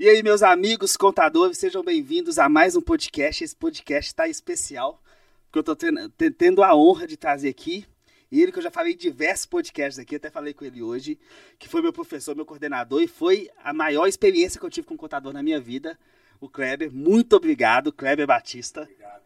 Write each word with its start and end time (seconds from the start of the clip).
E 0.00 0.08
aí, 0.08 0.22
meus 0.22 0.42
amigos 0.42 0.96
contadores, 0.96 1.58
sejam 1.58 1.84
bem-vindos 1.84 2.38
a 2.38 2.48
mais 2.48 2.74
um 2.74 2.80
podcast. 2.80 3.44
Esse 3.44 3.54
podcast 3.54 4.08
está 4.08 4.26
especial, 4.26 4.98
porque 5.44 5.58
eu 5.58 5.60
estou 5.60 5.76
tendo, 5.76 6.08
tendo 6.38 6.62
a 6.62 6.74
honra 6.74 7.06
de 7.06 7.18
trazer 7.18 7.50
aqui 7.50 7.84
ele 8.32 8.50
que 8.50 8.58
eu 8.58 8.62
já 8.62 8.70
falei 8.70 8.94
em 8.94 8.96
diversos 8.96 9.44
podcasts 9.44 9.98
aqui, 9.98 10.16
até 10.16 10.30
falei 10.30 10.54
com 10.54 10.64
ele 10.64 10.80
hoje, 10.80 11.18
que 11.58 11.68
foi 11.68 11.82
meu 11.82 11.92
professor, 11.92 12.34
meu 12.34 12.46
coordenador, 12.46 13.02
e 13.02 13.06
foi 13.06 13.50
a 13.62 13.74
maior 13.74 14.06
experiência 14.06 14.58
que 14.58 14.64
eu 14.64 14.70
tive 14.70 14.86
com 14.86 14.96
contador 14.96 15.34
na 15.34 15.42
minha 15.42 15.60
vida, 15.60 15.98
o 16.40 16.48
Kleber. 16.48 16.90
Muito 16.90 17.36
obrigado, 17.36 17.92
Kleber 17.92 18.26
Batista, 18.26 18.84
obrigado, 18.84 19.20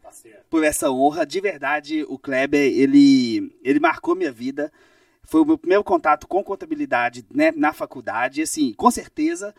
por 0.50 0.64
essa 0.64 0.90
honra. 0.90 1.24
De 1.24 1.40
verdade, 1.40 2.04
o 2.08 2.18
Kleber, 2.18 2.60
ele, 2.60 3.56
ele 3.62 3.78
marcou 3.78 4.16
minha 4.16 4.32
vida. 4.32 4.72
Foi 5.22 5.40
o 5.40 5.44
meu 5.44 5.56
primeiro 5.56 5.84
contato 5.84 6.26
com 6.26 6.42
contabilidade 6.42 7.24
né, 7.32 7.52
na 7.54 7.72
faculdade. 7.72 8.40
E, 8.40 8.42
assim, 8.42 8.72
com 8.72 8.90
certeza, 8.90 9.54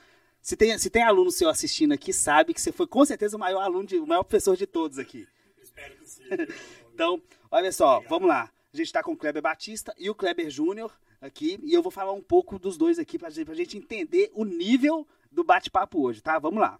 se 0.46 0.56
tem, 0.56 0.78
se 0.78 0.92
tem 0.92 1.02
aluno 1.02 1.32
seu 1.32 1.50
assistindo 1.50 1.94
aqui, 1.94 2.14
sabe 2.14 2.54
que 2.54 2.62
você 2.62 2.72
foi 2.72 2.86
com 2.86 3.04
certeza 3.04 3.36
o 3.36 3.40
maior 3.40 3.62
aluno, 3.62 3.88
de, 3.88 3.98
o 3.98 4.06
maior 4.06 4.22
professor 4.22 4.56
de 4.56 4.68
todos 4.68 5.00
aqui. 5.00 5.28
Espero 5.60 5.98
que 5.98 6.08
sim. 6.08 6.22
então, 6.94 7.20
olha 7.50 7.72
só, 7.72 7.96
Obrigado. 7.96 8.10
vamos 8.12 8.28
lá. 8.30 8.52
A 8.72 8.78
gente 8.78 8.86
está 8.86 9.02
com 9.02 9.14
o 9.14 9.18
Kleber 9.18 9.42
Batista 9.42 9.92
e 9.98 10.08
o 10.08 10.14
Kleber 10.14 10.48
Júnior 10.52 10.94
aqui, 11.20 11.60
e 11.64 11.74
eu 11.74 11.82
vou 11.82 11.92
falar 11.92 12.12
um 12.12 12.22
pouco 12.22 12.60
dos 12.60 12.78
dois 12.78 13.00
aqui 13.00 13.18
para 13.18 13.30
a 13.30 13.56
gente 13.56 13.76
entender 13.76 14.30
o 14.36 14.46
nível 14.46 15.08
do 15.32 15.44
bate-papo 15.44 16.00
hoje, 16.00 16.22
tá? 16.22 16.38
Vamos 16.38 16.60
lá. 16.60 16.80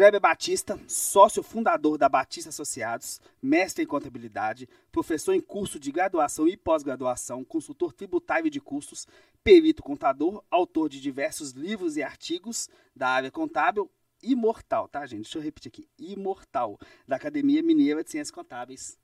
Kleber 0.00 0.18
Batista, 0.18 0.80
sócio 0.88 1.42
fundador 1.42 1.98
da 1.98 2.08
Batista 2.08 2.48
Associados, 2.48 3.20
mestre 3.42 3.84
em 3.84 3.86
contabilidade, 3.86 4.66
professor 4.90 5.34
em 5.34 5.42
curso 5.42 5.78
de 5.78 5.92
graduação 5.92 6.48
e 6.48 6.56
pós-graduação, 6.56 7.44
consultor 7.44 7.92
tributário 7.92 8.48
de 8.48 8.62
custos, 8.62 9.06
perito 9.44 9.82
contador, 9.82 10.42
autor 10.50 10.88
de 10.88 11.02
diversos 11.02 11.50
livros 11.50 11.98
e 11.98 12.02
artigos 12.02 12.66
da 12.96 13.10
área 13.10 13.30
contábil, 13.30 13.90
imortal, 14.22 14.88
tá, 14.88 15.04
gente? 15.04 15.24
Deixa 15.24 15.36
eu 15.36 15.42
repetir 15.42 15.68
aqui. 15.68 15.86
Imortal, 15.98 16.78
da 17.06 17.16
Academia 17.16 17.62
Mineira 17.62 18.02
de 18.02 18.10
Ciências 18.10 18.34
Contábeis. 18.34 18.98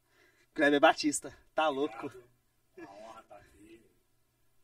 Kleber 0.55 0.81
Batista, 0.81 1.31
tá 1.55 1.69
louco? 1.69 2.11
Uma 2.79 2.91
honra 2.91 3.21
estar 3.21 3.37
aqui 3.37 3.85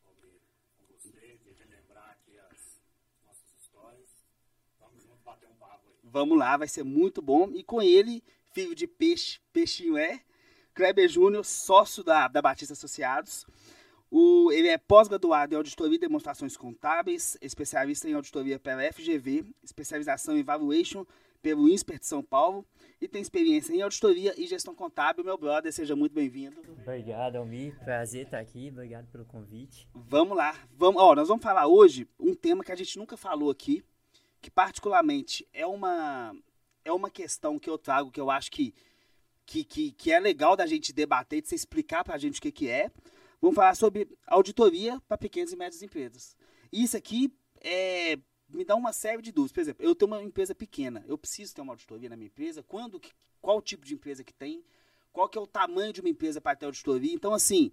com 0.03 0.95
você, 0.95 1.39
relembrar 1.59 2.09
aqui 2.13 2.39
as 2.39 2.81
nossas 3.23 3.53
histórias. 3.61 4.09
Vamos 4.81 5.03
junto 5.03 5.23
bater 5.23 5.51
um 5.51 5.57
papo 5.57 5.91
aí. 5.91 6.02
Vamos 6.13 6.39
lá, 6.39 6.59
vai 6.59 6.69
ser 6.69 6.85
muito 6.85 7.23
bom. 7.23 7.51
E 7.55 7.65
com 7.65 7.81
ele, 7.81 8.23
filho 8.53 8.75
de 8.75 8.87
peixe, 8.87 9.41
peixinho 9.51 9.97
é, 9.97 10.21
Kleber 10.75 11.09
Júnior, 11.09 11.43
sócio 11.43 12.05
da, 12.05 12.29
da 12.29 12.43
Batista 12.43 12.75
Associados. 12.75 13.47
O, 14.11 14.53
ele 14.53 14.69
é 14.69 14.77
pós-graduado 14.77 15.55
em 15.55 15.57
auditoria 15.57 15.97
e 15.97 15.99
demonstrações 15.99 16.55
contábeis, 16.55 17.39
especialista 17.41 18.11
em 18.11 18.13
auditoria 18.13 18.59
pela 18.59 18.83
FGV, 18.93 19.47
especialização 19.65 20.37
em 20.37 20.43
valuation 20.43 21.07
pelo 21.41 21.67
INSPER 21.67 21.99
de 21.99 22.07
São 22.07 22.23
Paulo 22.23 22.65
e 23.01 23.09
tem 23.09 23.23
experiência 23.23 23.75
em 23.75 23.81
auditoria 23.81 24.35
e 24.37 24.47
gestão 24.47 24.75
contábil. 24.75 25.25
Meu 25.25 25.39
brother, 25.39 25.73
seja 25.73 25.97
muito 25.97 26.13
bem-vindo. 26.13 26.61
Obrigado, 26.83 27.37
Almir. 27.37 27.75
Prazer 27.85 28.27
estar 28.27 28.39
aqui. 28.39 28.69
Obrigado 28.71 29.07
pelo 29.11 29.25
convite. 29.25 29.89
Vamos 29.95 30.37
lá. 30.37 30.55
Vamos, 30.77 31.03
ó, 31.03 31.15
nós 31.15 31.29
vamos 31.29 31.43
falar 31.43 31.67
hoje 31.67 32.07
um 32.21 32.35
tema 32.35 32.63
que 32.63 32.71
a 32.71 32.77
gente 32.77 32.99
nunca 32.99 33.17
falou 33.17 33.51
aqui, 33.51 33.83
que 34.43 34.51
particularmente 34.51 35.49
é 35.53 35.67
uma, 35.67 36.37
é 36.85 36.93
uma 36.93 37.09
questão 37.09 37.59
que 37.59 37.71
eu 37.71 37.79
trago 37.79 38.11
que 38.11 38.21
eu 38.21 38.31
acho 38.31 38.51
que, 38.51 38.75
que, 39.47 39.65
que, 39.65 39.93
que 39.93 40.13
é 40.13 40.21
legal 40.21 40.55
da 40.55 40.67
gente 40.67 40.93
debater, 40.93 41.41
de 41.41 41.49
você 41.49 41.55
explicar 41.55 42.05
para 42.05 42.17
a 42.17 42.19
gente 42.19 42.39
o 42.39 42.43
que, 42.43 42.53
que 42.53 42.69
é 42.69 42.91
Vamos 43.43 43.57
falar 43.57 43.75
sobre 43.75 44.09
auditoria 44.29 45.03
para 45.09 45.19
pequenas 45.19 45.51
e 45.51 45.57
médias 45.57 45.83
empresas. 45.83 46.37
Isso 46.73 46.97
aqui 46.97 47.35
é, 47.61 48.17
me 48.49 48.65
dá 48.65 48.77
uma 48.77 48.93
série 48.93 49.21
de 49.21 49.33
dúvidas. 49.33 49.51
Por 49.53 49.61
exemplo, 49.61 49.85
eu 49.85 49.97
tenho 49.97 50.13
uma 50.13 50.23
empresa 50.23 50.55
pequena, 50.55 51.05
eu 51.09 51.19
preciso 51.19 51.53
ter 51.53 51.61
uma 51.61 51.73
auditoria 51.73 52.09
na 52.09 52.17
minha 52.17 52.29
empresa. 52.29 52.63
Quando, 52.63 53.01
qual 53.41 53.61
tipo 53.61 53.85
de 53.85 53.95
empresa 53.95 54.23
que 54.23 54.33
tem? 54.33 54.65
Qual 55.13 55.29
que 55.29 55.37
é 55.37 55.41
o 55.41 55.47
tamanho 55.47 55.93
de 55.93 56.01
uma 56.01 56.09
empresa 56.09 56.41
para 56.41 56.55
ter 56.55 56.67
auditoria? 56.67 57.13
Então, 57.13 57.35
assim, 57.35 57.73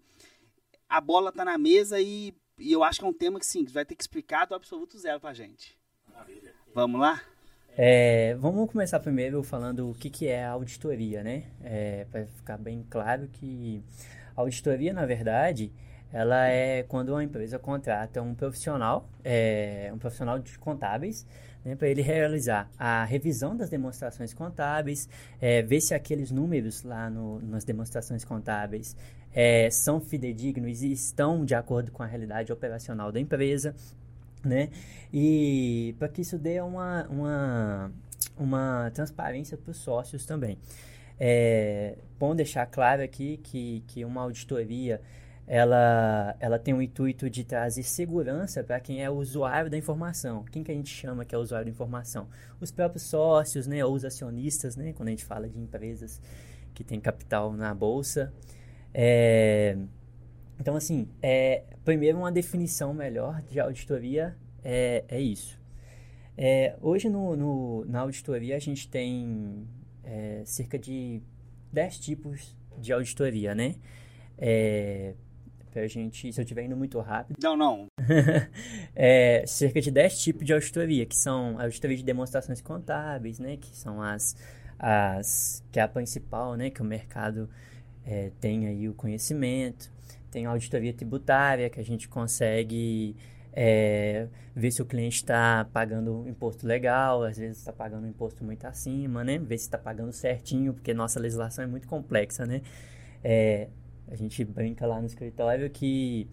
a 0.90 1.00
bola 1.00 1.30
está 1.30 1.46
na 1.46 1.56
mesa 1.56 2.02
e, 2.02 2.34
e, 2.58 2.72
eu 2.72 2.84
acho 2.84 3.00
que 3.00 3.06
é 3.06 3.08
um 3.08 3.14
tema 3.14 3.40
que 3.40 3.46
sim, 3.46 3.64
vai 3.66 3.86
ter 3.86 3.94
que 3.94 4.02
explicar 4.02 4.46
do 4.46 4.56
absoluto 4.56 4.98
zero 4.98 5.20
para 5.20 5.30
a 5.30 5.36
gente. 5.36 5.78
Maravilha. 6.12 6.56
Vamos 6.80 7.02
lá? 7.02 7.22
É, 7.78 8.36
vamos 8.36 8.72
começar 8.72 9.02
primeiro 9.02 9.44
falando 9.44 9.90
o 9.90 9.94
que, 9.94 10.10
que 10.10 10.30
é 10.30 10.46
a 10.46 10.52
auditoria, 10.52 11.22
né? 11.22 11.44
É, 11.62 12.06
para 12.10 12.26
ficar 12.26 12.58
bem 12.58 12.86
claro 12.90 13.28
que 13.34 13.84
a 14.34 14.40
auditoria, 14.40 14.94
na 14.94 15.06
verdade, 15.06 15.74
ela 16.14 16.48
é 16.48 16.84
quando 16.84 17.10
uma 17.10 17.22
empresa 17.22 17.60
contrata 17.60 18.22
um 18.22 18.34
profissional, 18.34 19.10
é, 19.26 19.92
um 19.94 19.98
profissional 19.98 20.40
de 20.40 20.58
contábeis, 20.58 21.28
né, 21.66 21.76
para 21.76 21.90
ele 21.90 22.02
realizar 22.02 22.70
a 22.80 23.04
revisão 23.04 23.58
das 23.58 23.70
demonstrações 23.70 24.34
contábeis, 24.34 25.10
é, 25.42 25.62
ver 25.62 25.82
se 25.82 25.94
aqueles 25.94 26.32
números 26.32 26.84
lá 26.84 27.10
no, 27.10 27.42
nas 27.42 27.66
demonstrações 27.66 28.24
contábeis 28.24 28.96
é, 29.34 29.70
são 29.70 30.00
fidedignos 30.00 30.82
e 30.82 30.94
estão 30.94 31.44
de 31.44 31.56
acordo 31.56 31.92
com 31.92 32.02
a 32.02 32.06
realidade 32.06 32.54
operacional 32.54 33.12
da 33.12 33.20
empresa, 33.20 33.76
né? 34.44 34.70
E 35.14 35.96
para 35.98 36.08
que 36.08 36.22
isso 36.22 36.38
dê 36.38 36.62
uma, 36.62 37.08
uma, 37.08 37.92
uma 38.38 38.92
transparência 38.94 39.58
para 39.58 39.72
os 39.72 39.78
sócios 39.78 40.26
também. 40.26 40.58
É 41.20 41.98
bom 42.18 42.36
deixar 42.36 42.66
claro 42.66 43.02
aqui 43.02 43.38
que, 43.44 43.84
que 43.88 44.06
uma 44.06 44.22
auditoria 44.22 45.02
ela, 45.50 46.36
ela 46.40 46.60
tem 46.60 46.76
o 46.76 46.82
intuito 46.82 47.28
de 47.28 47.44
trazer 47.44 47.82
segurança 47.82 48.64
para 48.64 48.80
quem 48.80 49.04
é 49.04 49.10
usuário 49.10 49.68
da 49.68 49.76
informação. 49.76 50.44
Quem 50.44 50.64
que 50.64 50.72
a 50.72 50.76
gente 50.76 50.94
chama 50.94 51.26
que 51.26 51.34
é 51.34 51.38
usuário 51.40 51.66
da 51.66 51.72
informação? 51.72 52.28
Os 52.62 52.70
próprios 52.70 53.04
sócios, 53.04 53.66
né, 53.66 53.84
ou 53.84 53.96
os 53.96 54.06
acionistas, 54.06 54.76
né, 54.76 54.94
quando 54.94 55.08
a 55.08 55.12
gente 55.12 55.26
fala 55.26 55.50
de 55.50 55.60
empresas 55.60 56.22
que 56.72 56.84
têm 56.84 57.00
capital 57.00 57.52
na 57.52 57.74
bolsa. 57.74 58.32
É, 58.94 59.76
então, 60.60 60.76
assim, 60.76 61.10
é, 61.20 61.64
primeiro 61.90 62.20
uma 62.20 62.32
definição 62.32 62.94
melhor 62.94 63.42
de 63.50 63.60
auditoria 63.60 64.38
é, 64.64 65.04
é 65.08 65.20
isso. 65.20 65.60
É, 66.38 66.78
hoje 66.80 67.10
no, 67.10 67.36
no, 67.36 67.84
na 67.86 68.02
auditoria 68.02 68.56
a 68.56 68.60
gente 68.60 68.88
tem 68.88 69.68
é, 70.04 70.44
cerca 70.46 70.78
de 70.78 71.20
10 71.74 72.00
tipos 72.00 72.56
de 72.78 72.94
auditoria, 72.94 73.56
né? 73.56 73.74
É, 74.38 75.16
pra 75.72 75.88
gente, 75.88 76.32
se 76.32 76.40
eu 76.40 76.44
estiver 76.44 76.64
indo 76.64 76.78
muito 76.78 77.00
rápido. 77.00 77.38
Não, 77.42 77.58
não. 77.58 77.88
é, 78.96 79.44
cerca 79.48 79.82
de 79.82 79.90
10 79.90 80.20
tipos 80.20 80.46
de 80.46 80.54
auditoria, 80.54 81.08
que 81.08 81.16
são 81.16 81.60
auditoria 81.60 81.98
de 81.98 82.04
demonstrações 82.04 82.62
contábeis, 82.62 83.40
né? 83.40 83.58
Que 83.58 83.76
são 83.76 84.00
as, 84.00 84.36
as 84.78 85.66
que 85.72 85.80
é 85.80 85.82
a 85.82 85.88
principal, 85.88 86.54
né? 86.54 86.70
Que 86.70 86.84
o 86.84 86.86
mercado 86.86 87.50
é, 88.06 88.30
tem 88.40 88.68
aí 88.68 88.88
o 88.88 88.94
conhecimento. 88.94 89.92
Tem 90.32 90.46
auditoria 90.46 90.94
tributária, 90.94 91.70
que 91.70 91.80
a 91.80 91.84
gente 91.84 92.08
consegue 92.08 93.16
é, 93.52 94.28
ver 94.56 94.72
se 94.72 94.82
o 94.82 94.86
cliente 94.86 95.18
está 95.18 95.68
pagando 95.74 96.28
imposto 96.28 96.66
legal, 96.66 97.24
às 97.24 97.38
vezes 97.38 97.58
está 97.58 97.74
pagando 97.74 98.08
imposto 98.08 98.44
muito 98.44 98.66
acima, 98.66 99.24
né? 99.24 99.38
Ver 99.38 99.58
se 99.58 99.66
está 99.66 99.78
pagando 99.78 100.12
certinho, 100.12 100.74
porque 100.74 100.94
nossa 100.94 101.20
legislação 101.20 101.64
é 101.64 101.68
muito 101.68 101.88
complexa, 101.88 102.46
né? 102.46 102.62
É, 103.24 103.70
a 104.08 104.16
gente 104.16 104.44
brinca 104.46 104.86
lá 104.86 105.00
no 105.00 105.08
escritório 105.08 105.70
que 105.70 106.28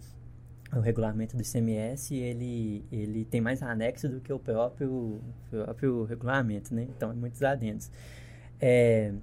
o 0.75 0.79
regulamento 0.79 1.35
do 1.35 1.41
ICMS, 1.41 2.15
ele, 2.15 2.85
ele 2.91 3.25
tem 3.25 3.39
mais 3.39 3.63
anexo 3.63 4.09
do 4.09 4.19
que 4.19 4.33
o 4.33 4.39
próprio, 4.39 5.21
próprio 5.49 6.03
regulamento, 6.03 6.73
né? 6.73 6.87
Então, 6.95 7.11
é 7.11 7.13
muitos 7.13 7.41
adendos. 7.41 7.89
É, 8.59 9.13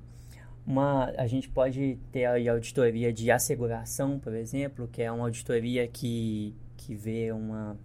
uma, 0.66 1.12
a 1.16 1.26
gente 1.26 1.48
pode 1.48 1.98
ter 2.10 2.24
a 2.24 2.52
auditoria 2.52 3.12
de 3.12 3.30
asseguração, 3.30 4.18
por 4.18 4.34
exemplo, 4.34 4.88
que 4.88 5.02
é 5.02 5.10
uma 5.10 5.24
auditoria 5.24 5.86
que, 5.86 6.54
que 6.76 6.94
vê 6.94 7.32
uma 7.32 7.76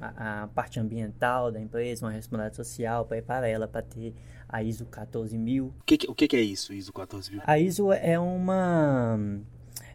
a, 0.00 0.42
a, 0.42 0.48
parte 0.48 0.78
ambiental 0.78 1.50
da 1.50 1.60
empresa, 1.60 2.04
uma 2.04 2.12
responsabilidade 2.12 2.56
social, 2.56 3.04
prepara 3.06 3.48
ela 3.48 3.66
para 3.66 3.82
ter 3.82 4.14
a 4.48 4.62
ISO 4.62 4.84
14000. 4.86 5.66
O 5.66 5.84
que, 5.84 5.98
o 6.08 6.14
que 6.14 6.36
é 6.36 6.40
isso, 6.40 6.72
ISO 6.72 6.92
14000? 6.92 7.42
A 7.44 7.58
ISO 7.58 7.92
é 7.92 8.18
uma. 8.18 9.18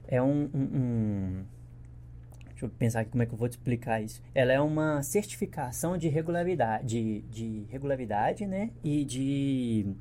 É 0.07 0.21
um, 0.21 0.50
um, 0.54 0.69
um 0.74 1.45
Deixa 2.62 2.66
eu 2.66 2.69
pensar 2.77 3.00
aqui 3.00 3.10
como 3.10 3.24
é 3.24 3.25
que 3.25 3.33
eu 3.33 3.38
vou 3.38 3.50
te 3.50 3.54
explicar 3.54 4.04
isso. 4.04 4.21
Ela 4.36 4.54
é 4.54 4.62
uma 4.62 5.01
certificação 5.01 5.98
de 5.98 6.07
regularidade, 6.07 6.86
de, 6.86 7.21
de 7.21 7.66
regularidade, 7.69 8.45
né? 8.45 8.69
E 8.83 9.04
de, 9.04 9.95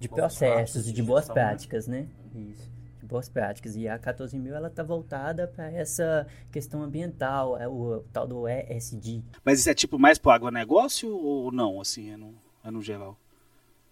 de 0.00 0.08
processos, 0.08 0.88
e 0.88 0.92
de 0.92 1.02
boas 1.02 1.28
né? 1.28 1.34
práticas, 1.34 1.86
né? 1.86 2.08
Isso 2.34 2.80
boas 3.10 3.28
práticas. 3.28 3.74
E 3.74 3.88
a 3.88 3.98
14 3.98 4.38
mil 4.38 4.54
ela 4.54 4.68
está 4.68 4.82
voltada 4.82 5.48
para 5.48 5.70
essa 5.70 6.26
questão 6.52 6.82
ambiental, 6.82 7.58
é 7.58 7.66
o, 7.66 7.98
o, 7.98 8.02
tal 8.12 8.26
do 8.26 8.48
ESG. 8.48 9.22
Mas 9.44 9.58
isso 9.58 9.68
é 9.68 9.74
tipo 9.74 9.98
mais 9.98 10.16
para 10.16 10.28
o 10.28 10.32
agronegócio 10.32 11.12
ou 11.14 11.50
não, 11.50 11.80
assim, 11.80 12.12
é 12.12 12.16
no, 12.16 12.40
é 12.64 12.70
no 12.70 12.80
geral? 12.80 13.18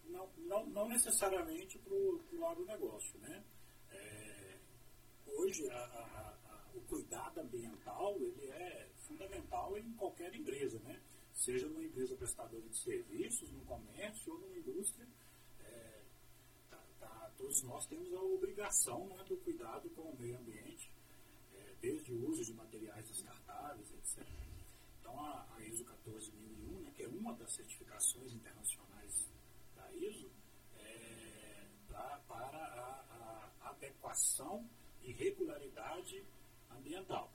Não, 0.08 0.28
não, 0.46 0.66
não 0.66 0.88
necessariamente 0.88 1.78
para 1.78 1.93
o 1.93 2.46
agronegócio, 2.46 3.19
né? 3.20 3.43
É, 3.90 4.54
hoje 5.26 5.69
a, 5.69 5.76
a, 5.76 6.34
a, 6.50 6.76
o 6.76 6.81
cuidado 6.82 7.40
ambiental 7.40 8.14
ele 8.20 8.49
é 8.50 8.87
fundamental 8.99 9.76
em 9.76 9.93
qualquer 9.94 10.32
empresa, 10.32 10.78
né? 10.84 10.96
seja 11.38 11.69
numa 11.69 11.84
empresa 11.84 12.16
prestadora 12.16 12.69
de 12.69 12.76
serviços, 12.76 13.50
no 13.52 13.61
comércio 13.61 14.32
ou 14.32 14.40
numa 14.40 14.56
indústria, 14.56 15.06
tá, 16.99 17.33
todos 17.37 17.62
nós 17.62 17.87
temos 17.87 18.12
a 18.12 18.21
obrigação 18.21 19.09
né, 19.09 19.25
do 19.25 19.37
cuidado 19.39 19.89
com 19.91 20.03
o 20.03 20.19
meio 20.19 20.39
ambiente, 20.39 20.91
é, 21.53 21.75
desde 21.81 22.12
o 22.12 22.29
uso 22.29 22.45
de 22.45 22.53
materiais 22.55 23.09
descartáveis, 23.09 23.91
etc. 23.93 24.27
Então, 25.00 25.19
a, 25.21 25.47
a 25.55 25.65
ISO 25.65 25.85
14001, 25.85 26.81
né, 26.81 26.93
que 26.95 27.03
é 27.03 27.09
uma 27.09 27.35
das 27.35 27.53
certificações 27.53 28.33
internacionais 28.33 29.31
da 29.75 29.93
ISO, 29.95 30.31
é, 30.77 31.67
pra, 31.87 32.21
para 32.29 32.59
a, 32.59 33.53
a 33.61 33.71
adequação 33.71 34.69
e 35.03 35.12
regularidade 35.12 36.25
ambiental. 36.71 37.33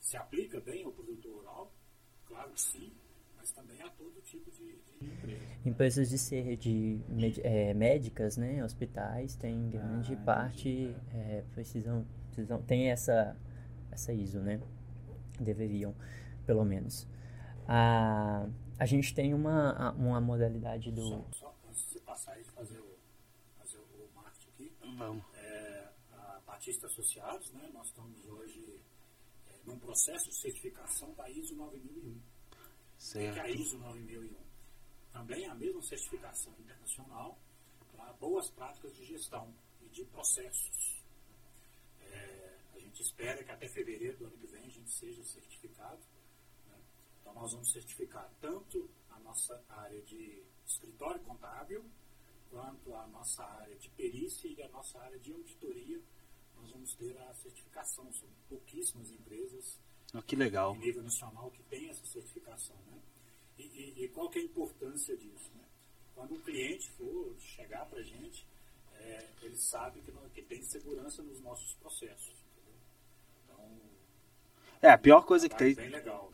Se 0.00 0.16
aplica 0.16 0.60
bem 0.60 0.84
ao 0.84 0.92
produtor 0.92 1.36
rural? 1.36 1.72
Claro 2.26 2.52
que 2.52 2.60
sim, 2.60 2.92
mas 3.36 3.50
também 3.52 3.80
a 3.82 3.90
todo 3.90 4.20
tipo 4.22 4.50
de, 4.50 4.78
de 4.98 5.06
empresa. 5.06 5.44
Empresas 5.64 6.08
de 6.08 6.18
ser 6.18 6.56
de 6.56 7.00
é, 7.42 7.74
médicas, 7.74 8.36
né, 8.36 8.64
hospitais, 8.64 9.36
tem 9.36 9.68
grande 9.70 10.14
ah, 10.14 10.24
parte 10.24 10.94
é, 11.12 11.44
precisam, 11.52 12.06
precisam 12.30 12.62
tem 12.62 12.90
essa 12.90 13.36
essa 13.96 14.12
ISO, 14.12 14.40
né? 14.40 14.60
Deveriam, 15.40 15.94
pelo 16.46 16.64
menos. 16.64 17.08
A, 17.66 18.46
a 18.78 18.86
gente 18.86 19.14
tem 19.14 19.34
uma, 19.34 19.92
uma 19.92 20.20
modalidade 20.20 20.92
do. 20.92 21.02
Só, 21.02 21.28
só 21.32 21.56
antes 21.68 21.90
de 21.90 22.00
passar 22.00 22.38
e 22.40 22.44
fazer 22.44 22.78
o, 22.78 22.98
fazer 23.58 23.78
o 23.78 24.08
marketing 24.14 24.48
aqui. 24.50 24.72
Vamos. 24.96 25.24
É, 25.34 25.88
a 26.12 26.40
Batista 26.46 26.86
Associados, 26.86 27.50
né? 27.52 27.70
Nós 27.72 27.88
estamos 27.88 28.24
hoje 28.24 28.80
é, 29.48 29.58
num 29.64 29.78
processo 29.78 30.28
de 30.28 30.36
certificação 30.36 31.12
da 31.14 31.28
ISO 31.30 31.54
9001. 31.56 32.20
Certo. 33.06 33.34
que 33.34 33.38
é 33.38 33.42
a 33.42 33.48
ISO 33.48 33.78
9001? 33.78 34.36
Também 35.12 35.46
a 35.46 35.54
mesma 35.54 35.80
certificação 35.80 36.52
internacional 36.58 37.38
para 37.92 38.12
boas 38.14 38.50
práticas 38.50 38.96
de 38.96 39.04
gestão 39.04 39.54
e 39.80 39.88
de 39.90 40.04
processos. 40.06 41.04
É, 42.00 42.58
a 42.74 42.78
gente 42.80 43.00
espera 43.00 43.44
que 43.44 43.50
até 43.52 43.68
fevereiro 43.68 44.18
do 44.18 44.26
ano 44.26 44.36
que 44.36 44.46
vem 44.48 44.64
a 44.64 44.68
gente 44.68 44.90
seja 44.90 45.22
certificado. 45.22 46.00
Né? 46.66 46.80
Então 47.20 47.32
nós 47.32 47.52
vamos 47.52 47.70
certificar 47.70 48.28
tanto 48.40 48.90
a 49.10 49.20
nossa 49.20 49.64
área 49.68 50.02
de 50.02 50.42
escritório 50.66 51.20
contábil, 51.20 51.88
quanto 52.50 52.92
a 52.96 53.06
nossa 53.06 53.44
área 53.44 53.76
de 53.76 53.88
perícia 53.90 54.48
e 54.48 54.60
a 54.62 54.68
nossa 54.70 54.98
área 54.98 55.18
de 55.20 55.32
auditoria. 55.32 56.02
Nós 56.56 56.72
vamos 56.72 56.92
ter 56.96 57.16
a 57.18 57.32
certificação. 57.34 58.12
São 58.12 58.28
pouquíssimas 58.48 59.12
empresas 59.12 59.78
Oh, 60.18 60.22
que 60.22 60.36
legal. 60.36 60.74
em 60.76 60.78
nível 60.78 61.02
nacional 61.02 61.50
que 61.50 61.62
tem 61.64 61.88
essa 61.88 62.04
certificação. 62.06 62.76
Né? 62.90 62.98
E, 63.58 63.62
e, 63.62 64.04
e 64.04 64.08
qual 64.08 64.28
que 64.28 64.38
é 64.38 64.42
a 64.42 64.44
importância 64.44 65.16
disso? 65.16 65.50
Né? 65.54 65.64
Quando 66.14 66.34
um 66.34 66.40
cliente 66.40 66.90
for 66.92 67.34
chegar 67.38 67.86
para 67.86 68.00
a 68.00 68.02
gente, 68.02 68.46
é, 68.94 69.26
ele 69.42 69.56
sabe 69.56 70.00
que, 70.00 70.10
não, 70.12 70.22
que 70.30 70.42
tem 70.42 70.62
segurança 70.62 71.22
nos 71.22 71.40
nossos 71.40 71.74
processos. 71.74 72.34
Entendeu? 72.52 72.74
Então, 73.44 73.80
É, 74.82 74.90
a 74.90 74.98
pior 74.98 75.22
coisa 75.22 75.48
que 75.48 75.54
tá 75.54 75.64
tem. 75.64 75.74
bem 75.74 75.90
legal. 75.90 76.32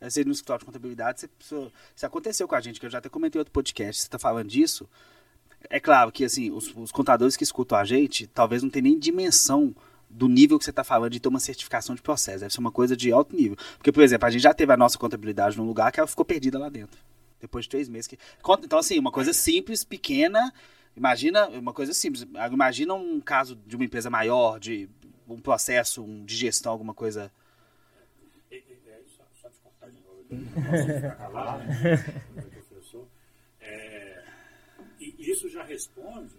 É 0.00 0.10
ser 0.10 0.26
no 0.26 0.32
escritório 0.32 0.60
de 0.60 0.66
contabilidade, 0.66 1.20
se, 1.94 2.04
aconteceu 2.04 2.48
com 2.48 2.56
a 2.56 2.60
gente, 2.60 2.80
que 2.80 2.86
eu 2.86 2.90
já 2.90 2.98
até 2.98 3.08
comentei 3.08 3.38
em 3.38 3.42
outro 3.42 3.52
podcast, 3.52 4.02
você 4.02 4.06
está 4.08 4.18
falando 4.18 4.48
disso. 4.48 4.88
É 5.70 5.78
claro 5.78 6.10
que 6.10 6.24
assim, 6.24 6.50
os, 6.50 6.74
os 6.76 6.90
contadores 6.90 7.36
que 7.36 7.44
escutam 7.44 7.78
a 7.78 7.84
gente, 7.84 8.26
talvez 8.26 8.64
não 8.64 8.70
tenham 8.70 8.82
nem 8.84 8.98
dimensão 8.98 9.72
do 10.12 10.28
nível 10.28 10.58
que 10.58 10.64
você 10.64 10.70
está 10.70 10.84
falando 10.84 11.10
de 11.12 11.20
ter 11.20 11.28
uma 11.28 11.40
certificação 11.40 11.94
de 11.94 12.02
processo. 12.02 12.40
Deve 12.40 12.52
ser 12.52 12.60
uma 12.60 12.70
coisa 12.70 12.96
de 12.96 13.10
alto 13.10 13.34
nível. 13.34 13.56
Porque, 13.76 13.90
por 13.90 14.02
exemplo, 14.02 14.26
a 14.26 14.30
gente 14.30 14.42
já 14.42 14.52
teve 14.52 14.72
a 14.72 14.76
nossa 14.76 14.98
contabilidade 14.98 15.56
num 15.56 15.64
lugar 15.64 15.90
que 15.90 15.98
ela 15.98 16.06
ficou 16.06 16.24
perdida 16.24 16.58
lá 16.58 16.68
dentro. 16.68 16.98
Depois 17.40 17.64
de 17.64 17.70
três 17.70 17.88
meses. 17.88 18.06
Que... 18.06 18.18
Então, 18.62 18.78
assim, 18.78 18.98
uma 18.98 19.10
coisa 19.10 19.32
simples, 19.32 19.82
pequena. 19.84 20.52
Imagina 20.96 21.48
uma 21.48 21.72
coisa 21.72 21.92
simples. 21.94 22.26
Imagina 22.52 22.94
um 22.94 23.20
caso 23.20 23.56
de 23.66 23.74
uma 23.74 23.84
empresa 23.84 24.10
maior, 24.10 24.60
de 24.60 24.88
um 25.26 25.40
processo 25.40 26.02
um, 26.02 26.24
de 26.24 26.36
gestão, 26.36 26.72
alguma 26.72 26.94
coisa. 26.94 27.32
É, 28.50 28.60
só, 29.16 29.24
só 29.40 29.48
te 29.48 29.58
cortar 29.60 29.90
de 29.90 30.00
novo. 30.02 30.24
Professor. 32.68 33.06
É, 33.60 34.22
isso 35.00 35.48
já 35.48 35.64
responde, 35.64 36.36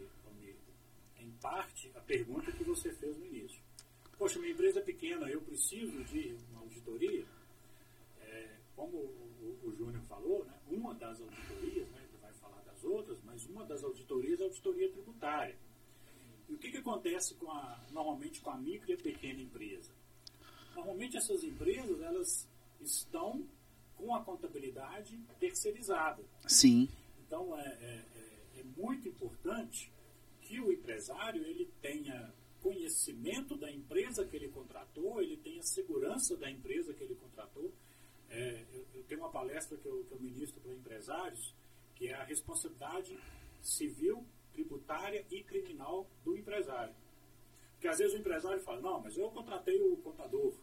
em 1.19 1.31
parte, 1.41 1.91
a 1.95 1.99
pergunta 1.99 2.51
que 2.51 2.63
você 2.63 2.91
fez. 2.91 3.02
Poxa, 4.23 4.39
minha 4.39 4.53
empresa 4.53 4.79
é 4.79 4.81
pequena, 4.81 5.29
eu 5.29 5.41
preciso 5.41 6.01
de 6.05 6.37
uma 6.49 6.61
auditoria. 6.61 7.25
É, 8.21 8.55
como 8.73 8.95
o, 8.95 9.59
o, 9.65 9.67
o 9.67 9.75
Júnior 9.75 10.01
falou, 10.03 10.45
né, 10.45 10.57
uma 10.71 10.95
das 10.95 11.19
auditorias, 11.19 11.89
né, 11.89 12.07
ele 12.07 12.17
vai 12.21 12.31
falar 12.35 12.61
das 12.61 12.81
outras, 12.85 13.21
mas 13.25 13.45
uma 13.47 13.65
das 13.65 13.83
auditorias 13.83 14.39
é 14.39 14.43
a 14.43 14.45
auditoria 14.45 14.89
tributária. 14.93 15.57
E 16.47 16.53
o 16.53 16.57
que, 16.57 16.71
que 16.71 16.77
acontece 16.77 17.35
com 17.35 17.51
a, 17.51 17.85
normalmente 17.91 18.39
com 18.39 18.51
a 18.51 18.57
micro 18.57 18.91
e 18.91 18.93
a 18.93 18.97
pequena 18.97 19.41
empresa? 19.41 19.91
Normalmente 20.73 21.17
essas 21.17 21.43
empresas 21.43 21.99
elas 21.99 22.49
estão 22.79 23.45
com 23.97 24.15
a 24.15 24.23
contabilidade 24.23 25.19
terceirizada. 25.37 26.23
Sim. 26.47 26.87
Então 27.27 27.59
é, 27.59 27.67
é, 27.67 28.05
é, 28.15 28.59
é 28.61 28.63
muito 28.77 29.05
importante 29.05 29.91
que 30.39 30.61
o 30.61 30.71
empresário 30.71 31.43
ele 31.43 31.69
tenha 31.81 32.33
conhecimento 32.63 33.57
da 33.57 33.69
empresa 33.69 34.25
que 34.25 34.37
ele 34.37 34.47
contratou, 34.47 35.21
ele 35.21 35.35
tenha 35.37 35.61
segurança 35.61 36.37
da 36.37 36.49
empresa 36.49 36.93
que 36.93 37.03
ele 37.03 37.15
contratou. 37.15 37.71
É, 38.29 38.65
eu, 38.73 38.85
eu, 38.95 39.03
tenho 39.03 39.21
uma 39.21 39.29
palestra 39.29 39.77
que 39.77 39.85
eu, 39.85 40.03
que 40.05 40.13
eu 40.13 40.19
ministro 40.19 40.59
para 40.61 40.73
empresários, 40.73 41.53
que 41.95 42.07
é 42.07 42.13
a 42.15 42.23
responsabilidade 42.23 43.15
civil, 43.61 44.25
tributária 44.53 45.23
e 45.29 45.43
criminal 45.43 46.07
do 46.23 46.35
empresário. 46.37 46.95
Porque 47.73 47.87
às 47.89 47.97
vezes 47.97 48.13
o 48.15 48.17
empresário 48.17 48.61
fala, 48.61 48.79
não, 48.79 49.01
mas 49.01 49.17
eu 49.17 49.29
contratei 49.29 49.79
o 49.81 49.97
contador. 49.97 50.53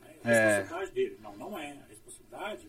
Né? 0.00 0.18
A 0.24 0.30
É. 0.30 0.56
responsabilidade 0.58 0.92
dele. 0.92 1.16
Não, 1.20 1.36
não 1.36 1.58
é. 1.58 1.72
A 1.72 1.84
responsabilidade, 1.86 2.68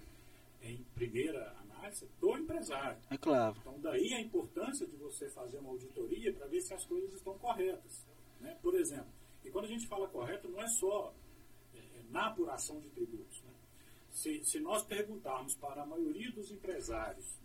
em 0.61 0.83
primeira 0.93 1.51
análise, 1.61 2.07
do 2.19 2.37
empresário. 2.37 3.01
É 3.09 3.17
claro. 3.17 3.57
Então, 3.59 3.79
daí 3.81 4.13
a 4.13 4.21
importância 4.21 4.85
de 4.85 4.95
você 4.97 5.29
fazer 5.31 5.57
uma 5.57 5.69
auditoria 5.71 6.31
para 6.31 6.45
ver 6.47 6.61
se 6.61 6.73
as 6.73 6.85
coisas 6.85 7.11
estão 7.13 7.37
corretas. 7.39 8.05
Né? 8.39 8.57
Por 8.61 8.75
exemplo, 8.75 9.11
e 9.43 9.49
quando 9.49 9.65
a 9.65 9.69
gente 9.69 9.87
fala 9.87 10.07
correto, 10.07 10.49
não 10.49 10.61
é 10.61 10.67
só 10.67 11.13
é, 11.73 11.79
na 12.09 12.27
apuração 12.27 12.79
de 12.79 12.89
tributos. 12.89 13.41
Né? 13.43 13.53
Se, 14.11 14.43
se 14.43 14.59
nós 14.59 14.83
perguntarmos 14.83 15.55
para 15.55 15.83
a 15.83 15.85
maioria 15.85 16.31
dos 16.31 16.51
empresários 16.51 17.39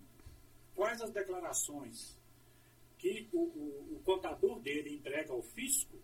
quais 0.74 1.00
as 1.00 1.10
declarações 1.10 2.18
que 2.98 3.28
o, 3.32 3.40
o, 3.40 3.96
o 3.96 4.02
contador 4.04 4.60
dele 4.60 4.94
entrega 4.94 5.32
ao 5.32 5.42
fisco, 5.42 5.98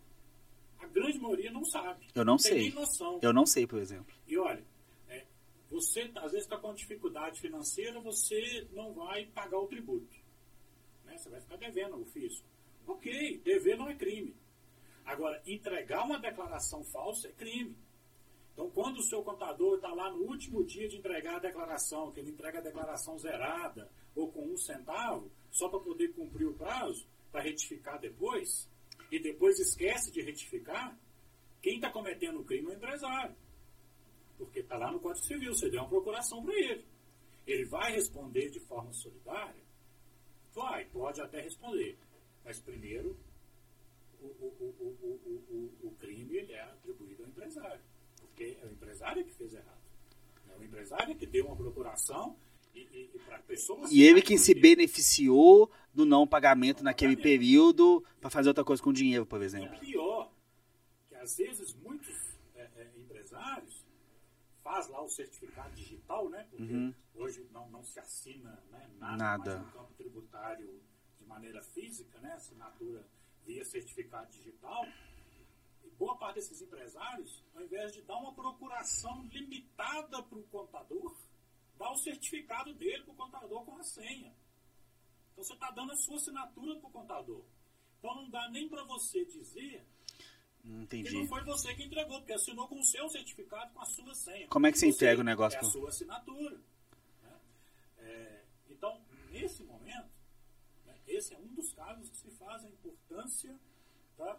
a 0.78 0.86
grande 0.86 1.18
maioria 1.18 1.50
não 1.50 1.64
sabe. 1.64 2.06
Eu 2.14 2.24
não 2.24 2.36
tem 2.36 2.72
sei. 2.72 2.74
Eu 3.22 3.32
não 3.32 3.46
sei, 3.46 3.66
por 3.66 3.78
exemplo. 3.78 4.14
E 4.26 4.36
olha, 4.36 4.64
é, 5.08 5.24
você 5.70 6.10
às 6.16 6.32
vezes 6.32 6.46
está 6.46 6.56
com 6.56 6.74
dificuldade 6.74 7.40
financeira, 7.40 8.00
você 8.00 8.66
não 8.72 8.92
vai 8.92 9.26
pagar 9.26 9.58
o 9.58 9.66
tributo. 9.66 10.16
Né? 11.04 11.16
Você 11.16 11.28
vai 11.28 11.40
ficar 11.40 11.56
devendo 11.56 11.94
ao 11.94 12.04
fisco. 12.04 12.46
Ok, 12.86 13.40
dever 13.44 13.76
não 13.76 13.88
é 13.88 13.94
crime. 13.94 14.34
Agora, 15.08 15.42
entregar 15.46 16.04
uma 16.04 16.18
declaração 16.18 16.84
falsa 16.84 17.28
é 17.28 17.32
crime. 17.32 17.74
Então, 18.52 18.68
quando 18.70 18.98
o 18.98 19.02
seu 19.02 19.22
contador 19.22 19.76
está 19.76 19.88
lá 19.88 20.10
no 20.10 20.24
último 20.24 20.62
dia 20.62 20.86
de 20.86 20.98
entregar 20.98 21.36
a 21.36 21.38
declaração, 21.38 22.12
que 22.12 22.20
ele 22.20 22.30
entrega 22.30 22.58
a 22.58 22.62
declaração 22.62 23.18
zerada 23.18 23.90
ou 24.14 24.30
com 24.30 24.44
um 24.46 24.56
centavo, 24.58 25.30
só 25.50 25.66
para 25.70 25.80
poder 25.80 26.08
cumprir 26.12 26.46
o 26.46 26.52
prazo, 26.52 27.08
para 27.32 27.40
retificar 27.40 27.98
depois, 27.98 28.68
e 29.10 29.18
depois 29.18 29.58
esquece 29.58 30.12
de 30.12 30.20
retificar, 30.20 30.94
quem 31.62 31.76
está 31.76 31.90
cometendo 31.90 32.40
o 32.40 32.44
crime 32.44 32.66
é 32.66 32.70
o 32.72 32.76
empresário. 32.76 33.34
Porque 34.36 34.60
está 34.60 34.76
lá 34.76 34.92
no 34.92 35.00
Código 35.00 35.24
Civil, 35.24 35.54
você 35.54 35.70
deu 35.70 35.80
uma 35.80 35.88
procuração 35.88 36.44
para 36.44 36.54
ele. 36.54 36.84
Ele 37.46 37.64
vai 37.64 37.92
responder 37.92 38.50
de 38.50 38.60
forma 38.60 38.92
solidária? 38.92 39.64
Vai, 40.52 40.84
pode 40.84 41.18
até 41.22 41.40
responder. 41.40 41.96
Mas 42.44 42.60
primeiro, 42.60 43.16
o, 44.20 44.26
o, 44.26 45.78
o, 45.82 45.88
o, 45.88 45.90
crime 45.98 46.36
ele 46.36 46.52
é 46.52 46.62
atribuído 46.62 47.22
ao 47.22 47.28
empresário. 47.28 47.80
Porque 48.20 48.56
é 48.60 48.66
o 48.66 48.70
empresário 48.72 49.24
que 49.24 49.32
fez 49.32 49.54
errado. 49.54 49.78
É 50.48 50.56
o 50.56 50.64
empresário 50.64 51.14
que 51.16 51.26
deu 51.26 51.46
uma 51.46 51.56
procuração 51.56 52.36
e, 52.74 52.80
e, 52.80 53.10
e 53.14 53.18
para 53.20 53.38
pessoas. 53.40 53.90
E 53.92 54.02
ele 54.02 54.22
que 54.22 54.38
se 54.38 54.54
beneficiou 54.54 55.70
do 55.92 56.04
não 56.04 56.26
pagamento 56.26 56.82
naquele 56.82 57.16
período 57.16 58.04
para 58.20 58.30
fazer 58.30 58.48
outra 58.48 58.64
coisa 58.64 58.82
com 58.82 58.90
o 58.90 58.92
dinheiro, 58.92 59.26
por 59.26 59.42
exemplo. 59.42 59.74
E 59.76 59.78
pior, 59.78 60.32
que 61.08 61.14
às 61.14 61.36
vezes 61.36 61.74
muitos 61.74 62.16
é, 62.54 62.62
é, 62.76 62.92
empresários 62.96 63.84
faz 64.62 64.88
lá 64.88 65.02
o 65.02 65.08
certificado 65.08 65.74
digital, 65.74 66.28
né? 66.28 66.46
Porque 66.50 66.72
Uhum. 66.72 66.94
hoje 67.14 67.46
não, 67.52 67.68
não 67.70 67.82
se 67.84 67.98
assina 67.98 68.62
né, 68.70 68.88
nada, 68.98 69.16
Nada. 69.16 69.50
mais 69.56 69.66
no 69.66 69.72
campo 69.72 69.94
tributário 69.96 70.80
de 71.18 71.24
maneira 71.24 71.62
física, 71.62 72.20
né? 72.20 72.32
Assinatura 72.32 73.04
via 73.48 73.64
certificado 73.64 74.30
digital. 74.30 74.84
E 75.82 75.90
boa 75.92 76.16
parte 76.18 76.34
desses 76.36 76.60
empresários, 76.60 77.42
ao 77.54 77.62
invés 77.62 77.92
de 77.94 78.02
dar 78.02 78.16
uma 78.18 78.34
procuração 78.34 79.24
limitada 79.32 80.22
para 80.22 80.38
o 80.38 80.42
contador, 80.44 81.16
dá 81.78 81.90
o 81.90 81.96
certificado 81.96 82.74
dele 82.74 83.02
para 83.04 83.12
o 83.12 83.16
contador 83.16 83.64
com 83.64 83.76
a 83.78 83.82
senha. 83.82 84.34
Então 85.32 85.42
você 85.44 85.54
está 85.54 85.70
dando 85.70 85.92
a 85.92 85.96
sua 85.96 86.16
assinatura 86.16 86.78
para 86.78 86.88
o 86.88 86.92
contador. 86.92 87.42
Então 87.98 88.14
não 88.14 88.28
dá 88.28 88.48
nem 88.50 88.68
para 88.68 88.84
você 88.84 89.24
dizer 89.24 89.82
Entendi. 90.62 91.08
que 91.08 91.14
não 91.16 91.26
foi 91.26 91.42
você 91.44 91.74
que 91.74 91.84
entregou, 91.84 92.18
porque 92.18 92.34
assinou 92.34 92.68
com 92.68 92.78
o 92.78 92.84
seu 92.84 93.08
certificado 93.08 93.72
com 93.72 93.80
a 93.80 93.86
sua 93.86 94.14
senha. 94.14 94.46
Como 94.48 94.66
é 94.66 94.72
que 94.72 94.78
você 94.78 94.86
Você- 94.86 94.92
entrega 94.94 95.20
o 95.22 95.24
negócio 95.24 95.56
É 95.56 95.60
a 95.60 95.64
sua 95.64 95.88
assinatura. 95.88 96.60
né? 97.22 97.40
É, 97.98 98.44
então, 98.68 99.00
nesse 99.30 99.62
momento, 99.64 100.10
esse 101.18 101.34
é 101.34 101.38
um 101.38 101.48
dos 101.48 101.72
casos 101.72 102.08
que 102.08 102.16
se 102.16 102.30
faz 102.30 102.64
a 102.64 102.68
importância 102.68 103.58
da 104.16 104.38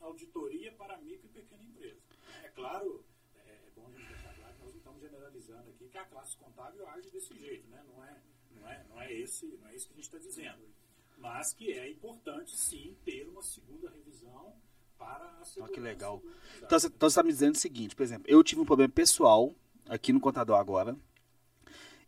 auditoria 0.00 0.72
para 0.72 0.96
micro 0.98 1.26
e 1.26 1.28
pequena 1.28 1.62
empresa. 1.64 2.00
É 2.44 2.48
claro, 2.48 3.04
é, 3.34 3.50
é 3.50 3.70
bom 3.74 3.86
a 3.88 3.90
gente 3.90 4.06
deixar 4.06 4.34
claro 4.34 4.54
que 4.54 4.62
nós 4.62 4.70
não 4.70 4.78
estamos 4.78 5.00
generalizando 5.00 5.70
aqui 5.70 5.88
que 5.88 5.98
a 5.98 6.04
classe 6.04 6.36
contábil 6.36 6.88
age 6.88 7.10
desse 7.10 7.36
jeito, 7.36 7.68
né? 7.68 7.84
não, 7.88 8.04
é, 8.04 8.22
não, 8.52 8.68
é, 8.68 8.86
não, 8.88 9.00
é 9.02 9.12
esse, 9.12 9.46
não 9.60 9.68
é 9.68 9.74
isso 9.74 9.86
que 9.88 9.92
a 9.92 9.96
gente 9.96 10.04
está 10.04 10.18
dizendo. 10.18 10.62
Mas 11.18 11.52
que 11.52 11.72
é 11.72 11.90
importante, 11.90 12.56
sim, 12.56 12.96
ter 13.04 13.28
uma 13.28 13.42
segunda 13.42 13.90
revisão 13.90 14.54
para 14.96 15.38
a 15.40 15.44
segurança. 15.44 15.74
que 15.74 15.80
legal. 15.80 16.22
Então 16.58 16.78
você 16.78 16.86
então 16.86 17.10
você 17.10 17.16
tá 17.16 17.22
me 17.22 17.32
dizendo 17.32 17.54
o 17.56 17.58
seguinte, 17.58 17.94
por 17.94 18.02
exemplo, 18.02 18.30
eu 18.30 18.42
tive 18.42 18.60
um 18.60 18.64
problema 18.64 18.92
pessoal 18.92 19.54
aqui 19.88 20.12
no 20.12 20.20
contador 20.20 20.56
agora. 20.56 20.96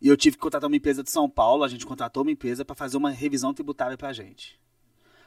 E 0.02 0.08
eu 0.08 0.16
tive 0.16 0.36
que 0.36 0.42
contratar 0.42 0.68
uma 0.68 0.74
empresa 0.74 1.00
de 1.00 1.12
São 1.12 1.30
Paulo, 1.30 1.62
a 1.62 1.68
gente 1.68 1.86
contratou 1.86 2.24
uma 2.24 2.32
empresa 2.32 2.64
para 2.64 2.74
fazer 2.74 2.96
uma 2.96 3.10
revisão 3.12 3.54
tributária 3.54 3.96
pra 3.96 4.12
gente. 4.12 4.58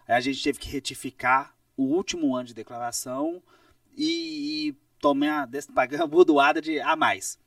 Aí 0.06 0.16
a 0.16 0.20
gente 0.20 0.44
teve 0.44 0.60
que 0.60 0.68
retificar 0.68 1.56
o 1.78 1.84
último 1.84 2.36
ano 2.36 2.50
de 2.50 2.54
declaração 2.54 3.42
e, 3.96 4.68
e 4.68 4.76
tomar, 5.00 5.50
pagar 5.74 6.02
uma 6.02 6.08
bordoada 6.08 6.62
de 6.62 6.78
a 6.82 6.94
mais. 6.94 7.40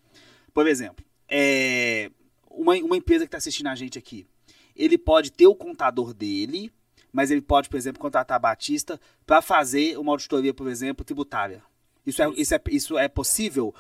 Por 0.55 0.67
exemplo, 0.67 1.05
é, 1.29 2.11
uma, 2.51 2.75
uma 2.77 2.97
empresa 2.97 3.25
que 3.25 3.29
está 3.29 3.37
assistindo 3.37 3.67
a 3.67 3.75
gente 3.75 3.99
aqui, 3.99 4.27
ele 4.75 4.97
pode 4.97 5.31
ter 5.31 5.47
o 5.47 5.55
contador 5.55 6.15
dele, 6.15 6.73
mas 7.13 7.31
ele 7.31 7.43
pode, 7.43 7.69
por 7.69 7.77
exemplo, 7.77 8.01
contratar 8.01 8.37
a 8.37 8.41
Batista 8.41 8.99
para 9.27 9.43
fazer 9.43 9.99
uma 9.99 10.13
auditoria, 10.13 10.55
por 10.55 10.67
exemplo, 10.67 11.05
tributária. 11.05 11.63
Isso 12.07 12.23
é, 12.23 12.31
isso 12.37 12.55
é, 12.55 12.61
isso 12.71 12.99
é 12.99 13.07
possível? 13.07 13.75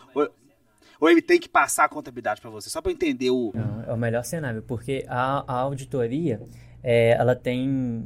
Ou, 1.00 1.08
ele 1.08 1.22
tem 1.22 1.38
que 1.38 1.48
passar 1.48 1.84
a 1.84 1.88
contabilidade 1.88 2.40
para 2.40 2.50
você? 2.50 2.68
Só 2.70 2.80
para 2.82 2.92
entender 2.92 3.30
o. 3.30 3.52
Não, 3.54 3.84
é 3.84 3.92
o 3.92 3.96
melhor 3.96 4.24
cenário, 4.24 4.62
porque 4.62 5.04
a, 5.08 5.44
a 5.46 5.58
auditoria, 5.60 6.40
é, 6.82 7.10
ela 7.10 7.34
tem... 7.36 8.04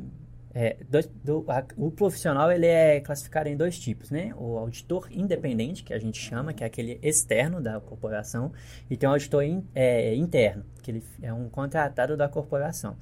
é, 0.55 0.77
do- 1.25 1.45
a- 1.49 1.65
o 1.77 1.91
profissional, 1.91 2.53
ele 2.53 2.67
é 2.67 3.01
classificado 3.01 3.49
em 3.49 3.57
dois 3.57 3.79
tipos, 3.79 4.11
né? 4.11 4.33
O 4.37 4.59
auditor 4.59 5.09
independente, 5.11 5.83
que 5.83 5.95
a 5.95 5.99
gente 5.99 6.19
chama, 6.21 6.53
que 6.53 6.63
é 6.63 6.67
aquele 6.67 6.99
externo 7.03 7.61
da 7.61 7.81
corporação, 7.81 8.53
e 8.91 8.97
tem 8.97 9.09
o 9.09 9.13
auditor 9.13 9.43
in- 9.43 9.65
é, 9.75 10.15
interno, 10.15 10.65
que 10.83 10.91
ele 10.91 11.03
é 11.23 11.33
um 11.33 11.49
contratado 11.49 12.17
da 12.17 12.29
corporação. 12.29 12.97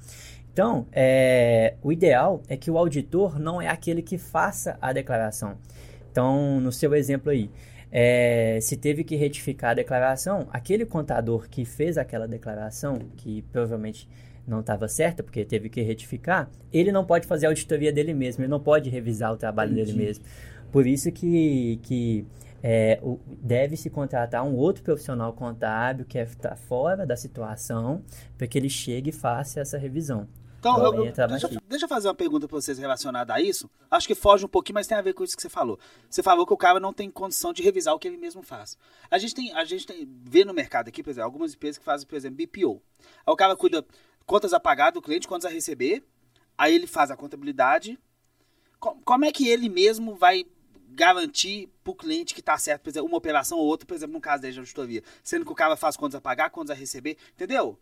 Então, 0.53 0.85
é, 0.91 1.75
o 1.81 1.91
ideal 1.93 2.41
é 2.49 2.57
que 2.57 2.69
o 2.71 2.77
auditor 2.77 3.39
não 3.39 3.61
é 3.61 3.67
aquele 3.67 4.01
que 4.01 4.17
faça 4.17 4.77
a 4.81 4.91
declaração. 4.93 5.57
Então, 6.11 6.59
no 6.59 6.71
seu 6.73 6.93
exemplo 6.93 7.29
aí, 7.31 7.49
é, 7.91 8.59
se 8.61 8.77
teve 8.77 9.03
que 9.03 9.15
retificar 9.15 9.71
a 9.71 9.73
declaração, 9.73 10.47
aquele 10.51 10.85
contador 10.85 11.49
que 11.49 11.65
fez 11.65 11.97
aquela 11.97 12.27
declaração, 12.27 12.99
que 13.17 13.41
provavelmente 13.51 14.07
não 14.47 14.61
estava 14.61 14.87
certa, 14.87 15.21
porque 15.21 15.43
teve 15.43 15.69
que 15.69 15.81
retificar, 15.81 16.49
ele 16.71 16.91
não 16.91 17.05
pode 17.05 17.27
fazer 17.27 17.45
a 17.45 17.49
auditoria 17.49 17.91
dele 17.91 18.13
mesmo, 18.13 18.43
ele 18.43 18.49
não 18.49 18.59
pode 18.59 18.89
revisar 18.89 19.31
o 19.33 19.37
trabalho 19.37 19.73
dele 19.73 19.93
mesmo. 19.93 20.23
Por 20.71 20.87
isso 20.87 21.11
que, 21.11 21.79
que 21.83 22.25
é, 22.63 22.99
deve-se 23.41 23.89
contratar 23.89 24.43
um 24.43 24.55
outro 24.55 24.83
profissional 24.83 25.33
contábil 25.33 26.05
que 26.05 26.17
está 26.17 26.55
fora 26.55 27.05
da 27.05 27.17
situação, 27.17 28.01
para 28.37 28.47
que 28.47 28.57
ele 28.57 28.69
chegue 28.69 29.09
e 29.09 29.13
faça 29.13 29.59
essa 29.59 29.77
revisão. 29.77 30.27
Então, 30.61 30.77
eu- 30.85 30.93
eu- 30.93 31.05
entra 31.07 31.27
deixa, 31.27 31.47
mais- 31.47 31.59
deixa 31.67 31.85
eu 31.85 31.89
fazer 31.89 32.07
uma 32.07 32.13
pergunta 32.13 32.47
para 32.47 32.55
vocês 32.61 32.77
relacionada 32.77 33.33
a 33.33 33.41
isso. 33.41 33.69
Acho 33.89 34.07
que 34.07 34.13
foge 34.15 34.45
um 34.45 34.47
pouquinho, 34.47 34.75
mas 34.75 34.85
tem 34.87 34.95
a 34.97 35.01
ver 35.01 35.13
com 35.13 35.23
isso 35.23 35.35
que 35.35 35.41
você 35.41 35.49
falou. 35.49 35.79
Você 36.09 36.21
falou 36.21 36.45
que 36.45 36.53
o 36.53 36.57
cara 36.57 36.79
não 36.79 36.93
tem 36.93 37.09
condição 37.09 37.51
de 37.51 37.63
revisar 37.63 37.95
o 37.95 37.99
que 37.99 38.07
ele 38.07 38.17
mesmo 38.17 38.43
faz. 38.43 38.77
A 39.09 39.17
gente 39.17 39.33
tem, 39.33 39.51
a 39.53 39.65
gente 39.65 39.87
tem, 39.87 40.07
vê 40.23 40.45
no 40.45 40.53
mercado 40.53 40.87
aqui, 40.87 41.01
por 41.01 41.09
exemplo, 41.09 41.25
algumas 41.25 41.53
empresas 41.55 41.77
que 41.79 41.83
fazem, 41.83 42.07
por 42.07 42.15
exemplo, 42.15 42.37
BPO. 42.37 42.81
Aí 43.25 43.33
o 43.33 43.35
cara 43.35 43.55
cuida 43.55 43.83
contas 44.25 44.53
a 44.53 44.59
pagar 44.59 44.91
do 44.91 45.01
cliente, 45.01 45.27
contas 45.27 45.49
a 45.49 45.53
receber, 45.53 46.03
aí 46.57 46.75
ele 46.75 46.85
faz 46.85 47.09
a 47.09 47.17
contabilidade. 47.17 47.99
Co- 48.79 48.97
Como 49.03 49.25
é 49.25 49.31
que 49.31 49.47
ele 49.49 49.67
mesmo 49.67 50.13
vai 50.15 50.45
garantir 50.93 51.69
para 51.83 51.91
o 51.91 51.95
cliente 51.95 52.33
que 52.33 52.39
está 52.41 52.57
certo, 52.57 52.83
por 52.83 52.89
exemplo, 52.89 53.07
uma 53.07 53.17
operação 53.17 53.57
ou 53.57 53.65
outra, 53.65 53.85
por 53.87 53.95
exemplo, 53.95 54.13
no 54.13 54.21
caso 54.21 54.43
da 54.43 54.49
auditoria, 54.49 55.01
sendo 55.23 55.45
que 55.45 55.51
o 55.51 55.55
cara 55.55 55.75
faz 55.75 55.95
contas 55.97 56.15
a 56.15 56.21
pagar, 56.21 56.49
contas 56.49 56.75
a 56.75 56.79
receber, 56.79 57.17
entendeu? 57.33 57.79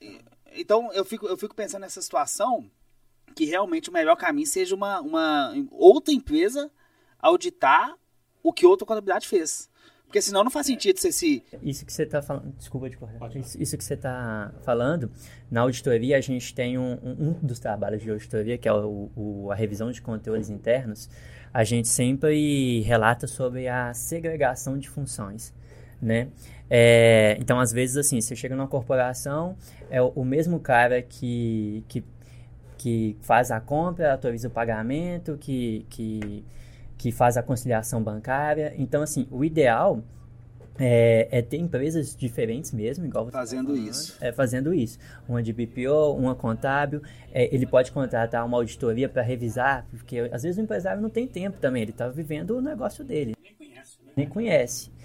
E- 0.00 0.20
Então 0.56 0.92
eu 0.92 1.04
fico, 1.04 1.26
eu 1.26 1.36
fico 1.36 1.54
pensando 1.54 1.82
nessa 1.82 2.00
situação 2.02 2.70
que 3.36 3.44
realmente 3.44 3.90
o 3.90 3.92
melhor 3.92 4.16
caminho 4.16 4.46
seja 4.46 4.74
uma, 4.74 5.00
uma 5.00 5.54
outra 5.70 6.12
empresa 6.12 6.70
auditar 7.18 7.94
o 8.42 8.52
que 8.52 8.66
outra 8.66 8.86
contabilidade 8.86 9.28
fez. 9.28 9.68
Porque 10.04 10.22
senão 10.22 10.42
não 10.42 10.50
faz 10.50 10.64
sentido 10.66 10.98
você 10.98 11.12
se. 11.12 11.44
Isso 11.62 11.84
que 11.84 11.92
você 11.92 12.04
está 12.04 12.22
falando, 12.22 12.50
desculpa 12.56 12.88
de 12.88 12.96
cortar. 12.96 13.18
Falar. 13.18 13.36
Isso, 13.36 13.60
isso 13.62 13.76
que 13.76 13.84
você 13.84 13.92
está 13.92 14.54
falando, 14.62 15.10
na 15.50 15.60
auditoria 15.60 16.16
a 16.16 16.20
gente 16.22 16.54
tem 16.54 16.78
um, 16.78 16.92
um, 16.94 17.28
um 17.28 17.32
dos 17.46 17.58
trabalhos 17.58 18.02
de 18.02 18.10
auditoria, 18.10 18.56
que 18.56 18.66
é 18.66 18.72
o, 18.72 19.10
o- 19.14 19.50
a 19.52 19.54
revisão 19.54 19.92
de 19.92 20.00
controles 20.00 20.48
internos, 20.48 21.10
a 21.52 21.62
gente 21.62 21.88
sempre 21.88 22.80
relata 22.80 23.26
sobre 23.26 23.68
a 23.68 23.92
segregação 23.92 24.78
de 24.78 24.88
funções, 24.88 25.52
né? 26.00 26.28
É, 26.70 27.36
então, 27.40 27.58
às 27.58 27.72
vezes, 27.72 27.96
assim, 27.96 28.20
você 28.20 28.36
chega 28.36 28.54
numa 28.54 28.68
corporação, 28.68 29.56
é 29.90 30.00
o, 30.02 30.08
o 30.08 30.24
mesmo 30.24 30.60
cara 30.60 31.00
que, 31.02 31.84
que, 31.88 32.04
que 32.76 33.16
faz 33.22 33.50
a 33.50 33.60
compra, 33.60 34.12
autoriza 34.12 34.48
o 34.48 34.50
pagamento, 34.50 35.36
que, 35.38 35.86
que, 35.88 36.44
que 36.96 37.12
faz 37.12 37.36
a 37.36 37.42
conciliação 37.42 38.02
bancária. 38.02 38.74
Então, 38.76 39.02
assim, 39.02 39.26
o 39.30 39.44
ideal 39.44 40.02
é, 40.78 41.26
é 41.30 41.42
ter 41.42 41.56
empresas 41.56 42.14
diferentes 42.14 42.72
mesmo, 42.72 43.04
igual 43.04 43.24
você 43.24 43.32
tá 43.32 43.38
Fazendo 43.38 43.68
falando, 43.68 43.88
isso. 43.88 44.16
É, 44.20 44.30
fazendo 44.32 44.72
isso. 44.72 44.98
Uma 45.28 45.42
de 45.42 45.52
BPO, 45.52 46.14
uma 46.16 46.34
contábil. 46.34 47.02
É, 47.32 47.52
ele 47.52 47.66
pode 47.66 47.90
contratar 47.90 48.44
uma 48.46 48.56
auditoria 48.56 49.08
para 49.08 49.22
revisar, 49.22 49.86
porque 49.90 50.28
às 50.32 50.42
vezes 50.42 50.58
o 50.58 50.60
empresário 50.60 51.02
não 51.02 51.10
tem 51.10 51.26
tempo 51.26 51.58
também, 51.58 51.82
ele 51.82 51.90
está 51.90 52.08
vivendo 52.08 52.56
o 52.56 52.60
negócio 52.60 53.04
dele, 53.04 53.34
Nem 53.42 53.54
conhece, 53.54 53.98
né? 54.04 54.12
nem 54.16 54.28
conhece. 54.28 54.97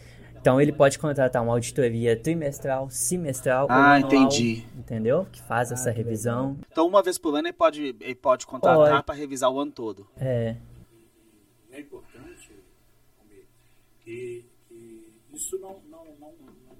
Então 0.43 0.59
ele 0.59 0.73
pode 0.73 0.99
contratar 0.99 1.41
uma 1.41 1.53
auditoria 1.53 2.19
trimestral, 2.19 2.89
semestral 2.89 3.65
Ah, 3.69 3.75
ou 3.75 3.81
anual, 3.81 3.99
entendi. 3.99 4.65
Entendeu? 4.75 5.25
Que 5.31 5.41
faz 5.41 5.71
essa 5.71 5.89
revisão. 5.89 6.59
Então, 6.69 6.85
uma 6.85 7.01
vez 7.01 7.17
por 7.17 7.33
ano 7.33 7.47
ele 7.47 7.53
pode, 7.53 7.95
ele 8.01 8.15
pode 8.15 8.45
contratar 8.45 9.01
para 9.03 9.15
revisar 9.15 9.49
o 9.49 9.57
ano 9.57 9.71
todo. 9.71 10.05
É, 10.17 10.57
é 11.71 11.79
importante 11.79 12.51
que, 14.01 14.45
que 14.67 15.13
isso 15.31 15.57
não, 15.59 15.79
não, 15.89 16.03
não, 16.19 16.33
não, 16.33 16.77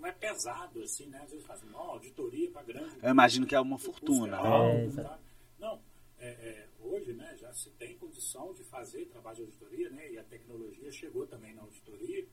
não 0.00 0.06
é 0.08 0.10
pesado 0.10 0.82
assim, 0.82 1.06
né? 1.06 1.20
Às 1.22 1.30
vezes 1.30 1.46
faz 1.46 1.62
não, 1.70 1.78
auditoria 1.78 2.50
para 2.50 2.64
grande. 2.64 2.96
Eu 3.00 3.10
imagino 3.10 3.46
que 3.46 3.54
é 3.54 3.60
uma 3.60 3.78
fortuna. 3.78 4.38
é 4.38 4.42
né? 4.42 4.86
É, 4.86 5.02
tá? 5.04 5.18
Não, 5.60 5.80
é, 6.18 6.28
é, 6.28 6.68
hoje 6.80 7.12
né, 7.12 7.32
já 7.36 7.52
se 7.52 7.70
tem 7.78 7.96
condição 7.96 8.52
de 8.54 8.64
fazer 8.64 9.04
trabalho 9.04 9.36
de 9.36 9.42
auditoria, 9.42 9.88
né? 9.90 10.10
E 10.10 10.18
a 10.18 10.24
tecnologia 10.24 10.90
chegou 10.90 11.28
também 11.28 11.54
na 11.54 11.62
auditoria. 11.62 12.26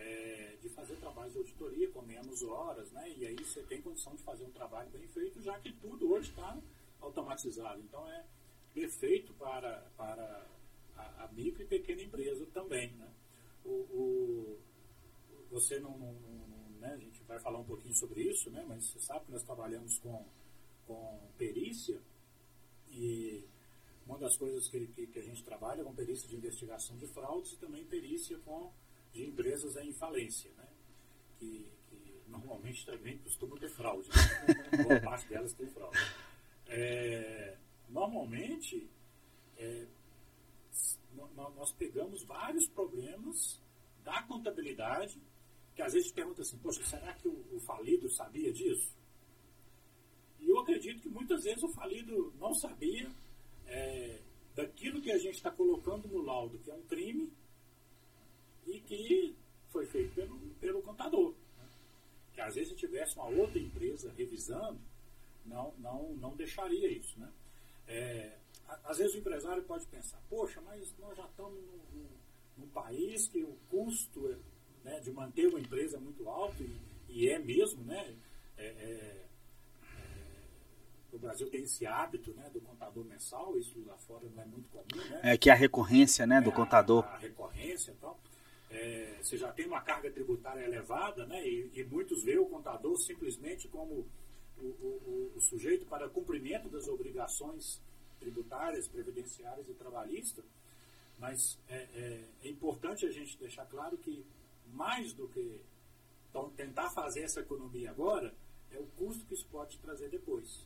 É, 0.00 0.56
de 0.62 0.68
fazer 0.70 0.96
trabalho 0.96 1.30
de 1.30 1.38
auditoria 1.38 1.90
com 1.90 2.02
menos 2.02 2.42
horas, 2.42 2.90
né? 2.92 3.08
E 3.18 3.26
aí 3.26 3.36
você 3.36 3.62
tem 3.62 3.82
condição 3.82 4.14
de 4.14 4.22
fazer 4.22 4.44
um 4.44 4.50
trabalho 4.50 4.88
bem 4.90 5.06
feito, 5.08 5.40
já 5.42 5.58
que 5.60 5.72
tudo 5.74 6.12
hoje 6.12 6.30
está 6.30 6.56
automatizado. 7.00 7.80
Então 7.80 8.10
é 8.10 8.24
perfeito 8.72 9.32
para, 9.34 9.80
para 9.96 10.46
a, 10.96 11.24
a 11.24 11.28
micro 11.32 11.62
e 11.62 11.66
pequena 11.66 12.02
empresa 12.02 12.46
também, 12.46 12.92
né? 12.94 13.08
O, 13.64 13.70
o- 13.70 14.58
você 15.50 15.78
não, 15.80 15.98
não- 15.98 16.12
não- 16.14 16.70
né? 16.80 16.92
A 16.94 16.98
gente 16.98 17.22
vai 17.24 17.38
falar 17.40 17.58
um 17.58 17.64
pouquinho 17.64 17.94
sobre 17.94 18.22
isso, 18.22 18.50
né? 18.50 18.64
Mas 18.66 18.84
você 18.86 19.00
sabe 19.00 19.26
que 19.26 19.32
nós 19.32 19.42
trabalhamos 19.42 19.98
com, 19.98 20.24
com 20.86 21.20
perícia 21.36 22.00
e 22.90 23.44
uma 24.06 24.18
das 24.18 24.36
coisas 24.36 24.66
que, 24.68 24.86
que, 24.88 25.06
que 25.08 25.18
a 25.18 25.22
gente 25.22 25.42
trabalha 25.44 25.82
é 25.82 25.84
com 25.84 25.94
perícia 25.94 26.26
de 26.28 26.36
investigação 26.36 26.96
de 26.96 27.06
fraudes 27.08 27.52
e 27.52 27.56
também 27.58 27.84
perícia 27.84 28.38
com, 28.38 28.72
de 29.12 29.24
empresas 29.24 29.76
em 29.76 29.92
falência, 29.92 30.50
né? 30.56 30.68
que, 31.38 31.70
que 31.88 32.22
normalmente 32.28 32.84
também 32.86 33.18
costumam 33.18 33.58
ter 33.58 33.70
fraude. 33.70 34.08
Né? 34.08 34.82
Boa 34.84 35.00
parte 35.00 35.28
delas 35.28 35.52
tem 35.54 35.66
fraude. 35.68 35.98
É, 36.66 37.56
normalmente, 37.88 38.88
é, 39.56 39.86
nós 41.36 41.72
pegamos 41.72 42.22
vários 42.24 42.66
problemas 42.68 43.60
da 44.04 44.22
contabilidade 44.22 45.20
que 45.74 45.82
às 45.82 45.92
vezes 45.92 46.12
pergunta 46.12 46.42
assim, 46.42 46.58
poxa, 46.58 46.84
será 46.84 47.12
que 47.14 47.28
o, 47.28 47.46
o 47.52 47.60
falido 47.60 48.08
sabia 48.10 48.52
disso? 48.52 48.94
E 50.38 50.48
eu 50.48 50.58
acredito 50.58 51.00
que 51.00 51.08
muitas 51.08 51.44
vezes 51.44 51.62
o 51.62 51.68
falido 51.68 52.32
não 52.38 52.54
sabia 52.54 53.10
é, 53.66 54.20
daquilo 54.54 55.00
que 55.00 55.10
a 55.10 55.18
gente 55.18 55.36
está 55.36 55.50
colocando 55.50 56.08
no 56.08 56.22
laudo, 56.22 56.58
que 56.58 56.70
é 56.70 56.74
um 56.74 56.82
crime, 56.82 57.32
e 58.70 58.80
que 58.80 59.36
foi 59.68 59.86
feito 59.86 60.14
pelo, 60.14 60.38
pelo 60.60 60.82
contador. 60.82 61.34
né? 61.58 61.68
Que 62.34 62.40
às 62.40 62.54
vezes, 62.54 62.70
se 62.70 62.76
tivesse 62.76 63.16
uma 63.16 63.28
outra 63.28 63.58
empresa 63.58 64.12
revisando, 64.16 64.80
não, 65.44 65.74
não, 65.78 66.14
não 66.14 66.36
deixaria 66.36 66.90
isso. 66.90 67.18
Né? 67.18 67.30
É, 67.86 68.36
às 68.84 68.98
vezes 68.98 69.14
o 69.14 69.18
empresário 69.18 69.62
pode 69.64 69.86
pensar, 69.86 70.20
poxa, 70.28 70.60
mas 70.60 70.94
nós 70.98 71.16
já 71.16 71.24
estamos 71.24 71.58
num, 71.92 72.08
num 72.58 72.68
país 72.68 73.28
que 73.28 73.42
o 73.42 73.56
custo 73.68 74.36
né, 74.84 75.00
de 75.00 75.10
manter 75.10 75.46
uma 75.48 75.60
empresa 75.60 75.96
é 75.96 76.00
muito 76.00 76.28
alto, 76.28 76.62
e, 76.62 76.80
e 77.08 77.28
é 77.28 77.38
mesmo, 77.38 77.82
né? 77.84 78.16
É, 78.56 78.66
é, 78.66 79.26
o 81.12 81.18
Brasil 81.18 81.50
tem 81.50 81.62
esse 81.62 81.84
hábito 81.86 82.32
né, 82.34 82.48
do 82.50 82.60
contador 82.60 83.04
mensal, 83.04 83.58
isso 83.58 83.82
lá 83.84 83.96
fora 83.98 84.28
não 84.34 84.42
é 84.42 84.46
muito 84.46 84.68
comum. 84.68 85.04
Né? 85.10 85.20
É 85.24 85.36
que 85.36 85.50
a 85.50 85.54
recorrência 85.54 86.26
né, 86.26 86.40
do 86.40 86.50
é, 86.50 86.52
contador. 86.52 87.04
A, 87.04 87.14
a 87.14 87.18
recorrência 87.18 87.90
e 87.90 87.94
tal. 87.94 88.18
É, 88.70 89.18
você 89.20 89.36
já 89.36 89.52
tem 89.52 89.66
uma 89.66 89.80
carga 89.80 90.10
tributária 90.10 90.64
elevada, 90.64 91.26
né, 91.26 91.44
e, 91.46 91.70
e 91.74 91.84
muitos 91.84 92.22
veem 92.22 92.38
o 92.38 92.46
contador 92.46 92.96
simplesmente 92.98 93.66
como 93.68 94.06
o, 94.58 94.64
o, 94.64 95.32
o, 95.36 95.40
sujeito 95.40 95.86
para 95.86 96.08
cumprimento 96.08 96.68
das 96.68 96.86
obrigações 96.86 97.80
tributárias, 98.20 98.86
previdenciárias 98.86 99.68
e 99.68 99.74
trabalhistas, 99.74 100.44
mas 101.18 101.58
é, 101.68 101.76
é, 101.76 102.24
é 102.44 102.48
importante 102.48 103.06
a 103.06 103.10
gente 103.10 103.36
deixar 103.38 103.66
claro 103.66 103.98
que 103.98 104.24
mais 104.72 105.12
do 105.14 105.26
que 105.28 105.60
então, 106.30 106.48
tentar 106.50 106.88
fazer 106.90 107.22
essa 107.22 107.40
economia 107.40 107.90
agora, 107.90 108.32
é 108.70 108.78
o 108.78 108.86
custo 108.96 109.26
que 109.26 109.34
isso 109.34 109.46
pode 109.50 109.76
trazer 109.78 110.08
depois. 110.08 110.64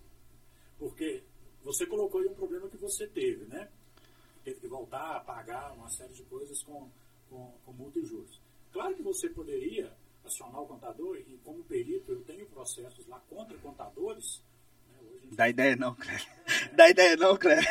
Porque 0.78 1.22
você 1.62 1.86
colocou 1.86 2.20
aí 2.20 2.26
um 2.26 2.34
problema 2.34 2.68
que 2.68 2.76
você 2.76 3.06
teve, 3.06 3.46
né? 3.46 3.70
Teve 4.44 4.60
que 4.60 4.68
voltar 4.68 5.16
a 5.16 5.20
pagar 5.20 5.72
uma 5.72 5.88
série 5.88 6.12
de 6.12 6.22
coisas 6.24 6.62
com, 6.64 6.90
com, 7.28 7.52
com 7.64 7.72
multa 7.72 7.98
e 7.98 8.04
juros. 8.04 8.40
Claro 8.72 8.94
que 8.94 9.02
você 9.02 9.28
poderia 9.28 9.92
acionar 10.24 10.62
o 10.62 10.66
contador, 10.66 11.16
e 11.16 11.38
como 11.44 11.62
perito 11.64 12.12
eu 12.12 12.22
tenho 12.24 12.46
processos 12.46 13.06
lá 13.06 13.20
contra 13.28 13.56
contadores. 13.58 14.42
Né? 14.88 15.30
Dá 15.32 15.48
ideia 15.48 15.76
não, 15.76 15.94
Cléber. 15.94 16.28
É. 16.46 16.68
Dá 16.74 16.88
ideia 16.88 17.16
não, 17.16 17.36
Cléber. 17.36 17.64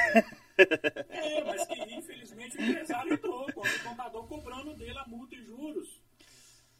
É, 1.10 1.44
mas 1.44 1.66
que 1.66 1.96
infelizmente 1.96 2.58
o 2.58 2.62
empresário 2.62 3.14
entrou 3.14 3.52
com 3.54 3.62
o 3.62 3.84
contador 3.84 4.28
cobrando 4.28 4.76
dele 4.76 4.98
a 4.98 5.08
multa 5.08 5.36
e 5.36 5.44
juros. 5.44 6.00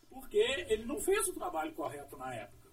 Porque 0.10 0.38
ele 0.38 0.86
não 0.86 1.00
fez 1.00 1.28
o 1.28 1.34
trabalho 1.34 1.74
correto 1.74 2.16
na 2.18 2.34
época. 2.36 2.70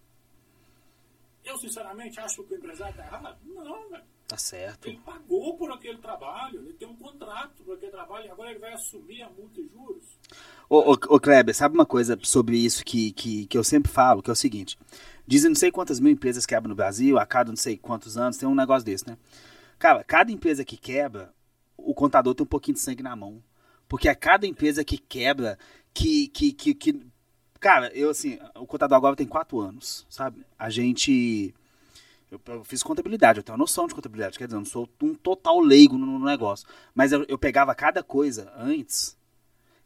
Eu, 1.43 1.57
sinceramente, 1.57 2.21
acho 2.21 2.45
que 2.45 2.55
o 2.55 2.57
empresário 2.59 2.93
está 2.93 3.07
errado? 3.07 3.39
Não, 3.45 3.91
né? 3.91 4.05
Tá 4.31 4.39
certo. 4.39 4.87
Ele 4.87 5.01
pagou 5.05 5.57
por 5.57 5.73
aquele 5.73 5.99
trabalho, 5.99 6.61
ele 6.61 6.73
tem 6.75 6.87
um 6.87 6.95
contrato 6.95 7.65
por 7.65 7.75
aquele 7.75 7.91
trabalho 7.91 8.27
e 8.27 8.31
agora 8.31 8.51
ele 8.51 8.61
vai 8.61 8.73
assumir 8.73 9.23
a 9.23 9.29
multa 9.29 9.61
e 9.61 9.67
juros. 9.67 10.05
Ô, 10.69 10.93
ô, 10.93 10.93
ô 10.93 11.19
Kleber, 11.19 11.53
sabe 11.53 11.75
uma 11.75 11.85
coisa 11.85 12.17
sobre 12.23 12.57
isso 12.57 12.85
que, 12.85 13.11
que, 13.11 13.47
que 13.47 13.59
eu 13.59 13.65
sempre 13.65 13.91
falo, 13.91 14.23
que 14.23 14.31
é 14.31 14.33
o 14.33 14.37
seguinte. 14.37 14.79
Dizem 15.27 15.51
não 15.51 15.57
sei 15.57 15.73
quantas 15.73 15.99
mil 15.99 16.13
empresas 16.13 16.47
quebram 16.47 16.69
no 16.69 16.77
Brasil, 16.77 17.19
a 17.19 17.27
cada 17.27 17.51
não 17.51 17.57
sei 17.57 17.77
quantos 17.77 18.17
anos, 18.17 18.37
tem 18.37 18.49
um 18.49 18.55
negócio 18.55 18.85
desse, 18.85 19.05
né? 19.05 19.19
Cara, 19.81 20.05
cada 20.05 20.31
empresa 20.31 20.65
que 20.65 20.77
quebra, 20.77 21.35
o 21.77 21.93
contador 21.93 22.33
tem 22.33 22.45
um 22.45 22.49
pouquinho 22.49 22.77
de 22.77 22.81
sangue 22.81 23.03
na 23.03 23.17
mão. 23.17 23.43
Porque 23.89 24.09
a 24.09 24.15
cada 24.15 24.47
empresa 24.47 24.85
que 24.85 24.97
quebra, 24.97 25.59
que, 25.93 26.29
que, 26.29 26.53
que, 26.53 26.73
que 26.73 27.11
Cara, 27.61 27.91
eu 27.95 28.09
assim, 28.09 28.39
o 28.55 28.67
contador 28.67 28.97
agora 28.97 29.15
tem 29.15 29.27
quatro 29.27 29.61
anos, 29.61 30.07
sabe? 30.09 30.47
A 30.59 30.71
gente. 30.71 31.55
Eu, 32.31 32.41
eu, 32.47 32.63
fiz 32.63 32.83
contabilidade, 32.83 33.41
eu 33.41 33.43
tenho 33.43 33.55
uma 33.55 33.63
noção 33.63 33.89
de 33.89 33.95
contabilidade, 33.95 34.39
quer 34.39 34.45
dizer, 34.45 34.57
eu 34.57 34.61
não 34.61 34.67
sou 34.67 34.89
um 35.03 35.15
total 35.15 35.59
leigo 35.59 35.99
no, 35.99 36.07
no 36.07 36.25
negócio. 36.25 36.67
Mas 36.95 37.11
eu, 37.11 37.25
eu, 37.29 37.37
pegava 37.37 37.75
cada 37.75 38.05
coisa 38.05 38.53
antes, 38.57 39.17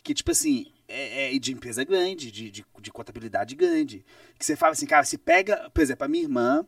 que 0.02 0.12
tipo 0.12 0.30
assim, 0.30 0.66
é, 0.86 1.34
é 1.34 1.38
de 1.38 1.52
empresa 1.52 1.82
grande, 1.84 2.30
de, 2.30 2.50
de, 2.50 2.64
de, 2.80 2.92
contabilidade 2.92 3.54
grande. 3.54 4.04
Que 4.38 4.44
você 4.44 4.56
fala 4.56 4.72
assim, 4.72 4.84
cara, 4.84 5.04
se 5.04 5.16
pega, 5.16 5.70
por 5.72 5.80
exemplo, 5.80 6.04
a 6.04 6.08
minha 6.08 6.24
irmã, 6.24 6.66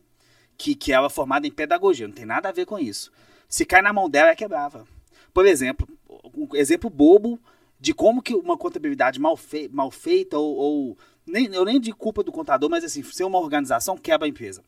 que, 0.56 0.74
que 0.74 0.92
ela 0.92 1.08
é 1.08 1.10
formada 1.10 1.46
em 1.46 1.52
pedagogia, 1.52 2.08
não 2.08 2.14
tem 2.14 2.24
nada 2.24 2.48
a 2.48 2.52
ver 2.52 2.64
com 2.64 2.78
isso. 2.78 3.12
Se 3.46 3.66
cai 3.66 3.82
na 3.82 3.92
mão 3.92 4.08
dela, 4.08 4.30
é 4.30 4.34
quebrava. 4.34 4.86
Por 5.34 5.44
exemplo, 5.44 5.86
um 6.34 6.48
exemplo 6.56 6.88
bobo 6.88 7.38
de 7.78 7.92
como 7.92 8.22
que 8.22 8.34
uma 8.34 8.56
contabilidade 8.56 9.20
mal, 9.20 9.36
fei 9.36 9.68
mal 9.68 9.90
feita 9.90 10.38
ou, 10.38 10.56
ou, 10.56 10.98
nem, 11.26 11.54
eu 11.54 11.66
nem 11.66 11.78
de 11.78 11.92
culpa 11.92 12.22
do 12.22 12.32
contador, 12.32 12.70
mas 12.70 12.82
assim, 12.82 13.02
ser 13.02 13.24
uma 13.24 13.38
organização 13.38 13.98
quebra 13.98 14.26
a 14.26 14.30
empresa. 14.30 14.64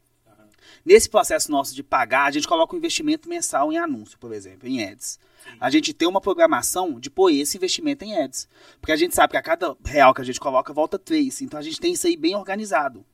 Nesse 0.85 1.09
processo 1.09 1.51
nosso 1.51 1.75
de 1.75 1.83
pagar, 1.83 2.27
a 2.27 2.31
gente 2.31 2.49
coloca 2.49 2.75
um 2.75 2.79
investimento 2.79 3.29
mensal 3.29 3.73
em 3.73 3.79
anúncio, 3.79 4.19
por 4.19 4.33
exemplo, 4.33 4.69
em 4.69 4.85
ads. 4.85 5.19
Sim. 5.43 5.51
A 5.61 5.71
gente 5.71 5.93
tem 5.93 6.09
uma 6.09 6.21
programação 6.21 6.99
de 6.99 7.11
pôr 7.11 7.31
esse 7.31 7.57
investimento 7.57 8.05
em 8.05 8.17
ads. 8.17 8.49
Porque 8.81 8.93
a 8.93 8.97
gente 8.97 9.15
sabe 9.15 9.33
que 9.33 9.37
a 9.37 9.43
cada 9.43 9.77
real 9.85 10.15
que 10.15 10.21
a 10.21 10.25
gente 10.25 10.41
coloca, 10.41 10.73
volta 10.73 10.99
três. 10.99 11.41
Então 11.43 11.59
a 11.59 11.63
gente 11.63 11.81
tem 11.81 11.93
isso 11.93 12.07
aí 12.07 12.17
bem 12.17 12.35
organizado. 12.35 13.05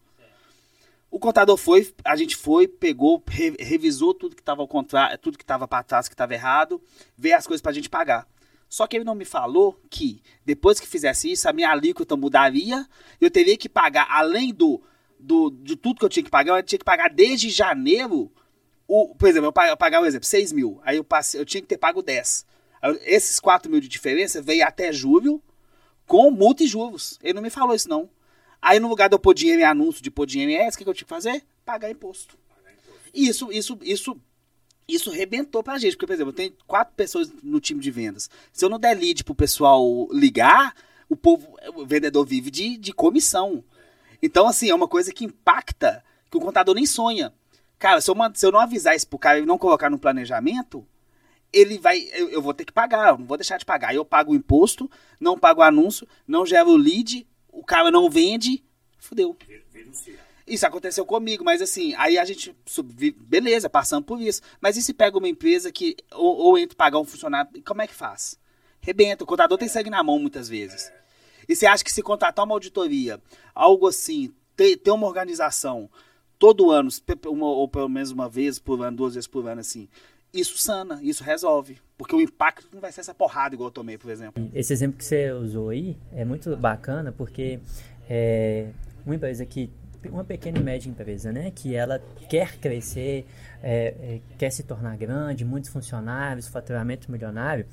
O 1.11 1.19
contador 1.21 1.57
foi, 1.57 1.95
a 2.05 2.17
gente 2.17 2.37
foi, 2.37 2.67
pegou, 2.67 3.23
re, 3.29 3.55
revisou 3.61 4.13
tudo 4.13 4.35
que 4.35 4.43
estava 4.43 4.63
ao 4.63 4.67
contrário, 4.67 5.17
tudo 5.19 5.39
que 5.39 5.45
estava 5.45 5.69
para 5.69 5.85
trás, 5.85 6.09
que 6.09 6.15
estava 6.15 6.35
errado, 6.35 6.83
veio 7.17 7.37
as 7.37 7.47
coisas 7.47 7.63
para 7.63 7.71
a 7.71 7.75
gente 7.75 7.89
pagar. 7.89 8.27
Só 8.69 8.89
que 8.89 8.97
ele 8.97 9.05
não 9.05 9.15
me 9.15 9.25
falou 9.25 9.81
que 9.89 10.21
depois 10.45 10.81
que 10.81 10.89
fizesse 10.89 11.31
isso, 11.31 11.49
a 11.49 11.53
minha 11.53 11.71
alíquota 11.71 12.17
mudaria. 12.17 12.85
Eu 13.21 13.31
teria 13.31 13.57
que 13.57 13.69
pagar, 13.69 14.09
além 14.11 14.53
do, 14.53 14.83
do 15.19 15.51
de 15.51 15.77
tudo 15.77 15.99
que 15.99 16.05
eu 16.05 16.09
tinha 16.09 16.25
que 16.25 16.31
pagar, 16.31 16.59
eu 16.59 16.63
tinha 16.63 16.79
que 16.79 16.85
pagar 16.85 17.09
desde 17.09 17.51
janeiro. 17.51 18.31
O, 18.87 19.15
por 19.15 19.29
exemplo, 19.29 19.47
eu 19.47 19.77
pagava, 19.77 20.05
um 20.05 20.09
exemplo, 20.09 20.27
6 20.27 20.53
mil. 20.53 20.81
Aí 20.85 20.97
eu, 20.97 21.05
passei, 21.05 21.41
eu 21.41 21.45
tinha 21.45 21.61
que 21.61 21.67
ter 21.67 21.79
pago 21.79 22.03
10. 22.03 22.45
esses 23.07 23.41
4 23.41 23.71
mil 23.71 23.81
de 23.81 23.89
diferença 23.89 24.43
veio 24.43 24.67
até 24.67 24.93
julho 24.93 25.43
com 26.07 26.31
multa 26.31 26.63
e 26.63 26.67
juros. 26.67 27.19
Ele 27.23 27.35
não 27.35 27.43
me 27.43 27.51
falou 27.51 27.75
isso, 27.75 27.89
não. 27.89 28.11
Aí 28.61 28.79
no 28.79 28.89
lugar 28.89 29.09
de 29.09 29.15
eu 29.15 29.19
pôr 29.19 29.35
dinheiro 29.35 29.63
em 29.63 29.65
anúncio, 29.65 30.03
de 30.03 30.11
pôr 30.11 30.27
dinheiro 30.27 30.53
em 30.53 30.57
S, 30.57 30.77
o 30.77 30.79
que, 30.79 30.89
eu 30.89 30.95
tinha 30.95 31.05
que 31.07 31.11
fazer? 31.11 31.43
Pagar 31.65 31.91
imposto. 31.91 32.37
Imposto. 32.61 33.11
Isso, 33.13 33.53
isso, 33.53 33.79
isso 33.83 34.21
isso 34.87 35.11
rebentou 35.11 35.63
pra 35.63 35.79
gente. 35.79 35.93
Porque, 35.93 36.07
por 36.07 36.13
exemplo, 36.13 36.31
eu 36.31 36.37
tenho 36.37 36.53
quatro 36.67 36.95
pessoas 36.95 37.33
no 37.43 37.61
time 37.61 37.81
de 37.81 37.91
vendas. 37.91 38.29
Se 38.53 38.65
eu 38.65 38.69
não 38.69 38.79
der 38.79 38.95
lead 38.95 39.25
pro 39.25 39.35
pessoal 39.35 40.09
ligar, 40.13 40.75
o 41.09 41.17
povo, 41.17 41.57
o 41.75 41.87
vendedor 41.87 42.25
vive 42.25 42.51
de, 42.51 42.77
de 42.77 42.93
comissão. 42.93 43.65
Então, 44.25 44.49
assim, 44.49 44.71
é 44.71 44.75
uma 44.75 44.89
coisa 44.89 45.13
que 45.13 45.27
impacta 45.27 46.03
que 46.31 46.39
o 46.39 46.41
contador 46.41 46.75
nem 46.75 46.87
sonha. 46.87 47.31
Cara, 47.79 48.01
se 48.01 48.11
eu, 48.11 48.17
se 48.33 48.47
eu 48.47 48.51
não 48.51 48.59
avisar 48.59 48.97
isso 48.97 49.07
pro 49.07 49.19
cara 49.19 49.39
e 49.39 49.45
não 49.45 49.59
colocar 49.59 49.91
no 49.91 49.99
planejamento, 49.99 50.83
ele 51.53 51.77
vai. 51.77 52.09
Eu, 52.11 52.31
eu, 52.31 52.41
vou 52.41 52.55
ter 52.55 52.65
que 52.65 52.73
pagar, 52.73 53.11
eu 53.11 53.19
não 53.19 53.27
vou 53.27 53.37
deixar 53.37 53.59
de 53.59 53.67
pagar. 53.67 53.95
Eu 53.95 54.03
pago 54.03 54.33
o 54.33 54.35
imposto, 54.35 54.91
não 55.21 55.39
pago 55.39 55.61
o 55.61 55.63
anúncio, 55.63 56.09
não 56.27 56.47
gero 56.47 56.71
o 56.71 56.77
lead, 56.77 57.29
o 57.53 57.63
cara 57.63 57.91
não 57.91 58.09
vende, 58.09 58.65
fudeu. 58.97 59.37
Isso 60.47 60.67
aconteceu 60.67 61.05
comigo, 61.05 61.45
mas 61.45 61.61
assim, 61.61 61.95
aí 61.99 62.17
a 62.17 62.25
gente, 62.25 62.57
beleza, 63.19 63.69
passando 63.69 64.07
por 64.07 64.23
isso. 64.23 64.41
Mas 64.59 64.79
e 64.79 64.83
se 64.83 64.95
pega 64.95 65.19
uma 65.19 65.29
empresa 65.29 65.71
que, 65.71 65.99
ou, 66.13 66.35
ou 66.35 66.59
entre 66.59 66.75
pagar 66.75 66.99
um 66.99 67.05
funcionário, 67.05 67.63
como 67.63 67.83
é 67.83 67.87
que 67.87 67.95
faz? 67.95 68.39
Rebenta, 68.81 69.23
o 69.23 69.27
contador 69.27 69.59
tem 69.59 69.69
sangue 69.69 69.91
na 69.91 70.03
mão 70.03 70.19
muitas 70.19 70.49
vezes. 70.49 70.91
E 71.49 71.55
você 71.55 71.67
acha 71.67 71.85
que 71.85 71.93
se 71.93 72.03
contratar 72.03 72.45
uma 72.45 72.55
auditoria, 72.55 73.21
algo 73.55 73.87
assim, 73.87 74.33
ter, 74.57 74.77
ter 74.77 74.91
uma 74.91 75.07
organização 75.07 75.89
todo 76.39 76.71
ano, 76.71 76.91
uma, 77.29 77.47
ou 77.47 77.69
pelo 77.69 77.89
menos 77.89 78.11
uma 78.11 78.29
vez 78.29 78.59
por 78.59 78.83
ano, 78.83 78.97
duas 78.97 79.15
vezes 79.15 79.27
por 79.27 79.47
ano, 79.49 79.61
assim, 79.61 79.89
isso 80.33 80.59
sana, 80.59 80.99
isso 81.03 81.23
resolve. 81.23 81.79
Porque 81.97 82.15
o 82.15 82.21
impacto 82.21 82.69
não 82.73 82.81
vai 82.81 82.91
ser 82.91 83.01
essa 83.01 83.15
porrada 83.15 83.55
igual 83.55 83.69
eu 83.69 83.73
tomei, 83.73 83.97
por 83.97 84.11
exemplo. 84.11 84.51
Esse 84.53 84.73
exemplo 84.73 84.99
que 84.99 85.05
você 85.05 85.31
usou 85.31 85.69
aí 85.69 85.97
é 86.13 86.25
muito 86.25 86.57
bacana, 86.57 87.13
porque 87.13 87.61
é, 88.09 88.71
uma 89.07 89.15
empresa 89.15 89.47
que 89.47 89.71
uma 90.11 90.25
pequena 90.25 90.59
e 90.59 90.63
média 90.63 90.89
empresa, 90.89 91.33
né? 91.33 91.51
Que 91.51 91.75
ela 91.75 91.99
quer 92.29 92.59
crescer, 92.59 93.27
é, 93.63 93.95
é, 94.01 94.21
quer 94.37 94.51
se 94.51 94.63
tornar 94.63 94.97
grande, 94.97 95.45
muitos 95.45 95.71
funcionários, 95.71 96.49
faturamento 96.49 97.11
milionário. 97.11 97.67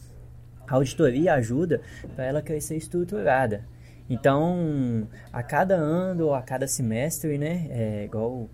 A 0.72 0.76
auditoria 0.76 1.34
ajuda 1.34 1.82
para 2.16 2.24
ela 2.24 2.42
crescer 2.42 2.78
estruturada. 2.78 3.66
Então, 4.10 5.06
a 5.32 5.44
cada 5.44 5.76
ano 5.76 6.28
ou 6.28 6.34
a 6.34 6.42
cada 6.42 6.66
semestre, 6.66 7.38
né? 7.38 7.68
É, 7.70 8.04
igual 8.06 8.50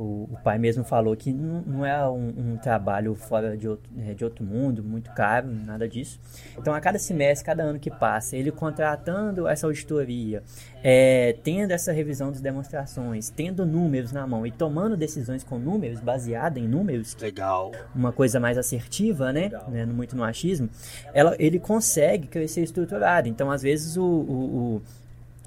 o, 0.00 0.26
o, 0.32 0.38
pai 0.42 0.56
mesmo 0.56 0.82
falou 0.82 1.14
que 1.14 1.30
não, 1.30 1.60
não 1.60 1.86
é 1.86 2.08
um, 2.08 2.28
um, 2.52 2.56
trabalho 2.56 3.14
fora 3.14 3.54
de 3.54 3.68
outro, 3.68 3.92
é, 3.98 4.14
de 4.14 4.24
outro 4.24 4.42
mundo, 4.42 4.82
muito 4.82 5.10
caro, 5.12 5.46
nada 5.46 5.86
disso. 5.86 6.18
Então, 6.56 6.72
a 6.72 6.80
cada 6.80 6.98
semestre, 6.98 7.44
cada 7.44 7.62
ano 7.64 7.78
que 7.78 7.90
passa, 7.90 8.34
ele 8.34 8.50
contratando 8.50 9.46
essa 9.46 9.66
auditoria, 9.66 10.42
é, 10.82 11.36
tendo 11.44 11.72
essa 11.72 11.92
revisão 11.92 12.30
das 12.32 12.40
demonstrações, 12.40 13.28
tendo 13.28 13.66
números 13.66 14.10
na 14.10 14.26
mão 14.26 14.46
e 14.46 14.50
tomando 14.50 14.96
decisões 14.96 15.44
com 15.44 15.58
números, 15.58 16.00
baseada 16.00 16.58
em 16.58 16.66
números. 16.66 17.14
Legal. 17.20 17.70
Uma 17.94 18.10
coisa 18.10 18.40
mais 18.40 18.56
assertiva, 18.56 19.34
né? 19.34 19.50
né 19.68 19.84
muito 19.84 20.16
no 20.16 20.24
achismo. 20.24 20.70
Ela, 21.12 21.36
ele 21.38 21.58
consegue 21.58 22.26
crescer 22.26 22.62
estruturado. 22.62 23.28
Então, 23.28 23.50
às 23.50 23.60
vezes, 23.60 23.98
o, 23.98 24.02
o, 24.02 24.82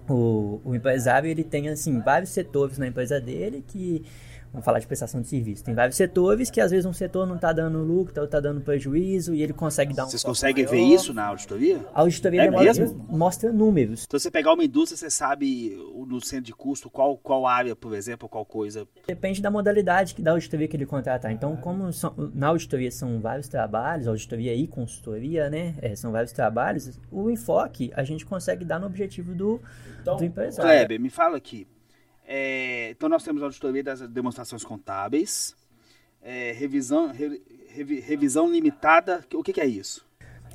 o, 0.08 0.14
o, 0.14 0.62
o 0.64 0.76
empresário 0.76 1.28
ele 1.28 1.44
tem 1.44 1.70
assim, 1.70 2.00
vários 2.02 2.30
setores 2.30 2.78
na 2.78 2.86
empresa 2.86 3.20
dele 3.20 3.64
que 3.68 4.06
Vamos 4.54 4.66
falar 4.66 4.78
de 4.78 4.86
prestação 4.86 5.20
de 5.20 5.28
serviço. 5.28 5.64
Tem 5.64 5.74
vários 5.74 5.98
setores 5.98 6.52
que 6.52 6.62
às 6.62 6.70
vezes 6.70 6.86
um 6.86 6.94
setor 6.94 7.26
não 7.26 7.36
está 7.38 7.52
dando 7.52 7.80
lucro, 7.80 8.10
está 8.12 8.28
tá 8.28 8.40
dando 8.40 8.62
prejuízo 8.62 9.34
e 9.34 9.42
ele 9.42 9.52
consegue 9.52 9.96
dar 9.96 10.06
um. 10.06 10.10
Vocês 10.10 10.24
conseguem 10.24 10.64
ver 10.64 10.80
isso 10.80 11.12
na 11.12 11.26
auditoria? 11.26 11.84
A 11.92 12.02
auditoria 12.02 12.44
É 12.44 12.52
mostra, 12.52 12.86
mesmo? 12.86 13.06
mostra 13.10 13.52
números. 13.52 14.04
Então 14.06 14.20
você 14.20 14.30
pegar 14.30 14.54
uma 14.54 14.64
indústria, 14.64 14.96
você 14.96 15.10
sabe 15.10 15.76
o- 15.96 16.06
no 16.06 16.22
centro 16.24 16.46
de 16.46 16.54
custo 16.54 16.88
qual, 16.88 17.18
qual 17.18 17.48
área, 17.48 17.76
por 17.76 17.96
exemplo, 17.96 18.30
qual 18.30 18.46
coisa. 18.46 18.88
Depende 19.08 19.42
da 19.42 19.50
modalidade 19.50 20.14
que 20.14 20.22
da 20.22 20.32
auditoria 20.32 20.68
que 20.68 20.78
ele 20.78 20.86
contratar. 20.86 21.32
Então, 21.32 21.56
como 21.58 21.92
são- 21.92 22.14
na 22.36 22.48
auditoria 22.50 22.92
são 22.92 23.20
vários 23.20 23.48
trabalhos, 23.48 24.08
auditoria 24.08 24.54
e 24.54 24.68
consultoria, 24.68 25.50
né? 25.50 25.74
É, 25.82 25.96
são 25.96 26.12
vários 26.12 26.32
trabalhos, 26.32 27.00
o 27.12 27.28
enfoque 27.32 27.92
a 27.96 28.04
gente 28.04 28.24
consegue 28.24 28.64
dar 28.64 28.80
no 28.80 28.86
objetivo 28.86 29.34
do, 29.34 29.60
do 30.06 30.24
empresário. 30.24 30.70
Kleber, 30.70 31.00
me 31.00 31.10
fala 31.10 31.38
aqui. 31.38 31.66
É, 32.28 32.90
então 32.92 33.10
nós 33.10 33.24
temos 33.24 33.42
a 33.42 33.46
auditoria 33.46 33.84
das 33.84 34.02
demonstrações 34.08 34.64
contábeis, 34.64 35.56
é, 36.22 36.52
revisão, 36.54 37.12
re- 37.12 37.42
revi- 37.70 38.00
revisão 38.00 38.50
limitada. 38.52 39.24
O 39.34 39.44
que, 39.44 39.52
que 39.54 39.62
é 39.62 39.66
isso? 39.66 40.06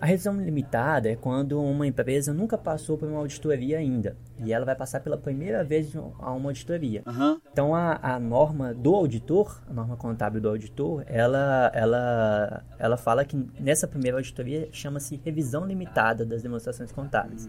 A 0.00 0.06
revisão 0.06 0.40
limitada 0.40 1.10
é 1.10 1.16
quando 1.16 1.60
uma 1.60 1.84
empresa 1.84 2.32
nunca 2.32 2.56
passou 2.56 2.96
por 2.96 3.08
uma 3.08 3.18
auditoria 3.18 3.78
ainda 3.78 4.16
e 4.38 4.52
ela 4.52 4.64
vai 4.64 4.76
passar 4.76 5.00
pela 5.00 5.18
primeira 5.18 5.64
vez 5.64 5.94
a 5.96 6.30
uma 6.30 6.50
auditoria. 6.50 7.02
Aham. 7.04 7.40
Então 7.52 7.74
a, 7.74 7.98
a 8.00 8.20
norma 8.20 8.72
do 8.72 8.94
auditor, 8.94 9.60
a 9.68 9.72
norma 9.72 9.96
contábil 9.96 10.40
do 10.40 10.48
auditor, 10.48 11.02
ela, 11.08 11.72
ela, 11.74 12.64
ela 12.78 12.96
fala 12.96 13.24
que 13.24 13.36
nessa 13.58 13.88
primeira 13.88 14.16
auditoria 14.16 14.68
chama-se 14.70 15.20
revisão 15.24 15.66
limitada 15.66 16.24
das 16.24 16.42
demonstrações 16.42 16.92
contábeis. 16.92 17.48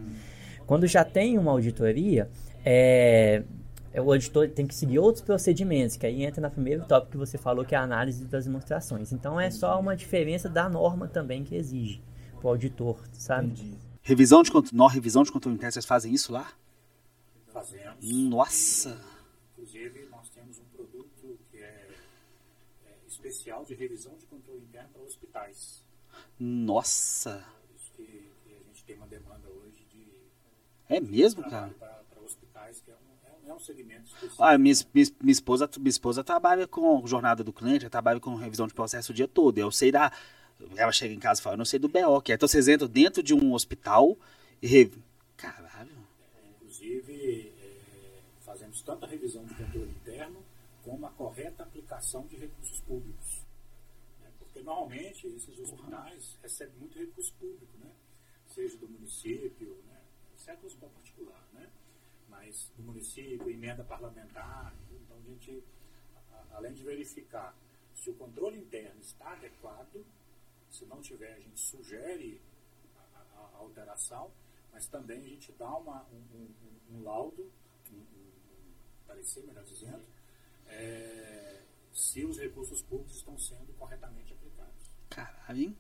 Quando 0.66 0.88
já 0.88 1.04
tem 1.04 1.38
uma 1.38 1.52
auditoria, 1.52 2.30
é, 2.66 3.44
o 3.96 4.12
auditor 4.12 4.50
tem 4.50 4.68
que 4.68 4.76
seguir 4.76 5.00
outros 5.00 5.24
procedimentos, 5.24 5.98
que 5.98 6.06
aí 6.06 6.24
entra 6.24 6.40
na 6.40 6.50
primeiro 6.50 6.86
tópico 6.86 7.14
que 7.14 7.18
você 7.18 7.38
falou, 7.38 7.66
que 7.66 7.74
é 7.74 7.78
a 7.78 7.82
análise 7.82 8.24
das 8.26 8.46
demonstrações. 8.46 9.12
Então 9.12 9.40
é 9.40 9.50
só 9.50 9.80
uma 9.80 9.96
diferença 9.96 10.48
da 10.48 10.70
norma 10.70 11.08
também 11.08 11.44
que 11.44 11.56
exige 11.56 12.02
para 12.38 12.48
o 12.48 12.50
auditor, 12.50 13.02
sabe? 13.12 13.78
Revisão 14.04 14.44
de 14.44 14.52
controle, 14.52 14.94
revisão 14.94 15.24
de 15.24 15.32
controle 15.32 15.56
interno, 15.56 15.72
vocês 15.72 15.86
fazem 15.86 16.14
isso 16.14 16.32
lá? 16.32 16.54
Fazemos. 17.48 18.12
Nossa! 18.30 19.02
Inclusive, 19.54 20.08
nós 20.12 20.30
temos 20.30 20.60
um 20.60 20.66
produto 20.66 21.40
que 21.52 21.58
é, 21.58 21.88
é 22.86 22.98
especial 23.08 23.66
de 23.66 23.74
revisão 23.74 24.16
de 24.18 24.26
controle 24.26 24.62
interno 24.62 24.90
para 24.94 25.02
hospitais. 25.02 25.84
Nossa! 26.40 27.44
Isso 27.76 27.92
que, 27.96 28.04
que 28.04 28.54
a 28.54 28.68
gente 28.68 28.84
tem 28.86 28.96
uma 28.98 29.08
demanda 29.08 29.50
hoje 29.50 29.84
de 29.90 30.08
É 30.88 31.00
mesmo, 31.00 31.42
cara? 31.42 31.74
trabalho 31.74 31.74
para, 31.76 32.04
para 32.10 32.22
hospitais, 32.24 32.82
que 32.82 32.92
é 33.50 33.54
um, 33.54 33.58
é 33.58 33.62
é 33.62 33.64
segmento 33.64 34.06
específico. 34.06 34.44
Ah, 34.44 34.58
minha, 34.58 34.76
minha, 34.94 35.08
minha 35.22 35.32
esposa, 35.32 35.70
minha 35.78 35.90
esposa 35.90 36.24
trabalha 36.24 36.68
com 36.68 37.06
jornada 37.08 37.44
do 37.44 37.52
cliente, 37.52 37.86
ela 37.86 37.90
trabalha 37.90 38.20
com 38.20 38.36
revisão 38.36 38.68
de 38.68 38.74
processo 38.74 39.12
o 39.12 39.16
dia 39.16 39.28
todo. 39.28 39.58
Eu 39.58 39.72
sei 39.72 39.92
da. 39.92 40.12
Ela 40.76 40.92
chega 40.92 41.14
em 41.14 41.20
casa 41.20 41.40
e 41.40 41.44
fala, 41.44 41.54
eu 41.54 41.58
não 41.58 41.66
sei 41.66 41.80
do 41.80 41.88
BO, 41.88 42.22
que 42.22 42.32
é. 42.32 42.36
Então 42.36 42.48
vocês 42.48 42.68
entram 42.68 42.88
dentro 42.88 43.24
de 43.24 43.34
um 43.34 43.54
hospital 43.54 44.18
e. 44.62 44.68
Re... 44.68 44.92
Caralho. 45.38 45.92
Inclusive, 46.56 47.54
é, 47.62 48.22
fazemos 48.42 48.82
tanto 48.82 49.06
a 49.06 49.08
revisão 49.08 49.44
de 49.46 49.54
controle 49.54 49.92
interno 49.92 50.44
como 50.84 51.06
a 51.06 51.10
correta 51.12 51.64
aplicação 51.64 52.26
de 52.28 52.36
recursos 52.36 52.80
públicos. 52.82 53.42
né? 54.22 54.30
Porque 54.40 54.62
normalmente 54.62 55.28
esses 55.28 55.60
hospitais 55.60 56.38
recebem 56.42 56.76
muito 56.80 56.98
recurso 56.98 57.34
público, 57.40 57.78
né? 57.80 57.92
seja 58.54 58.78
do 58.78 58.88
município, 58.90 59.78
né? 59.88 59.98
exceto 60.36 60.64
o 60.64 60.68
hospital 60.68 60.90
particular, 60.90 61.48
mas 62.40 62.72
do 62.78 62.84
município, 62.84 63.50
emenda 63.50 63.84
parlamentar. 63.84 64.74
Então 64.92 65.18
a 65.18 65.22
gente, 65.30 65.64
além 66.54 66.74
de 66.74 66.84
verificar 66.84 67.54
se 67.94 68.10
o 68.10 68.14
controle 68.14 68.58
interno 68.58 69.00
está 69.02 69.34
adequado, 69.34 70.06
se 70.72 70.86
não 70.86 71.02
tiver, 71.02 71.34
a 71.34 71.40
gente 71.40 71.60
sugere 71.60 72.42
a, 72.98 73.20
a- 73.20 73.50
a 73.56 73.58
alteração, 73.58 74.32
mas 74.72 74.88
também 74.88 75.20
a 75.20 75.28
gente 75.28 75.52
dá 75.54 75.76
uma, 75.76 76.06
um, 76.14 76.22
um- 76.38 76.98
um 76.98 77.04
laudo, 77.04 77.52
um, 77.92 77.96
um- 77.96 78.00
um 78.00 79.08
parecer, 79.08 79.44
melhor 79.46 79.64
dizendo, 79.66 80.04
é, 80.68 81.62
se 81.94 82.24
os 82.26 82.38
recursos 82.40 82.82
públicos 82.84 83.18
estão 83.18 83.38
sendo 83.38 83.74
corretamente 83.78 84.32
aplicados. 84.34 84.90
Caralho, 85.10 85.60
hein? 85.62 85.78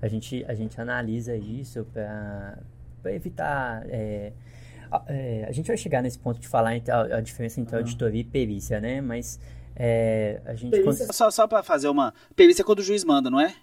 A 0.00 0.08
gente, 0.08 0.42
a 0.46 0.54
gente 0.54 0.80
analisa 0.80 1.36
isso 1.36 1.84
para 1.92 2.58
evitar. 3.12 3.84
é, 3.90 4.32
a, 4.90 5.04
é, 5.08 5.44
a 5.48 5.52
gente 5.52 5.66
vai 5.66 5.76
chegar 5.76 6.02
nesse 6.02 6.18
ponto 6.18 6.38
de 6.40 6.48
falar 6.48 6.76
entre 6.76 6.90
a, 6.92 7.16
a 7.16 7.20
diferença 7.20 7.60
entre 7.60 7.76
auditoria 7.76 8.20
e 8.20 8.24
perícia, 8.24 8.80
né? 8.80 9.00
Mas 9.00 9.38
é, 9.76 10.40
a 10.44 10.54
gente. 10.54 10.70
Perícia- 10.70 11.06
cons- 11.06 11.16
Só, 11.16 11.30
só 11.30 11.46
pra 11.46 11.62
fazer 11.62 11.88
uma. 11.88 12.12
Perícia 12.36 12.62
é 12.62 12.64
quando 12.64 12.80
o 12.80 12.82
juiz 12.82 13.04
manda, 13.04 13.30
não 13.30 13.40
é? 13.40 13.54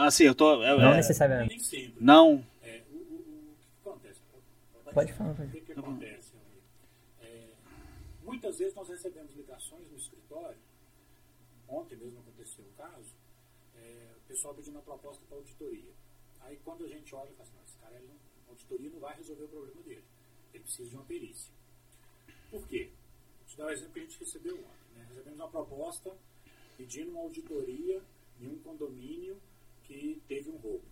Assim, 0.00 0.24
eu 0.24 0.34
tô. 0.34 0.62
eu- 0.64 0.78
Não 0.78 0.92
é- 0.92 0.96
necessariamente. 0.96 1.50
Nem 1.50 1.58
sempre. 1.60 1.94
Não. 2.00 2.44
É, 2.62 2.82
o, 2.92 2.96
o- 2.96 3.52
o 3.52 3.56
que 3.82 3.88
acontece? 3.88 4.20
Pode 4.92 5.12
falar, 5.12 5.30
O 5.30 5.48
que, 5.48 5.60
que 5.60 5.72
acontece? 5.72 6.32
É, 7.22 7.48
muitas 8.24 8.58
vezes 8.58 8.74
nós 8.74 8.88
recebemos 8.88 9.34
ligações 9.36 9.88
no 9.90 9.96
escritório, 9.96 10.58
ontem 11.68 11.96
mesmo 11.96 12.18
aconteceu 12.20 12.64
o 12.64 12.76
caso, 12.76 13.14
é, 13.76 14.08
o 14.16 14.28
pessoal 14.28 14.54
pedindo 14.54 14.74
uma 14.74 14.82
proposta 14.82 15.22
para 15.28 15.36
auditoria. 15.38 15.92
Aí 16.40 16.58
quando 16.64 16.84
a 16.84 16.88
gente 16.88 17.14
olha 17.14 17.28
e 17.30 17.32
fala 17.34 17.42
assim, 17.44 17.56
"Não, 17.56 17.64
esse 17.64 17.76
cara, 17.78 17.94
ele 17.96 18.06
não, 18.08 18.16
a 18.48 18.50
auditoria 18.50 18.90
não 18.90 18.98
vai 18.98 19.14
resolver 19.16 19.44
o 19.44 19.48
problema 19.48 19.82
dele. 19.82 20.04
Ele 20.52 20.62
precisa 20.62 20.88
de 20.88 20.96
uma 20.96 21.04
perícia. 21.04 21.52
Por 22.50 22.66
quê? 22.66 22.90
Vou 23.38 23.46
te 23.46 23.56
dar 23.56 23.66
o 23.66 23.70
exemplo 23.70 23.92
que 23.92 24.00
a 24.00 24.02
gente 24.02 24.18
recebeu 24.18 24.54
ontem. 24.56 24.94
Né? 24.94 25.06
Recebemos 25.10 25.38
uma 25.38 25.48
proposta 25.48 26.16
pedindo 26.76 27.10
uma 27.10 27.20
auditoria 27.20 28.02
em 28.40 28.48
um 28.48 28.58
condomínio 28.60 29.40
que 29.84 30.22
teve 30.26 30.50
um 30.50 30.56
roubo. 30.56 30.84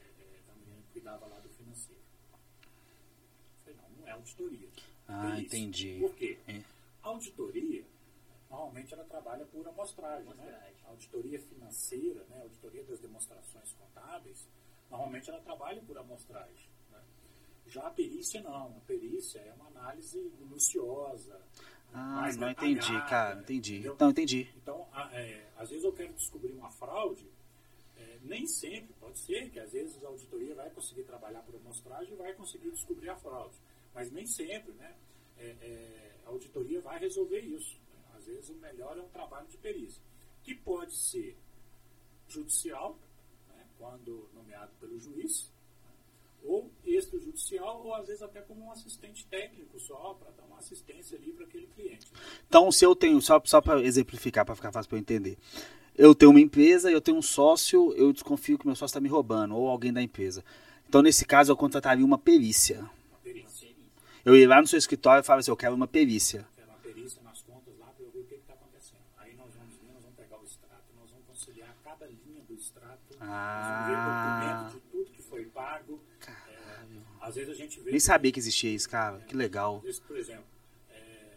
É, 0.00 0.40
da 0.46 0.54
menina 0.54 0.80
que 0.82 0.92
cuidava 0.92 1.26
lá 1.26 1.38
do 1.40 1.48
financeiro. 1.50 2.00
Eu 2.32 3.74
Falei, 3.74 3.76
não, 3.76 4.00
não 4.00 4.08
é 4.08 4.12
auditoria. 4.12 4.68
Ah, 5.06 5.32
Perícia. 5.34 5.58
entendi. 5.58 5.98
Por 6.00 6.14
quê? 6.14 6.38
É. 6.48 6.62
A 7.02 7.08
auditoria, 7.08 7.84
normalmente 8.48 8.94
ela 8.94 9.04
trabalha 9.04 9.44
por 9.46 9.66
amostragem. 9.68 10.32
Né? 10.34 10.72
A 10.84 10.88
auditoria 10.88 11.38
financeira, 11.40 12.24
né? 12.30 12.38
a 12.38 12.42
auditoria 12.42 12.84
das 12.84 13.00
demonstrações 13.00 13.72
contábeis, 13.72 14.46
normalmente 14.94 15.28
ela 15.28 15.40
trabalha 15.40 15.82
por 15.82 15.96
amostragem. 15.98 16.68
Né? 16.90 17.00
Já 17.66 17.86
a 17.86 17.90
perícia 17.90 18.40
não. 18.42 18.76
A 18.76 18.80
perícia 18.86 19.40
é 19.40 19.52
uma 19.54 19.66
análise 19.66 20.18
minuciosa. 20.38 21.40
Ah, 21.92 22.28
não 22.38 22.50
entendi, 22.50 22.92
cara. 23.08 23.40
Entendi. 23.40 23.74
entendeu? 23.74 23.96
Não, 23.98 24.10
entendi. 24.10 24.48
Então, 24.56 24.88
a- 24.92 25.10
é, 25.14 25.48
às 25.56 25.68
vezes 25.70 25.84
eu 25.84 25.92
quero 25.92 26.12
descobrir 26.14 26.52
uma 26.52 26.70
fraude, 26.70 27.28
é, 27.96 28.18
nem 28.22 28.46
sempre, 28.46 28.92
pode 29.00 29.18
ser 29.18 29.50
que 29.50 29.58
às 29.60 29.72
vezes 29.72 30.02
a 30.04 30.08
auditoria 30.08 30.54
vai 30.54 30.70
conseguir 30.70 31.04
trabalhar 31.04 31.40
por 31.42 31.54
amostragem 31.56 32.14
e 32.14 32.16
vai 32.16 32.32
conseguir 32.34 32.70
descobrir 32.70 33.10
a 33.10 33.16
fraude. 33.16 33.56
Mas 33.94 34.10
nem 34.10 34.26
sempre, 34.26 34.72
né? 34.72 34.94
É, 35.38 35.46
é, 35.60 36.14
a 36.26 36.28
auditoria 36.30 36.80
vai 36.80 36.98
resolver 36.98 37.40
isso. 37.40 37.76
né? 37.92 38.00
Às 38.16 38.26
vezes 38.26 38.48
o 38.50 38.54
melhor 38.54 38.96
é 38.98 39.02
um 39.02 39.08
trabalho 39.08 39.46
de 39.48 39.56
perícia, 39.58 40.02
que 40.42 40.54
pode 40.54 40.94
ser 40.96 41.36
judicial, 42.28 42.98
quando 43.84 44.26
nomeado 44.34 44.72
pelo 44.80 44.98
juiz, 44.98 45.52
ou 46.42 46.70
extrajudicial, 46.84 47.82
ou 47.84 47.94
às 47.94 48.06
vezes 48.06 48.22
até 48.22 48.40
como 48.40 48.64
um 48.64 48.72
assistente 48.72 49.26
técnico 49.26 49.78
só, 49.78 50.14
para 50.14 50.30
dar 50.30 50.44
uma 50.44 50.58
assistência 50.58 51.18
ali 51.18 51.32
para 51.32 51.44
aquele 51.44 51.66
cliente. 51.66 52.06
Então, 52.48 52.72
se 52.72 52.84
eu 52.84 52.96
tenho, 52.96 53.20
só, 53.20 53.40
só 53.44 53.60
para 53.60 53.82
exemplificar, 53.82 54.44
para 54.44 54.56
ficar 54.56 54.72
fácil 54.72 54.88
para 54.88 54.96
eu 54.96 55.02
entender. 55.02 55.36
Eu 55.96 56.14
tenho 56.14 56.30
uma 56.30 56.40
empresa, 56.40 56.90
eu 56.90 57.00
tenho 57.00 57.18
um 57.18 57.22
sócio, 57.22 57.92
eu 57.94 58.10
desconfio 58.12 58.58
que 58.58 58.66
meu 58.66 58.74
sócio 58.74 58.86
está 58.92 59.00
me 59.00 59.08
roubando, 59.08 59.54
ou 59.54 59.68
alguém 59.68 59.92
da 59.92 60.02
empresa. 60.02 60.42
Então, 60.88 61.02
nesse 61.02 61.26
caso, 61.26 61.52
eu 61.52 61.56
contrataria 61.56 62.04
uma 62.04 62.18
perícia. 62.18 62.80
Uma 62.80 63.18
perícia. 63.22 63.68
Eu 64.24 64.34
ia 64.34 64.48
lá 64.48 64.60
no 64.62 64.66
seu 64.66 64.78
escritório 64.78 65.20
e 65.20 65.24
falava 65.24 65.40
assim, 65.40 65.50
eu. 65.50 65.56
Quero 65.56 65.74
uma 65.74 65.86
perícia 65.86 66.42
nas 67.22 67.42
contas 67.42 67.78
lá 67.78 67.86
para 67.86 68.04
eu 68.04 68.10
ver 68.10 68.20
o 68.20 68.24
que 68.24 68.34
está 68.34 68.54
acontecendo. 68.54 69.02
Aí 69.18 69.34
nós 69.36 69.54
vamos 69.54 69.74
ver, 69.76 69.92
nós 69.92 70.02
vamos 70.02 70.16
pegar 70.16 70.40
o 70.40 70.44
extrato, 70.44 70.84
nós 70.98 71.10
vamos 71.10 71.26
conciliar 71.26 71.76
cada 71.84 72.06
linha 72.06 72.42
do 72.48 72.54
ver 73.18 73.24
Ah, 73.30 74.66
documento 74.68 74.74
de 74.74 74.90
tudo 74.90 75.10
que 75.10 75.22
foi 75.22 75.44
pago. 75.46 76.00
É, 76.48 76.84
às 77.20 77.34
vezes 77.34 77.50
a 77.50 77.54
gente 77.54 77.80
vê. 77.80 77.90
nem 77.90 78.00
sabia 78.00 78.30
que 78.32 78.38
existia 78.38 78.70
isso, 78.70 78.88
cara. 78.88 79.20
Que 79.20 79.34
legal. 79.36 79.80
Vezes, 79.80 80.00
por 80.00 80.16
exemplo, 80.16 80.44
é, 80.90 81.36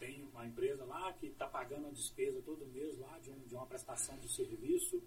tem 0.00 0.22
uma 0.32 0.46
empresa 0.46 0.84
lá 0.84 1.12
que 1.14 1.26
está 1.26 1.46
pagando 1.46 1.86
a 1.88 1.90
despesa 1.90 2.40
todo 2.44 2.64
mês 2.66 2.98
lá 2.98 3.18
de, 3.22 3.30
um- 3.30 3.38
de 3.46 3.54
uma 3.54 3.66
prestação 3.66 4.16
de 4.18 4.28
serviço, 4.28 5.02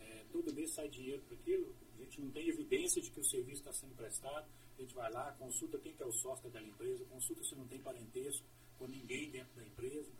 é, 0.00 0.22
todo 0.32 0.52
mês 0.52 0.70
sai 0.72 0.88
dinheiro 0.88 1.22
para 1.22 1.36
aquilo, 1.36 1.74
a 1.98 2.02
gente 2.02 2.20
não 2.20 2.30
tem 2.30 2.48
evidência 2.48 3.00
de 3.02 3.10
que 3.10 3.20
o 3.20 3.24
serviço 3.24 3.60
está 3.60 3.72
sendo 3.72 3.94
prestado, 3.94 4.46
a 4.78 4.80
gente 4.80 4.94
vai 4.94 5.10
lá, 5.12 5.32
consulta 5.38 5.78
quem 5.78 5.92
que 5.92 6.02
é 6.02 6.06
o 6.06 6.12
sócio 6.12 6.44
daquela 6.44 6.66
empresa, 6.66 7.04
consulta 7.10 7.42
se 7.44 7.54
não 7.54 7.66
tem 7.66 7.78
parentesco 7.80 8.44
com 8.78 8.86
ninguém 8.86 9.30
dentro 9.30 9.54
da 9.56 9.62
empresa? 9.66 10.10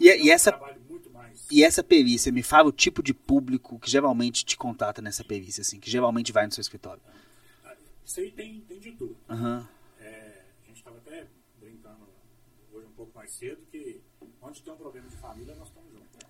E, 0.00 0.08
É 0.08 0.18
e 0.18 0.30
um 0.30 0.32
essa, 0.32 0.60
e 1.50 1.62
essa 1.62 1.84
perícia, 1.84 2.32
me 2.32 2.42
fala 2.42 2.68
o 2.68 2.72
tipo 2.72 3.02
de 3.02 3.14
público 3.14 3.78
que 3.78 3.90
geralmente 3.90 4.44
te 4.44 4.56
contrata 4.56 5.02
nessa 5.02 5.22
perícia, 5.22 5.62
assim, 5.62 5.78
que 5.78 5.90
geralmente 5.90 6.32
vai 6.32 6.46
no 6.46 6.52
seu 6.52 6.62
escritório. 6.62 7.02
Isso 8.04 8.18
aí 8.18 8.30
tem, 8.32 8.60
tem 8.62 8.80
de 8.80 8.92
tudo. 8.92 9.16
Aham. 9.28 9.68
É, 10.00 10.42
a 10.64 10.66
gente 10.66 10.78
estava 10.78 10.96
até 10.96 11.26
brincando 11.60 12.10
pouco 13.00 13.16
mais 13.16 13.30
cedo 13.30 13.62
que 13.70 13.98
onde 14.42 14.62
tem 14.62 14.72
um 14.74 14.76
problema 14.76 15.08
de 15.08 15.16
família, 15.16 15.54
nós 15.54 15.68
estamos 15.68 15.90
juntos. 15.90 16.20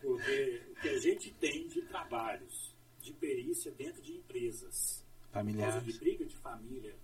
Porque 0.00 0.62
o 0.68 0.74
que 0.80 0.88
a 0.88 0.98
gente 0.98 1.32
tem 1.34 1.68
de 1.68 1.82
trabalhos 1.82 2.74
de 3.00 3.12
perícia 3.12 3.70
dentro 3.70 4.02
de 4.02 4.14
empresas, 4.14 5.04
Familiares. 5.30 5.84
de 5.84 5.92
briga 5.96 6.24
de 6.24 6.36
família, 6.36 6.96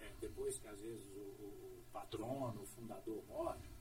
é, 0.00 0.08
depois 0.18 0.56
que 0.56 0.66
às 0.66 0.80
vezes 0.80 1.04
o, 1.14 1.20
o 1.20 1.82
patrono, 1.92 2.62
o 2.62 2.66
fundador 2.66 3.22
morre? 3.28 3.75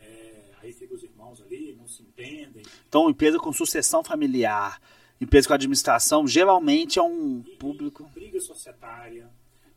É, 0.00 0.50
aí 0.58 0.72
ficam 0.72 0.96
os 0.96 1.02
irmãos 1.02 1.40
ali, 1.40 1.74
não 1.74 1.86
se 1.88 2.02
entendem. 2.02 2.62
Então, 2.88 3.08
empresa 3.10 3.38
com 3.38 3.52
sucessão 3.52 4.02
familiar, 4.04 4.80
empresa 5.20 5.48
com 5.48 5.54
administração, 5.54 6.26
geralmente 6.26 6.98
é 6.98 7.02
um 7.02 7.40
E- 7.46 7.56
público. 7.56 8.04
briga 8.08 8.40
societária, 8.40 9.28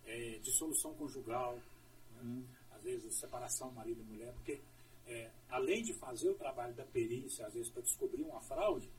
é, 0.05 0.39
dissolução 0.41 0.93
conjugal, 0.93 1.55
né? 1.55 2.21
Hum. 2.23 2.43
às 2.71 2.81
vezes 2.83 3.13
separação 3.15 3.71
marido 3.71 4.01
e 4.01 4.03
mulher, 4.11 4.33
porque 4.33 4.59
é, 5.07 5.29
além 5.49 5.83
de 5.83 5.93
fazer 5.93 6.29
o 6.29 6.33
trabalho 6.35 6.73
da 6.73 6.83
perícia, 6.85 7.45
às 7.47 7.53
vezes 7.53 7.69
para 7.69 7.81
descobrir 7.81 8.21
uma 8.23 8.39
fraude, 8.41 8.89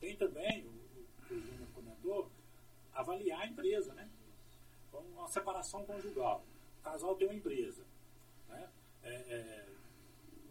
tem 0.00 0.16
também, 0.16 0.64
o, 0.64 0.68
o 0.68 1.26
que 1.26 1.34
o 1.34 1.40
Júnior 1.40 1.68
comentou, 1.74 2.30
avaliar 2.94 3.40
a 3.42 3.46
empresa, 3.46 3.92
né? 3.94 4.08
Então, 4.88 5.00
uma 5.14 5.28
separação 5.28 5.84
conjugal. 5.84 6.42
O 6.80 6.84
casal 6.84 7.14
tem 7.16 7.26
uma 7.28 7.34
empresa, 7.36 7.82
né? 8.48 8.68
É, 9.02 9.10
é, 9.10 9.66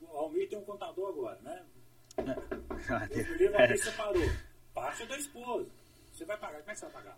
o 0.01 0.17
Almir 0.17 0.49
tem 0.49 0.57
um 0.57 0.63
contador 0.65 1.09
agora, 1.09 1.39
né? 1.41 1.65
Deus 3.09 3.27
me 3.29 3.37
livre, 3.37 3.61
alguém 3.61 3.77
separou. 3.77 4.29
Parte 4.73 5.03
é 5.03 5.05
da 5.05 5.17
esposa. 5.17 5.67
Você 6.13 6.25
vai 6.25 6.37
pagar, 6.37 6.59
como 6.59 6.71
é 6.71 6.73
que 6.73 6.79
você 6.79 6.85
vai 6.85 6.93
pagar? 6.93 7.17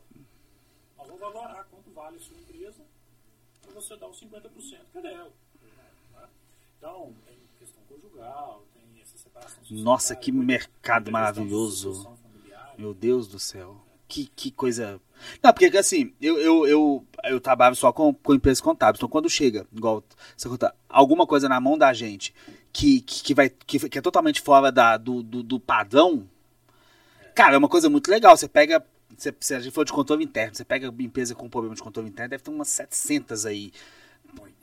Nós 0.98 1.08
vamos 1.08 1.22
valorar 1.22 1.63
quanto 1.72 1.89
vale 1.92 2.18
a 2.18 2.20
sua 2.20 2.38
empresa 2.38 2.84
para 3.62 3.72
você 3.72 3.96
dar 3.96 4.08
os 4.08 4.22
50% 4.22 4.50
que 4.92 4.98
é 4.98 5.02
dela. 5.02 5.32
né? 6.13 6.28
Então, 6.78 7.13
tem 7.26 7.38
questão 7.58 7.82
conjugal, 7.88 8.63
tem 8.74 9.02
essa 9.02 9.18
separação 9.18 9.60
social. 9.60 9.80
Nossa, 9.80 10.15
que 10.15 10.32
mercado 10.32 11.12
maravilhoso. 11.12 12.10
Meu 12.78 12.94
Deus 12.94 13.28
do 13.28 13.39
céu. 13.39 13.82
Que, 14.08 14.26
que 14.26 14.52
coisa. 14.52 15.00
Não, 15.44 15.54
porque 15.54 15.78
assim, 15.78 16.13
eu, 16.20 16.39
eu, 16.39 16.68
eu, 16.68 17.06
eu 17.26 17.39
trabalho 17.39 17.76
só 17.76 17.94
com, 17.94 18.13
com 18.13 18.34
empresas 18.34 18.60
contábeis. 18.60 19.00
Então, 19.00 19.10
quando 19.10 19.30
chega, 19.30 19.68
igual 19.72 20.04
você 20.36 20.50
conta, 20.50 20.76
alguma 20.88 21.28
coisa 21.28 21.48
na 21.48 21.60
mão 21.60 21.78
da 21.78 21.94
gente 21.94 22.34
que, 22.71 23.01
que, 23.01 23.23
que 23.23 23.34
vai, 23.34 23.49
que, 23.49 23.89
que 23.89 23.97
é 23.97 24.01
totalmente 24.01 24.41
fora 24.41 24.71
da, 24.71 24.97
do, 24.97 25.23
do, 25.23 25.43
do 25.43 25.60
padrão, 25.60 26.29
cara, 27.36 27.55
é 27.55 27.58
uma 27.58 27.69
coisa 27.69 27.89
muito 27.89 28.10
legal. 28.10 28.36
Você 28.36 28.47
pega. 28.47 28.86
Se 29.17 29.53
a 29.53 29.60
gente 29.60 29.73
for 29.73 29.84
de 29.84 29.91
controle 29.91 30.23
interno, 30.23 30.55
você 30.55 30.63
pega 30.63 30.93
empresa 30.99 31.36
com 31.36 31.49
problema 31.49 31.75
de 31.75 31.82
controle 31.82 32.08
interno, 32.08 32.29
deve 32.29 32.43
ter 32.43 32.51
umas 32.51 32.69
700 32.69 33.45
aí. 33.45 33.73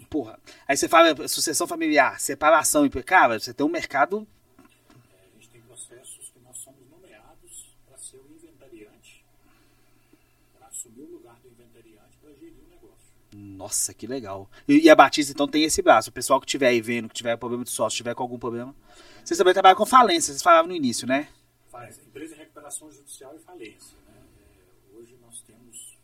Porra. 0.08 0.38
Aí 0.68 0.76
você 0.76 0.88
fala 0.88 1.28
sucessão 1.28 1.66
familiar, 1.66 2.20
separação. 2.20 2.88
Cara, 3.04 3.38
você 3.38 3.52
tem 3.52 3.66
um 3.66 3.68
mercado. 3.68 4.26
É, 5.12 5.26
a 5.26 5.34
gente 5.34 5.50
tem 5.50 5.60
processos 5.62 6.30
que 6.32 6.40
nós 6.44 6.56
somos 6.58 6.88
nomeados 6.88 7.74
para 7.86 7.98
ser 7.98 8.18
o 8.18 8.26
inventariante, 8.32 9.24
para 10.56 10.68
assumir 10.68 11.02
o 11.02 11.12
lugar 11.12 11.36
do 11.42 11.48
inventariante 11.48 12.16
para 12.22 12.30
gerir 12.34 12.62
o 12.64 12.70
negócio. 12.70 13.12
Nossa, 13.56 13.94
que 13.94 14.06
legal. 14.06 14.50
E, 14.68 14.80
e 14.80 14.90
a 14.90 14.94
Batista, 14.94 15.32
então, 15.32 15.48
tem 15.48 15.64
esse 15.64 15.80
braço. 15.80 16.10
O 16.10 16.12
pessoal 16.12 16.38
que 16.38 16.46
estiver 16.46 16.68
aí 16.68 16.80
vendo, 16.80 17.08
que 17.08 17.14
tiver 17.14 17.36
problema 17.36 17.64
de 17.64 17.70
sócio, 17.70 17.96
tiver 17.96 18.14
com 18.14 18.22
algum 18.22 18.38
problema. 18.38 18.74
Vocês 19.24 19.38
também 19.38 19.54
trabalham 19.54 19.76
com 19.76 19.86
falência, 19.86 20.32
vocês 20.32 20.42
falavam 20.42 20.68
no 20.68 20.76
início, 20.76 21.06
né? 21.06 21.28
Faz 21.70 21.98
empresa 21.98 22.34
de 22.34 22.40
recuperação 22.40 22.92
judicial 22.92 23.34
e 23.34 23.38
falência. 23.38 23.96
Né? 24.06 24.22
É, 24.92 24.96
hoje 24.96 25.16
nós 25.22 25.40
temos, 25.40 25.98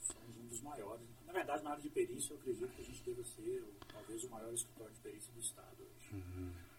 somos 0.00 0.36
um 0.38 0.48
dos 0.48 0.62
maiores. 0.62 1.04
Na 1.26 1.32
verdade, 1.32 1.62
na 1.62 1.70
área 1.70 1.82
de 1.82 1.90
perícia, 1.90 2.32
eu 2.32 2.38
acredito 2.38 2.72
que 2.74 2.82
a 2.82 2.84
gente 2.84 3.02
deva 3.04 3.22
ser 3.22 3.64
talvez 3.92 4.24
o 4.24 4.30
maior 4.30 4.52
escritório 4.52 4.94
de 4.94 5.00
perícia 5.00 5.30
do 5.34 5.40
Estado 5.40 5.76
hoje. 5.78 6.22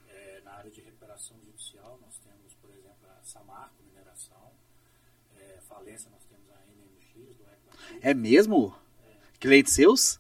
É, 0.10 0.42
na 0.44 0.54
área 0.54 0.72
de 0.72 0.82
recuperação 0.82 1.38
judicial, 1.46 2.00
nós 2.02 2.18
temos, 2.18 2.54
por 2.56 2.72
exemplo, 2.72 3.08
a 3.08 3.24
Samarco 3.24 3.76
Mineração. 3.88 4.52
É, 5.40 5.60
falência, 5.62 6.10
nós 6.10 6.24
temos 6.26 6.50
a 6.50 6.58
NMX, 6.66 7.38
do 7.38 7.44
Equator. 7.44 8.00
É 8.02 8.14
mesmo? 8.14 8.76
Clientes 9.40 9.74
seus? 9.74 10.20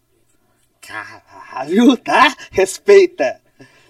Caralho, 0.81 1.97
tá? 1.97 2.35
Respeita. 2.51 3.41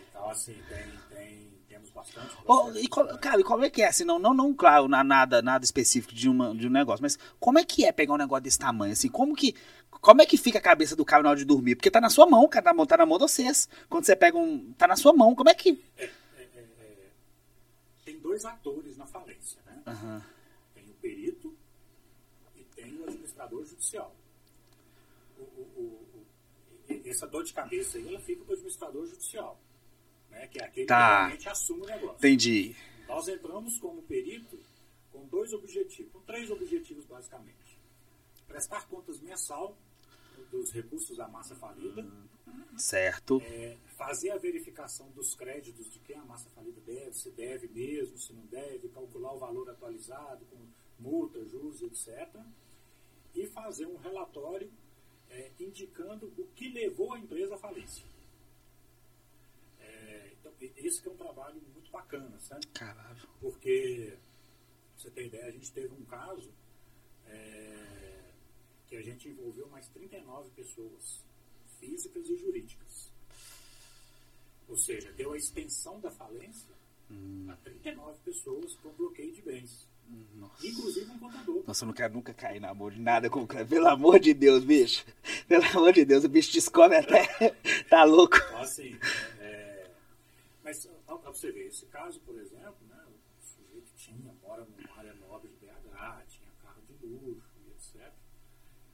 Então, 0.10 0.30
assim, 0.30 0.56
tem, 0.70 0.86
tem, 1.18 1.52
temos 1.68 1.90
bastante. 1.90 2.36
Processo, 2.46 2.80
e 2.80 2.88
qual- 2.88 3.18
cara, 3.18 3.42
e 3.42 3.44
como 3.44 3.66
é 3.66 3.70
que 3.70 3.82
é? 3.82 3.88
Assim, 3.88 4.04
não, 4.06 4.18
não, 4.18 4.34
não 4.34 4.54
claro, 4.54 4.88
na- 4.88 5.04
nada, 5.04 5.42
nada 5.42 5.66
específico 5.66 6.14
de, 6.14 6.30
uma, 6.30 6.56
de 6.56 6.68
um 6.68 6.72
negócio, 6.72 7.02
mas 7.02 7.18
como 7.40 7.60
é 7.60 7.66
que 7.66 7.84
é 7.86 7.92
pegar 7.92 8.14
um 8.14 8.18
negócio 8.18 8.44
desse 8.44 8.60
tamanho? 8.60 8.94
Assim, 8.94 9.10
como 9.10 9.36
que, 9.36 9.54
como 9.90 10.22
é 10.22 10.26
que 10.26 10.38
fica 10.38 10.60
a 10.60 10.62
cabeça 10.62 10.96
do 10.96 11.04
cara 11.04 11.24
na 11.24 11.30
hora 11.30 11.38
de 11.40 11.44
dormir? 11.46 11.76
Porque 11.76 11.92
tá 11.92 12.00
na 12.00 12.10
sua 12.10 12.26
mão, 12.28 12.48
cara, 12.48 12.64
tá 12.64 12.72
na 12.72 12.76
mão- 12.78 12.86
tá 12.86 12.96
de 12.98 13.06
vocês. 13.20 13.68
Quando 13.90 14.06
você 14.06 14.16
pega 14.16 14.38
um. 14.38 14.72
Tá 14.78 14.88
na 14.88 14.96
sua 14.96 15.12
mão, 15.12 15.36
como 15.36 15.50
é 15.50 15.54
que. 15.54 15.84
Tem 18.06 18.20
dois 18.20 18.46
atores 18.46 18.96
na 18.98 19.06
falência, 19.06 19.60
né? 19.66 19.82
Aham. 19.88 20.22
Tem 20.74 20.84
o 20.86 20.94
perito 21.02 21.54
e 22.56 22.64
tem 22.76 22.98
o 23.00 23.04
administrador 23.04 23.66
judicial. 23.66 24.15
Essa 27.06 27.28
dor 27.28 27.44
de 27.44 27.54
cabeça 27.54 27.98
aí, 27.98 28.08
ela 28.08 28.20
fica 28.20 28.44
para 28.44 28.52
o 28.52 28.54
administrador 28.54 29.06
judicial, 29.06 29.60
né? 30.30 30.48
que 30.48 30.60
é 30.60 30.66
aquele 30.66 30.86
Tá. 30.88 30.96
que 30.98 31.16
realmente 31.22 31.50
assume 31.50 31.82
o 31.84 31.86
negócio. 31.86 32.18
Entendi. 32.18 32.76
Nós 33.08 33.28
entramos 33.28 33.78
como 33.80 34.02
perito 34.04 34.60
com 35.12 35.26
dois 35.28 35.54
objetivos, 35.54 36.12
com 36.12 36.20
três 36.22 36.50
objetivos 36.50 37.06
basicamente. 37.06 37.80
Prestar 38.48 38.88
contas 38.88 39.20
mensal 39.22 39.78
dos 40.52 40.72
recursos 40.72 41.16
da 41.18 41.28
massa 41.28 41.56
falida, 41.56 42.06
Certo. 42.78 43.42
é, 43.46 43.78
fazer 43.96 44.32
a 44.32 44.38
verificação 44.38 45.10
dos 45.12 45.34
créditos 45.36 45.90
de 45.92 46.00
quem 46.00 46.16
a 46.18 46.26
massa 46.26 46.50
falida 46.50 46.80
deve, 46.82 47.14
se 47.14 47.30
deve 47.32 47.68
mesmo, 47.68 48.18
se 48.18 48.34
não 48.34 48.46
deve, 48.48 48.90
calcular 48.90 49.34
o 49.34 49.40
valor 49.40 49.70
atualizado 49.70 50.46
com 50.46 50.58
multa, 51.00 51.44
juros, 51.46 51.82
etc. 51.82 52.36
E 53.34 53.46
fazer 53.48 53.86
um 53.86 53.98
relatório 53.98 54.72
é, 55.30 55.52
indicando 55.60 56.28
o 56.38 56.48
que 56.56 56.70
levou 56.70 57.14
a 57.14 57.20
empresa 57.20 57.56
à 57.56 57.58
falência. 57.58 58.06
É, 59.80 60.32
então, 60.40 60.54
esse 60.60 61.02
que 61.02 61.08
é 61.08 61.12
um 61.12 61.18
trabalho 61.18 61.62
muito 61.74 61.92
bacana, 61.92 62.40
sabe? 62.40 62.68
Caralho. 62.68 63.28
Porque, 63.40 64.18
pra 64.94 64.98
você 64.98 65.12
ter 65.12 65.28
ideia, 65.28 65.46
a 65.46 65.52
gente 65.52 65.72
teve 65.72 65.94
um 65.94 66.06
caso 66.06 66.54
é, 67.28 68.32
que 68.88 68.96
a 68.96 69.02
gente 69.02 69.30
envolveu 69.30 69.68
mais 69.70 69.88
39 69.90 70.50
pessoas, 70.52 71.24
físicas 71.80 72.28
e 72.30 72.38
jurídicas. 72.38 73.12
Ou 74.68 74.78
seja, 74.78 75.12
deu 75.14 75.34
a 75.34 75.38
extensão 75.38 76.00
da 76.00 76.12
falência 76.12 76.74
a 77.50 77.56
39 77.58 78.20
pessoas 78.24 78.76
com 78.78 78.90
bloqueio 78.94 79.34
de 79.34 79.42
bens. 79.42 79.88
Nossa. 80.36 80.68
Inclusive 80.68 81.12
um 81.12 81.20
contador. 81.20 81.64
Nossa, 81.68 81.84
eu 81.84 81.88
não 81.88 81.94
quero 81.94 82.14
nunca 82.14 82.34
cair 82.34 82.60
na 82.60 82.74
mão 82.74 82.90
de 82.90 83.00
nada 83.00 83.30
com 83.30 83.42
o 83.42 83.48
cara. 83.48 83.66
Pelo 83.66 83.88
amor 83.88 84.20
de 84.20 84.34
Deus, 84.34 84.64
bicho. 84.64 85.06
Pelo 85.48 85.66
amor 85.66 85.94
de 85.94 86.06
Deus, 86.06 86.24
o 86.24 86.30
bicho 86.30 86.54
descobre 86.54 86.98
até. 86.98 87.26
tá 87.90 88.04
louco. 88.04 88.38
Então, 88.38 88.62
assim, 88.62 88.98
é, 89.40 89.90
mas 90.64 90.88
para 91.06 91.32
você 91.32 91.52
ver, 91.52 91.68
esse 91.68 91.86
caso, 91.88 92.20
por 92.22 92.36
exemplo, 92.40 92.78
né, 92.90 93.04
o 93.08 93.44
sujeito 93.44 93.92
tinha, 93.96 94.34
mora 94.42 94.66
numa 94.66 94.98
área 94.98 95.14
nobre 95.16 95.50
de 95.50 95.56
BH, 95.58 96.26
tinha 96.28 96.50
carro 96.62 96.82
de 96.88 96.94
luxo 97.06 97.60
e 97.66 97.72
etc. 97.72 98.14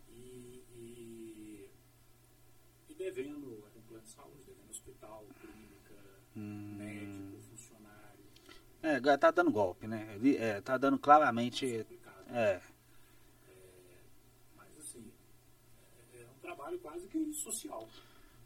E, 0.10 0.64
e, 0.76 1.70
e 2.90 2.94
devendo, 2.94 3.64
era 3.70 3.78
um 3.78 3.82
plano 3.82 4.04
de 4.04 4.10
saúde, 4.10 4.44
devendo 4.46 4.70
hospital, 4.70 5.26
clínica, 5.40 5.96
médico, 6.36 6.72
funcionário, 6.72 7.11
É, 8.84 9.18
tá 9.18 9.30
dando 9.32 9.52
golpe, 9.52 9.88
né? 9.88 10.16
Ele, 10.16 10.38
é, 10.38 10.60
tá 10.62 10.78
dando 10.78 10.98
claramente. 10.98 11.66
complicado. 11.84 12.36
É. 12.36 12.62
Mas 14.56 14.68
assim, 14.80 15.12
é, 16.14 16.22
é 16.22 16.28
um 16.36 16.40
trabalho 16.42 16.80
quase 16.80 17.08
que 17.08 17.34
social. 17.34 17.88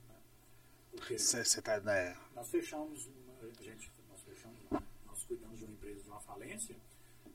Né? 0.10 1.17
Você 1.17 1.62
tá. 1.62 1.80
né? 1.80 2.17
nós 2.36 2.50
fechamos, 2.50 3.06
uma, 3.08 3.52
gente, 3.62 3.89
nós 4.10 4.21
fechamos, 4.24 4.60
nós 5.06 5.24
cuidamos 5.24 5.58
de 5.58 5.63
uma 5.65 5.74
empresa, 5.74 6.02
de 6.04 6.10
uma 6.10 6.19
falência, 6.21 6.76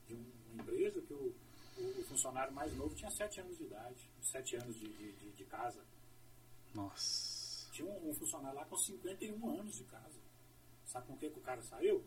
de 0.06 0.14
um- 0.14 0.26
uma 0.52 0.62
empresa 0.62 1.00
que 1.00 1.12
o, 1.14 1.34
o- 1.78 2.04
funcionário 2.04 2.52
mais 2.52 2.74
novo 2.76 2.94
tinha 2.94 3.10
7 3.10 3.40
anos 3.40 3.56
de 3.56 3.64
idade, 3.64 4.10
7 4.22 4.56
anos 4.56 4.76
de, 4.78 4.88
de, 4.88 5.12
de- 5.32 5.44
casa. 5.44 5.80
Nossa. 6.74 7.68
Tinha 7.72 7.88
um, 7.90 8.10
um 8.10 8.14
funcionário 8.14 8.56
lá 8.58 8.64
com 8.64 8.76
51 8.76 9.50
anos 9.58 9.74
de 9.76 9.84
casa. 9.84 10.20
Sabe 10.86 11.06
com 11.08 11.14
o 11.14 11.16
que, 11.16 11.28
que 11.30 11.38
o 11.38 11.42
cara 11.42 11.60
saiu? 11.62 12.04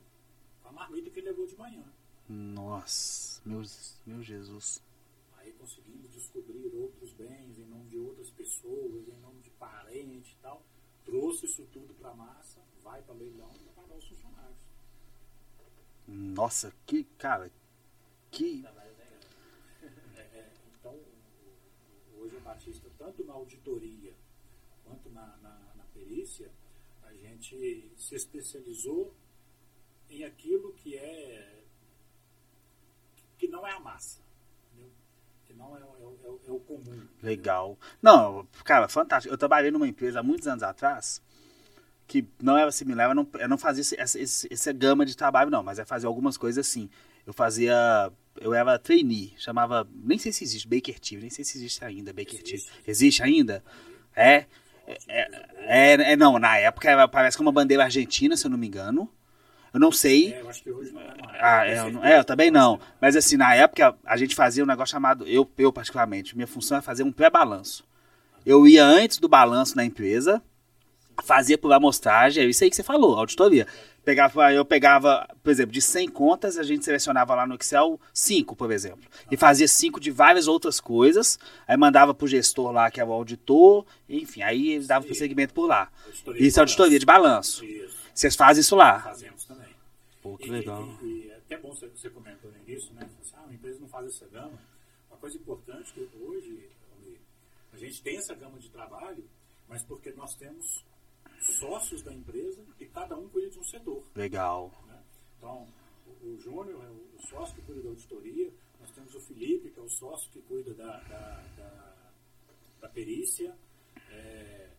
A 0.65 0.71
marmita 0.71 1.10
que 1.10 1.19
ele 1.19 1.30
levou 1.30 1.45
de 1.45 1.56
manhã. 1.56 1.84
Nossa. 2.30 3.41
Meu, 3.45 3.62
meu 4.06 4.23
Jesus. 4.23 4.82
Aí 5.38 5.52
conseguimos 5.54 6.10
descobrir 6.12 6.71
outros 6.73 7.12
bens 7.13 7.58
em 7.60 7.65
nome 7.65 7.89
de 7.89 7.97
outras 7.97 8.30
pessoas, 8.30 9.08
em 9.08 9.17
nome 9.21 9.41
de 9.41 9.49
parente 9.52 10.32
e 10.34 10.41
tal. 10.41 10.63
Trouxe 11.06 11.45
isso 11.45 11.65
tudo 11.71 11.93
para 11.95 12.12
a 12.12 12.15
massa, 12.15 12.62
vai 12.82 13.02
para 13.02 13.13
leilão 13.15 13.52
e 13.56 13.63
vai 13.65 13.73
pagar 13.76 13.97
os 13.97 14.08
funcionários. 14.08 14.58
Nossa, 16.08 16.73
que. 16.86 17.04
Cara. 17.17 17.52
Que. 18.32 18.65
É, 20.15 20.19
é, 20.21 20.52
então, 20.80 20.93
o- 20.93 22.17
o- 22.17 22.21
hoje 22.21 22.38
a 22.38 22.39
Batista, 22.39 22.89
tanto 22.97 23.23
na 23.26 23.34
auditoria 23.34 24.13
quanto 24.86 25.10
na, 25.10 25.26
na, 25.38 25.73
na 25.76 25.84
perícia, 25.93 26.49
a 27.04 27.13
gente 27.13 27.91
se 27.97 28.15
especializou 28.15 29.13
em 30.13 30.23
aquilo 30.23 30.73
que 30.73 30.95
é 30.95 31.49
que 33.38 33.47
não 33.47 33.67
é 33.67 33.71
a 33.71 33.80
massa, 33.80 34.21
entendeu? 34.71 34.91
que 35.45 35.54
não 35.54 35.76
é, 35.76 35.80
é, 35.80 35.84
é, 35.84 36.47
é 36.47 36.52
o 36.52 36.60
comum. 36.60 37.08
Legal. 37.21 37.78
Não, 38.02 38.47
cara, 38.63 38.88
fantástico. 38.88 39.34
Eu 39.34 39.38
trabalhei 39.38 39.71
numa 39.71 39.88
empresa 39.88 40.19
há 40.19 40.23
muitos 40.23 40.47
anos 40.47 40.63
atrás 40.63 41.21
que 42.08 42.28
não 42.41 42.58
era 42.58 42.71
similar, 42.71 43.10
eu 43.10 43.15
não, 43.15 43.28
eu 43.39 43.49
não 43.49 43.58
fazia 43.58 43.82
esse, 43.82 44.19
esse, 44.19 44.47
essa 44.52 44.71
gama 44.73 45.06
de 45.06 45.15
trabalho, 45.15 45.49
não, 45.49 45.63
mas 45.63 45.80
é 45.80 45.86
fazer 45.86 46.06
algumas 46.06 46.38
coisas 46.38 46.67
assim. 46.67 46.89
Eu 47.26 47.34
fazia. 47.34 48.12
Eu 48.39 48.54
era 48.54 48.78
trainee, 48.78 49.34
chamava. 49.38 49.88
Nem 49.93 50.17
sei 50.17 50.32
se 50.32 50.43
existe, 50.43 50.67
Baker 50.67 50.99
Tilly, 50.99 51.21
nem 51.21 51.30
sei 51.30 51.45
se 51.45 51.58
existe 51.58 51.84
ainda, 51.84 52.12
Baker 52.12 52.41
Tilly. 52.41 52.63
Existe 52.86 53.23
ainda? 53.23 53.63
É. 54.15 54.45
É, 54.86 55.32
é, 55.60 56.12
é, 56.12 56.15
não, 56.17 56.38
na 56.38 56.58
época 56.58 56.89
era, 56.91 57.08
parece 57.08 57.38
que 57.38 57.41
uma 57.41 57.54
bandeira 57.54 57.86
argentina, 57.86 58.36
se 58.36 58.45
eu 58.45 58.52
não 58.52 58.58
me 58.58 58.67
engano. 58.67 59.10
Eu 59.73 59.79
não 59.79 59.91
sei. 59.91 60.33
É, 60.33 60.41
eu 60.41 60.49
acho 60.49 60.62
que 60.62 60.71
hoje 60.71 60.91
não 60.91 61.01
é 61.01 61.05
mais. 61.05 61.38
Ah, 61.41 61.67
é, 61.67 61.79
eu, 61.79 62.03
é, 62.03 62.19
eu 62.19 62.23
também 62.23 62.51
não. 62.51 62.79
Mas 63.01 63.15
assim, 63.15 63.36
na 63.36 63.55
época 63.55 63.95
a 64.05 64.15
gente 64.15 64.36
fazia 64.36 64.63
um 64.63 64.67
negócio 64.67 64.91
chamado, 64.91 65.27
eu, 65.27 65.49
eu 65.57 65.73
particularmente, 65.73 66.36
minha 66.36 66.47
função 66.47 66.77
é 66.77 66.81
fazer 66.81 67.03
um 67.03 67.12
pré-balanço. 67.12 67.83
Eu 68.45 68.67
ia 68.67 68.86
antes 68.86 69.17
do 69.17 69.27
balanço 69.27 69.75
na 69.75 69.83
empresa, 69.83 70.41
fazia 71.23 71.57
por 71.57 71.71
amostragem, 71.71 72.43
é 72.43 72.47
isso 72.47 72.63
aí 72.63 72.69
que 72.69 72.75
você 72.75 72.83
falou, 72.83 73.17
auditoria. 73.17 73.67
Pegava, 74.03 74.51
eu 74.51 74.65
pegava, 74.65 75.25
por 75.41 75.49
exemplo, 75.49 75.71
de 75.71 75.81
100 75.81 76.09
contas, 76.09 76.57
a 76.57 76.63
gente 76.63 76.83
selecionava 76.83 77.33
lá 77.33 77.47
no 77.47 77.55
Excel 77.55 77.97
5, 78.13 78.53
por 78.53 78.69
exemplo. 78.69 79.09
E 79.31 79.38
fazia 79.38 79.67
5 79.67 79.97
de 79.97 80.12
várias 80.12 80.45
outras 80.45 80.81
coisas, 80.81 81.39
aí 81.65 81.77
mandava 81.77 82.13
pro 82.13 82.27
gestor 82.27 82.71
lá, 82.71 82.91
que 82.91 82.99
é 82.99 83.05
o 83.05 83.13
auditor, 83.13 83.86
enfim, 84.09 84.41
aí 84.41 84.77
dava 84.79 85.05
prosseguimento 85.05 85.53
por 85.53 85.67
lá. 85.67 85.88
Auditoria 86.05 86.45
Isso 86.45 86.59
é 86.59 86.62
auditoria 86.62 86.99
de 86.99 87.05
balanço. 87.05 87.63
Isso, 87.63 87.95
Vocês 88.13 88.36
fazem 88.36 88.59
isso 88.59 88.75
lá. 88.75 88.99
fazemos 88.99 89.45
também. 89.45 89.62
Pô, 90.23 90.38
que 90.38 90.47
E- 90.47 90.51
legal. 90.51 90.83
E, 91.03 91.05
e 91.05 91.29
é 91.29 91.38
até 91.38 91.57
bom 91.59 91.69
você, 91.75 92.09
comentou 92.09 92.49
no 92.51 92.57
início, 92.59 92.93
né? 92.93 93.07
Você, 93.19 93.36
ah, 93.36 93.41
uma 93.43 93.53
empresa 93.53 93.79
não 93.79 93.89
faz 93.89 94.07
essa 94.07 94.27
gama. 94.29 94.57
Uma 95.09 95.17
coisa 95.19 95.38
importante 95.38 95.93
que 95.93 96.09
hoje 96.17 96.69
a 97.73 97.77
gente 97.77 98.01
tem 98.01 98.17
essa 98.17 98.33
gama 98.36 98.57
de 98.59 98.69
trabalho, 98.69 99.29
mas 99.67 99.83
porque 99.86 100.12
nós 100.13 100.33
temos 100.38 100.86
sócios 101.59 102.01
da 102.03 102.13
empresa 102.13 102.63
e 102.79 102.86
cada 102.86 103.17
um 103.17 103.27
cuida 103.29 103.49
de 103.49 103.59
um 103.59 103.63
setor. 103.63 104.03
Legal. 104.15 104.71
né? 104.88 105.03
Então, 105.38 105.67
o, 106.07 106.27
o 106.29 106.38
Júnior 106.39 106.83
é 106.83 106.89
o, 106.89 107.27
sócio 107.29 107.55
que 107.55 107.62
cuida 107.63 107.81
da 107.81 107.89
auditoria, 107.89 108.51
nós 108.79 108.91
temos 108.91 109.13
o 109.15 109.19
Felipe, 109.21 109.71
que 109.71 109.79
é 109.79 109.83
o 109.83 109.89
sócio 109.89 110.29
que 110.31 110.41
cuida 110.43 110.73
da, 110.73 110.99
da, 111.01 111.41
da- 111.57 112.12
da 112.81 112.89
perícia, 112.89 113.57
é, 114.09 114.69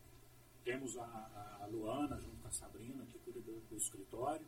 temos 0.65 0.97
a, 0.97 1.03
a- 1.05 1.65
a 1.65 1.67
Luana 1.67 2.19
junto 2.21 2.37
com 2.37 2.49
a 2.49 2.53
Sabrina, 2.53 3.05
que 3.07 3.19
cuida 3.19 3.41
do, 3.41 3.61
do 3.69 3.77
escritório. 3.77 4.47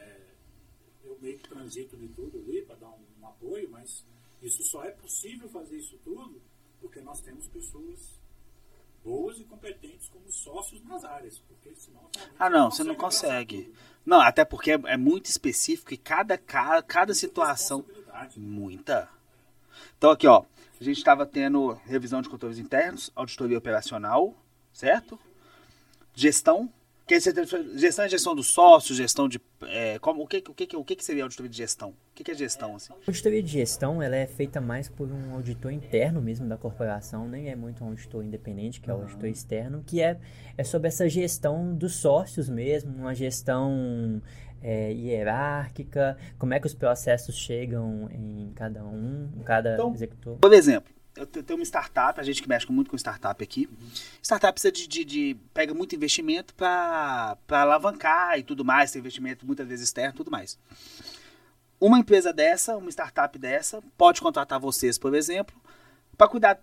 É, 0.00 0.20
eu 1.04 1.18
meio 1.20 1.38
que 1.38 1.48
transito 1.48 1.96
de 1.96 2.08
tudo 2.08 2.38
ali 2.38 2.62
para 2.62 2.76
dar 2.76 2.88
um, 2.90 3.04
um 3.20 3.26
apoio, 3.26 3.68
mas 3.70 4.04
isso 4.42 4.62
só 4.64 4.84
é 4.84 4.90
possível 4.90 5.48
fazer 5.48 5.76
isso 5.76 5.98
tudo 6.04 6.40
porque 6.80 7.00
nós 7.00 7.20
temos 7.20 7.46
pessoas 7.48 8.20
boas 9.02 9.38
e 9.38 9.44
competentes 9.44 10.08
como 10.08 10.30
sócios 10.30 10.82
nas 10.84 11.04
áreas, 11.04 11.38
porque 11.38 11.74
senão 11.76 12.08
Ah, 12.38 12.48
não, 12.50 12.70
você 12.70 12.82
não 12.84 12.94
consegue. 12.94 13.72
Não, 14.04 14.20
até 14.20 14.44
porque 14.44 14.72
é, 14.72 14.80
é 14.86 14.96
muito 14.96 15.26
específico 15.26 15.92
e 15.94 15.96
cada, 15.96 16.36
ca- 16.38 16.82
cada 16.82 17.14
situação. 17.14 17.84
Né? 18.06 18.30
Muita. 18.36 19.08
Então, 19.96 20.10
aqui, 20.10 20.26
ó. 20.26 20.44
A 20.80 20.84
gente 20.84 20.98
estava 20.98 21.24
tendo 21.24 21.72
revisão 21.86 22.20
de 22.20 22.28
controles 22.28 22.58
internos, 22.58 23.10
auditoria 23.14 23.56
operacional, 23.56 24.34
certo? 24.72 25.18
Gestão. 26.14 26.70
Que 27.06 27.20
você 27.20 27.34
tem- 27.34 27.78
gestão 27.78 28.04
é 28.06 28.08
gestão 28.08 28.34
dos 28.34 28.46
sócios, 28.46 28.96
gestão 28.96 29.28
de. 29.28 29.38
é, 29.66 29.98
como, 29.98 30.22
o, 30.22 30.26
que, 30.26 30.38
o, 30.48 30.54
que, 30.54 30.76
o 30.76 30.82
que 30.82 30.96
que 30.96 31.04
seria 31.04 31.22
auditoria 31.22 31.50
de 31.50 31.56
gestão? 31.56 31.90
O 31.90 31.94
que, 32.14 32.24
que 32.24 32.30
é 32.30 32.34
gestão, 32.34 32.76
assim? 32.76 32.94
A 32.94 32.96
auditoria 33.06 33.42
de 33.42 33.48
gestão 33.50 34.02
ela 34.02 34.16
é 34.16 34.26
feita 34.26 34.58
mais 34.60 34.88
por 34.88 35.10
um 35.12 35.34
auditor 35.34 35.70
interno 35.70 36.22
mesmo 36.22 36.48
da 36.48 36.56
corporação, 36.56 37.28
nem 37.28 37.50
é 37.50 37.56
muito 37.56 37.84
um 37.84 37.88
auditor 37.88 38.24
independente, 38.24 38.80
que 38.80 38.90
é 38.90 38.94
o 38.94 39.02
auditor 39.02 39.28
externo, 39.28 39.82
que 39.86 40.00
é, 40.00 40.18
é 40.56 40.64
sobre 40.64 40.88
essa 40.88 41.06
gestão 41.08 41.74
dos 41.74 41.96
sócios 41.96 42.48
mesmo, 42.48 42.94
uma 42.96 43.14
gestão 43.14 44.22
é, 44.62 44.90
hierárquica, 44.92 46.16
como 46.38 46.54
é 46.54 46.60
que 46.60 46.66
os 46.66 46.74
processos 46.74 47.34
chegam 47.36 48.08
em 48.12 48.50
cada 48.54 48.82
um, 48.82 49.28
em 49.36 49.42
cada 49.42 49.74
Então, 49.74 49.92
executor. 49.92 50.38
Por 50.38 50.52
exemplo, 50.54 50.90
eu 51.16 51.26
te- 51.26 51.42
tenho 51.42 51.58
uma 51.58 51.64
startup, 51.64 52.18
a 52.18 52.22
gente 52.22 52.42
que 52.42 52.48
mexe 52.48 52.70
muito 52.70 52.90
com 52.90 52.96
startup 52.96 53.42
aqui. 53.42 53.68
Startup 54.22 54.52
precisa 54.52 54.72
de, 54.72 54.86
de- 54.88 55.04
de- 55.04 55.36
pega 55.52 55.72
muito 55.74 55.94
investimento 55.94 56.54
para 56.54 57.36
alavancar 57.50 58.38
e 58.38 58.42
tudo 58.42 58.64
mais, 58.64 58.90
tem 58.92 59.00
investimento 59.00 59.46
muitas 59.46 59.66
vezes 59.66 59.84
externo 59.88 60.14
e 60.14 60.16
tudo 60.16 60.30
mais. 60.30 60.58
Uma 61.80 61.98
empresa 61.98 62.32
dessa, 62.32 62.76
uma 62.76 62.90
startup 62.90 63.38
dessa, 63.38 63.82
pode 63.96 64.20
contratar 64.20 64.58
vocês, 64.58 64.96
por 64.98 65.14
exemplo, 65.14 65.54
para 66.16 66.28
cuidar 66.28 66.58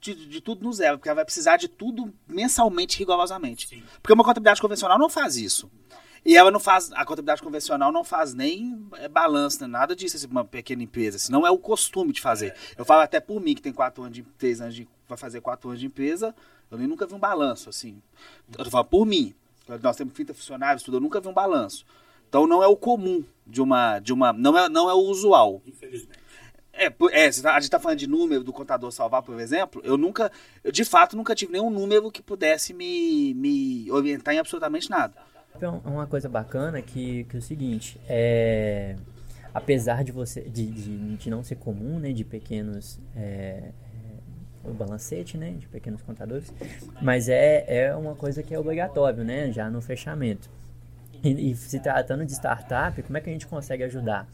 de, 0.00 0.14
de 0.26 0.40
tudo 0.40 0.64
no 0.64 0.72
zero, 0.72 0.98
porque 0.98 1.08
ela 1.08 1.16
vai 1.16 1.24
precisar 1.24 1.56
de 1.56 1.68
tudo 1.68 2.12
mensalmente, 2.26 2.98
rigorosamente. 2.98 3.68
Sim. 3.68 3.82
Porque 4.02 4.12
uma 4.12 4.24
contabilidade 4.24 4.60
convencional 4.60 4.98
não 4.98 5.08
faz 5.08 5.36
isso. 5.36 5.70
E 6.24 6.36
ela 6.36 6.50
não 6.50 6.58
faz, 6.58 6.90
a 6.92 7.04
contabilidade 7.04 7.42
convencional 7.42 7.92
não 7.92 8.02
faz 8.02 8.32
nem 8.32 8.88
é, 8.94 9.08
balanço, 9.08 9.60
nem 9.60 9.68
nada 9.68 9.94
disso, 9.94 10.16
assim, 10.16 10.26
uma 10.26 10.44
pequena 10.44 10.82
empresa. 10.82 11.18
Senão 11.18 11.46
é 11.46 11.50
o 11.50 11.58
costume 11.58 12.12
de 12.12 12.20
fazer. 12.20 12.54
Eu 12.78 12.84
falo 12.84 13.02
até 13.02 13.20
por 13.20 13.40
mim, 13.40 13.54
que 13.54 13.60
tem 13.60 13.72
quatro 13.72 14.02
anos 14.02 14.14
de, 14.14 14.22
três 14.38 14.60
anos 14.60 14.74
de, 14.74 14.88
vai 15.06 15.18
fazer 15.18 15.42
quatro 15.42 15.68
anos 15.68 15.80
de 15.80 15.86
empresa, 15.86 16.34
eu 16.70 16.78
nem 16.78 16.86
nunca 16.86 17.06
vi 17.06 17.14
um 17.14 17.18
balanço, 17.18 17.68
assim. 17.68 18.00
Eu 18.56 18.64
falando 18.70 18.88
por 18.88 19.04
mim. 19.04 19.34
Nós 19.82 19.96
temos 19.96 20.12
30 20.14 20.34
funcionários, 20.34 20.82
tudo, 20.82 20.96
eu 20.96 21.00
nunca 21.00 21.20
vi 21.20 21.28
um 21.28 21.32
balanço. 21.32 21.84
Então 22.28 22.46
não 22.46 22.62
é 22.62 22.66
o 22.66 22.76
comum 22.76 23.22
de 23.46 23.60
uma, 23.60 23.98
de 23.98 24.12
uma, 24.12 24.32
não 24.32 24.58
é, 24.58 24.68
não 24.68 24.88
é 24.88 24.94
o 24.94 24.98
usual. 24.98 25.62
Infelizmente. 25.66 26.24
É, 26.72 26.86
é, 26.86 27.30
tá- 27.30 27.54
a 27.54 27.60
gente 27.60 27.70
tá 27.70 27.78
falando 27.78 27.98
de 27.98 28.08
número 28.08 28.42
do 28.42 28.52
contador 28.52 28.90
salvar, 28.90 29.22
por 29.22 29.38
exemplo. 29.38 29.80
Eu 29.84 29.96
nunca, 29.96 30.32
eu 30.62 30.72
de 30.72 30.84
fato 30.84 31.16
nunca 31.16 31.34
tive 31.34 31.52
nenhum 31.52 31.70
número 31.70 32.10
que 32.10 32.20
pudesse 32.22 32.74
me, 32.74 33.32
me 33.34 33.90
orientar 33.90 34.34
em 34.34 34.38
absolutamente 34.38 34.90
nada. 34.90 35.14
É 35.60 35.68
um- 35.68 35.78
uma 35.84 36.06
coisa 36.06 36.28
bacana 36.28 36.82
que, 36.82 37.24
que 37.24 37.36
é 37.36 37.38
o 37.38 37.42
seguinte, 37.42 38.00
é, 38.08 38.96
apesar 39.52 40.02
de 40.02 40.10
você 40.10 40.40
de, 40.42 40.66
de, 40.66 41.16
de 41.16 41.30
não 41.30 41.42
ser 41.44 41.54
comum, 41.56 41.98
né, 41.98 42.12
de 42.12 42.24
pequenos 42.24 42.98
é, 43.14 43.70
é, 44.64 44.68
o 44.68 44.72
balancete, 44.72 45.38
né, 45.38 45.52
de 45.52 45.68
pequenos 45.68 46.02
contadores, 46.02 46.52
mas 47.00 47.28
é, 47.28 47.64
é 47.68 47.94
uma 47.94 48.16
coisa 48.16 48.42
que 48.42 48.52
é 48.52 48.58
obrigatório, 48.58 49.22
né, 49.22 49.52
já 49.52 49.70
no 49.70 49.80
fechamento. 49.80 50.50
E, 51.22 51.52
e 51.52 51.54
se 51.54 51.78
tratando 51.78 52.26
de 52.26 52.32
startup, 52.32 53.00
como 53.02 53.16
é 53.16 53.20
que 53.20 53.30
a 53.30 53.32
gente 53.32 53.46
consegue 53.46 53.84
ajudar? 53.84 54.28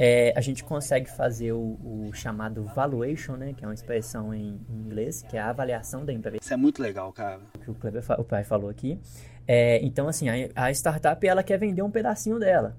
É, 0.00 0.32
a 0.36 0.40
gente 0.40 0.62
consegue 0.62 1.10
fazer 1.10 1.50
o, 1.52 1.76
o 1.82 2.10
chamado 2.12 2.62
valuation, 2.62 3.32
né, 3.36 3.52
que 3.56 3.64
é 3.64 3.66
uma 3.66 3.74
expressão 3.74 4.32
em, 4.34 4.60
em 4.70 4.80
inglês, 4.86 5.22
que 5.28 5.36
é 5.36 5.40
a 5.40 5.48
avaliação 5.48 6.04
da 6.04 6.12
empresa 6.12 6.36
Isso 6.40 6.52
é 6.54 6.56
muito 6.56 6.80
legal, 6.80 7.10
cara. 7.12 7.40
que 7.64 7.70
o, 7.70 7.74
Kleber, 7.74 8.04
o 8.18 8.22
pai 8.22 8.44
falou 8.44 8.68
aqui. 8.70 9.00
É, 9.48 9.80
então, 9.84 10.08
assim, 10.08 10.28
a, 10.28 10.34
a 10.66 10.70
startup 10.72 11.26
ela 11.26 11.42
quer 11.42 11.58
vender 11.58 11.82
um 11.82 11.90
pedacinho 11.90 12.38
dela. 12.38 12.76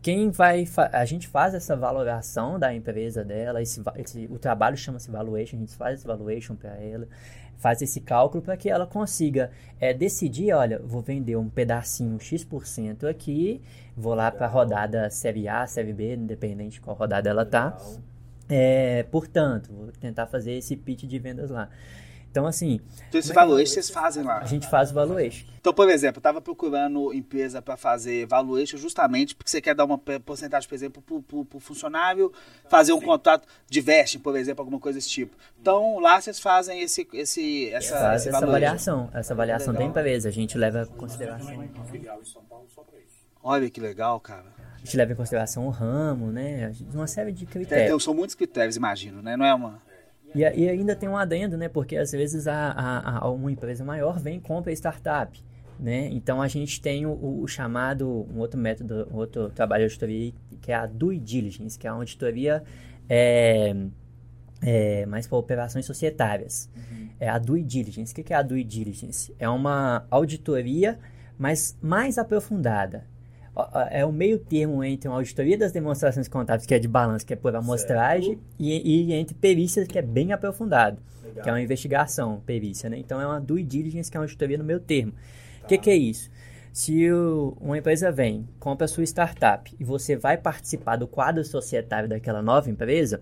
Quem 0.00 0.30
vai. 0.30 0.64
A 0.92 1.04
gente 1.04 1.28
faz 1.28 1.54
essa 1.54 1.76
valoração 1.76 2.58
da 2.58 2.74
empresa 2.74 3.24
dela, 3.24 3.62
esse, 3.62 3.82
esse- 3.96 4.28
o 4.30 4.38
trabalho 4.38 4.76
chama-se 4.76 5.10
valuation, 5.10 5.56
a 5.56 5.60
gente 5.60 5.76
faz 5.76 5.98
esse 6.00 6.06
valuation 6.06 6.56
para 6.56 6.70
ela, 6.76 7.08
faz 7.56 7.82
esse 7.82 8.00
cálculo 8.00 8.42
para 8.42 8.56
que 8.56 8.68
ela 8.70 8.86
consiga 8.86 9.50
é, 9.80 9.94
decidir: 9.94 10.52
olha, 10.54 10.80
vou 10.80 11.02
vender 11.02 11.36
um 11.36 11.48
pedacinho 11.48 12.18
X% 12.20 13.06
aqui, 13.08 13.62
vou 13.96 14.14
lá 14.14 14.30
para 14.32 14.46
a 14.46 14.48
rodada 14.50 15.10
Série 15.10 15.48
A, 15.48 15.66
Série 15.68 15.92
B, 15.92 16.14
independente 16.16 16.74
de 16.74 16.80
qual 16.80 16.96
rodada 16.96 17.30
ela 17.30 17.46
tá. 17.46 17.76
É, 18.48 19.04
portanto, 19.04 19.72
vou 19.72 19.92
tentar 20.00 20.26
fazer 20.26 20.52
esse 20.52 20.76
pitch 20.76 21.04
de 21.04 21.18
vendas 21.18 21.50
lá. 21.50 21.70
Então, 22.32 22.46
assim, 22.46 22.80
Então 23.10 23.20
esse 23.20 23.30
é 23.30 23.34
valuation 23.34 23.74
vocês 23.74 23.90
fazem 23.90 24.22
lá. 24.24 24.38
a 24.38 24.46
gente 24.46 24.66
faz 24.68 24.90
o 24.90 24.94
valuation. 24.94 25.46
Então, 25.60 25.72
por 25.72 25.88
exemplo, 25.90 26.16
eu 26.16 26.20
estava 26.20 26.40
procurando 26.40 27.12
empresa 27.12 27.60
para 27.60 27.76
fazer 27.76 28.26
valuation 28.26 28.78
justamente 28.78 29.36
porque 29.36 29.50
você 29.50 29.60
quer 29.60 29.74
dar 29.74 29.84
uma 29.84 29.98
porcentagem, 29.98 30.66
por 30.68 30.74
exemplo, 30.74 31.02
para 31.02 31.36
o 31.58 31.60
funcionário 31.60 32.32
fazer 32.70 32.94
um 32.94 33.00
contrato 33.00 33.46
de 33.68 33.80
vesting, 33.82 34.18
por 34.18 34.34
exemplo, 34.34 34.62
alguma 34.62 34.80
coisa 34.80 34.98
desse 34.98 35.10
tipo. 35.10 35.36
Então, 35.60 36.00
lá 36.00 36.18
vocês 36.20 36.40
fazem 36.40 36.80
esse, 36.80 37.06
esse, 37.12 37.68
essa, 37.70 37.98
faz 37.98 38.22
esse 38.22 38.30
essa 38.30 38.40
valuation. 38.40 38.48
avaliação, 38.66 39.10
essa 39.12 39.32
avaliação 39.34 39.74
da 39.74 39.84
empresa. 39.84 40.30
A 40.30 40.32
gente 40.32 40.56
leva 40.56 40.82
em 40.90 40.96
consideração. 40.96 41.52
Olha 43.42 43.68
que 43.68 43.80
legal, 43.80 44.18
cara. 44.20 44.46
a 44.74 44.78
gente 44.78 44.96
leva 44.96 45.12
em 45.12 45.16
consideração 45.16 45.66
o 45.66 45.70
ramo, 45.70 46.30
né? 46.32 46.72
Uma 46.94 47.06
série 47.06 47.30
de 47.32 47.44
Tem, 47.44 47.52
critérios. 47.52 47.88
tem- 47.90 48.00
são 48.00 48.14
muitos 48.14 48.34
critérios, 48.34 48.76
imagino, 48.76 49.20
né? 49.20 49.36
Não 49.36 49.44
é 49.44 49.54
uma. 49.54 49.82
E, 50.34 50.44
a- 50.44 50.54
e 50.54 50.68
ainda 50.68 50.96
tem 50.96 51.08
um 51.08 51.16
adendo, 51.16 51.56
né? 51.56 51.68
Porque 51.68 51.96
às 51.96 52.12
vezes 52.12 52.46
a, 52.46 52.70
a- 52.72 53.18
a- 53.18 53.30
uma 53.30 53.50
empresa 53.52 53.84
maior 53.84 54.18
vem 54.18 54.36
e 54.38 54.40
compra 54.40 54.72
startup, 54.72 55.42
né? 55.78 56.08
Então 56.10 56.40
a 56.40 56.48
gente 56.48 56.80
tem 56.80 57.04
o, 57.06 57.40
o 57.42 57.46
chamado, 57.46 58.26
um 58.34 58.38
outro 58.38 58.58
método, 58.58 59.08
um 59.12 59.16
outro 59.16 59.50
trabalho 59.50 59.80
de 59.86 59.92
auditoria, 59.92 60.32
que 60.60 60.72
é 60.72 60.74
a 60.74 60.86
due 60.86 61.18
diligence, 61.18 61.78
que 61.78 61.86
é 61.86 61.90
a 61.90 61.92
auditoria 61.92 62.62
é, 63.08 63.74
é, 64.62 65.06
mais 65.06 65.26
para 65.26 65.38
operações 65.38 65.84
societárias. 65.84 66.68
Uhum. 66.76 67.08
É 67.20 67.28
a 67.28 67.38
due 67.38 67.62
diligence. 67.62 68.12
O 68.12 68.14
que 68.24 68.32
é 68.32 68.36
a 68.36 68.42
due 68.42 68.64
diligence? 68.64 69.34
É 69.38 69.48
uma 69.48 70.06
auditoria, 70.10 70.98
mas 71.38 71.76
mais 71.82 72.16
aprofundada. 72.18 73.04
É 73.90 74.04
o 74.04 74.10
meio 74.10 74.38
termo 74.38 74.82
entre 74.82 75.08
uma 75.08 75.18
auditoria 75.18 75.58
das 75.58 75.72
demonstrações 75.72 76.26
contábeis, 76.26 76.64
que 76.64 76.74
é 76.74 76.78
de 76.78 76.88
balanço, 76.88 77.26
que 77.26 77.34
é 77.34 77.36
por 77.36 77.54
amostragem, 77.54 78.38
e, 78.58 79.10
e, 79.10 79.12
entre 79.12 79.34
perícias, 79.34 79.86
que 79.86 79.98
é 79.98 80.02
bem 80.02 80.32
aprofundado, 80.32 80.98
Legal. 81.22 81.42
que 81.42 81.50
é 81.50 81.52
uma 81.52 81.60
investigação, 81.60 82.40
perícia. 82.46 82.88
Né? 82.88 82.98
Então, 82.98 83.20
é 83.20 83.26
uma 83.26 83.38
due 83.38 83.62
diligence, 83.62 84.10
que 84.10 84.16
é 84.16 84.20
uma 84.20 84.24
auditoria 84.24 84.56
no 84.56 84.64
meio 84.64 84.80
termo. 84.80 85.12
O 85.12 85.60
tá. 85.62 85.68
que, 85.68 85.78
que 85.78 85.90
é 85.90 85.96
isso? 85.96 86.30
Se 86.72 87.10
o, 87.12 87.54
uma 87.60 87.76
empresa 87.76 88.10
vem, 88.10 88.48
compra 88.58 88.86
a 88.86 88.88
sua 88.88 89.04
startup 89.04 89.70
e 89.78 89.84
você 89.84 90.16
vai 90.16 90.38
participar 90.38 90.96
do 90.96 91.06
quadro 91.06 91.44
societário 91.44 92.08
daquela 92.08 92.40
nova 92.40 92.70
empresa, 92.70 93.20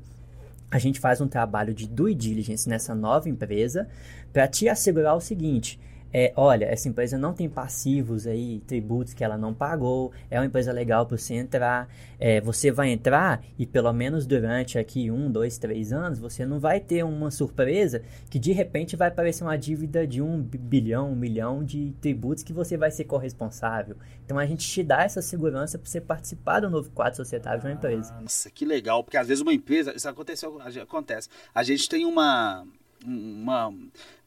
a 0.71 0.79
gente 0.79 1.01
faz 1.01 1.21
um 1.21 1.27
trabalho 1.27 1.75
de 1.75 1.89
due 1.89 2.15
diligence 2.15 2.69
nessa 2.69 2.95
nova 2.95 3.29
empresa 3.29 3.89
para 4.33 4.47
te 4.47 4.69
assegurar 4.69 5.17
o 5.17 5.21
seguinte: 5.21 5.81
é, 6.13 6.33
olha, 6.37 6.65
essa 6.65 6.89
empresa 6.89 7.17
não 7.17 7.33
tem 7.33 7.49
passivos 7.49 8.27
aí, 8.27 8.61
tributos 8.67 9.15
que 9.15 9.23
ela 9.23 9.39
não 9.39 9.55
pagou, 9.55 10.13
é 10.31 10.39
uma 10.39 10.47
empresa 10.47 10.73
legal 10.73 11.07
para 11.07 11.17
você 11.17 11.35
entrar. 11.35 11.89
É, 12.19 12.41
você 12.41 12.71
vai 12.71 12.91
entrar 12.91 13.43
e 13.59 13.65
pelo 13.67 13.93
menos 13.93 14.27
durante 14.27 14.79
aqui 14.79 15.11
um, 15.11 15.31
dois, 15.31 15.57
três 15.57 15.93
anos, 15.93 16.19
você 16.19 16.45
não 16.45 16.61
vai 16.61 16.81
ter 16.81 17.03
uma 17.03 17.31
surpresa 17.31 18.03
que 18.29 18.39
de 18.39 18.53
repente 18.53 18.97
vai 18.97 19.09
aparecer 19.09 19.45
uma 19.45 19.57
dívida 19.57 20.07
de 20.07 20.21
um 20.21 20.43
bilhão, 20.43 21.13
um 21.13 21.17
milhão 21.17 21.65
de 21.65 21.95
tributos 22.01 22.43
que 22.43 22.53
você 22.53 22.77
vai 22.77 22.91
ser 22.91 23.05
corresponsável. 23.05 23.97
Então 24.25 24.39
a 24.39 24.47
gente 24.47 24.69
te 24.69 24.83
dá 24.83 25.03
essa 25.03 25.23
segurança 25.23 25.79
para 25.79 25.89
você 25.89 26.01
participar 26.01 26.61
do 26.61 26.71
novo 26.71 26.91
quadro 26.91 27.17
societário 27.17 27.61
de 27.61 27.67
uma 27.67 27.73
empresa. 27.73 28.15
Nossa, 28.21 28.51
que 28.51 28.65
legal, 28.65 29.03
porque 29.03 29.17
às 29.17 29.29
vezes 29.29 29.41
uma 29.41 29.55
empresa, 29.55 29.95
isso 29.95 30.09
aconteceu, 30.09 30.61
acontece. 30.83 31.29
A 31.55 31.63
gente 31.63 31.89
tem 31.89 32.05
uma 32.05 32.67
uma 33.05 33.75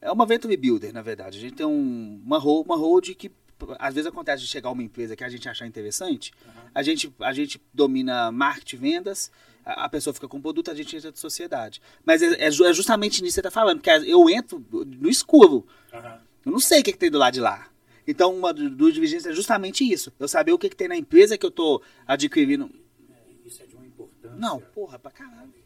é 0.00 0.10
uma 0.10 0.26
venture 0.26 0.56
builder, 0.56 0.92
na 0.92 1.02
verdade. 1.02 1.38
A 1.38 1.40
gente 1.40 1.54
tem 1.54 1.66
um, 1.66 2.20
uma, 2.24 2.38
uma 2.38 2.76
hold 2.76 3.10
que 3.14 3.30
às 3.78 3.94
vezes 3.94 4.06
acontece 4.06 4.42
de 4.42 4.48
chegar 4.48 4.70
uma 4.70 4.82
empresa 4.82 5.16
que 5.16 5.24
a 5.24 5.28
gente 5.28 5.48
achar 5.48 5.66
interessante, 5.66 6.32
uhum. 6.44 6.62
a, 6.74 6.82
gente, 6.82 7.14
a 7.20 7.32
gente 7.32 7.60
domina 7.72 8.30
marketing, 8.30 8.76
vendas, 8.76 9.30
a, 9.64 9.84
a, 9.84 9.88
pessoa 9.88 10.12
fica 10.12 10.28
com 10.28 10.38
o 10.38 10.42
produto, 10.42 10.70
a 10.70 10.74
gente 10.74 10.96
entra 10.96 11.12
de 11.12 11.18
sociedade. 11.18 11.80
Mas 12.04 12.22
é, 12.22 12.34
é, 12.34 12.46
é 12.46 12.50
justamente 12.50 13.22
nisso 13.22 13.34
que 13.34 13.34
você 13.34 13.40
está 13.40 13.50
falando, 13.50 13.80
porque 13.80 13.90
eu 13.90 14.28
entro 14.28 14.64
no 14.70 15.08
escuro. 15.08 15.66
Uhum. 15.92 16.18
Eu 16.46 16.52
não 16.52 16.60
sei 16.60 16.80
o 16.80 16.84
que, 16.84 16.92
que, 16.92 16.98
tem 16.98 17.10
do 17.10 17.18
lado 17.18 17.34
de 17.34 17.40
lá. 17.40 17.68
Então, 18.06 18.34
uma 18.34 18.52
dos 18.52 18.92
divergências 18.92 19.32
é 19.32 19.34
justamente 19.34 19.90
isso. 19.90 20.12
Eu 20.18 20.28
saber 20.28 20.52
o 20.52 20.58
que, 20.58 20.68
que 20.68 20.76
tem 20.76 20.88
na 20.88 20.96
empresa 20.96 21.38
que 21.38 21.46
eu 21.46 21.50
estou 21.50 21.82
adquirindo. 22.06 22.70
É, 23.10 23.48
isso 23.48 23.62
é 23.62 23.66
de 23.66 23.74
uma 23.74 23.86
importância. 23.86 24.36
Não, 24.36 24.60
porra, 24.60 24.98
pra 24.98 25.10
caralho. 25.10 25.63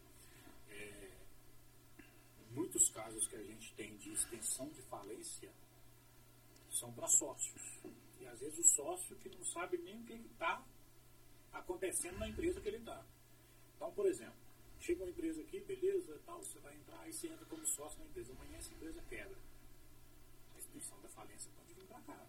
Muitos 2.79 2.89
casos 2.91 3.27
que 3.27 3.35
a 3.35 3.43
gente 3.43 3.73
tem 3.73 3.97
de 3.97 4.11
extensão 4.11 4.69
de 4.69 4.81
falência 4.83 5.51
são 6.71 6.93
para 6.93 7.07
sócios. 7.07 7.61
E 8.21 8.25
às 8.25 8.39
vezes 8.39 8.57
o 8.57 8.63
sócio 8.63 9.17
que 9.17 9.27
não 9.29 9.43
sabe 9.43 9.77
nem 9.79 9.99
o 9.99 10.05
que 10.05 10.13
está 10.13 10.63
acontecendo 11.51 12.17
na 12.19 12.29
empresa 12.29 12.61
que 12.61 12.69
ele 12.69 12.77
está. 12.77 13.05
Então, 13.75 13.91
por 13.91 14.05
exemplo, 14.05 14.39
chega 14.79 15.03
uma 15.03 15.09
empresa 15.09 15.41
aqui, 15.41 15.59
beleza, 15.59 16.21
tal, 16.25 16.41
você 16.41 16.57
vai 16.59 16.73
entrar 16.77 17.05
e 17.07 17.11
você 17.11 17.27
entra 17.27 17.45
como 17.47 17.65
sócio 17.67 17.99
na 17.99 18.05
empresa. 18.05 18.31
Amanhã 18.31 18.57
essa 18.57 18.73
empresa 18.73 19.01
quebra. 19.09 19.37
A 20.55 20.59
extensão 20.59 21.01
da 21.01 21.09
falência 21.09 21.51
pode 21.57 21.73
vir 21.73 21.85
para 21.85 21.99
cá. 22.01 22.27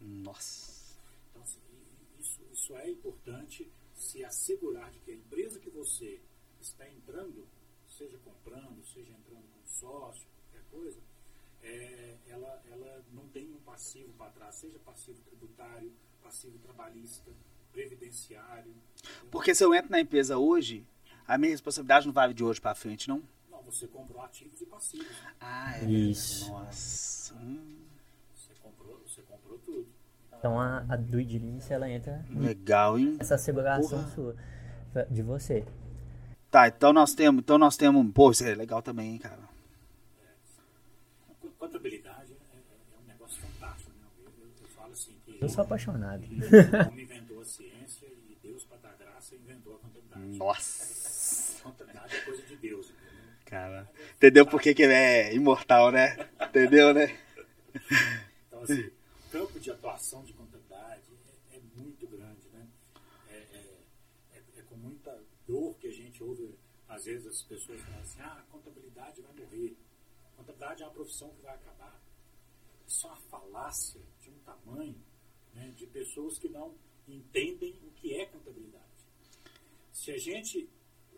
Nossa. 0.00 0.96
Então, 1.30 1.42
assim, 1.42 1.60
isso, 2.18 2.42
isso 2.50 2.76
é 2.76 2.90
importante 2.90 3.70
se 3.94 4.24
assegurar 4.24 4.90
de 4.90 5.00
que 5.00 5.10
a 5.10 5.14
empresa 5.14 5.60
que 5.60 5.68
você 5.68 6.18
está 6.60 6.88
entrando 6.88 7.46
seja 7.88 8.18
comprando, 8.20 8.82
seja 8.86 9.12
entrando 9.12 9.51
sócio, 9.72 10.26
qualquer 10.50 10.68
coisa, 10.70 11.00
é, 11.62 12.14
ela, 12.28 12.62
ela 12.70 13.02
não 13.12 13.26
tem 13.28 13.50
um 13.50 13.60
passivo 13.60 14.12
para 14.14 14.30
trás, 14.30 14.54
seja 14.56 14.78
passivo 14.84 15.18
tributário, 15.22 15.92
passivo 16.22 16.58
trabalhista, 16.58 17.30
previdenciário. 17.72 18.74
Porque 19.30 19.54
se 19.54 19.64
eu 19.64 19.74
entro 19.74 19.90
na 19.90 20.00
empresa 20.00 20.38
hoje, 20.38 20.86
a 21.26 21.38
minha 21.38 21.50
responsabilidade 21.50 22.06
não 22.06 22.12
vale 22.12 22.34
de 22.34 22.44
hoje 22.44 22.60
para 22.60 22.74
frente, 22.74 23.08
não? 23.08 23.22
Não, 23.50 23.62
você 23.62 23.86
comprou 23.86 24.22
ativos 24.22 24.60
e 24.60 24.66
passivos. 24.66 25.06
Ah, 25.40 25.78
é 25.78 25.84
Isso. 25.84 26.50
Nossa. 26.50 27.34
Hum. 27.36 27.78
Você, 28.34 28.52
comprou, 28.62 29.00
você 29.06 29.22
comprou 29.22 29.58
tudo. 29.58 29.86
Então 30.38 30.60
a, 30.60 30.78
a 30.88 30.96
due 30.96 31.24
diligence 31.24 31.72
ela 31.72 31.88
entra. 31.88 32.24
Legal, 32.30 32.98
hein? 32.98 33.16
Essa 33.20 33.36
asseguração 33.36 34.06
sua, 34.10 34.36
de 35.10 35.22
você. 35.22 35.64
Tá, 36.50 36.68
então 36.68 36.92
nós 36.92 37.14
temos, 37.14 37.40
então 37.40 37.56
nós 37.56 37.78
temos, 37.78 38.12
pô, 38.12 38.30
isso 38.30 38.44
é 38.44 38.54
legal 38.54 38.82
também, 38.82 39.12
hein, 39.12 39.18
cara. 39.18 39.48
É, 40.20 41.48
contabilidade 41.58 42.32
é, 42.52 42.56
é, 42.56 43.02
um 43.02 43.06
negócio 43.06 43.40
fantástico, 43.40 43.90
né? 43.98 44.06
Eu, 44.18 44.24
eu, 44.24 44.50
eu 44.60 44.68
falo 44.68 44.92
assim 44.92 45.16
que 45.24 45.31
eu 45.42 45.48
sou 45.48 45.64
apaixonado. 45.64 46.22
O 46.24 46.88
homem 46.88 47.02
inventou 47.04 47.40
a 47.40 47.44
ciência 47.44 48.06
e 48.06 48.38
Deus 48.42 48.64
para 48.64 48.78
dar 48.78 48.96
graça 48.96 49.34
inventou 49.34 49.74
a 49.74 49.78
contabilidade. 49.78 50.38
Nossa. 50.38 51.58
A 51.58 51.62
contabilidade 51.62 52.16
é 52.16 52.20
coisa 52.20 52.42
de 52.42 52.56
Deus, 52.56 52.86
entendeu? 52.90 53.22
Cara, 53.44 53.90
entendeu 54.16 54.46
por 54.46 54.60
que, 54.62 54.74
que 54.74 54.82
ele 54.82 54.92
é 54.92 55.34
imortal, 55.34 55.90
né? 55.90 56.16
Entendeu, 56.40 56.94
né? 56.94 57.18
Então 58.46 58.62
assim, 58.62 58.80
o 58.80 59.30
campo 59.30 59.58
de 59.58 59.70
atuação 59.70 60.24
de 60.24 60.32
contabilidade 60.32 61.10
é, 61.52 61.56
é 61.56 61.60
muito 61.74 62.06
grande, 62.06 62.48
né? 62.52 62.66
É, 63.30 63.34
é, 63.34 64.42
é 64.58 64.62
com 64.62 64.76
muita 64.76 65.18
dor 65.46 65.74
que 65.78 65.88
a 65.88 65.92
gente 65.92 66.22
ouve, 66.22 66.54
às 66.88 67.04
vezes, 67.04 67.26
as 67.26 67.42
pessoas 67.42 67.80
falam 67.80 68.00
assim, 68.00 68.20
ah, 68.20 68.38
a 68.38 68.52
contabilidade 68.52 69.20
vai 69.20 69.32
morrer. 69.32 69.76
A 70.34 70.36
contabilidade 70.36 70.82
é 70.82 70.86
uma 70.86 70.92
profissão 70.92 71.30
que 71.30 71.42
vai 71.42 71.54
acabar. 71.54 72.00
Isso 72.86 73.06
é 73.06 73.10
uma 73.10 73.16
falácia 73.16 74.00
de 74.20 74.30
um 74.30 74.38
tamanho 74.44 75.11
né, 75.54 75.72
de 75.76 75.86
pessoas 75.86 76.38
que 76.38 76.48
não 76.48 76.74
entendem 77.06 77.78
o 77.86 77.90
que 77.92 78.14
é 78.14 78.26
contabilidade. 78.26 78.84
Se 79.92 80.10
a 80.10 80.18
gente. 80.18 80.68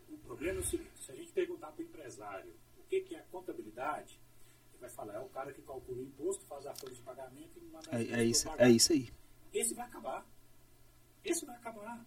O 0.09 0.19
problema 0.19 0.59
é 0.59 0.63
o 0.63 0.65
seguinte, 0.65 0.91
se 1.05 1.11
a 1.11 1.15
gente 1.15 1.33
perguntar 1.33 1.73
para 1.73 1.83
o 1.83 1.87
empresário 1.87 2.53
o 2.79 2.83
que, 2.85 3.01
que 3.01 3.15
é 3.15 3.21
contabilidade, 3.31 4.19
ele 4.73 4.81
vai 4.81 4.91
falar, 4.91 5.15
é 5.15 5.21
o 5.21 5.29
cara 5.29 5.53
que 5.53 5.61
calcula 5.63 5.99
o 5.99 6.03
imposto, 6.03 6.45
faz 6.47 6.67
a 6.67 6.75
folha 6.75 6.95
de 6.95 7.03
pagamento 7.03 7.59
e 7.59 7.65
manda 7.67 7.91
é, 7.93 8.21
é 8.21 8.25
isso, 8.25 8.49
é 8.57 8.71
isso 8.71 8.93
aí. 8.93 9.11
Esse 9.53 9.75
vai 9.75 9.87
acabar. 9.87 10.27
Esse 11.25 11.45
vai 11.45 11.57
acabar. 11.57 12.07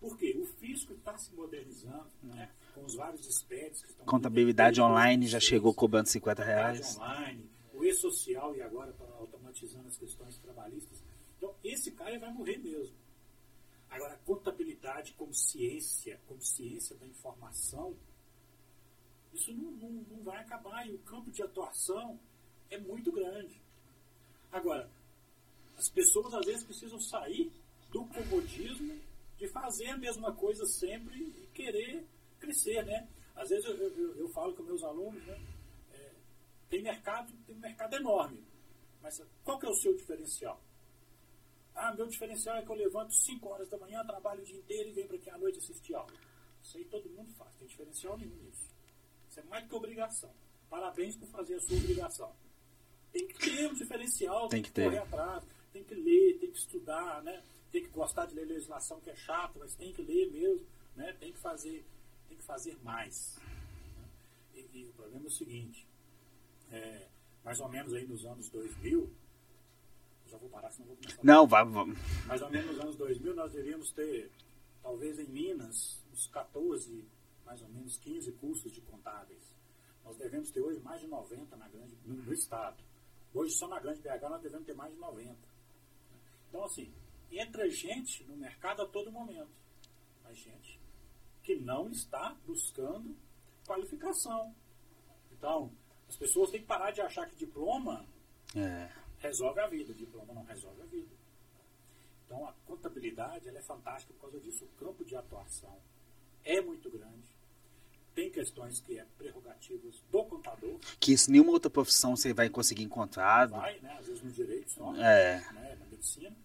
Por 0.00 0.16
quê? 0.16 0.36
O 0.38 0.46
fisco 0.46 0.92
está 0.92 1.16
se 1.18 1.34
modernizando, 1.34 2.10
né? 2.22 2.50
com 2.74 2.84
os 2.84 2.94
vários 2.94 3.26
SPEDs 3.26 3.82
que 3.82 3.90
estão... 3.90 4.06
Contabilidade 4.06 4.80
online 4.80 5.26
já 5.26 5.40
chegou 5.40 5.74
cobrando 5.74 6.08
50 6.08 6.44
reais. 6.44 6.96
online, 6.96 7.50
o 7.74 7.84
e-social 7.84 8.54
e 8.54 8.62
agora 8.62 8.92
tá 8.92 9.04
automatizando 9.18 9.88
as 9.88 9.96
questões 9.96 10.38
trabalhistas. 10.38 11.02
Então, 11.38 11.54
esse 11.64 11.92
cara 11.92 12.18
vai 12.18 12.30
morrer 12.32 12.58
mesmo. 12.58 12.94
Agora, 13.88 14.18
contabilidade 14.26 15.12
como 15.14 15.32
ciência, 15.32 16.20
como 16.26 16.42
ciência 16.42 16.94
da 16.96 17.06
informação, 17.06 17.96
isso 19.32 19.52
não, 19.54 19.70
não, 19.70 19.90
não 19.90 20.22
vai 20.24 20.38
acabar. 20.38 20.86
E 20.86 20.94
o 20.94 20.98
campo 20.98 21.30
de 21.30 21.42
atuação 21.42 22.18
é 22.70 22.78
muito 22.78 23.10
grande. 23.10 23.60
Agora, 24.52 24.90
as 25.76 25.88
pessoas 25.88 26.34
às 26.34 26.44
vezes 26.44 26.64
precisam 26.64 27.00
sair 27.00 27.52
do 27.90 28.04
comodismo 28.06 28.98
de 29.38 29.48
fazer 29.48 29.86
a 29.86 29.96
mesma 29.96 30.34
coisa 30.34 30.66
sempre 30.66 31.16
e 31.16 31.48
querer 31.54 32.04
crescer, 32.40 32.84
né? 32.84 33.08
Às 33.36 33.48
vezes 33.50 33.64
eu, 33.64 33.76
eu, 33.76 34.16
eu 34.16 34.28
falo 34.30 34.54
com 34.54 34.64
meus 34.64 34.82
alunos, 34.82 35.24
né? 35.24 35.40
É, 35.92 36.10
tem 36.68 36.82
mercado, 36.82 37.32
tem 37.46 37.56
mercado 37.56 37.94
enorme, 37.94 38.44
mas 39.00 39.22
qual 39.44 39.58
que 39.58 39.66
é 39.66 39.68
o 39.68 39.74
seu 39.74 39.96
diferencial? 39.96 40.60
Ah, 41.80 41.94
meu 41.94 42.08
diferencial 42.08 42.56
é 42.56 42.62
que 42.62 42.70
eu 42.70 42.74
levanto 42.74 43.14
5 43.14 43.48
horas 43.48 43.68
da 43.68 43.78
manhã, 43.78 44.04
trabalho 44.04 44.42
o 44.42 44.44
dia 44.44 44.58
inteiro 44.58 44.88
e 44.88 44.92
venho 44.92 45.06
para 45.06 45.16
aqui 45.16 45.30
à 45.30 45.38
noite 45.38 45.58
assistir 45.58 45.94
aula. 45.94 46.12
Isso 46.60 46.76
aí 46.76 46.84
todo 46.84 47.08
mundo 47.10 47.32
faz, 47.34 47.54
tem 47.54 47.68
diferencial 47.68 48.18
nenhum 48.18 48.34
nisso. 48.42 48.68
Isso 49.30 49.38
é 49.38 49.42
mais 49.44 49.62
do 49.62 49.70
que 49.70 49.76
obrigação. 49.76 50.34
Parabéns 50.68 51.14
por 51.14 51.28
fazer 51.28 51.54
a 51.54 51.60
sua 51.60 51.76
obrigação. 51.76 52.34
Tem 53.12 53.28
que 53.28 53.38
ter 53.38 53.70
um 53.70 53.74
diferencial, 53.74 54.48
tem, 54.48 54.60
tem 54.60 54.62
que, 54.64 54.72
que 54.72 54.84
correr 54.84 54.98
atrás, 54.98 55.44
tem 55.72 55.84
que 55.84 55.94
ler, 55.94 56.38
tem 56.40 56.50
que 56.50 56.58
estudar, 56.58 57.22
né? 57.22 57.44
tem 57.70 57.84
que 57.84 57.90
gostar 57.90 58.26
de 58.26 58.34
ler 58.34 58.46
legislação 58.46 59.00
que 59.00 59.10
é 59.10 59.16
chato, 59.16 59.60
mas 59.60 59.74
tem 59.76 59.92
que 59.92 60.02
ler 60.02 60.30
mesmo, 60.32 60.66
né? 60.96 61.12
tem 61.20 61.32
que 61.32 61.38
fazer, 61.38 61.86
tem 62.28 62.36
que 62.36 62.44
fazer 62.44 62.76
mais. 62.82 63.38
E, 64.52 64.66
e 64.72 64.86
o 64.88 64.92
problema 64.94 65.26
é 65.26 65.28
o 65.28 65.30
seguinte, 65.30 65.86
é, 66.72 67.08
mais 67.44 67.60
ou 67.60 67.68
menos 67.68 67.94
aí 67.94 68.04
nos 68.04 68.26
anos 68.26 68.48
2000, 68.50 69.08
já 70.28 70.38
vou 70.38 70.48
parar, 70.48 70.70
senão 70.70 70.88
vou 70.88 70.96
começar. 70.96 71.20
Não, 71.22 71.46
vai, 71.46 71.64
vamos. 71.64 71.98
Mais 72.26 72.42
ou 72.42 72.50
menos 72.50 72.66
nos 72.70 72.80
anos 72.80 72.96
2000 72.96 73.34
nós 73.34 73.52
deveríamos 73.52 73.92
ter, 73.92 74.30
talvez 74.82 75.18
em 75.18 75.26
Minas, 75.26 76.02
uns 76.12 76.26
14, 76.28 77.08
mais 77.44 77.62
ou 77.62 77.68
menos 77.68 77.96
15 77.98 78.32
cursos 78.32 78.72
de 78.72 78.80
contábeis. 78.82 79.54
Nós 80.04 80.16
devemos 80.16 80.50
ter 80.50 80.60
hoje 80.60 80.80
mais 80.80 81.00
de 81.00 81.06
90 81.06 81.56
na 81.56 81.68
grande, 81.68 81.96
no, 82.04 82.14
no 82.14 82.32
estado. 82.32 82.82
Hoje 83.34 83.54
só 83.54 83.68
na 83.68 83.78
grande 83.78 84.00
BH 84.00 84.28
nós 84.28 84.42
devemos 84.42 84.66
ter 84.66 84.74
mais 84.74 84.92
de 84.92 84.98
90. 84.98 85.36
Então 86.48 86.64
assim, 86.64 86.92
entra 87.30 87.68
gente 87.68 88.24
no 88.24 88.36
mercado 88.36 88.82
a 88.82 88.86
todo 88.86 89.12
momento. 89.12 89.50
Mas 90.24 90.38
gente 90.38 90.78
que 91.42 91.56
não 91.56 91.88
está 91.88 92.36
buscando 92.46 93.16
qualificação. 93.66 94.54
Então, 95.32 95.72
as 96.06 96.14
pessoas 96.14 96.50
têm 96.50 96.60
que 96.60 96.66
parar 96.66 96.90
de 96.90 97.00
achar 97.00 97.26
que 97.26 97.36
diploma 97.36 98.04
É. 98.54 98.90
resolve 99.20 99.60
a 99.60 99.66
vida. 99.66 99.92
Diploma 99.94 100.32
não 100.34 100.44
resolve 100.44 100.82
a 100.82 100.86
vida. 100.86 101.14
Então, 102.26 102.46
a 102.46 102.52
contabilidade 102.66 103.48
ela 103.48 103.58
é 103.58 103.62
fantástica 103.62 104.12
por 104.14 104.20
causa 104.30 104.40
disso. 104.40 104.64
O 104.64 104.84
campo 104.84 105.04
de 105.04 105.16
atuação 105.16 105.76
é 106.44 106.60
muito 106.60 106.90
grande. 106.90 107.26
Tem 108.14 108.30
questões 108.30 108.80
que 108.80 108.98
é 108.98 109.04
prerrogativas 109.16 110.02
do 110.10 110.24
contador. 110.24 110.78
Que 110.98 111.12
isso 111.12 111.30
nenhuma 111.30 111.52
outra 111.52 111.70
profissão 111.70 112.16
você 112.16 112.34
vai 112.34 112.48
conseguir 112.50 112.82
encontrar. 112.82 113.46
Vai, 113.46 113.78
né? 113.80 113.96
Às 113.98 114.06
vezes 114.06 114.22
no 114.22 114.30
direito 114.32 114.70
só. 114.72 114.94
É. 114.96 115.40
né, 115.52 115.76
na 115.78 115.86
medicina. 115.86 116.36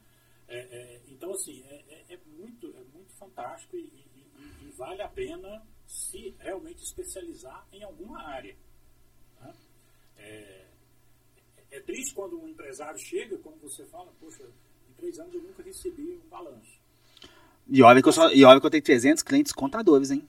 É, 0.47 0.57
é, 0.59 1.01
então, 1.07 1.32
assim, 1.34 1.63
é, 1.67 1.84
é- 2.09 2.13
é 2.13 2.17
muito, 2.38 2.67
é 2.78 2.84
muito 2.95 3.11
fantástico 3.13 3.76
e, 3.76 3.80
e- 3.80 4.28
e- 4.61 4.67
e 4.67 4.71
vale 4.78 5.01
a 5.01 5.07
pena 5.07 5.65
se 5.88 6.36
realmente 6.39 6.84
especializar 6.84 7.67
em 7.71 7.82
alguma 7.84 8.21
área. 8.21 8.55
tá? 9.39 9.53
É, 10.17 10.67
é 11.74 11.80
triste 11.80 12.13
quando 12.13 12.39
um 12.39 12.47
empresário 12.47 12.99
chega, 12.99 13.38
como 13.39 13.57
você 13.57 13.84
fala, 13.86 14.13
poxa, 14.19 14.43
em 14.43 14.93
três 14.95 15.19
anos 15.19 15.34
eu 15.34 15.41
nunca 15.41 15.63
recebi 15.63 16.19
um 16.24 16.30
balanço. 16.30 16.80
E 17.67 17.82
olha 17.82 18.01
que 18.01 18.07
eu, 18.07 18.13
só, 18.13 18.32
e 18.32 18.45
olha 18.45 18.59
que 18.59 18.65
eu 18.65 18.69
tenho 18.69 18.84
300 18.84 19.24
clientes 19.24 19.51
contadores, 19.51 20.11
hein? 20.11 20.28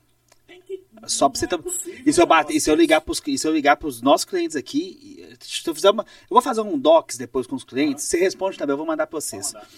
Que, 0.67 0.83
Só 1.07 1.29
pra 1.29 1.39
você 1.39 1.47
é 1.47 1.59
possível 1.59 2.03
E 2.07 2.13
se 2.13 2.21
eu, 2.21 2.27
bater, 2.27 2.57
e 2.57 2.61
se 2.61 2.71
eu 2.71 2.75
ligar 2.75 3.01
pros, 3.03 3.21
e 3.27 3.37
se 3.37 3.47
eu 3.47 3.53
ligar 3.53 3.77
pros 3.77 4.01
nossos 4.01 4.25
clientes 4.25 4.57
aqui, 4.57 5.37
se 5.41 5.69
eu, 5.69 5.75
fizer 5.75 5.91
uma, 5.91 6.05
eu 6.05 6.31
vou 6.31 6.41
fazer 6.41 6.63
um 6.63 6.79
docs 6.79 7.19
depois 7.19 7.47
com 7.47 7.57
os 7.57 7.65
clientes, 7.65 8.05
você 8.05 8.19
responde 8.19 8.57
também, 8.57 8.73
eu 8.73 8.79
vou 8.79 8.87
mandar 8.87 9.07
pra 9.07 9.21
vocês. 9.21 9.53
mandar. 9.53 9.69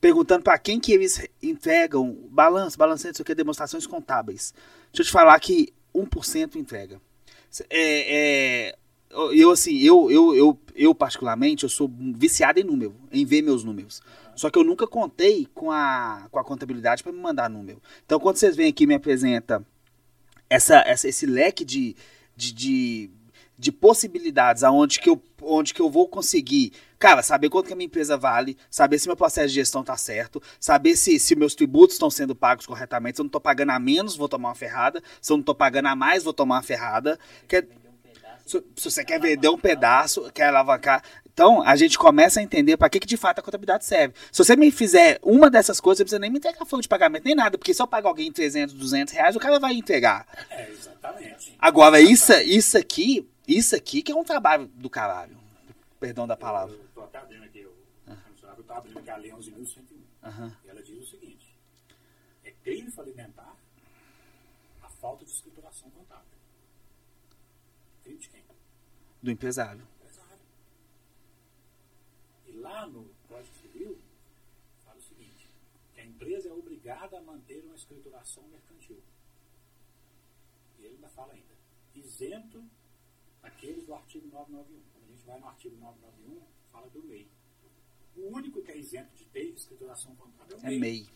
Perguntando 0.00 0.42
pra 0.42 0.58
quem 0.58 0.80
que 0.80 0.92
eles 0.92 1.26
entregam 1.40 2.12
balanço, 2.28 2.76
balanço, 2.76 3.08
o 3.08 3.24
que, 3.24 3.34
demonstrações 3.34 3.86
contábeis. 3.86 4.52
Deixa 4.92 5.02
eu 5.02 5.06
te 5.06 5.12
falar 5.12 5.38
que 5.40 5.72
1% 5.94 6.56
entrega. 6.56 7.00
É, 7.70 8.68
é, 8.70 8.78
eu, 9.12 9.50
assim, 9.50 9.78
eu, 9.78 10.10
eu, 10.10 10.34
eu, 10.34 10.58
eu 10.74 10.94
particularmente, 10.94 11.64
eu 11.64 11.68
sou 11.68 11.90
viciado 12.14 12.58
em 12.58 12.64
número, 12.64 12.94
em 13.12 13.24
ver 13.24 13.42
meus 13.42 13.62
números. 13.62 14.00
Só 14.34 14.50
que 14.50 14.58
eu 14.58 14.64
nunca 14.64 14.86
contei 14.86 15.46
com 15.54 15.70
a, 15.70 16.26
com 16.30 16.38
a 16.38 16.44
contabilidade 16.44 17.02
para 17.02 17.12
me 17.12 17.20
mandar 17.20 17.50
número. 17.50 17.82
Então, 18.04 18.18
quando 18.18 18.36
vocês 18.36 18.56
vêm 18.56 18.68
aqui 18.68 18.84
e 18.84 18.86
me 18.86 18.94
apresenta 18.94 19.64
essa, 20.48 20.78
essa, 20.86 21.08
esse 21.08 21.26
leque 21.26 21.64
de, 21.64 21.94
de, 22.34 22.52
de, 22.52 23.10
de 23.58 23.70
possibilidades 23.72 24.64
aonde 24.64 25.00
que, 25.00 25.10
eu, 25.10 25.22
onde 25.42 25.74
que 25.74 25.80
eu 25.80 25.90
vou 25.90 26.08
conseguir, 26.08 26.72
cara, 26.98 27.22
saber 27.22 27.50
quanto 27.50 27.66
que 27.66 27.72
a 27.74 27.76
minha 27.76 27.86
empresa 27.86 28.16
vale, 28.16 28.56
saber 28.70 28.98
se 28.98 29.06
meu 29.06 29.16
processo 29.16 29.48
de 29.48 29.54
gestão 29.54 29.84
tá 29.84 29.96
certo, 29.96 30.42
saber 30.58 30.96
se, 30.96 31.18
se 31.18 31.36
meus 31.36 31.54
tributos 31.54 31.96
estão 31.96 32.10
sendo 32.10 32.34
pagos 32.34 32.64
corretamente, 32.64 33.16
se 33.16 33.20
eu 33.20 33.24
não 33.24 33.30
tô 33.30 33.40
pagando 33.40 33.70
a 33.70 33.78
menos, 33.78 34.16
vou 34.16 34.28
tomar 34.28 34.48
uma 34.48 34.54
ferrada, 34.54 35.02
se 35.20 35.30
eu 35.30 35.36
não 35.36 35.44
tô 35.44 35.54
pagando 35.54 35.88
a 35.88 35.96
mais, 35.96 36.24
vou 36.24 36.32
tomar 36.32 36.56
uma 36.56 36.62
ferrada. 36.62 37.18
Quer, 37.46 37.68
se, 38.44 38.62
se 38.76 38.90
você 38.90 39.04
quer 39.04 39.20
vender 39.20 39.48
um 39.48 39.58
pedaço, 39.58 40.30
quer 40.32 40.44
alavancar. 40.44 41.02
Então, 41.32 41.62
a 41.62 41.74
gente 41.76 41.98
começa 41.98 42.40
a 42.40 42.42
entender 42.42 42.76
para 42.76 42.90
que, 42.90 43.00
que 43.00 43.06
de 43.06 43.16
fato 43.16 43.38
a 43.38 43.42
contabilidade 43.42 43.86
serve. 43.86 44.14
Se 44.30 44.44
você 44.44 44.54
me 44.54 44.70
fizer 44.70 45.18
uma 45.22 45.48
dessas 45.48 45.80
coisas, 45.80 45.98
você 45.98 46.02
não 46.02 46.04
precisa 46.04 46.18
nem 46.18 46.30
me 46.30 46.38
entregar 46.38 46.66
folha 46.66 46.82
de 46.82 46.88
pagamento, 46.88 47.24
nem 47.24 47.34
nada, 47.34 47.56
porque 47.56 47.72
se 47.72 47.80
eu 47.80 47.86
pagar 47.86 48.10
alguém 48.10 48.30
300, 48.30 48.74
200 48.74 49.14
reais, 49.14 49.34
o 49.34 49.40
cara 49.40 49.58
vai 49.58 49.72
entregar. 49.72 50.26
É, 50.50 50.70
exatamente. 50.70 51.56
Agora, 51.58 52.00
isso, 52.00 52.32
isso 52.42 52.76
aqui, 52.76 53.26
isso 53.48 53.74
aqui 53.74 54.02
que 54.02 54.12
é 54.12 54.14
um 54.14 54.24
trabalho 54.24 54.66
do 54.74 54.90
caralho. 54.90 55.38
Perdão 55.98 56.26
da 56.26 56.36
palavra. 56.36 56.74
Eu 56.74 56.84
estou 56.84 57.04
até 57.04 57.18
abrindo 57.18 57.44
aqui, 57.44 57.60
eu 57.60 57.72
estou 58.34 58.76
abrindo 58.76 58.98
aqui 58.98 59.10
a 59.10 59.16
Lei 59.16 59.30
11.101. 59.30 59.78
Aham. 60.24 60.52
E 60.64 60.68
ela 60.68 60.82
diz 60.82 60.98
o 60.98 61.10
seguinte: 61.10 61.56
é 62.44 62.50
crime 62.62 62.90
falimentar 62.90 63.56
a 64.82 64.88
falta 64.88 65.24
de 65.24 65.30
escrituração 65.30 65.88
contábil. 65.90 66.24
Crime 68.04 68.18
de 68.18 68.28
quem? 68.28 68.42
Do 69.22 69.30
empresário. 69.30 69.86
E 72.46 72.52
lá 72.52 72.86
no 72.86 73.08
Código 73.28 73.54
Civil 73.60 73.98
fala 74.84 74.98
o 74.98 75.02
seguinte: 75.02 75.48
que 75.94 76.00
a 76.00 76.04
empresa 76.04 76.48
é 76.48 76.52
obrigada 76.52 77.18
a 77.18 77.22
manter 77.22 77.62
uma 77.64 77.74
escrituração 77.74 78.42
mercantil. 78.48 79.00
E 80.78 80.84
ele 80.84 80.94
ainda 80.96 81.08
fala 81.08 81.32
ainda: 81.34 81.54
isento 81.94 82.64
aqueles 83.42 83.84
do 83.86 83.94
artigo 83.94 84.26
991. 84.28 84.80
Quando 84.92 85.04
a 85.04 85.08
gente 85.08 85.24
vai 85.24 85.38
no 85.40 85.46
artigo 85.46 85.76
991, 85.76 86.42
fala 86.72 86.88
do 86.90 87.02
MEI. 87.04 87.28
O 88.16 88.28
único 88.36 88.60
que 88.62 88.70
é 88.72 88.76
isento 88.76 89.14
de 89.16 89.24
ter 89.26 89.44
escrituração 89.44 90.14
contábil 90.16 90.56
é 90.56 90.60
o 90.60 90.66
É 90.66 90.70
MEI. 90.70 90.78
MEI. 90.80 91.08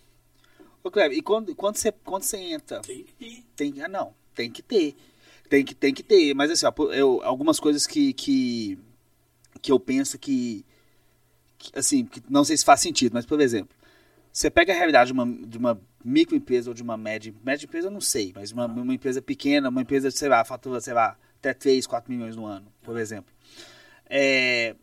Ô, 0.82 0.90
Cleber, 0.90 1.18
e 1.18 1.22
quando, 1.22 1.54
quando, 1.56 1.76
você, 1.76 1.90
quando 1.90 2.22
você 2.22 2.38
entra? 2.38 2.80
Tem 2.80 3.02
que 3.02 3.12
ter. 3.14 3.44
Tem, 3.56 3.82
ah, 3.82 3.88
não, 3.88 4.14
tem 4.34 4.50
que 4.50 4.62
ter. 4.62 4.96
Tem 5.48 5.64
que, 5.64 5.74
tem 5.74 5.94
que 5.94 6.02
ter. 6.02 6.34
Mas 6.34 6.50
assim, 6.50 6.66
eu, 6.92 7.20
algumas 7.22 7.60
coisas 7.60 7.86
que, 7.86 8.12
que, 8.12 8.78
que 9.62 9.70
eu 9.70 9.78
penso 9.78 10.18
que, 10.18 10.64
que, 11.58 11.78
assim, 11.78 12.04
que 12.04 12.22
não 12.28 12.44
sei 12.44 12.56
se 12.56 12.64
faz 12.64 12.80
sentido, 12.80 13.14
mas 13.14 13.26
por 13.26 13.40
exemplo, 13.40 13.76
você 14.32 14.50
pega 14.50 14.72
a 14.72 14.76
realidade 14.76 15.08
de 15.08 15.12
uma, 15.12 15.26
de 15.26 15.58
uma 15.58 15.80
microempresa 16.04 16.70
ou 16.70 16.74
de 16.74 16.82
uma 16.82 16.96
média, 16.96 17.34
média 17.42 17.64
empresa 17.64 17.88
eu 17.88 17.90
não 17.90 18.00
sei, 18.00 18.32
mas 18.34 18.52
uma, 18.52 18.66
uma 18.66 18.94
empresa 18.94 19.22
pequena, 19.22 19.68
uma 19.68 19.82
empresa, 19.82 20.10
sei 20.10 20.28
lá, 20.28 20.44
fatura, 20.44 20.80
sei 20.80 20.94
lá, 20.94 21.16
até 21.38 21.54
3, 21.54 21.86
4 21.86 22.12
milhões 22.12 22.36
no 22.36 22.44
ano, 22.44 22.66
por 22.82 22.98
exemplo. 22.98 23.32
É, 24.08 24.76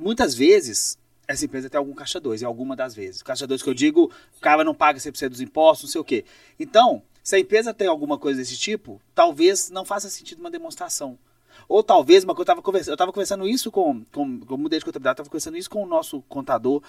muitas 0.00 0.34
vezes, 0.34 0.98
essa 1.26 1.44
empresa 1.44 1.68
tem 1.68 1.78
algum 1.78 1.94
caixa 1.94 2.20
2, 2.20 2.42
e 2.42 2.44
alguma 2.44 2.76
das 2.76 2.94
vezes. 2.94 3.22
Caixa 3.22 3.46
2 3.46 3.62
que 3.62 3.68
eu 3.68 3.74
digo, 3.74 4.12
o 4.36 4.40
cara 4.40 4.62
não 4.62 4.74
paga 4.74 4.98
100% 4.98 5.28
dos 5.28 5.40
impostos, 5.40 5.88
não 5.88 5.92
sei 5.92 6.00
o 6.00 6.04
quê. 6.04 6.24
Então, 6.58 7.02
se 7.24 7.34
a 7.34 7.38
empresa 7.40 7.72
tem 7.74 7.88
alguma 7.88 8.18
coisa 8.18 8.38
desse 8.38 8.56
tipo, 8.56 9.00
talvez 9.14 9.70
não 9.70 9.84
faça 9.84 10.08
sentido 10.10 10.40
uma 10.40 10.50
demonstração. 10.50 11.18
Ou 11.66 11.82
talvez, 11.82 12.22
uma 12.22 12.34
coisa, 12.34 12.42
eu 12.50 12.54
estava 12.54 12.62
conversando, 12.62 12.92
eu 12.92 12.96
tava 12.96 13.12
conversando 13.12 13.48
isso 13.48 13.72
com, 13.72 14.04
com, 14.12 14.40
eu 14.48 14.58
mudei 14.58 14.78
de 14.78 14.84
contabilidade, 14.84 15.14
estava 15.14 15.30
conversando 15.30 15.56
isso 15.56 15.70
com 15.70 15.82
o 15.82 15.86
nosso 15.86 16.20
contador. 16.28 16.82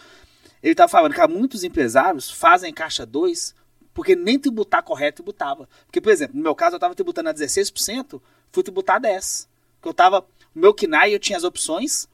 Ele 0.62 0.74
estava 0.74 0.90
falando 0.90 1.14
que 1.14 1.28
muitos 1.28 1.64
empresários 1.64 2.30
fazem 2.30 2.74
caixa 2.74 3.06
2 3.06 3.56
porque 3.94 4.14
nem 4.14 4.38
tributar 4.38 4.84
correto 4.84 5.18
tributava. 5.24 5.70
Porque, 5.86 6.02
por 6.02 6.12
exemplo, 6.12 6.36
no 6.36 6.44
meu 6.44 6.54
caso, 6.54 6.74
eu 6.74 6.78
estava 6.78 6.94
tributando 6.94 7.30
a 7.30 7.34
16%, 7.34 8.22
fui 8.52 8.62
tributar 8.62 9.00
10%. 9.00 9.48
Porque 9.76 9.88
eu 9.88 9.92
estava, 9.92 10.20
o 10.54 10.60
meu 10.60 10.74
KNAI 10.74 11.14
eu 11.14 11.20
tinha 11.20 11.38
as 11.38 11.46
opções, 11.46 12.10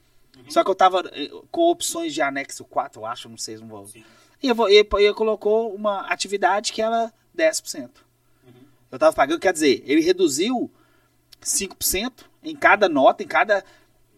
só 0.48 0.62
que 0.62 0.70
eu 0.70 0.74
estava 0.74 1.02
com 1.50 1.62
opções 1.70 2.14
de 2.14 2.22
anexo 2.22 2.64
4, 2.66 3.00
eu 3.00 3.06
acho, 3.06 3.28
não 3.28 3.36
sei, 3.36 3.56
não 3.56 3.66
vou. 3.66 3.86
Sim. 3.88 4.04
E 4.40 4.48
eu, 4.48 4.54
vou- 4.54 4.68
e 4.70 4.74
ele 4.76 5.14
colocou 5.14 5.74
uma 5.74 6.02
atividade 6.06 6.72
que 6.72 6.80
era 6.82 7.12
10%. 7.36 7.90
Eu 8.92 8.96
estava 8.96 9.12
pagando, 9.16 9.40
quer 9.40 9.52
dizer, 9.52 9.82
ele 9.86 10.02
reduziu 10.02 10.70
5% 11.40 12.12
em 12.44 12.54
cada 12.54 12.88
nota, 12.88 13.22
em 13.22 13.26
cada. 13.26 13.64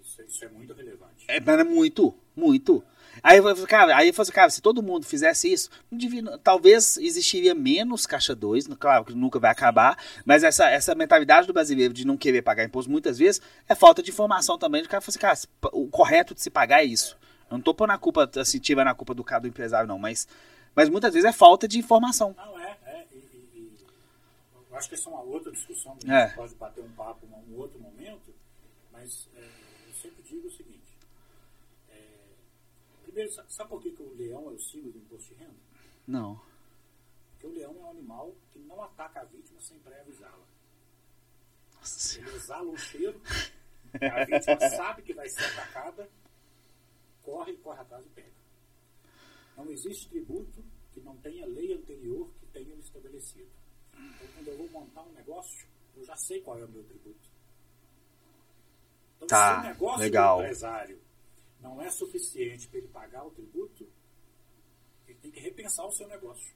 Isso, 0.03 0.21
isso 0.23 0.45
é 0.45 0.49
muito 0.49 0.75
relevante. 0.75 1.25
É, 1.29 1.41
mas 1.41 1.59
é 1.61 1.65
muito, 1.65 2.15
muito. 2.37 2.83
Aí 3.23 3.39
eu 3.39 3.43
falei, 3.45 3.67
cara, 3.67 3.97
aí 3.97 4.09
eu 4.09 4.15
falei, 4.15 4.25
assim, 4.25 4.33
cara, 4.33 4.51
se 4.51 4.61
todo 4.61 4.83
mundo 4.83 5.07
fizesse 5.07 5.51
isso, 5.51 5.71
devia- 5.91 6.37
talvez 6.39 6.97
existiria 6.99 7.55
menos 7.55 8.05
caixa 8.05 8.35
2, 8.35 8.67
claro 8.79 9.05
que 9.05 9.15
nunca 9.15 9.39
vai 9.39 9.51
acabar, 9.53 9.97
mas 10.27 10.43
essa, 10.43 10.69
essa 10.69 10.95
mentalidade 10.95 11.47
do 11.47 11.53
brasileiro 11.53 11.95
de 11.95 12.05
não 12.05 12.17
querer 12.17 12.43
pagar 12.43 12.65
imposto 12.65 12.91
muitas 12.91 13.17
vezes 13.17 13.41
é 13.69 13.75
falta 13.75 14.03
de 14.03 14.11
informação 14.11 14.59
também. 14.59 14.83
O 14.83 14.89
cara 14.89 15.01
fala 15.01 15.11
assim, 15.11 15.19
cara, 15.21 15.71
o 15.73 15.87
correto 15.87 16.35
de 16.35 16.43
se 16.43 16.51
pagar 16.51 16.81
é 16.83 16.85
isso. 16.85 17.17
Eu 17.49 17.57
não 17.57 17.63
tô 17.63 17.73
pondo 17.73 17.93
a 17.93 17.99
culpa, 17.99 18.29
assim, 18.37 18.59
tirando 18.59 18.89
a 18.89 18.95
culpa 18.95 19.15
do 19.15 19.23
cara 19.23 19.43
do 19.43 19.49
empresário, 19.49 19.87
não, 19.89 19.99
mas, 19.99 20.27
mas 20.75 20.89
muitas 20.89 21.15
vezes 21.15 21.29
é 21.29 21.33
falta 21.33 21.69
de 21.69 21.79
informação. 21.79 22.35
Não, 22.37 22.59
é, 22.59 22.64
eu 24.75 24.79
acho 24.79 24.89
que 24.89 24.95
essa 24.97 25.09
é 25.09 25.13
uma 25.13 25.23
outra 25.23 25.53
discussão, 25.53 25.97
a 26.09 26.13
É. 26.15 26.27
gente 26.27 26.37
pode 26.37 26.55
bater 26.57 26.83
um 26.85 26.93
papo 26.93 27.25
em 27.27 27.53
um 27.53 27.57
outro 27.59 27.79
momento, 27.79 28.35
mas 28.91 29.29
é, 29.37 29.51
eu 29.89 29.95
sempre 29.95 30.23
digo 30.25 30.49
o 30.49 30.51
seguinte. 30.51 30.83
é, 31.91 32.19
primeiro, 33.05 33.31
sa- 33.33 33.45
sabe 33.49 33.71
por 33.71 33.81
que, 33.83 33.93
que 33.93 34.03
o 34.03 34.15
leão 34.17 34.51
é 34.51 34.55
o 34.55 34.59
símbolo 34.61 34.93
do 34.93 34.99
imposto 34.99 35.29
de 35.33 35.41
renda? 35.41 35.55
Não. 36.07 36.41
Porque 37.33 37.47
o 37.47 37.53
leão 37.53 37.71
é 37.73 37.79
um 37.85 37.91
animal 37.91 38.35
que 38.53 38.59
não 38.59 38.83
ataca 38.83 39.21
a 39.21 39.25
vítima 39.25 39.61
sem 39.61 39.79
pré-avisá-la. 39.79 40.45
Ele 42.17 42.31
exala 42.37 42.71
um 42.71 42.77
cheiro, 42.77 43.21
a 44.01 44.25
vítima 44.25 44.59
sabe 44.71 45.03
que 45.03 45.13
vai 45.15 45.29
ser 45.29 45.45
atacada, 45.45 46.09
corre, 47.23 47.55
corre 47.59 47.81
atrás 47.81 48.05
e 48.07 48.09
pega. 48.09 48.33
Não 49.57 49.71
existe 49.71 50.09
tributo 50.09 50.65
que 50.93 51.01
não 51.01 51.17
tenha 51.19 51.47
lei 51.47 51.73
anterior 51.75 52.29
que 52.41 52.47
tenha 52.47 52.75
estabelecido. 52.77 53.49
Então, 53.99 54.29
quando 54.35 54.49
eu 54.49 54.57
vou 54.59 54.69
montar 54.71 55.03
um 55.03 55.13
negócio, 55.13 55.67
eu 55.97 56.05
já 56.05 56.17
sei 56.17 56.41
qual 56.41 56.59
é 56.59 56.65
o 56.65 56.69
meu 56.69 56.83
tributo. 56.85 57.29
Então, 59.17 59.29
Tá, 59.29 59.61
se 59.61 59.67
o 59.67 59.69
negócio 59.71 60.01
legal. 60.01 60.37
do 60.39 60.43
empresário 60.43 60.99
não 61.61 61.81
é 61.83 61.91
suficiente 61.91 62.67
para 62.69 62.79
ele 62.79 62.89
pagar 62.89 63.25
o 63.27 63.31
tributo, 63.31 63.87
ele 65.09 65.19
tem 65.23 65.31
que 65.31 65.41
repensar 65.41 65.87
o 65.87 65.93
seu 65.93 66.07
negócio. 66.09 66.53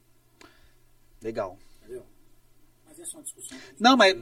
Legal. 1.23 1.59
Entendeu? 1.83 2.05
Mas 2.87 2.99
essa 3.01 3.13
é 3.13 3.17
uma 3.17 3.23
discussão. 3.23 3.59
Não, 3.79 3.97
mas, 3.97 4.15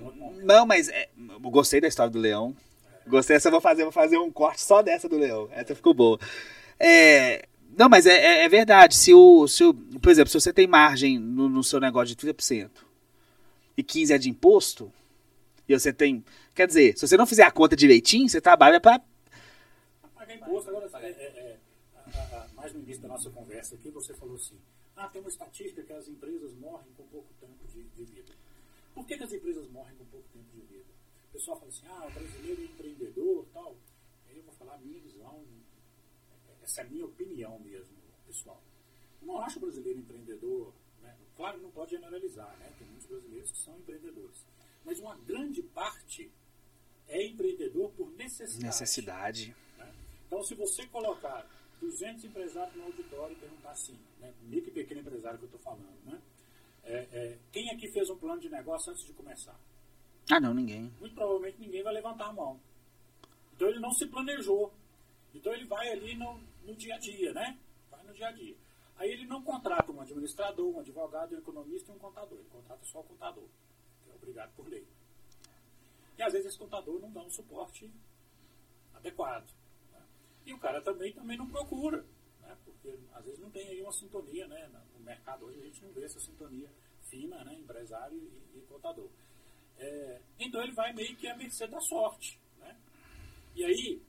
não, 0.45 0.65
mas 0.67 0.89
é, 0.89 1.09
eu 1.17 1.41
gostei 1.51 1.81
da 1.81 1.89
história 1.89 2.11
do 2.11 2.19
leão. 2.19 2.57
Gostei, 3.07 3.37
essa 3.37 3.49
eu 3.49 3.53
vou 3.53 3.61
fazer, 3.61 3.83
vou 3.85 3.93
fazer 3.93 4.19
um 4.19 4.31
corte 4.33 4.63
só 4.63 4.83
dessa 4.83 5.09
do 5.09 5.17
leão. 5.19 5.49
Essa 5.53 5.75
ficou 5.75 5.95
boa. 5.95 6.19
É, 6.79 7.47
não, 7.77 7.89
mas 7.89 8.07
é, 8.07 8.13
é- 8.17 8.45
é 8.45 8.49
verdade. 8.49 8.97
Se 8.97 9.13
o, 9.15 9.47
se 9.47 9.65
o, 9.65 9.75
por 9.75 10.11
exemplo, 10.11 10.31
se 10.31 10.41
você 10.41 10.53
tem 10.53 10.67
margem 10.67 11.19
no, 11.19 11.49
no 11.49 11.63
seu 11.65 11.79
negócio 11.81 12.15
de 12.15 12.17
30% 12.17 12.71
e 13.77 13.83
15% 13.85 14.11
é 14.15 14.19
de 14.19 14.31
imposto, 14.31 14.93
E 15.69 15.79
você 15.79 15.93
tem. 15.93 16.25
Quer 16.55 16.67
dizer, 16.69 16.97
se 16.97 17.07
você 17.07 17.17
não 17.17 17.27
fizer 17.27 17.43
a 17.45 17.51
conta 17.51 17.75
direitinho, 17.77 18.29
você 18.29 18.41
trabalha 18.41 18.81
para 18.81 19.01
Pagar 20.15 20.35
imposto. 20.35 20.71
Agora, 20.71 20.89
é, 21.03 21.09
é, 21.11 21.11
é, 21.11 21.59
a- 22.05 22.11
a- 22.45 22.49
mais 22.55 22.73
no 22.73 22.81
início 22.81 23.03
da 23.03 23.09
nossa 23.09 23.31
conversa 23.31 23.75
aqui, 23.75 23.91
você 23.91 24.15
falou 24.15 24.37
assim: 24.37 24.57
ah, 24.97 25.09
tem 25.09 25.21
uma 25.21 25.29
estatística 25.29 25.83
que 25.83 25.93
as 25.93 26.07
empresas 26.09 26.53
morrem 26.55 26.87
com 26.97 27.03
pouco 27.09 27.29
tempo 27.41 27.67
de, 27.73 27.83
de 27.83 28.05
vida. 28.05 28.33
Por 28.95 29.05
que, 29.07 29.17
que 29.19 29.25
as 29.25 29.33
empresas 29.33 29.69
morrem 29.71 29.95
com 29.97 30.05
pouco 30.07 30.27
tempo 30.33 30.47
de 30.55 30.61
vida? 30.73 30.85
O 31.31 31.33
pessoal 31.33 31.59
fala 31.59 31.71
assim: 31.71 31.87
ah, 31.89 32.07
o 32.07 32.11
brasileiro 32.13 32.63
é 32.63 32.65
empreendedor 32.65 33.47
tal. 33.53 33.77
Eu 34.35 34.43
vou 34.43 34.55
falar 34.55 34.75
a 34.75 34.79
minha 34.79 35.01
visão, 35.01 35.43
essa 36.63 36.81
é 36.81 36.85
a 36.85 36.87
minha 36.89 37.05
opinião 37.07 37.59
mesmo, 37.59 37.95
pessoal. 38.27 38.63
Eu 39.21 39.27
não 39.27 39.41
acho 39.41 39.59
o 39.59 39.63
brasileiro 39.63 39.99
empreendedor. 39.99 40.73
Claro, 41.37 41.61
não 41.61 41.71
pode 41.71 41.91
generalizar, 41.91 42.57
né? 42.59 42.73
tem 42.79 42.87
muitos 42.87 43.07
brasileiros 43.07 43.51
que 43.53 43.59
são 43.59 43.77
empreendedores. 43.79 44.45
Mas 44.85 44.99
uma 45.01 45.17
grande 45.17 45.63
parte 45.63 46.31
é 47.09 47.27
empreendedor 47.27 47.91
por 47.93 48.11
necessidade. 48.13 48.65
necessidade. 48.65 49.57
né? 49.77 49.95
Então, 50.27 50.43
se 50.43 50.55
você 50.55 50.87
colocar 50.87 51.47
200 51.81 52.25
empresários 52.25 52.75
no 52.77 52.85
auditório 52.85 53.37
e 53.37 53.41
perguntar 53.41 53.71
assim, 53.71 53.99
né, 54.19 54.33
micro 54.43 54.71
e 54.71 54.73
pequeno 54.73 55.01
empresário 55.01 55.39
que 55.39 55.45
eu 55.45 55.49
estou 55.49 55.61
falando, 55.61 55.99
né, 56.05 56.21
é, 56.85 57.07
é, 57.13 57.39
quem 57.53 57.71
aqui 57.71 57.89
fez 57.91 58.09
um 58.09 58.17
plano 58.17 58.41
de 58.41 58.49
negócio 58.49 58.93
antes 58.93 59.05
de 59.05 59.13
começar? 59.13 59.59
Ah, 60.31 60.41
não, 60.41 60.55
ninguém. 60.55 60.93
Muito 61.01 61.15
provavelmente 61.15 61.61
ninguém 61.61 61.83
vai 61.83 61.93
levantar 61.93 62.27
a 62.27 62.33
mão. 62.33 62.61
Então, 63.55 63.69
ele 63.69 63.81
não 63.81 63.93
se 63.93 64.07
planejou. 64.07 64.73
Então, 65.35 65.53
ele 65.53 65.65
vai 65.65 65.91
ali 65.91 66.15
no, 66.15 66.41
no 66.65 66.75
dia 66.75 66.95
a 66.95 66.99
dia, 66.99 67.33
né? 67.33 67.59
Vai 67.91 68.03
no 68.05 68.13
dia 68.13 68.29
a 68.29 68.33
dia. 68.33 68.57
Aí, 68.97 69.11
ele 69.11 69.27
não 69.27 69.43
contrata 69.43 69.86
um 69.97 70.01
administrador, 70.01 70.69
um 70.69 70.81
advogado, 70.81 71.35
um 71.35 71.39
economista 71.39 71.91
e 71.91 71.95
um 71.95 71.99
contador. 71.99 72.39
Ele 72.39 72.49
contrata 72.51 72.85
só 72.85 73.01
o 73.01 73.05
contador, 73.05 73.49
que 74.05 74.11
é 74.11 74.15
obrigado 74.15 74.55
por 74.55 74.69
lei. 74.69 74.87
E, 76.19 76.23
às 76.23 76.33
vezes, 76.33 76.49
esse 76.49 76.59
contador 76.59 77.01
não 77.01 77.11
dá 77.11 77.23
um 77.23 77.31
suporte 77.31 77.91
adequado. 78.95 79.47
né? 79.93 80.03
E 80.45 80.53
o 80.53 80.59
cara 80.59 80.81
também, 80.83 81.13
também 81.13 81.37
não 81.37 81.49
procura, 81.49 82.05
né? 82.41 82.57
porque 82.65 82.99
às 83.13 83.25
vezes 83.25 83.41
não 83.41 83.51
tem 83.51 83.69
aí 83.69 83.83
uma 83.83 83.93
sintonia, 83.93 84.47
né? 84.47 84.71
No 84.95 85.05
mercado 85.05 85.47
hoje 85.47 85.61
a 85.61 85.65
gente 85.65 85.83
não 85.83 85.93
vê 85.93 86.05
essa 86.05 86.21
sintonia 86.21 86.71
fina, 87.03 87.45
né? 87.45 87.55
Empresário 87.55 88.17
e, 88.17 88.59
e 88.59 88.61
contador. 88.69 89.09
É, 89.79 90.21
então 90.39 90.63
ele 90.63 90.73
vai 90.73 90.93
meio 90.93 91.15
que 91.17 91.29
à 91.29 91.37
mercê 91.37 91.67
da 91.67 91.81
sorte, 91.81 92.41
né? 92.59 92.77
E 93.55 93.65
aí 93.65 94.03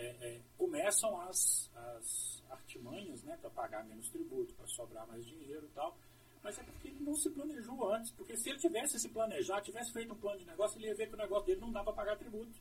é, 0.00 0.16
é, 0.20 0.40
começam 0.56 1.20
as, 1.20 1.70
as 1.74 2.42
artimanhas, 2.50 3.22
né? 3.22 3.36
Para 3.40 3.50
pagar 3.50 3.84
menos 3.84 4.08
tributo, 4.08 4.54
para 4.54 4.66
sobrar 4.66 5.06
mais 5.06 5.24
dinheiro 5.26 5.66
e 5.66 5.74
tal. 5.74 5.96
Mas 6.42 6.58
é 6.58 6.62
porque 6.62 6.88
ele 6.88 7.00
não 7.00 7.14
se 7.14 7.28
planejou 7.28 7.92
antes. 7.92 8.10
Porque 8.12 8.36
se 8.36 8.48
ele 8.48 8.58
tivesse 8.58 8.98
se 8.98 9.10
planejado, 9.10 9.62
tivesse 9.62 9.92
feito 9.92 10.12
um 10.12 10.16
plano 10.16 10.38
de 10.38 10.46
negócio, 10.46 10.78
ele 10.78 10.86
ia 10.86 10.94
ver 10.94 11.08
que 11.08 11.14
o 11.14 11.18
negócio 11.18 11.46
dele 11.46 11.60
não 11.60 11.70
dá 11.70 11.84
para 11.84 11.92
pagar 11.92 12.16
tributo. 12.16 12.58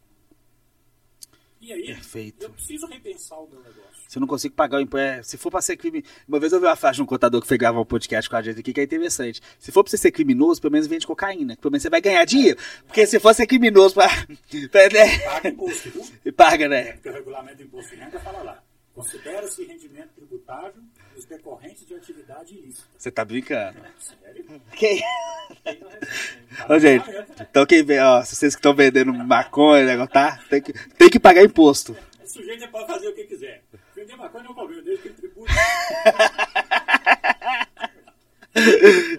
E 1.61 1.73
aí, 1.73 1.87
Perfeito. 1.87 2.43
eu 2.43 2.49
preciso 2.51 2.87
repensar 2.87 3.37
o 3.37 3.47
meu 3.49 3.59
negócio. 3.59 3.89
Se 4.07 4.17
eu 4.17 4.21
não 4.21 4.27
consigo 4.27 4.55
pagar 4.55 4.77
o 4.77 4.81
imposto. 4.81 5.23
Se 5.23 5.37
for 5.37 5.51
pra 5.51 5.61
ser 5.61 5.75
crime. 5.77 6.03
Uma 6.27 6.39
vez 6.39 6.51
eu 6.53 6.59
vi 6.59 6.65
uma 6.65 6.75
frase 6.75 6.95
de 6.95 7.01
um 7.03 7.05
contador 7.05 7.41
que 7.41 7.47
foi 7.47 7.57
gravar 7.57 7.79
um 7.79 7.85
podcast 7.85 8.29
com 8.29 8.35
a 8.37 8.41
gente 8.41 8.59
aqui, 8.59 8.73
que 8.73 8.79
é 8.79 8.83
interessante. 8.83 9.41
Se 9.59 9.71
for 9.71 9.83
pra 9.83 9.91
você 9.91 9.97
ser 9.97 10.11
criminoso, 10.11 10.59
pelo 10.61 10.71
menos 10.71 10.87
vende 10.87 11.05
cocaína. 11.05 11.55
Pelo 11.57 11.71
menos 11.71 11.83
você 11.83 11.89
vai 11.89 12.01
ganhar 12.01 12.23
dinheiro. 12.25 12.57
Porque 12.87 13.05
se 13.05 13.19
for 13.19 13.35
ser 13.35 13.45
criminoso 13.45 13.93
pra. 13.93 14.07
pra 14.71 14.89
né? 14.89 15.19
Paga 15.19 15.49
imposto? 15.49 15.91
E 16.25 16.31
paga, 16.31 16.65
É 16.65 16.67
né? 16.69 16.93
porque 16.93 17.09
o 17.09 17.13
regulamento 17.13 17.57
do 17.57 17.63
imposto 17.63 17.95
de 17.95 18.01
renda 18.01 18.19
fala 18.19 18.41
lá. 18.41 18.63
Considera-se 18.93 19.63
rendimento 19.63 20.09
tributável 20.15 20.81
os 21.17 21.25
decorrentes 21.25 21.85
de 21.85 21.95
atividade 21.95 22.55
ilícita. 22.55 22.87
Você 22.97 23.11
tá 23.11 23.23
brincando. 23.23 23.79
Sério? 23.99 24.61
Quem? 24.73 24.99
Tá 24.99 26.73
Ô, 26.75 26.79
gente. 26.79 27.05
Então 27.39 27.65
quem 27.65 27.83
vê, 27.83 27.99
ó, 27.99 28.21
vocês 28.21 28.55
que 28.55 28.59
estão 28.59 28.73
vendendo 28.73 29.13
maconha, 29.13 29.85
negócio, 29.85 30.13
tá? 30.13 30.39
Tem 30.49 30.61
que, 30.61 30.73
tem 30.73 31.09
que 31.09 31.19
pagar 31.19 31.43
imposto. 31.43 31.95
O 32.23 32.27
sujeito 32.27 32.63
é 32.63 32.67
pode 32.67 32.87
fazer 32.87 33.07
o 33.07 33.13
que 33.13 33.23
quiser. 33.23 33.63
Vender 33.95 34.15
maconha 34.15 34.43
não 34.43 34.49
é 34.49 34.53
um 34.53 34.55
problema, 34.55 34.81
desde 34.81 35.01
que 35.01 35.07
ele 35.09 35.15
tributa. 35.15 35.53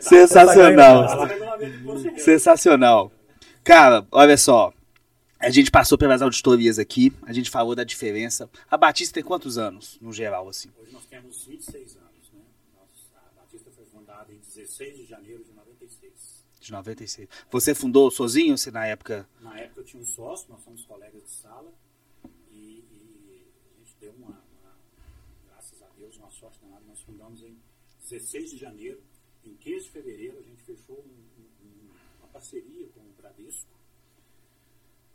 Sensacional. 0.01 1.27
Imposto 1.63 2.03
de 2.03 2.09
renda. 2.09 2.19
Sensacional. 2.19 3.13
Cara, 3.65 4.07
olha 4.11 4.37
só. 4.37 4.73
A 5.41 5.49
gente 5.49 5.71
passou 5.71 5.97
pelas 5.97 6.21
auditorias 6.21 6.79
aqui, 6.79 7.13
a 7.23 7.33
gente 7.33 7.49
falou 7.51 7.75
da 7.75 7.83
diferença. 7.83 8.51
A 8.71 8.77
Batista 8.77 9.15
tem 9.15 9.23
quantos 9.25 9.57
anos, 9.57 9.99
no 10.01 10.13
geral, 10.13 10.49
assim? 10.49 10.71
Hoje 10.79 10.93
nós 10.93 11.07
temos 11.07 11.45
26 11.47 11.97
anos, 11.97 12.31
né? 12.35 12.43
A 13.17 13.41
Batista 13.41 13.71
foi 13.71 13.87
fundada 13.87 14.31
em 14.33 14.37
16 14.39 14.99
de 14.99 15.07
janeiro 15.07 15.43
de 15.43 15.53
96. 15.53 16.45
De 16.61 16.71
96. 16.73 17.29
Você 17.51 17.75
fundou 17.75 18.11
sozinho 18.11 18.53
ou 18.53 18.59
você 18.59 18.71
na 18.71 18.87
época? 18.87 19.27
Na 19.41 19.59
época 19.59 19.81
eu 19.81 19.85
tinha 19.85 20.03
um 20.03 20.07
sócio, 20.07 20.47
nós 20.51 20.63
somos 20.63 20.85
colegas 20.85 21.23
de 21.23 21.31
sala, 21.31 21.73
e, 22.53 22.85
e 22.93 23.47
a 23.75 23.79
gente 23.79 23.97
deu 23.99 24.13
uma, 24.19 24.29
uma- 24.29 24.77
graças 25.49 25.81
a 25.83 25.87
Deus, 25.99 26.17
uma 26.19 26.31
sorte 26.31 26.59
danada. 26.63 26.85
Nós 26.87 27.01
fundamos 27.01 27.43
em 27.43 27.57
16 28.11 28.51
de 28.51 28.59
janeiro, 28.59 29.01
em 29.43 29.55
15 29.55 29.85
de 29.87 29.91
fevereiro, 29.91 30.39
a 30.39 30.43
gente 30.43 30.63
fechou 30.65 30.99
um- 30.99 31.65
um- 31.67 31.89
uma 32.19 32.29
parceria 32.29 32.89
com 32.89 33.01
o 33.01 33.13
Bradesco. 33.17 33.80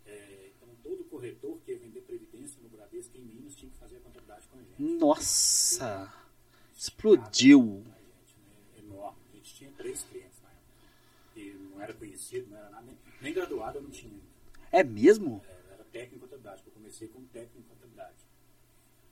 É, 0.06 0.52
então, 0.56 0.70
todo 0.84 1.04
corretor 1.06 1.60
que 1.62 1.72
ia 1.72 1.80
vender 1.80 2.02
previdência 2.02 2.62
no 2.62 2.70
Bradesco 2.70 3.18
em 3.18 3.22
Minas 3.22 3.56
tinha 3.56 3.72
que 3.72 3.78
fazer 3.78 3.98
a 3.98 4.00
contabilidade 4.02 4.48
com 4.48 4.58
a 4.58 4.62
gente. 4.62 4.82
Nossa! 4.82 6.14
Explodiu. 6.76 7.62
A 7.62 8.00
gente, 8.00 8.36
né, 8.40 8.80
enorme. 8.80 9.18
A 9.32 9.36
gente 9.36 9.56
tinha 9.56 9.72
três 9.72 10.04
clientes 10.04 10.42
na 10.42 10.50
época. 10.50 10.74
E 11.36 11.54
não 11.72 11.82
era 11.82 11.94
conhecido, 11.94 12.50
não 12.50 12.58
era 12.58 12.70
nada, 12.70 12.86
nem, 12.86 12.98
nem 13.22 13.34
graduado 13.34 13.78
eu 13.78 13.84
não 13.84 13.90
tinha. 13.90 14.20
É 14.72 14.84
mesmo? 14.84 15.42
É, 15.48 15.74
era 15.74 15.84
técnico 15.86 16.16
em 16.16 16.20
contabilidade, 16.20 16.64
eu 16.66 16.74
comecei 16.74 17.08
como 17.08 17.26
técnico 17.28 17.60
em 17.60 17.64
contabilidade. 17.64 18.18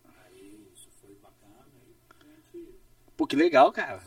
Aí 0.04 0.68
isso 0.76 0.90
foi 1.02 1.16
bacana, 1.16 1.66
aí 1.82 1.96
a 2.20 2.58
gente 2.58 2.74
Pô, 3.16 3.26
que 3.26 3.36
legal, 3.36 3.72
cara. 3.72 4.02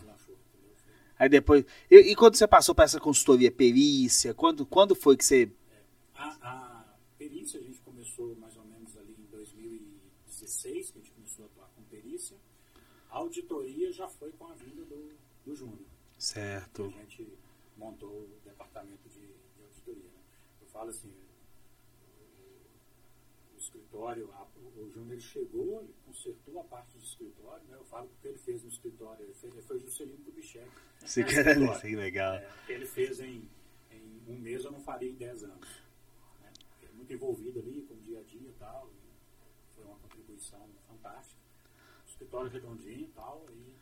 Aí 1.18 1.28
depois. 1.28 1.64
E, 1.90 1.96
e 2.12 2.16
quando 2.16 2.36
você 2.36 2.46
passou 2.46 2.74
para 2.74 2.84
essa 2.84 3.00
consultoria 3.00 3.50
perícia, 3.50 4.34
quando, 4.34 4.66
quando 4.66 4.94
foi 4.94 5.16
que 5.16 5.24
você. 5.24 5.50
A, 6.14 6.28
a 6.42 6.75
perícia 7.46 7.60
a 7.60 7.62
gente 7.62 7.80
começou 7.80 8.34
mais 8.36 8.56
ou 8.56 8.64
menos 8.64 8.96
ali 8.96 9.14
em 9.18 9.24
2016, 9.30 10.90
que 10.90 10.98
a 10.98 11.00
gente 11.00 11.12
começou 11.12 11.44
a 11.44 11.48
atuar 11.48 11.68
com 11.76 11.82
perícia. 11.84 12.36
A 13.08 13.18
auditoria 13.18 13.92
já 13.92 14.08
foi 14.08 14.32
com 14.32 14.46
a 14.48 14.54
vinda 14.54 14.84
do, 14.84 15.12
do 15.44 15.54
Júnior. 15.54 15.78
que 16.16 16.24
Certo. 16.24 16.84
a 16.86 16.88
gente 16.88 17.28
montou 17.76 18.10
o 18.10 18.40
departamento 18.44 19.08
de, 19.08 19.20
de 19.20 19.62
auditoria. 19.62 20.10
né? 20.10 20.20
Eu 20.60 20.66
falo 20.66 20.90
assim, 20.90 21.08
o, 22.02 23.54
o 23.54 23.58
escritório, 23.58 24.28
a- 24.32 24.48
o, 24.56 24.80
o 24.82 24.90
Júnior 24.90 25.12
ele 25.12 25.20
chegou 25.20 25.84
e 25.84 25.92
consertou 26.04 26.58
a 26.60 26.64
parte 26.64 26.98
do 26.98 27.04
escritório, 27.04 27.64
né? 27.68 27.76
eu 27.76 27.84
falo 27.84 28.08
porque 28.08 28.26
ele 28.28 28.38
fez 28.38 28.62
no 28.64 28.68
escritório, 28.70 29.24
ele, 29.24 29.34
fez, 29.34 29.52
ele 29.52 29.62
foi 29.62 29.78
Juscelino 29.78 30.18
Kubitschek. 30.24 30.68
Escritório. 31.04 31.80
que 31.80 31.94
legal. 31.94 32.34
É, 32.34 32.50
ele 32.68 32.86
fez 32.86 33.20
em, 33.20 33.48
em 33.92 34.22
um 34.26 34.36
mês, 34.36 34.64
eu 34.64 34.72
não 34.72 34.80
faria 34.80 35.08
em 35.10 35.14
10 35.14 35.44
anos. 35.44 35.85
Muito 36.96 37.12
envolvido 37.12 37.58
ali 37.60 37.82
com 37.82 37.94
o 37.94 37.98
dia 37.98 38.20
a 38.20 38.22
dia 38.22 38.48
e 38.48 38.52
tal, 38.58 38.90
e 38.92 38.96
foi 39.74 39.84
uma 39.84 39.96
contribuição 39.96 40.60
fantástica. 40.88 41.40
Escritório 42.06 42.50
redondinho 42.50 43.00
e 43.00 43.10
tal, 43.14 43.44
e 43.50 43.74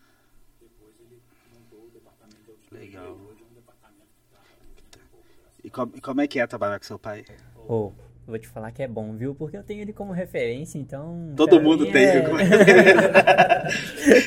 depois 0.61 0.95
ele 1.01 1.21
montou 1.55 1.87
o 1.87 1.91
departamento 1.91 2.43
de 2.45 2.51
auditoria. 2.51 2.85
Legal. 2.85 3.07
E 3.07 3.11
hoje 3.31 3.43
é 3.43 3.47
um 3.51 3.55
departamento 3.55 4.09
que 4.17 4.25
está 4.27 4.41
um 4.41 5.09
pouco, 5.11 5.27
E 5.65 5.71
como, 5.71 5.93
e 5.97 6.01
como 6.01 6.21
é 6.21 6.27
que 6.27 6.39
é 6.41 6.47
trabalhar 6.47 6.79
com 6.79 6.85
seu 6.85 6.99
pai? 6.99 7.25
Ô, 7.69 7.93
vou 8.27 8.39
te 8.39 8.49
falar 8.49 8.73
que 8.73 8.83
é 8.83 8.89
bom, 8.89 9.15
viu? 9.17 9.35
Porque 9.35 9.57
eu 9.57 9.63
tenho 9.63 9.81
ele 9.83 9.93
como 9.93 10.13
referência, 10.13 10.79
então. 10.79 11.33
Todo 11.37 11.61
mundo 11.63 11.85
tem. 11.91 12.05
é- 12.05 12.23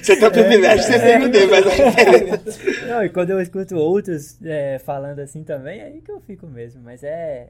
você 0.01 0.15
tem 0.15 0.27
o 0.27 0.31
privilégio, 0.31 0.83
você 0.85 0.99
tem 0.99 1.19
que 1.19 1.29
ter, 1.29 1.47
mas 1.49 1.65
Não, 2.87 3.03
e 3.03 3.09
quando 3.09 3.31
eu 3.31 3.41
escuto 3.41 3.75
outros 3.75 4.41
é, 4.43 4.79
falando 4.79 5.19
assim 5.19 5.43
também, 5.43 5.79
é 5.81 5.85
aí 5.85 6.01
que 6.01 6.11
eu 6.11 6.19
fico 6.21 6.47
mesmo. 6.47 6.81
Mas 6.81 7.03
é, 7.03 7.49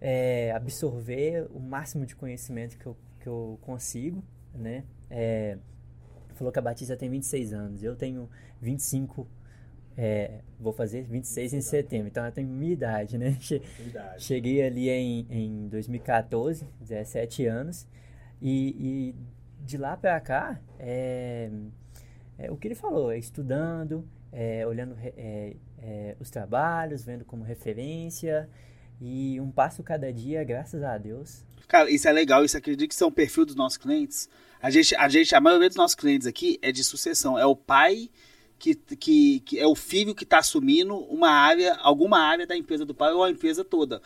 é 0.00 0.52
absorver 0.52 1.46
o 1.52 1.60
máximo 1.60 2.06
de 2.06 2.14
conhecimento 2.16 2.78
que 2.78 2.86
eu, 2.86 2.96
que 3.20 3.26
eu 3.28 3.58
consigo, 3.62 4.22
né? 4.54 4.84
É, 5.10 5.58
falou 6.34 6.52
que 6.52 6.58
a 6.58 6.62
Batista 6.62 6.96
tem 6.96 7.10
26 7.10 7.52
anos, 7.52 7.82
eu 7.82 7.96
tenho 7.96 8.28
25, 8.60 9.26
é, 9.96 10.40
vou 10.60 10.72
fazer 10.72 11.02
26 11.02 11.52
em 11.52 11.60
setembro, 11.60 12.08
então 12.08 12.22
ela 12.22 12.32
tem 12.32 12.44
minha 12.44 12.72
idade, 12.72 13.18
né? 13.18 13.36
Che- 13.40 13.62
Cheguei 14.18 14.62
ali 14.64 14.88
em, 14.90 15.26
em 15.30 15.68
2014, 15.68 16.66
17 16.80 17.46
anos, 17.46 17.86
e, 18.40 19.14
e 19.14 19.64
de 19.64 19.76
lá 19.78 19.96
pra 19.96 20.20
cá, 20.20 20.60
é, 20.78 21.50
é 22.38 22.50
o 22.50 22.56
que 22.56 22.68
ele 22.68 22.74
falou, 22.74 23.10
é 23.10 23.18
estudando, 23.18 24.06
é, 24.32 24.66
olhando 24.66 24.96
é, 25.02 25.56
é, 25.78 26.16
os 26.20 26.30
trabalhos, 26.30 27.04
vendo 27.04 27.24
como 27.24 27.42
referência, 27.44 28.48
e 29.00 29.40
um 29.40 29.50
passo 29.50 29.82
cada 29.82 30.12
dia, 30.12 30.42
graças 30.44 30.82
a 30.82 30.96
Deus. 30.98 31.44
Cara, 31.66 31.90
isso 31.90 32.08
é 32.08 32.12
legal, 32.12 32.44
isso 32.44 32.56
acredito 32.56 32.88
que 32.88 32.94
isso 32.94 33.04
é 33.04 33.06
um 33.06 33.12
perfil 33.12 33.44
dos 33.44 33.54
nossos 33.54 33.76
clientes. 33.76 34.28
A 34.60 34.70
gente, 34.70 34.94
a 34.96 35.08
gente, 35.08 35.34
a 35.34 35.40
maioria 35.40 35.68
dos 35.68 35.76
nossos 35.76 35.94
clientes 35.94 36.26
aqui 36.26 36.58
é 36.62 36.72
de 36.72 36.82
sucessão. 36.82 37.38
É 37.38 37.46
o 37.46 37.54
pai 37.54 38.10
que, 38.58 38.74
que, 38.74 39.40
que 39.40 39.58
é 39.58 39.66
o 39.66 39.74
filho 39.74 40.14
que 40.14 40.24
está 40.24 40.38
assumindo 40.38 40.96
uma 40.96 41.30
área, 41.30 41.74
alguma 41.76 42.18
área 42.18 42.46
da 42.46 42.56
empresa 42.56 42.84
do 42.84 42.94
pai 42.94 43.12
ou 43.12 43.22
a 43.22 43.30
empresa 43.30 43.64
toda. 43.64 44.02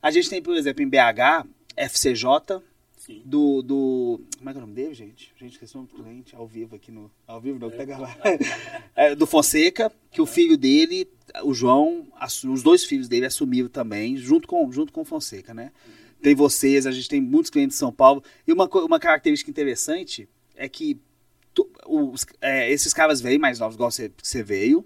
A 0.00 0.10
gente 0.10 0.30
tem, 0.30 0.40
por 0.40 0.54
exemplo, 0.54 0.82
em 0.82 0.88
BH, 0.88 1.46
FCJ, 1.76 2.62
Sim. 3.08 3.22
do, 3.24 3.62
do. 3.62 4.20
Como 4.36 4.50
é 4.50 4.52
que 4.52 4.58
é 4.58 4.62
o 4.62 4.66
nome 4.66 4.74
dele, 4.74 4.92
gente? 4.94 5.32
Gente, 5.40 5.52
esqueci 5.52 5.74
o 5.74 5.78
nome 5.78 5.88
do 5.88 6.02
cliente, 6.02 6.36
ao 6.36 6.46
vivo 6.46 6.76
aqui 6.76 6.92
no. 6.92 7.10
Ao 7.26 7.40
vivo 7.40 7.58
não, 7.58 7.70
pega 7.70 7.96
lá. 7.96 8.14
É, 8.94 9.14
do 9.14 9.26
Fonseca, 9.26 9.90
que 10.10 10.20
o 10.20 10.26
filho 10.26 10.56
dele, 10.58 11.08
o 11.44 11.54
João, 11.54 12.06
os 12.44 12.62
dois 12.62 12.84
filhos 12.84 13.08
dele 13.08 13.24
assumiram 13.26 13.68
também, 13.68 14.16
junto 14.16 14.46
com, 14.46 14.70
junto 14.70 14.92
com 14.92 15.00
o 15.00 15.04
Fonseca, 15.04 15.54
né? 15.54 15.72
Tem 16.20 16.34
vocês, 16.34 16.86
a 16.86 16.90
gente 16.90 17.08
tem 17.08 17.20
muitos 17.20 17.50
clientes 17.50 17.76
de 17.76 17.78
São 17.78 17.92
Paulo. 17.92 18.22
E 18.46 18.52
uma, 18.52 18.66
uma 18.68 18.98
característica 19.00 19.50
interessante 19.50 20.28
é 20.56 20.68
que 20.68 21.00
tu- 21.54 21.70
os- 21.86 22.26
é, 22.40 22.70
esses 22.70 22.92
caras 22.92 23.20
vêm 23.20 23.38
mais 23.38 23.58
novos, 23.60 23.76
igual 23.76 23.90
você, 23.90 24.10
você 24.22 24.42
veio, 24.42 24.84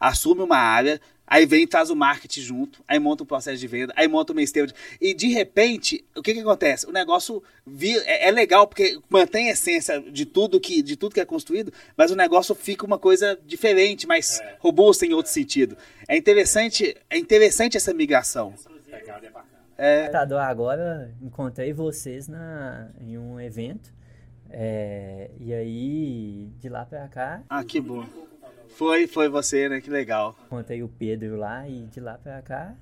assume 0.00 0.40
uma 0.40 0.56
área, 0.56 1.00
aí 1.28 1.46
vem 1.46 1.62
e 1.62 1.66
traz 1.66 1.90
o 1.90 1.94
marketing 1.96 2.40
junto, 2.40 2.82
aí 2.88 2.98
monta 2.98 3.22
um 3.22 3.26
processo 3.26 3.58
de 3.58 3.66
venda, 3.66 3.92
aí 3.96 4.08
monta 4.08 4.32
uma 4.32 4.42
esteira. 4.42 4.72
E 5.00 5.12
de 5.14 5.28
repente, 5.28 6.04
o 6.16 6.22
que, 6.22 6.34
que 6.34 6.40
acontece? 6.40 6.86
O 6.86 6.92
negócio 6.92 7.42
vi- 7.66 7.98
é, 7.98 8.28
é 8.28 8.30
legal 8.30 8.66
porque 8.66 8.98
mantém 9.08 9.48
a 9.48 9.52
essência 9.52 10.00
de 10.00 10.24
tudo, 10.26 10.58
que, 10.58 10.82
de 10.82 10.96
tudo 10.96 11.14
que 11.14 11.20
é 11.20 11.24
construído, 11.24 11.72
mas 11.96 12.10
o 12.10 12.16
negócio 12.16 12.54
fica 12.54 12.84
uma 12.86 12.98
coisa 12.98 13.38
diferente, 13.46 14.06
mais 14.06 14.40
É. 14.40 14.56
robusta 14.58 15.04
em 15.06 15.12
outro 15.12 15.30
sentido. 15.30 15.76
É 16.08 16.16
interessante, 16.16 16.96
é 17.10 17.18
interessante 17.18 17.76
essa 17.76 17.92
migração. 17.92 18.54
Pegada 18.90 19.26
é 19.26 19.30
bacana. 19.30 19.48
É, 19.76 20.00
Computador 20.06 20.40
agora, 20.40 21.14
encontrei 21.22 21.72
vocês 21.72 22.26
na, 22.26 22.88
em 23.00 23.16
um 23.18 23.38
evento. 23.40 23.92
é, 24.50 25.30
e 25.38 25.52
aí, 25.52 26.48
de 26.58 26.68
lá 26.70 26.84
pra 26.86 27.06
cá, 27.08 27.42
ah, 27.48 27.62
que 27.62 27.80
bom. 27.80 28.04
Foi, 28.68 29.06
foi 29.06 29.28
você, 29.28 29.68
né? 29.68 29.80
Que 29.80 29.90
legal. 29.90 30.36
encontrei 30.46 30.82
o 30.82 30.88
Pedro 30.88 31.36
lá 31.36 31.68
e 31.68 31.86
de 31.86 32.00
lá 32.00 32.16
pra 32.16 32.40
cá, 32.42 32.74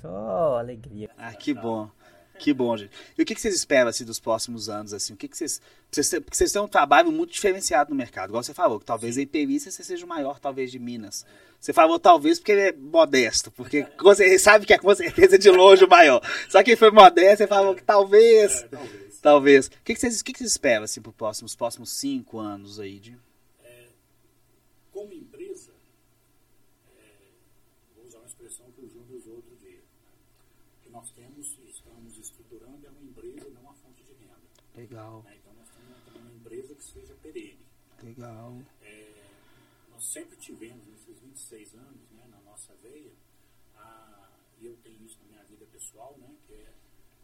só 0.00 0.58
alegria. 0.58 1.10
Ah, 1.16 1.32
que 1.32 1.54
bom. 1.54 1.90
Que 2.38 2.52
bom, 2.52 2.76
gente. 2.76 2.90
E 3.16 3.22
o 3.22 3.24
que 3.24 3.34
que 3.34 3.40
vocês 3.40 3.54
esperam 3.54 3.88
assim, 3.88 4.04
dos 4.04 4.18
próximos 4.18 4.68
anos? 4.68 4.92
Assim? 4.92 5.12
O 5.12 5.16
que 5.16 5.28
que 5.28 5.36
vocês, 5.36 5.60
vocês, 5.90 6.10
porque 6.10 6.36
vocês 6.36 6.50
têm 6.50 6.60
um 6.60 6.66
trabalho 6.66 7.12
muito 7.12 7.32
diferenciado 7.32 7.90
no 7.90 7.96
mercado. 7.96 8.30
Igual 8.30 8.42
você 8.42 8.52
falou, 8.52 8.80
que 8.80 8.84
talvez 8.84 9.16
em 9.16 9.26
perícia 9.26 9.70
você 9.70 9.84
seja 9.84 10.04
o 10.04 10.08
maior, 10.08 10.40
talvez, 10.40 10.70
de 10.70 10.78
Minas. 10.78 11.24
Você 11.60 11.72
falou 11.72 12.00
talvez 12.00 12.40
porque 12.40 12.50
ele 12.50 12.60
é 12.60 12.72
modesto, 12.72 13.50
porque 13.52 13.86
você 14.02 14.36
sabe 14.40 14.66
que 14.66 14.74
é 14.74 14.78
com 14.78 14.92
certeza 14.92 15.38
de 15.38 15.50
longe 15.50 15.84
o 15.84 15.88
maior. 15.88 16.20
Só 16.48 16.62
que 16.62 16.70
ele 16.70 16.76
foi 16.76 16.90
modesto, 16.90 17.38
você 17.38 17.46
falou 17.46 17.74
que 17.76 17.84
talvez. 17.84 18.62
É, 18.62 18.68
talvez. 18.68 19.20
Talvez. 19.22 19.66
O 19.68 19.70
que, 19.84 19.94
que, 19.94 20.00
vocês, 20.00 20.20
o 20.20 20.24
que, 20.24 20.32
que 20.32 20.38
vocês 20.40 20.50
esperam 20.50 20.82
assim, 20.82 21.00
para 21.00 21.10
os 21.10 21.16
próximos, 21.16 21.54
próximos 21.54 21.90
cinco 21.90 22.40
anos 22.40 22.80
aí? 22.80 22.98
De... 22.98 23.16
Como 24.92 25.12
empresa, 25.12 25.72
é, 26.96 27.32
vou 27.94 28.04
usar 28.04 28.18
uma 28.18 28.26
expressão 28.26 28.70
que 28.72 28.82
o 28.82 28.88
Júnior 28.88 29.16
usou 29.18 29.36
outro 29.36 29.56
dia. 29.56 29.80
Né? 29.80 30.12
O 30.78 30.82
que 30.82 30.90
nós 30.90 31.10
temos 31.12 31.58
e 31.58 31.70
estamos 31.70 32.18
estruturando 32.18 32.86
é 32.86 32.90
uma 32.90 33.02
empresa 33.02 33.48
e 33.48 33.50
não 33.52 33.62
uma 33.62 33.74
fonte 33.74 34.02
de 34.04 34.12
renda. 34.12 34.36
Legal, 34.74 35.22
né? 35.22 35.36
Então 35.36 35.54
nós 35.54 35.66
estamos 35.68 35.88
montando 35.88 36.18
uma 36.18 36.32
empresa 36.32 36.74
que 36.74 36.84
seja 36.84 37.14
perene. 37.22 37.64
legal. 38.02 38.56
É, 38.82 39.30
nós 39.90 40.04
sempre 40.04 40.36
tivemos, 40.36 40.86
nesses 40.86 41.18
26 41.20 41.74
anos, 41.74 42.10
né, 42.10 42.26
na 42.28 42.40
nossa 42.40 42.74
veia, 42.82 43.12
a, 43.76 44.30
e 44.58 44.66
eu 44.66 44.76
tenho 44.82 45.02
isso 45.04 45.18
na 45.20 45.26
minha 45.26 45.44
vida 45.44 45.66
pessoal, 45.66 46.16
né, 46.18 46.36
que 46.46 46.54
é, 46.54 46.72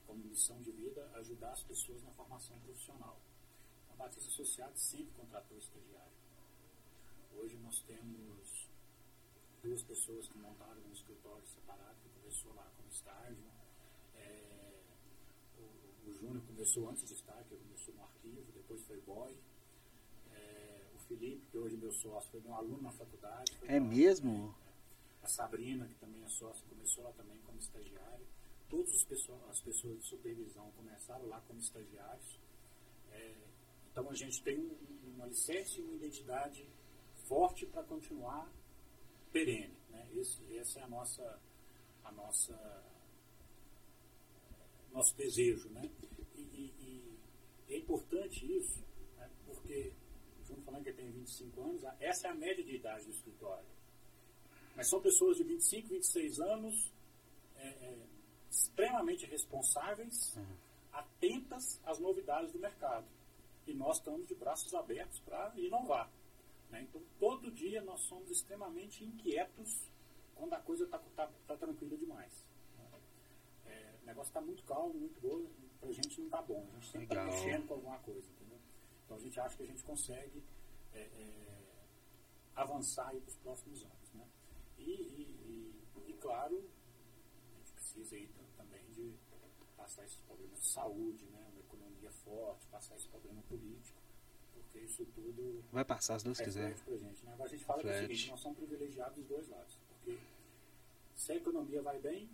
como 0.07 0.25
missão 0.25 0.61
de 0.63 0.71
vida, 0.73 1.11
ajudar 1.17 1.53
as 1.53 1.63
pessoas 1.63 2.03
na 2.03 2.11
formação 2.13 2.59
profissional. 2.61 3.21
A 3.91 3.95
Batista 3.95 4.31
Associados 4.31 4.81
sempre 4.81 5.13
contratou 5.13 5.59
estagiário. 5.59 6.18
Hoje 7.41 7.57
nós 7.59 7.81
temos 7.83 8.69
duas 9.63 9.83
pessoas 9.85 10.27
que 10.27 10.37
montaram 10.39 10.83
um 10.83 10.93
escritório 10.93 11.47
separado, 11.47 11.97
que 12.03 12.09
começou 12.21 12.53
lá 12.55 12.69
como 12.77 12.89
estágio. 12.91 13.45
É, 14.17 14.73
o, 15.57 16.11
o 16.11 16.15
Júnior 16.15 16.45
começou 16.47 16.91
antes 16.91 17.07
de 17.07 17.15
estágio, 17.15 17.47
ele 17.53 17.63
começou 17.63 17.95
no 17.95 18.03
arquivo, 18.03 18.53
depois 18.53 18.83
foi 18.85 19.01
boy. 19.03 19.37
É, 20.33 20.91
o 20.97 20.99
Felipe, 21.07 21.47
que 21.49 21.57
hoje 21.57 21.77
é 21.77 21.79
meu 21.79 21.93
sócio, 21.93 22.29
foi 22.33 22.41
meu 22.41 22.55
aluno 22.55 22.83
na 22.83 22.91
faculdade. 22.91 23.53
É 23.63 23.79
mesmo? 23.79 24.33
também. 24.33 24.55
A 25.23 25.29
Sabrina, 25.29 25.87
que 25.87 25.95
também 25.95 26.25
é 26.25 26.29
sócia, 26.29 26.67
começou 26.69 27.05
lá 27.05 27.13
também 27.13 27.39
como 27.43 27.59
estagiária. 27.59 28.27
Todas 28.69 28.93
as 28.97 29.05
pessoas, 29.05 29.41
as 29.49 29.61
pessoas 29.61 29.97
de 29.99 30.05
supervisão 30.07 30.73
começaram 30.73 31.27
lá 31.29 31.41
como 31.43 31.61
estagiários. 31.61 32.41
É, 33.13 33.37
então 33.93 34.11
a 34.11 34.15
gente 34.15 34.43
tem 34.43 34.59
um, 34.59 35.17
um 35.17 35.23
alicerce 35.23 35.79
e 35.79 35.83
uma 35.83 35.95
identidade 35.95 36.69
forte 37.29 37.67
para 37.67 37.83
continuar 37.85 38.51
perene. 39.33 39.77
Né? 39.91 40.09
Esse, 40.15 40.57
essa 40.57 40.81
é 40.81 40.83
a 40.83 40.89
nossa, 40.89 41.39
a 42.05 42.13
nossa 42.13 42.85
nosso 44.93 45.15
desejo. 45.17 45.69
Né? 45.71 45.91
E, 46.35 46.41
e- 46.41 47.19
e 47.69 47.75
é 47.75 47.79
importante 47.79 48.45
isso, 48.57 48.81
né? 49.17 49.29
porque, 49.47 49.93
Júnior 50.47 50.65
falando 50.65 50.85
que 50.85 50.93
tem 50.93 51.11
25 51.11 51.61
anos, 51.63 51.85
essa 52.01 52.29
é 52.29 52.31
a 52.31 52.35
média 52.35 52.65
de 52.65 52.75
idade 52.77 53.05
do 53.05 53.11
escritório. 53.11 53.67
Mas 54.75 54.89
são 54.89 55.01
pessoas 55.01 55.37
de 55.37 55.45
25, 55.45 55.89
26 55.89 56.41
anos, 56.41 56.93
é, 57.57 57.69
é, 57.69 57.99
extremamente 58.51 59.27
responsáveis, 59.27 60.39
atentas 60.93 61.81
às 61.85 61.99
novidades 61.99 62.53
do 62.53 62.59
mercado. 62.59 63.07
E 63.67 63.75
nós 63.75 63.99
estamos 63.99 64.27
de 64.27 64.35
braços 64.35 64.73
abertos 64.75 65.19
para 65.21 65.53
inovar. 65.57 66.11
Né? 66.71 66.83
Então, 66.83 67.03
todo 67.19 67.51
dia 67.51 67.83
nós 67.83 68.01
somos 68.03 68.31
extremamente 68.31 69.05
inquietos 69.05 69.89
quando 70.35 70.53
a 70.55 70.61
coisa 70.61 70.85
está 70.85 70.99
tá, 70.99 71.27
tá 71.47 71.57
tranquila 71.57 71.97
demais. 71.97 72.47
É, 73.67 73.95
o 74.03 74.07
negócio 74.07 74.31
está 74.31 74.41
muito 74.41 74.63
calmo, 74.65 74.95
muito 74.95 75.21
boa, 75.21 75.49
para 75.81 75.89
a 75.89 75.93
gente 75.93 76.19
não 76.19 76.27
está 76.27 76.43
bom. 76.43 76.67
A 76.71 76.75
gente 76.75 76.87
sempre 76.87 77.07
está 77.07 77.25
mexendo 77.25 77.67
com 77.67 77.75
alguma 77.75 77.99
coisa. 77.99 78.29
Entendeu? 78.31 78.59
Então 79.05 79.17
a 79.17 79.21
gente 79.21 79.41
acha 79.41 79.57
que 79.57 79.63
a 79.63 79.67
gente 79.67 79.83
consegue 79.85 80.43
é, 80.95 81.01
é, 81.01 81.59
avançar 82.57 83.11
para 83.11 83.19
os 83.29 83.37
próximos 83.37 83.83
anos. 83.85 84.13
Né? 84.15 84.27
E, 84.79 84.83
e- 84.83 85.83
e- 86.07 86.11
e, 86.11 86.13
claro, 86.15 86.57
a 87.55 87.59
gente 87.59 87.73
precisa 87.73 88.15
aí 88.17 88.29
tam- 88.29 88.45
também 88.57 88.85
de 88.91 89.15
passar 89.77 90.05
esses 90.05 90.19
problemas 90.21 90.61
de 90.61 90.67
saúde, 90.69 91.25
né? 91.27 91.47
uma 91.53 91.61
economia 91.61 92.11
forte, 92.13 92.67
passar 92.69 92.97
esse 92.97 93.09
problema 93.09 93.43
político, 93.43 93.98
porque 94.73 94.85
isso 94.87 95.05
tudo 95.15 95.65
Vai 95.73 95.85
passar, 95.85 96.19
se 96.19 96.25
Deus 96.25 96.41
quiser. 96.41 96.69
reflete 96.69 96.85
pra 96.85 96.97
gente. 96.97 97.25
Né? 97.25 97.33
Agora 97.33 97.49
a 97.49 97.53
gente 97.53 97.65
fala 97.65 97.83
que 97.83 97.89
é 97.89 97.93
o 97.93 97.99
seguinte, 97.99 98.31
nós 98.31 98.41
somos 98.41 98.59
privilegiados 98.59 99.17
dos 99.17 99.27
dois 99.27 99.49
lados, 99.49 99.79
porque 99.89 100.19
se 101.15 101.33
a 101.33 101.37
economia 101.37 101.83
vai 101.83 101.99
bem, 101.99 102.29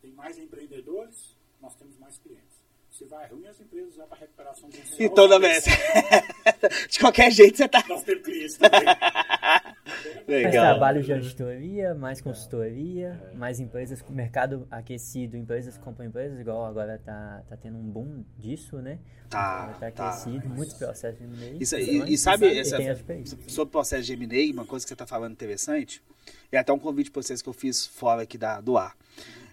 tem 0.00 0.12
mais 0.12 0.38
empreendedores, 0.38 1.36
nós 1.60 1.74
temos 1.76 1.96
mais 1.98 2.18
clientes. 2.18 2.62
Se 2.90 3.04
vai 3.06 3.26
ruim, 3.26 3.46
as 3.46 3.60
empresas 3.60 3.96
vão 3.96 4.06
para 4.06 4.18
recuperação 4.18 4.70
judicial. 4.70 5.00
Então, 5.00 5.28
da 5.28 5.38
nós 5.38 5.64
vez. 5.64 5.64
De 6.88 6.98
qualquer 7.00 7.32
jeito 7.32 7.56
você 7.56 7.68
tá. 7.68 7.84
Nós 7.88 8.04
temos 8.04 8.22
clientes 8.22 8.56
também. 8.56 8.82
Mais 10.26 10.44
Legal. 10.44 10.64
trabalho 10.64 11.02
de 11.02 11.12
auditoria, 11.12 11.94
mais 11.94 12.20
consultoria, 12.20 13.30
mais 13.34 13.60
empresas 13.60 14.02
mercado 14.08 14.66
aquecido, 14.70 15.36
empresas 15.36 15.76
que 15.76 15.84
compram 15.84 16.06
empresas, 16.06 16.40
igual 16.40 16.64
agora 16.64 16.98
tá, 17.04 17.42
tá 17.48 17.56
tendo 17.56 17.76
um 17.76 17.82
boom 17.82 18.24
disso, 18.38 18.78
né? 18.78 18.98
Tá, 19.28 19.76
tá 19.78 19.90
tá. 19.90 20.08
aquecido, 20.08 20.48
muitos 20.48 20.74
processos 20.74 21.18
de 21.18 21.24
M&A. 21.24 21.62
Isso, 21.62 21.76
e, 21.76 22.14
e 22.14 22.18
sabe, 22.18 22.58
essa, 22.58 22.78
sobre 23.46 23.68
o 23.68 23.72
processo 23.72 24.04
de 24.04 24.12
M&A, 24.14 24.52
uma 24.52 24.64
coisa 24.64 24.84
que 24.84 24.88
você 24.88 24.94
está 24.94 25.06
falando 25.06 25.32
interessante, 25.32 26.02
é 26.50 26.56
até 26.56 26.72
um 26.72 26.78
convite 26.78 27.10
para 27.10 27.22
vocês 27.22 27.42
que 27.42 27.48
eu 27.48 27.52
fiz 27.52 27.86
fora 27.86 28.22
aqui 28.22 28.38
da, 28.38 28.60
do 28.60 28.78
ar. 28.78 28.96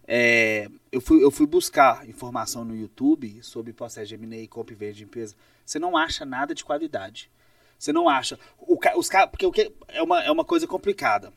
É, 0.08 0.68
eu, 0.92 1.02
fui, 1.02 1.24
eu 1.24 1.32
fui 1.32 1.46
buscar 1.46 2.08
informação 2.08 2.64
no 2.64 2.76
YouTube 2.76 3.40
sobre 3.44 3.74
processo 3.74 4.08
de 4.08 4.16
M&A 4.16 4.40
e 4.42 4.48
compra 4.48 4.74
e 4.74 4.78
venda 4.78 4.94
de 4.94 5.04
empresa. 5.04 5.36
Você 5.66 5.80
não 5.80 5.98
acha 5.98 6.26
nada 6.26 6.56
de 6.56 6.64
qualidade. 6.64 7.30
Você 7.82 7.92
não 7.92 8.08
acha. 8.08 8.38
O, 8.60 8.78
os 8.96 9.10
porque 9.32 9.44
o 9.44 9.52
que, 9.52 9.72
é, 9.88 10.04
uma, 10.04 10.24
é 10.24 10.30
uma 10.30 10.46
coisa 10.46 10.68
complicada. 10.68 11.34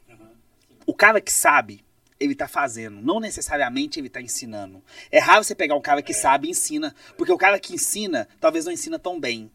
O 0.84 0.92
cara 0.92 1.18
que 1.18 1.32
sabe, 1.32 1.82
ele 2.20 2.34
tá 2.34 2.46
fazendo. 2.46 3.00
Não 3.00 3.18
necessariamente 3.18 3.98
ele 3.98 4.10
tá 4.10 4.20
ensinando. 4.20 4.84
É 5.10 5.18
raro 5.18 5.42
você 5.42 5.54
pegar 5.54 5.74
um 5.74 5.80
cara 5.80 6.02
que 6.02 6.12
sabe 6.12 6.46
e 6.46 6.50
ensina. 6.50 6.94
Porque 7.16 7.32
o 7.32 7.38
cara 7.38 7.58
que 7.58 7.72
ensina, 7.72 8.28
talvez 8.38 8.66
não 8.66 8.72
ensina 8.72 8.98
tão 8.98 9.18
bem. 9.18 9.50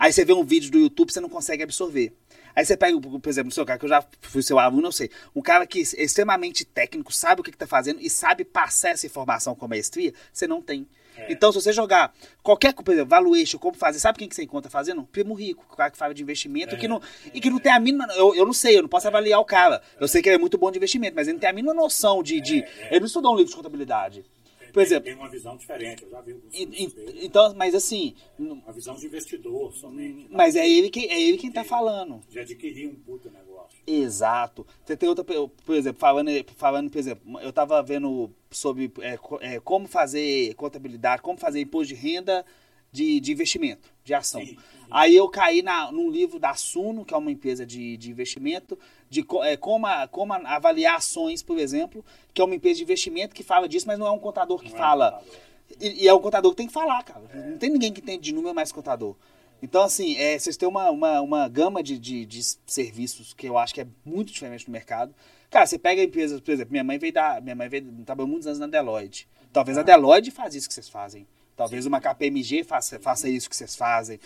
Aí 0.00 0.12
você 0.12 0.24
vê 0.24 0.32
um 0.32 0.42
vídeo 0.42 0.68
do 0.72 0.80
YouTube, 0.80 1.12
você 1.12 1.20
não 1.20 1.28
consegue 1.28 1.62
absorver. 1.62 2.12
Aí 2.56 2.66
você 2.66 2.76
pega, 2.76 3.00
por 3.00 3.30
exemplo, 3.30 3.50
o 3.50 3.54
seu 3.54 3.64
cara, 3.64 3.78
que 3.78 3.84
eu 3.84 3.88
já 3.88 4.04
fui 4.20 4.42
seu 4.42 4.58
aluno, 4.58 4.88
eu 4.88 4.92
sei. 4.92 5.12
Um 5.36 5.42
cara 5.42 5.64
que 5.64 5.78
é 5.78 6.02
extremamente 6.02 6.64
técnico, 6.64 7.14
sabe 7.14 7.40
o 7.40 7.44
que, 7.44 7.52
que 7.52 7.56
tá 7.56 7.68
fazendo 7.68 8.00
e 8.00 8.10
sabe 8.10 8.44
passar 8.44 8.90
essa 8.90 9.06
informação 9.06 9.54
com 9.54 9.68
maestria, 9.68 10.12
você 10.32 10.48
não 10.48 10.60
tem. 10.60 10.88
Então, 11.28 11.52
se 11.52 11.60
você 11.60 11.72
jogar 11.72 12.12
qualquer 12.42 12.74
por 12.74 12.92
exemplo, 12.92 13.10
valuation, 13.10 13.58
como 13.58 13.76
fazer, 13.76 13.98
sabe 13.98 14.18
quem 14.18 14.28
que 14.28 14.34
você 14.34 14.42
encontra 14.42 14.70
fazendo? 14.70 15.02
Primo 15.04 15.34
rico, 15.34 15.64
o 15.70 15.76
cara 15.76 15.90
que 15.90 15.96
fala 15.96 16.12
de 16.12 16.22
investimento 16.22 16.76
que 16.76 16.88
não, 16.88 17.00
e 17.32 17.40
que 17.40 17.50
não 17.50 17.58
tem 17.58 17.72
a 17.72 17.78
mínima. 17.78 18.06
Eu, 18.14 18.34
eu 18.34 18.44
não 18.44 18.52
sei, 18.52 18.78
eu 18.78 18.82
não 18.82 18.88
posso 18.88 19.06
avaliar 19.06 19.40
o 19.40 19.44
cara. 19.44 19.82
Eu 20.00 20.08
sei 20.08 20.20
que 20.22 20.28
ele 20.28 20.36
é 20.36 20.38
muito 20.38 20.58
bom 20.58 20.70
de 20.70 20.78
investimento, 20.78 21.14
mas 21.14 21.28
ele 21.28 21.34
não 21.34 21.40
tem 21.40 21.50
a 21.50 21.52
mínima 21.52 21.74
noção 21.74 22.22
de. 22.22 22.40
de 22.40 22.64
ele 22.90 23.00
não 23.00 23.06
estudou 23.06 23.32
um 23.32 23.36
livro 23.36 23.50
de 23.50 23.56
contabilidade. 23.56 24.24
Por 24.72 24.82
exemplo. 24.82 25.04
Tem 25.04 25.14
uma 25.14 25.28
visão 25.28 25.56
diferente, 25.56 26.02
eu 26.04 26.10
já 26.10 26.20
vi 26.20 26.36
E- 26.52 26.62
e- 26.84 27.26
Então, 27.26 27.54
mas 27.54 27.74
assim, 27.74 28.14
Uma 28.38 28.72
visão 28.72 28.94
de 28.96 29.06
investidor 29.06 29.72
somente. 29.74 30.22
né? 30.22 30.28
mas 30.30 30.56
é 30.56 30.68
ele 30.68 30.90
que 30.90 31.06
é 31.06 31.20
ele 31.20 31.38
quem 31.38 31.50
tá 31.52 31.62
falando. 31.64 32.20
De 32.28 32.38
adquirir 32.38 32.88
um 32.88 32.94
puto 32.94 33.30
negócio. 33.30 33.78
Exato. 33.86 34.66
Você 34.84 34.96
tem 34.96 35.08
outra, 35.08 35.24
por 35.24 35.74
exemplo, 35.74 35.98
falando, 36.00 36.30
falando 36.56 36.90
por 36.90 36.98
exemplo, 36.98 37.40
eu 37.40 37.50
estava 37.50 37.82
vendo 37.82 38.30
sobre 38.50 38.90
é, 39.00 39.18
é, 39.40 39.60
como 39.60 39.86
fazer 39.88 40.54
contabilidade, 40.54 41.22
como 41.22 41.38
fazer 41.38 41.60
imposto 41.60 41.94
de 41.94 42.00
renda 42.00 42.44
de, 42.92 43.18
de 43.20 43.32
investimento, 43.32 43.92
de 44.04 44.14
ação. 44.14 44.40
Sim, 44.40 44.48
sim. 44.48 44.56
Aí 44.90 45.16
eu 45.16 45.28
caí 45.28 45.62
na, 45.62 45.90
num 45.90 46.10
livro 46.10 46.38
da 46.38 46.54
Suno, 46.54 47.04
que 47.04 47.14
é 47.14 47.16
uma 47.16 47.30
empresa 47.30 47.64
de, 47.64 47.96
de 47.96 48.10
investimento, 48.10 48.78
de 49.12 49.24
é, 49.42 49.56
como, 49.58 49.86
a- 49.86 50.08
como 50.08 50.32
avaliar 50.32 50.96
ações, 50.96 51.42
por 51.42 51.58
exemplo, 51.58 52.02
que 52.32 52.40
é 52.40 52.44
uma 52.44 52.54
empresa 52.54 52.78
de 52.78 52.82
investimento 52.84 53.34
que 53.34 53.42
fala 53.42 53.68
disso, 53.68 53.86
mas 53.86 53.98
não 53.98 54.06
é 54.06 54.10
um 54.10 54.18
contador 54.18 54.58
que 54.58 54.70
Não 54.70 54.76
é 54.76 54.78
fala. 54.78 55.12
contador. 55.12 55.34
E, 55.80 56.04
e 56.04 56.08
é 56.08 56.12
o 56.12 56.20
contador 56.20 56.50
que 56.52 56.56
tem 56.56 56.66
que 56.66 56.72
falar, 56.72 57.02
cara. 57.02 57.22
Não 57.34 57.58
tem 57.58 57.68
ninguém 57.70 57.92
que 57.92 58.00
entende 58.00 58.22
de 58.22 58.32
número 58.34 58.54
mais 58.54 58.72
contador. 58.72 59.14
Então, 59.62 59.82
assim, 59.82 60.16
é, 60.16 60.38
vocês 60.38 60.56
têm 60.56 60.68
uma, 60.68 60.90
uma, 60.90 61.20
uma 61.20 61.48
gama 61.48 61.82
de, 61.82 61.98
de, 61.98 62.24
de 62.26 62.40
serviços 62.66 63.32
que 63.34 63.46
eu 63.46 63.56
acho 63.58 63.72
que 63.74 63.80
é 63.82 63.86
muito 64.04 64.32
diferente 64.32 64.66
no 64.66 64.72
mercado. 64.72 65.14
Cara, 65.50 65.66
você 65.66 65.78
pega 65.78 66.02
empresas, 66.02 66.40
por 66.40 66.50
exemplo, 66.50 66.72
minha 66.72 66.82
mãe 66.82 66.98
veio 66.98 67.12
da. 67.12 67.38
Minha 67.40 67.54
mãe 67.54 67.68
veio, 67.68 67.84
trabalhou 68.04 68.28
muitos 68.28 68.46
anos 68.46 68.58
na 68.58 68.66
Deloitte. 68.66 69.28
Talvez 69.52 69.76
a 69.76 69.82
Deloitte 69.82 70.30
faz 70.30 70.54
isso 70.54 70.66
que 70.66 70.72
vocês 70.74 70.88
fazem. 70.88 71.26
Talvez 71.56 71.86
uma 71.86 72.00
KPMG 72.00 72.64
faça, 72.64 72.98
faça 72.98 73.28
isso 73.28 73.48
que 73.48 73.56
vocês 73.56 73.76
fazem. 73.76 74.18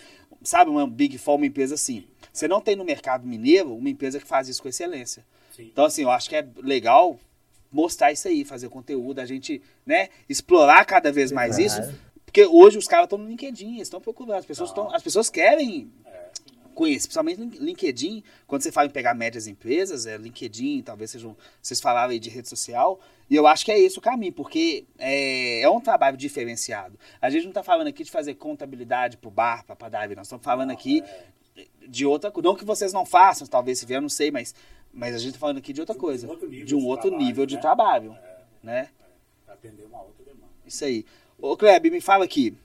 Sabe, 0.43 0.69
uma 0.71 0.87
Big 0.87 1.17
Four, 1.17 1.35
uma 1.35 1.45
empresa 1.45 1.75
assim. 1.75 2.05
Você 2.31 2.47
não 2.47 2.61
tem 2.61 2.75
no 2.75 2.83
mercado 2.85 3.27
mineiro 3.27 3.75
uma 3.75 3.89
empresa 3.89 4.19
que 4.19 4.25
faz 4.25 4.47
isso 4.47 4.61
com 4.61 4.69
excelência. 4.69 5.25
Sim. 5.55 5.63
Então, 5.71 5.85
assim, 5.85 6.03
eu 6.03 6.11
acho 6.11 6.29
que 6.29 6.35
é 6.35 6.47
legal 6.61 7.19
mostrar 7.71 8.11
isso 8.11 8.27
aí, 8.27 8.45
fazer 8.45 8.69
conteúdo, 8.69 9.19
a 9.19 9.25
gente, 9.25 9.61
né, 9.85 10.09
explorar 10.29 10.85
cada 10.85 11.11
vez 11.11 11.31
mais 11.31 11.57
isso. 11.57 11.77
Claro. 11.77 11.95
Porque 12.25 12.45
hoje 12.45 12.77
os 12.77 12.87
caras 12.87 13.05
estão 13.05 13.17
no 13.17 13.27
LinkedIn, 13.27 13.75
eles 13.75 13.83
estão 13.83 13.99
procurando, 13.99 14.37
as 14.39 14.45
pessoas, 14.45 14.71
Tá. 14.71 14.81
estão, 14.81 14.95
as 14.95 15.01
pessoas 15.03 15.29
querem 15.29 15.91
conhecer, 16.77 17.07
principalmente 17.07 17.57
LinkedIn, 17.57 18.23
quando 18.45 18.61
você 18.61 18.71
fala 18.71 18.85
em 18.85 18.91
pegar 18.91 19.15
médias 19.15 19.47
empresas, 19.47 20.05
é 20.05 20.15
LinkedIn, 20.15 20.83
talvez 20.83 21.09
sejam, 21.09 21.35
vocês 21.59 21.81
falaram 21.81 22.11
aí 22.11 22.19
de 22.19 22.29
rede 22.29 22.47
social, 22.47 22.99
e 23.27 23.35
eu 23.35 23.47
acho 23.47 23.65
que 23.65 23.71
é 23.71 23.79
esse 23.79 23.97
o 23.97 24.01
caminho, 24.01 24.31
porque 24.31 24.85
é, 24.99 25.61
é 25.61 25.69
um 25.69 25.81
trabalho 25.81 26.15
diferenciado. 26.15 26.97
A 27.19 27.31
gente 27.31 27.43
não 27.45 27.49
está 27.49 27.63
falando 27.63 27.87
aqui 27.87 28.03
de 28.03 28.11
fazer 28.11 28.35
contabilidade 28.35 29.17
pro 29.17 29.31
bar, 29.31 29.65
pra 29.65 29.75
padaria, 29.75 30.15
nós 30.15 30.27
estamos 30.27 30.45
falando 30.45 30.69
aqui 30.69 31.03
de 31.87 32.05
outra 32.05 32.29
coisa, 32.29 32.47
não 32.47 32.55
que 32.55 32.63
vocês 32.63 32.93
não 32.93 33.07
façam, 33.07 33.47
talvez 33.47 33.79
se 33.79 33.85
vier, 33.87 33.97
eu 33.97 34.01
não 34.03 34.09
sei, 34.09 34.29
mas, 34.29 34.53
mas 34.93 35.15
a 35.15 35.17
gente 35.17 35.29
está 35.29 35.39
falando 35.39 35.57
aqui 35.57 35.73
de 35.73 35.81
outra 35.81 35.95
De 35.95 35.97
um 35.97 36.01
coisa, 36.01 36.27
outro 36.27 36.47
nível 36.47 36.65
de 36.67 36.75
um 36.75 36.79
de 36.79 36.85
outro 36.85 37.09
trabalho, 37.09 37.25
nível 37.25 37.45
de 37.47 37.55
né? 37.55 37.61
trabalho, 37.61 38.17
né? 38.61 38.89
Para 39.45 39.55
atender 39.55 39.83
uma 39.85 40.03
outra 40.03 40.23
demanda. 40.23 40.45
Isso 40.63 40.85
aí. 40.85 41.03
Ô, 41.39 41.57
Kleber, 41.57 41.91
me 41.91 42.01
fala 42.01 42.23
aqui. 42.23 42.55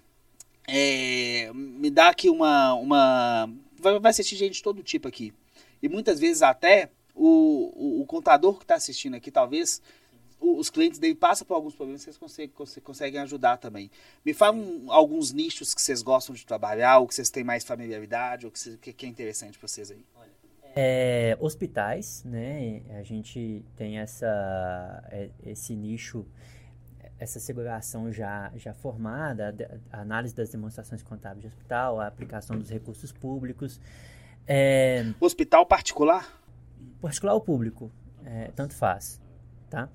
É, 0.69 1.51
me 1.55 1.91
dá 1.91 2.09
aqui 2.09 2.31
uma. 2.31 2.75
uma 2.75 3.51
vai, 3.83 4.11
assistir 4.11 4.37
gente 4.37 4.55
de 4.55 4.63
todo 4.63 4.83
tipo 4.83 5.09
aqui. 5.09 5.33
E 5.83 5.89
muitas 5.89 6.19
vezes 6.21 6.43
até 6.43 6.91
o, 7.15 7.73
o, 7.75 8.01
o 8.03 8.07
contador 8.07 8.57
que 8.57 8.65
está 8.65 8.77
assistindo 8.77 9.15
aqui, 9.15 9.31
talvez, 9.31 9.83
o- 10.41 10.57
os 10.59 10.71
clientes 10.71 10.99
dele 10.99 11.15
passam 11.15 11.47
por 11.47 11.55
alguns 11.55 11.75
problemas, 11.75 12.03
vocês 12.03 12.17
conseguem, 12.17 12.51
conse- 12.55 12.81
conseguem 12.81 13.21
ajudar 13.21 13.57
também. 13.59 13.91
Me 14.25 14.33
fala 14.33 14.57
um- 14.57 14.91
alguns 14.91 15.33
nichos 15.33 15.75
que 15.75 15.83
vocês 15.83 16.01
gostam 16.03 16.35
de 16.35 16.47
trabalhar, 16.47 16.99
ou 16.99 17.07
que 17.09 17.15
vocês 17.15 17.29
têm 17.31 17.45
mais 17.45 17.65
familiaridade, 17.65 18.47
ou 18.47 18.53
que, 18.53 18.79
que, 18.79 18.93
que 18.93 19.07
é 19.07 19.09
interessante 19.09 19.59
para 19.59 19.69
vocês 19.69 19.91
aí. 19.91 20.05
É, 20.75 21.37
hospitais, 21.39 22.23
né? 22.25 22.81
A 22.99 23.03
gente 23.03 23.63
tem 23.77 23.99
essa, 23.99 24.27
é, 25.11 25.29
esse 25.45 25.77
nicho, 25.77 26.25
essa 27.23 27.39
seguração 27.39 28.13
já, 28.13 28.51
já 28.57 28.75
formada, 28.75 29.55
a 29.91 29.99
a 29.99 30.01
análise 30.01 30.35
das 30.35 30.51
demonstrações 30.51 31.03
contábeis 31.03 31.43
de 31.43 31.47
hospital, 31.47 32.01
a 32.01 32.07
aplicação 32.07 32.59
dos 32.59 32.69
recursos 32.69 33.13
públicos. 33.13 33.81
É, 34.47 35.05
Hospital 35.21 35.65
particular? 35.65 36.43
particular 37.01 37.35
ou 37.35 37.41
público, 37.41 37.91
é, 38.25 38.51
tanto 38.55 38.75
faz, 38.75 39.21
tá? 39.71 39.89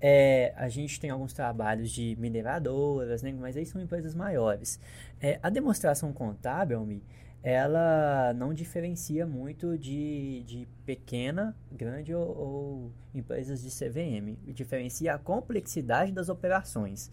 É, 0.00 0.54
a 0.56 0.68
gente 0.68 1.00
tem 1.00 1.10
alguns 1.10 1.32
trabalhos 1.32 1.90
de 1.90 2.14
mineradoras, 2.18 3.22
né? 3.22 3.32
Mas 3.32 3.56
aí 3.56 3.66
são 3.66 3.80
empresas 3.80 4.14
maiores. 4.14 4.78
É, 5.20 5.40
a 5.42 5.50
demonstração 5.50 6.12
contábil, 6.12 6.84
Mi, 6.84 7.02
ela 7.42 8.32
não 8.34 8.52
diferencia 8.52 9.26
muito 9.26 9.78
de, 9.78 10.42
de 10.44 10.68
pequena, 10.84 11.56
grande 11.70 12.14
ou, 12.14 12.36
ou 12.36 12.92
empresas 13.14 13.62
de 13.62 13.70
CVM. 13.70 14.36
Diferencia 14.52 15.14
a 15.14 15.18
complexidade 15.18 16.12
das 16.12 16.28
operações, 16.28 17.10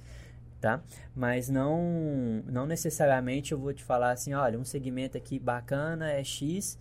tá? 0.59 0.81
Mas 1.15 1.47
não, 1.47 2.43
não 2.47 2.65
necessariamente 2.65 3.51
eu 3.51 3.59
vou 3.59 3.73
te 3.73 3.83
falar 3.83 4.11
assim, 4.11 4.33
olha, 4.33 4.59
um 4.59 4.65
segmento 4.65 5.15
aqui 5.15 5.37
bacana 5.37 6.11
é 6.11 6.23
X, 6.23 6.77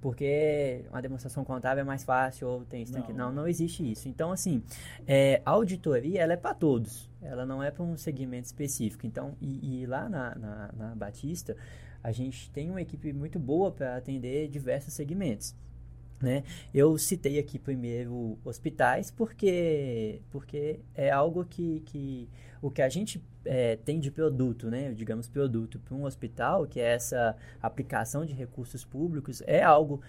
porque 0.00 0.84
uma 0.90 1.00
demonstração 1.00 1.44
contábil 1.44 1.82
é 1.82 1.84
mais 1.84 2.04
fácil 2.04 2.48
ou 2.48 2.64
tem 2.64 2.82
isso, 2.82 2.92
tem 2.92 3.02
aquilo. 3.02 3.18
Não, 3.18 3.32
não 3.32 3.48
existe 3.48 3.88
isso. 3.88 4.08
Então, 4.08 4.32
assim, 4.32 4.62
é, 5.06 5.40
a 5.44 5.50
auditoria, 5.50 6.22
ela 6.22 6.32
é 6.32 6.36
para 6.36 6.54
todos. 6.54 7.08
Ela 7.20 7.44
não 7.44 7.62
é 7.62 7.70
para 7.70 7.82
um 7.82 7.96
segmento 7.96 8.46
específico. 8.46 9.06
Então, 9.06 9.36
e, 9.40 9.82
e 9.82 9.86
lá 9.86 10.08
na, 10.08 10.34
na, 10.36 10.70
na 10.76 10.94
Batista, 10.94 11.56
a 12.02 12.12
gente 12.12 12.50
tem 12.50 12.70
uma 12.70 12.80
equipe 12.80 13.12
muito 13.12 13.38
boa 13.38 13.70
para 13.70 13.96
atender 13.96 14.48
diversos 14.48 14.94
segmentos. 14.94 15.54
Né? 16.20 16.42
Eu 16.74 16.98
citei 16.98 17.38
aqui 17.38 17.58
primeiro 17.58 18.38
hospitais 18.44 19.10
porque, 19.10 20.20
porque 20.30 20.80
é 20.94 21.10
algo 21.10 21.44
que, 21.44 21.80
que 21.86 22.28
o 22.60 22.70
que 22.70 22.82
a 22.82 22.88
gente 22.88 23.22
é, 23.44 23.76
tem 23.76 24.00
de 24.00 24.10
produto, 24.10 24.68
né? 24.68 24.92
digamos 24.92 25.28
produto 25.28 25.78
para 25.78 25.94
um 25.94 26.04
hospital, 26.04 26.66
que 26.66 26.80
é 26.80 26.94
essa 26.94 27.36
aplicação 27.62 28.24
de 28.24 28.32
recursos 28.32 28.84
públicos, 28.84 29.42
é 29.46 29.62
algo 29.62 30.00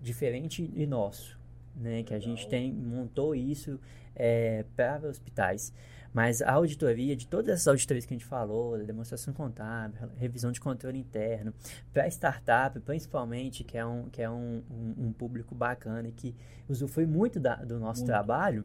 diferente 0.00 0.72
e 0.74 0.86
nosso, 0.86 1.38
né? 1.76 2.02
que 2.02 2.14
a 2.14 2.18
gente 2.18 2.48
tem 2.48 2.72
montou 2.72 3.34
isso 3.34 3.78
é, 4.16 4.64
para 4.74 5.06
hospitais. 5.06 5.72
Mas 6.18 6.42
a 6.42 6.50
auditoria, 6.50 7.14
de 7.14 7.28
todas 7.28 7.48
essas 7.54 7.68
auditorias 7.68 8.04
que 8.04 8.12
a 8.12 8.16
gente 8.16 8.24
falou, 8.26 8.76
da 8.76 8.82
demonstração 8.82 9.32
contábil, 9.32 9.96
revisão 10.18 10.50
de 10.50 10.60
controle 10.60 10.98
interno, 10.98 11.54
para 11.92 12.08
startup, 12.08 12.80
principalmente, 12.80 13.62
que 13.62 13.78
é 13.78 13.86
um, 13.86 14.08
que 14.10 14.20
é 14.20 14.28
um, 14.28 14.60
um, 14.68 15.06
um 15.06 15.12
público 15.12 15.54
bacana 15.54 16.08
e 16.08 16.12
que 16.12 16.34
usufrui 16.68 17.06
muito 17.06 17.38
da, 17.38 17.54
do 17.54 17.78
nosso 17.78 18.00
Muito, 18.00 18.08
trabalho, 18.08 18.64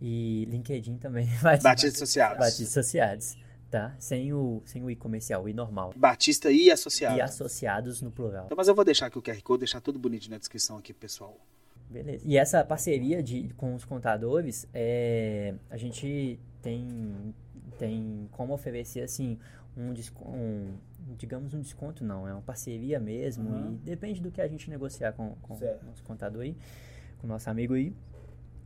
E 0.01 0.45
LinkedIn 0.49 0.97
também. 0.97 1.29
Batista 1.41 1.87
Associados. 1.87 2.39
Batista 2.39 2.79
Associados, 2.79 3.37
tá? 3.69 3.95
Sem 3.99 4.33
o, 4.33 4.61
sem 4.65 4.83
o 4.83 4.89
i 4.89 4.95
comercial, 4.95 5.43
o 5.43 5.49
i 5.49 5.53
normal. 5.53 5.93
Batista 5.95 6.51
e 6.51 6.69
associado. 6.69 7.17
E 7.17 7.21
associados 7.21 8.01
no 8.01 8.11
plural. 8.11 8.45
Então, 8.45 8.57
mas 8.57 8.67
eu 8.67 8.75
vou 8.75 8.83
deixar 8.83 9.05
aqui 9.05 9.17
o 9.17 9.21
QR 9.21 9.41
Code, 9.41 9.59
deixar 9.59 9.79
tudo 9.79 9.97
bonitinho 9.97 10.31
na 10.31 10.39
descrição 10.39 10.77
aqui, 10.77 10.93
pessoal. 10.93 11.39
Beleza. 11.89 12.27
E 12.27 12.37
essa 12.37 12.65
parceria 12.65 13.21
de, 13.21 13.49
com 13.55 13.75
os 13.75 13.85
contadores, 13.85 14.67
é, 14.73 15.53
a 15.69 15.77
gente 15.77 16.39
tem, 16.63 17.35
tem 17.77 18.27
como 18.31 18.53
oferecer 18.53 19.01
assim 19.01 19.37
um, 19.77 19.93
um 20.25 20.77
digamos 21.17 21.53
um 21.53 21.59
desconto 21.59 22.03
não, 22.03 22.27
é 22.27 22.33
uma 22.33 22.41
parceria 22.41 22.99
mesmo 22.99 23.49
uhum. 23.49 23.73
e 23.73 23.77
depende 23.85 24.21
do 24.21 24.31
que 24.31 24.41
a 24.41 24.47
gente 24.47 24.69
negociar 24.69 25.11
com, 25.13 25.35
com 25.41 25.53
o 25.53 25.85
nosso 25.85 26.03
contador 26.03 26.41
aí, 26.41 26.55
com 27.19 27.27
o 27.27 27.29
nosso 27.29 27.49
amigo 27.49 27.73
aí 27.75 27.93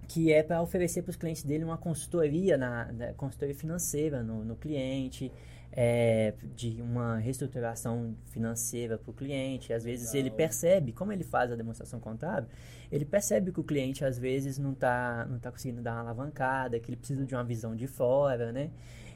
que 0.08 0.32
é 0.32 0.42
para 0.42 0.62
oferecer 0.62 1.02
para 1.02 1.10
os 1.10 1.18
clientes 1.18 1.44
dele 1.44 1.66
uma 1.66 1.78
consultoria 1.78 2.58
na, 2.58 2.92
na 2.94 3.14
consultoria 3.14 3.54
financeira 3.54 4.24
no, 4.24 4.44
no 4.46 4.56
cliente, 4.56 5.32
é, 5.80 6.34
de 6.56 6.82
uma 6.82 7.18
reestruturação 7.18 8.16
financeira 8.32 8.98
para 8.98 9.12
o 9.12 9.14
cliente. 9.14 9.72
Às 9.72 9.84
vezes 9.84 10.08
Legal. 10.08 10.20
ele 10.22 10.36
percebe, 10.36 10.92
como 10.92 11.14
ele 11.14 11.24
faz 11.24 11.52
a 11.52 11.56
demonstração 11.56 12.00
contábil, 12.00 12.50
ele 12.92 13.06
percebe 13.06 13.52
que 13.52 13.60
o 13.60 13.64
cliente 13.64 14.04
às 14.04 14.18
vezes 14.18 14.58
não 14.58 14.72
está 14.72 15.28
não 15.30 15.38
tá 15.38 15.52
conseguindo 15.52 15.84
dar 15.84 15.94
uma 15.94 16.00
alavancada, 16.00 16.80
que 16.80 16.90
ele 16.90 16.98
precisa 16.98 17.24
de 17.24 17.36
uma 17.36 17.44
visão 17.44 17.76
de 17.76 17.86
fora, 17.86 18.52
né? 18.52 18.72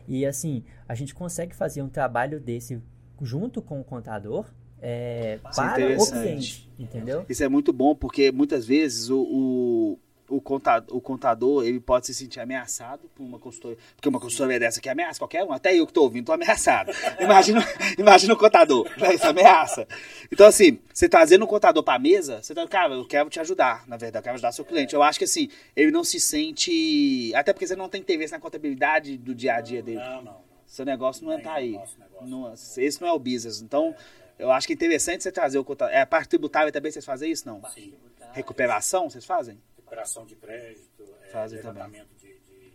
E 0.07 0.24
assim, 0.24 0.64
a 0.88 0.93
gente 0.93 1.16
consegue 1.16 1.55
fazer 1.55 1.82
um 1.82 1.89
trabalho 1.89 2.39
desse 2.39 2.80
junto 3.24 3.59
com 3.59 3.82
o 3.82 3.84
contador, 3.84 4.45
é, 4.80 5.39
para 5.55 5.80
o 5.97 6.12
cliente, 6.12 6.70
entendeu? 6.78 7.26
Isso 7.28 7.43
é 7.43 7.49
muito 7.49 7.74
bom 7.74 7.95
porque 7.95 8.32
muitas 8.32 8.68
vezes 8.68 9.09
o, 9.09 9.20
o 9.20 9.99
o 10.32 10.40
contador, 10.40 10.96
o 10.96 11.02
contador, 11.02 11.66
ele 11.66 11.80
pode 11.80 12.06
se 12.06 12.14
sentir 12.14 12.40
ameaçado 12.40 13.10
por 13.14 13.24
uma 13.24 13.38
consultoria. 13.38 13.78
Porque 13.96 14.08
uma 14.08 14.20
consultoria 14.20 14.58
dessa 14.58 14.80
que 14.80 14.88
ameaça 14.88 15.20
qualquer 15.20 15.44
um, 15.44 15.52
até 15.52 15.76
eu 15.76 15.86
que 15.86 15.92
estou 15.92 16.06
ouvindo, 16.06 16.22
estou 16.22 16.36
ameaçado. 16.36 16.92
Imagina, 17.20 17.66
imagina 17.98 18.34
o 18.34 18.38
contador, 18.38 18.90
né? 18.98 19.14
isso 19.14 19.28
ameaça. 19.28 19.88
Então, 20.32 20.48
assim, 20.48 20.80
você 20.94 21.10
trazendo 21.10 21.44
o 21.44 21.48
contador 21.48 21.84
para 21.84 21.96
a 21.96 22.00
mesa, 22.00 22.42
você 22.42 22.56
tá, 22.56 22.66
cara, 22.68 22.94
eu 22.94 23.06
quero 23.06 23.30
te 23.30 23.40
ajudar, 23.40 23.86
na 23.88 23.98
verdade, 23.98 24.22
eu 24.22 24.24
quero 24.24 24.34
ajudar 24.36 24.52
seu 24.52 24.64
cliente. 24.64 24.94
Eu 24.94 25.04
acho 25.04 25.20
que, 25.20 25.26
assim, 25.26 25.50
ele 25.76 25.92
não 25.92 26.04
se 26.04 26.20
sente. 26.20 27.34
Até 27.36 27.52
porque 27.52 27.68
você 27.68 27.76
não 27.76 27.90
tem 27.90 28.02
interesse 28.02 28.32
na 28.32 28.40
contabilidade 28.40 29.18
do 29.18 29.36
dia 29.36 29.56
a 29.56 29.62
dia 29.62 29.84
dele. 29.84 30.00
Não, 30.00 30.22
não. 30.22 30.42
Seu 30.66 30.86
negócio 30.86 31.26
não 31.26 31.38
está 31.38 31.56
aí. 31.56 31.78
Não, 32.22 32.54
esse 32.54 33.02
não 33.02 33.08
é 33.10 33.12
o 33.12 33.20
business. 33.20 33.62
Então, 33.62 33.94
eu 34.40 34.50
acho 34.52 34.66
que 34.66 34.74
é 34.74 34.76
interessante 34.76 35.24
você 35.24 35.32
trazer 35.32 35.60
o 35.60 35.66
contador. 35.66 35.94
É 35.94 36.02
a 36.02 36.06
parte 36.06 36.30
tributária 36.30 36.72
também, 36.72 36.92
vocês 36.92 37.06
fazem 37.06 37.32
isso? 37.32 37.46
Não? 37.46 37.62
Sim. 37.74 37.94
Recuperação, 38.34 39.10
vocês 39.10 39.26
fazem? 39.26 39.62
Recuperação 39.92 40.26
de 40.26 40.36
crédito, 40.36 41.06
é, 41.34 41.48
levantamento 41.48 42.10
de, 42.18 42.28
de, 42.39 42.74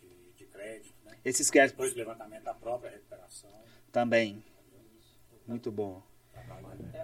de, 0.00 0.32
de, 0.36 0.44
crédito. 0.46 0.94
Né? 1.04 1.16
Esses 1.24 1.48
créditos. 1.48 1.76
Depois 1.76 1.94
levantamento 1.94 2.42
da 2.42 2.54
própria 2.54 2.90
recuperação. 2.90 3.50
Também. 3.92 4.44
Muito 5.46 5.70
bom. 5.70 6.02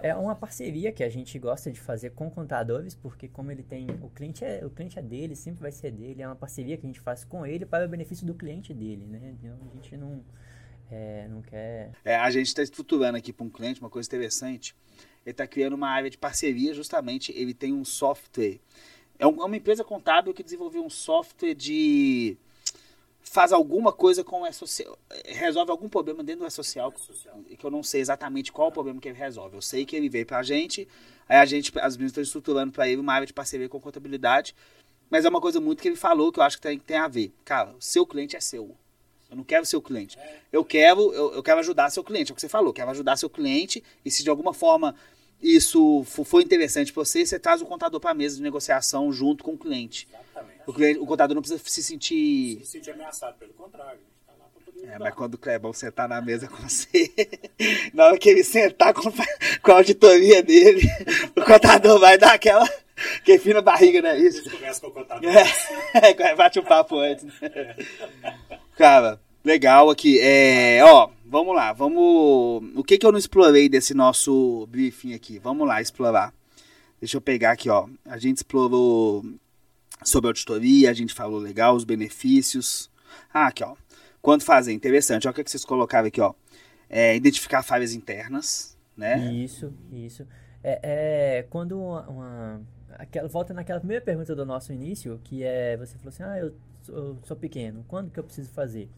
É 0.03 0.13
uma 0.13 0.35
parceria 0.35 0.91
que 0.91 1.03
a 1.03 1.09
gente 1.09 1.39
gosta 1.39 1.71
de 1.71 1.79
fazer 1.79 2.11
com 2.11 2.29
contadores, 2.29 2.93
porque 2.93 3.27
como 3.27 3.51
ele 3.51 3.63
tem. 3.63 3.87
O 4.01 4.09
cliente 4.09 4.43
é, 4.43 4.65
o 4.65 4.69
cliente 4.69 4.99
é 4.99 5.01
dele, 5.01 5.35
sempre 5.35 5.61
vai 5.61 5.71
ser 5.71 5.91
dele. 5.91 6.21
É 6.21 6.27
uma 6.27 6.35
parceria 6.35 6.77
que 6.77 6.85
a 6.85 6.89
gente 6.89 6.99
faz 6.99 7.23
com 7.23 7.45
ele 7.45 7.65
para 7.65 7.85
o 7.85 7.89
benefício 7.89 8.25
do 8.25 8.33
cliente 8.33 8.73
dele, 8.73 9.05
né? 9.05 9.35
Então 9.39 9.57
a 9.71 9.75
gente 9.75 9.97
não. 9.97 10.23
É, 10.91 11.27
não 11.29 11.41
quer. 11.41 11.91
É, 12.03 12.15
a 12.15 12.29
gente 12.29 12.47
está 12.47 12.61
estruturando 12.61 13.17
aqui 13.17 13.31
para 13.31 13.45
um 13.45 13.49
cliente 13.49 13.79
uma 13.79 13.89
coisa 13.89 14.07
interessante. 14.07 14.75
Ele 15.25 15.31
está 15.31 15.47
criando 15.47 15.73
uma 15.73 15.87
área 15.87 16.09
de 16.09 16.17
parceria, 16.17 16.73
justamente. 16.73 17.31
Ele 17.31 17.53
tem 17.53 17.73
um 17.73 17.85
software 17.85 18.59
é, 19.21 19.23
é 19.23 19.27
uma 19.27 19.55
empresa 19.55 19.83
contábil 19.83 20.33
que 20.33 20.41
desenvolveu 20.43 20.83
um 20.83 20.89
software 20.89 21.53
de 21.53 22.35
faz 23.21 23.53
alguma 23.53 23.93
coisa 23.93 24.23
com 24.23 24.41
o 24.41 24.47
E-Social, 24.47 24.97
resolve 25.25 25.71
algum 25.71 25.87
problema 25.87 26.23
dentro 26.23 26.41
do 26.41 26.47
E-Social, 26.47 26.91
que 26.91 27.63
eu 27.63 27.71
não 27.71 27.83
sei 27.83 28.01
exatamente 28.01 28.51
qual 28.51 28.69
o 28.69 28.71
problema 28.71 28.99
que 28.99 29.07
ele 29.07 29.17
resolve. 29.17 29.55
Eu 29.55 29.61
sei 29.61 29.85
que 29.85 29.95
ele 29.95 30.09
veio 30.09 30.25
para 30.25 30.39
a 30.39 30.43
gente, 30.43 30.87
aí 31.29 31.37
a 31.37 31.45
gente, 31.45 31.71
as 31.79 31.95
meninas 31.95 32.11
estão 32.11 32.23
estruturando 32.23 32.73
para 32.73 32.89
ele 32.89 32.99
uma 32.99 33.13
área 33.13 33.27
de 33.27 33.31
parceria 33.31 33.69
com 33.69 33.79
contabilidade, 33.79 34.55
mas 35.09 35.23
é 35.23 35.29
uma 35.29 35.39
coisa 35.39 35.61
muito 35.61 35.81
que 35.81 35.87
ele 35.87 35.95
falou 35.95 36.31
que 36.31 36.39
eu 36.39 36.43
acho 36.43 36.57
que 36.57 36.63
tem, 36.63 36.79
tem 36.79 36.97
a 36.97 37.07
ver. 37.07 37.31
Cara, 37.45 37.71
o 37.71 37.81
seu 37.81 38.05
cliente 38.05 38.35
é 38.35 38.39
seu. 38.39 38.75
Eu 39.29 39.37
não 39.37 39.43
quero 39.43 39.65
seu 39.65 39.81
cliente. 39.81 40.17
Eu 40.51 40.65
quero, 40.65 41.13
eu, 41.13 41.33
eu 41.35 41.43
quero 41.43 41.59
ajudar 41.59 41.89
seu 41.89 42.03
cliente. 42.03 42.31
É 42.31 42.33
o 42.33 42.35
que 42.35 42.41
você 42.41 42.49
falou. 42.49 42.73
Quero 42.73 42.89
ajudar 42.91 43.15
seu 43.17 43.29
cliente 43.29 43.83
e 44.03 44.11
se 44.11 44.23
de 44.23 44.29
alguma 44.29 44.53
forma 44.53 44.95
isso 45.41 46.03
foi 46.05 46.43
interessante 46.43 46.93
para 46.93 47.03
você, 47.03 47.25
você 47.25 47.39
traz 47.39 47.61
o 47.61 47.65
contador 47.65 47.99
para 47.99 48.11
a 48.11 48.13
mesa 48.13 48.35
de 48.35 48.41
negociação 48.41 49.11
junto 49.11 49.43
com 49.43 49.53
o 49.53 49.57
cliente. 49.57 50.07
Exatamente. 50.11 50.61
O, 50.67 50.73
cliente, 50.73 50.99
o 50.99 51.05
contador 51.05 51.35
não 51.35 51.41
precisa 51.41 51.61
se 51.63 51.83
sentir. 51.83 52.59
Se 52.59 52.71
sentir 52.71 52.91
ameaçado, 52.91 53.37
pelo 53.37 53.53
contrário. 53.53 53.99
Tá 54.27 54.93
é, 54.93 54.99
mas 54.99 55.13
quando 55.13 55.35
o 55.35 55.37
Clebão 55.37 55.73
sentar 55.73 56.07
na 56.07 56.21
mesa 56.21 56.47
com 56.47 56.57
você, 56.57 57.11
na 57.93 58.05
hora 58.05 58.17
que 58.17 58.29
ele 58.29 58.43
sentar 58.43 58.93
com, 58.93 59.11
com 59.61 59.71
a 59.71 59.75
auditoria 59.75 60.43
dele, 60.43 60.81
o 61.35 61.41
contador 61.43 61.99
vai 61.99 62.17
dar 62.17 62.33
aquela. 62.33 62.67
Que 63.25 63.39
fina 63.39 63.61
barriga, 63.61 63.99
né? 64.01 64.19
Isso. 64.19 64.47
Começa 64.49 64.79
com 64.79 64.87
o 64.87 64.91
contador. 64.91 65.31
É, 65.93 66.35
bate 66.35 66.59
um 66.59 66.63
papo 66.63 66.99
antes. 66.99 67.25
Cara, 68.77 69.19
legal 69.43 69.89
aqui. 69.89 70.19
É, 70.21 70.83
ó, 70.83 71.09
vamos 71.31 71.55
lá, 71.55 71.71
vamos. 71.71 72.61
O 72.75 72.83
que 72.83 72.97
que 72.97 73.05
eu 73.05 73.11
não 73.11 73.17
explorei 73.17 73.69
desse 73.69 73.93
nosso 73.93 74.67
briefing 74.67 75.13
aqui? 75.13 75.39
Vamos 75.39 75.65
lá 75.65 75.81
explorar. 75.81 76.33
Deixa 76.99 77.15
eu 77.15 77.21
pegar 77.21 77.51
aqui, 77.51 77.69
ó. 77.69 77.87
A 78.05 78.17
gente 78.17 78.37
explorou 78.37 79.23
sobre 80.03 80.27
auditoria, 80.27 80.91
a 80.91 80.93
gente 80.93 81.13
falou 81.13 81.39
legal, 81.39 81.73
os 81.73 81.85
benefícios. 81.85 82.91
Ah, 83.33 83.47
aqui, 83.47 83.63
ó. 83.63 83.75
Quando 84.21 84.43
fazer, 84.43 84.73
interessante. 84.73 85.25
Olha 85.25 85.31
o 85.31 85.43
que 85.43 85.49
vocês 85.49 85.63
colocaram 85.63 86.09
aqui, 86.09 86.19
ó. 86.19 86.33
É, 86.89 87.15
identificar 87.15 87.63
falhas 87.63 87.93
internas, 87.93 88.77
né? 88.95 89.33
Isso, 89.33 89.73
isso. 89.89 90.27
É, 90.61 90.79
é 90.83 91.43
quando 91.49 91.79
uma, 91.79 92.07
uma, 92.09 92.61
aquela, 92.99 93.29
volta 93.29 93.53
naquela 93.53 93.79
primeira 93.79 94.03
pergunta 94.03 94.35
do 94.35 94.45
nosso 94.45 94.73
início, 94.73 95.19
que 95.23 95.43
é, 95.43 95.77
você 95.77 95.97
falou 95.97 96.09
assim, 96.09 96.23
ah, 96.23 96.37
eu 96.37 96.53
eu 96.89 97.17
sou 97.23 97.37
pequeno, 97.37 97.85
quando 97.87 98.11
que 98.11 98.19
eu 98.19 98.23
preciso 98.23 98.49
fazer? 98.49 98.89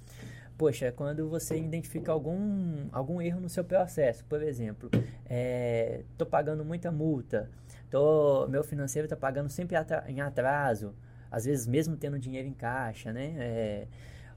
Poxa, 0.58 0.92
quando 0.92 1.28
você 1.28 1.58
identifica 1.58 2.12
algum, 2.12 2.88
algum 2.92 3.22
erro 3.22 3.40
no 3.42 3.50
seu 3.50 3.64
processo, 3.64 4.24
por 4.26 4.42
exemplo, 4.42 4.90
estou 4.94 6.28
é, 6.28 6.30
pagando 6.30 6.64
muita 6.64 6.92
multa, 6.92 7.50
tô, 7.90 8.48
meu 8.48 8.64
financeiro 8.64 9.08
está 9.08 9.16
pagando 9.16 9.50
sempre 9.50 9.76
em 10.08 10.22
atraso, 10.22 10.94
às 11.32 11.46
vezes 11.46 11.66
mesmo 11.66 11.98
tendo 11.98 12.20
dinheiro 12.20 12.48
em 12.48 12.54
caixa, 12.54 13.12
né? 13.12 13.34
É, 13.40 13.88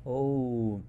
ou 0.05 0.83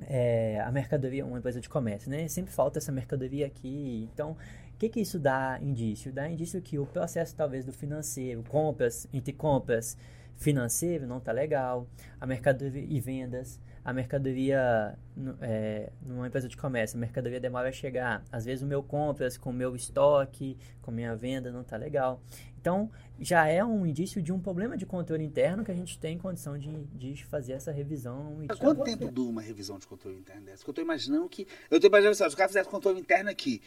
é, 0.00 0.60
a 0.60 0.72
mercadoria, 0.72 1.24
uma 1.24 1.38
empresa 1.38 1.60
de 1.60 1.68
comércio, 1.68 2.10
né? 2.10 2.26
Sempre 2.26 2.52
falta 2.52 2.78
essa 2.78 2.90
mercadoria 2.90 3.46
aqui. 3.46 4.08
Então, 4.12 4.32
o 4.32 4.78
que, 4.78 4.88
que 4.88 5.00
isso 5.00 5.18
dá 5.18 5.58
indício? 5.62 6.12
Dá 6.12 6.28
indício 6.28 6.60
que 6.60 6.78
o 6.78 6.86
processo 6.86 7.36
talvez 7.36 7.64
do 7.64 7.72
financeiro, 7.72 8.42
compras, 8.48 9.06
entre 9.12 9.32
compras 9.32 9.96
financeiro 10.36 11.06
não 11.06 11.18
está 11.18 11.32
legal, 11.32 11.86
a 12.18 12.26
mercadoria 12.26 12.84
e 12.88 12.98
vendas 12.98 13.60
a 13.84 13.92
mercadoria, 13.92 14.98
é, 15.40 15.90
numa 16.02 16.26
empresa 16.26 16.48
de 16.48 16.56
comércio, 16.56 16.96
a 16.96 17.00
mercadoria 17.00 17.40
demora 17.40 17.68
a 17.70 17.72
chegar. 17.72 18.22
Às 18.30 18.44
vezes 18.44 18.62
o 18.62 18.66
meu 18.66 18.82
compras 18.82 19.36
com 19.36 19.50
o 19.50 19.52
meu 19.52 19.74
estoque, 19.74 20.56
com 20.82 20.90
minha 20.90 21.16
venda 21.16 21.50
não 21.50 21.62
está 21.62 21.76
legal. 21.76 22.20
Então, 22.60 22.90
já 23.18 23.46
é 23.46 23.64
um 23.64 23.86
indício 23.86 24.20
de 24.20 24.30
um 24.32 24.38
problema 24.38 24.76
de 24.76 24.84
controle 24.84 25.24
interno 25.24 25.64
que 25.64 25.70
a 25.70 25.74
gente 25.74 25.98
tem 25.98 26.18
condição 26.18 26.58
de, 26.58 26.70
de 26.92 27.24
fazer 27.24 27.54
essa 27.54 27.72
revisão. 27.72 28.36
Quanto 28.58 28.84
tempo 28.84 29.10
dura 29.10 29.30
uma 29.30 29.40
revisão 29.40 29.78
de 29.78 29.86
controle 29.86 30.18
interno 30.18 30.42
dessa? 30.42 30.62
eu 30.66 30.70
estou 30.70 30.84
imaginando 30.84 31.26
que... 31.26 31.46
Eu 31.70 31.78
estou 31.78 31.88
imaginando 31.88 32.12
assim, 32.12 32.28
se 32.28 32.34
o 32.34 32.36
cara 32.36 32.48
fizesse 32.48 32.68
controle 32.68 33.00
interno 33.00 33.30
aqui, 33.30 33.62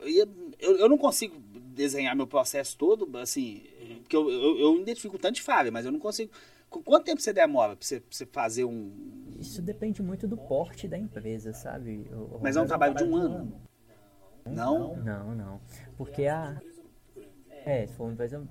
eu, 0.00 0.78
eu 0.78 0.88
não 0.88 0.96
consigo 0.96 1.36
desenhar 1.74 2.14
meu 2.14 2.28
processo 2.28 2.76
todo, 2.78 3.18
assim, 3.18 3.64
porque 4.02 4.16
eu, 4.16 4.30
eu, 4.30 4.58
eu 4.58 4.80
identifico 4.80 5.18
tanto 5.18 5.36
de 5.36 5.42
falha, 5.42 5.72
mas 5.72 5.84
eu 5.84 5.92
não 5.92 5.98
consigo 5.98 6.30
Quanto 6.68 7.04
tempo 7.04 7.20
você 7.20 7.32
demora 7.32 7.74
pra 7.74 7.84
você, 7.84 8.00
pra 8.00 8.08
você 8.10 8.26
fazer 8.26 8.64
um. 8.64 8.92
Isso 9.38 9.62
depende 9.62 10.02
muito 10.02 10.26
do 10.28 10.36
porte 10.36 10.86
da 10.86 10.98
empresa, 10.98 11.52
sabe? 11.52 12.06
O, 12.12 12.38
Mas 12.42 12.56
é 12.56 12.60
um 12.60 12.66
trabalho 12.66 12.94
de 12.94 13.04
um 13.04 13.16
ano? 13.16 13.52
Não? 14.44 14.96
Não, 14.96 15.34
não. 15.34 15.60
Porque 15.96 16.26
a. 16.26 16.60
É, 17.64 17.86
se 17.86 17.94
for 17.94 18.04
uma 18.04 18.12
empresa 18.12 18.46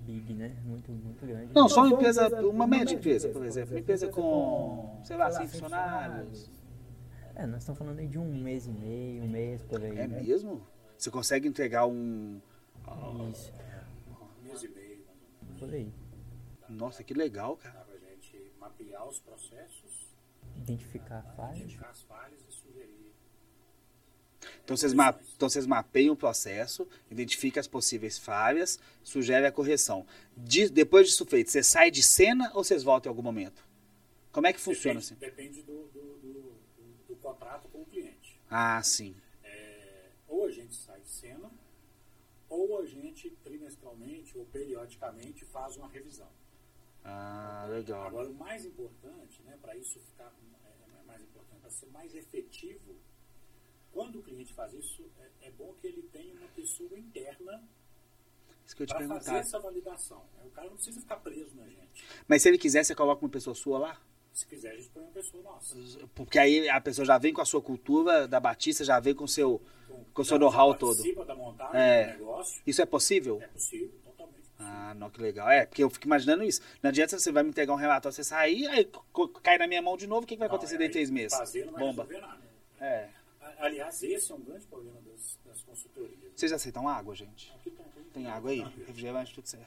big, 0.00 0.34
né? 0.34 0.56
Muito, 0.64 0.90
muito 0.92 1.26
grande. 1.26 1.52
Não, 1.54 1.68
só 1.68 1.82
uma 1.82 1.94
empresa, 1.94 2.28
uma 2.46 2.66
média 2.66 2.94
empresa, 2.94 3.28
por 3.28 3.44
exemplo. 3.44 3.74
Uma 3.74 3.80
empresa 3.80 4.08
com, 4.08 5.00
sei 5.04 5.16
lá, 5.16 5.30
cinco 5.30 5.48
funcionários. 5.48 6.50
É, 7.34 7.46
nós 7.46 7.62
estamos 7.62 7.78
falando 7.78 7.98
aí 7.98 8.08
de 8.08 8.18
um 8.18 8.34
mês 8.40 8.66
e 8.66 8.72
meio, 8.72 9.24
um 9.24 9.28
mês 9.28 9.62
por 9.62 9.82
aí. 9.82 9.98
É 9.98 10.06
né? 10.06 10.22
mesmo? 10.22 10.62
Você 10.98 11.10
consegue 11.10 11.48
entregar 11.48 11.86
um. 11.86 12.40
Isso. 13.30 13.52
Um 14.08 14.44
mês 14.44 14.62
e 14.62 14.68
meio. 14.68 15.04
Por 15.58 15.72
aí. 15.72 15.92
Nossa, 16.72 17.04
que 17.04 17.14
legal, 17.14 17.56
cara. 17.56 17.78
Dá 17.78 17.84
pra 17.84 17.98
gente 17.98 18.52
mapear 18.58 19.06
os 19.08 19.18
processos, 19.20 20.06
identificar 20.56 21.22
falhas, 21.36 21.58
identificar 21.58 21.90
as 21.90 22.02
falhas 22.02 22.40
e 22.48 22.52
sugerir. 22.52 23.12
Então 24.64 24.76
vocês, 24.76 24.92
ma 24.92 25.18
então 25.36 25.48
vocês 25.48 25.66
mapeiam 25.66 26.14
o 26.14 26.16
processo, 26.16 26.86
identificam 27.10 27.60
as 27.60 27.66
possíveis 27.66 28.18
falhas, 28.18 28.78
sugere 29.02 29.46
a 29.46 29.52
correção. 29.52 30.06
De, 30.36 30.68
depois 30.68 31.08
disso 31.08 31.24
feito, 31.26 31.50
você 31.50 31.62
sai 31.62 31.90
de 31.90 32.02
cena 32.02 32.50
ou 32.54 32.64
vocês 32.64 32.82
voltam 32.82 33.10
em 33.10 33.12
algum 33.12 33.22
momento? 33.22 33.64
Como 34.30 34.46
é 34.46 34.52
que 34.52 34.60
funciona 34.60 35.00
depende, 35.00 35.14
assim? 35.14 35.60
Depende 35.60 35.62
do, 35.62 35.86
do, 35.88 36.18
do, 36.18 36.54
do, 37.08 37.16
contrato 37.16 37.68
com 37.68 37.82
o 37.82 37.86
cliente. 37.86 38.40
Ah, 38.48 38.82
sim. 38.82 39.14
É, 39.44 40.08
ou 40.26 40.46
a 40.46 40.50
gente 40.50 40.74
sai 40.74 41.00
de 41.00 41.08
cena, 41.08 41.50
ou 42.48 42.80
a 42.80 42.86
gente 42.86 43.30
trimestralmente 43.44 44.36
ou 44.38 44.44
periodicamente 44.46 45.44
faz 45.44 45.76
uma 45.76 45.88
revisão. 45.88 46.28
Ah, 47.04 47.66
legal. 47.70 48.06
Agora, 48.06 48.28
o 48.28 48.34
mais 48.34 48.64
importante, 48.64 49.42
né, 49.42 49.58
para 49.60 49.76
isso 49.76 49.98
ficar 50.00 50.32
é, 50.64 51.00
é 51.00 51.02
mais 51.06 51.20
importante, 51.22 51.60
para 51.60 51.70
ser 51.70 51.86
mais 51.86 52.14
efetivo, 52.14 52.94
quando 53.92 54.20
o 54.20 54.22
cliente 54.22 54.54
faz 54.54 54.72
isso, 54.72 55.04
é, 55.18 55.48
é 55.48 55.50
bom 55.50 55.74
que 55.80 55.86
ele 55.86 56.02
tenha 56.12 56.34
uma 56.34 56.48
pessoa 56.48 56.98
interna 56.98 57.62
para 58.86 59.08
fazer 59.08 59.34
essa 59.36 59.58
validação. 59.58 60.24
né? 60.38 60.44
O 60.46 60.50
cara 60.50 60.68
não 60.68 60.76
precisa 60.76 61.00
ficar 61.00 61.16
preso 61.16 61.54
na 61.56 61.66
gente. 61.68 62.04
Mas 62.26 62.42
se 62.42 62.48
ele 62.48 62.56
quiser, 62.58 62.84
você 62.84 62.94
coloca 62.94 63.22
uma 63.24 63.30
pessoa 63.30 63.54
sua 63.54 63.78
lá? 63.78 64.00
Se 64.32 64.46
quiser, 64.46 64.70
a 64.72 64.76
gente 64.76 64.88
põe 64.88 65.02
uma 65.02 65.12
pessoa 65.12 65.42
nossa. 65.42 65.76
Porque 66.14 66.38
aí 66.38 66.66
a 66.68 66.80
pessoa 66.80 67.04
já 67.04 67.18
vem 67.18 67.34
com 67.34 67.42
a 67.42 67.44
sua 67.44 67.60
cultura 67.60 68.26
da 68.26 68.40
Batista, 68.40 68.82
já 68.82 68.98
vem 68.98 69.14
com 69.14 69.24
o 69.24 69.28
seu. 69.28 69.60
Com 70.14 70.22
o 70.22 70.24
seu 70.24 70.38
know-how 70.38 70.74
todo. 70.74 70.96
participa 70.96 71.24
da 71.24 71.34
montagem 71.34 71.78
É. 71.80 72.12
do 72.12 72.18
negócio. 72.20 72.62
Isso 72.66 72.80
é 72.80 72.86
possível? 72.86 73.42
É 73.42 73.46
possível. 73.48 73.92
Ah, 74.64 74.94
não, 74.94 75.10
que 75.10 75.20
legal. 75.20 75.48
É, 75.50 75.66
porque 75.66 75.82
eu 75.82 75.90
fico 75.90 76.06
imaginando 76.06 76.42
isso. 76.44 76.60
Não 76.82 76.88
adianta 76.90 77.18
você 77.18 77.32
vai 77.32 77.42
me 77.42 77.50
entregar 77.50 77.72
um 77.72 77.76
relatório, 77.76 78.14
você 78.14 78.24
sair, 78.24 78.66
aí 78.68 78.88
cai 79.42 79.58
na 79.58 79.66
minha 79.66 79.82
mão 79.82 79.96
de 79.96 80.06
novo, 80.06 80.22
o 80.24 80.26
que, 80.26 80.34
que 80.34 80.38
vai 80.38 80.48
Não, 80.48 80.54
acontecer 80.54 80.74
aí 80.74 80.78
dentro 80.78 80.90
de 80.92 80.98
três 80.98 81.10
meses? 81.10 81.36
Fazer 81.36 81.64
não 81.66 81.72
vai 81.72 81.82
Bomba. 81.82 82.02
resolver 82.04 82.26
nada. 82.26 82.42
É. 82.80 83.08
Aliás, 83.58 84.02
esse 84.02 84.32
é 84.32 84.34
um 84.34 84.40
grande 84.40 84.66
problema 84.66 85.00
das, 85.02 85.38
das 85.44 85.62
consultorias. 85.62 86.32
Vocês 86.34 86.52
aceitam 86.52 86.88
água, 86.88 87.14
gente? 87.14 87.52
Aqui 87.54 87.70
tem, 87.70 87.84
tem- 87.86 88.04
Tem 88.12 88.26
água 88.26 88.50
aí? 88.50 88.60
Refrigerante, 88.60 89.34
tudo 89.34 89.46
certo. 89.46 89.66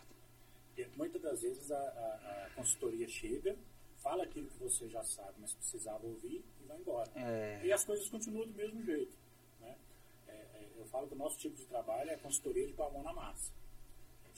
Porque 0.75 0.89
Muitas 0.97 1.21
das 1.21 1.41
vezes 1.41 1.71
a, 1.71 1.77
a- 1.77 2.45
a 2.47 2.49
consultoria 2.55 3.07
chega, 3.07 3.55
fala 4.03 4.23
aquilo 4.23 4.47
que 4.47 4.59
você 4.59 4.89
já 4.89 5.03
sabe, 5.03 5.33
mas 5.39 5.53
precisava 5.53 6.05
ouvir 6.05 6.43
e 6.61 6.67
vai 6.67 6.77
embora. 6.77 7.09
É. 7.15 7.61
E 7.63 7.71
as 7.71 7.83
coisas 7.85 8.07
continuam 8.09 8.45
do 8.47 8.53
mesmo 8.53 8.83
jeito. 8.83 9.13
Né? 9.61 9.75
É, 10.27 10.31
é, 10.33 10.67
eu 10.77 10.85
falo 10.87 11.07
que 11.07 11.13
o 11.13 11.17
nosso 11.17 11.37
tipo 11.39 11.55
de 11.55 11.65
trabalho 11.65 12.09
é 12.09 12.17
consultoria 12.17 12.67
de 12.67 12.73
mão 12.73 13.01
na 13.03 13.13
massa. 13.13 13.51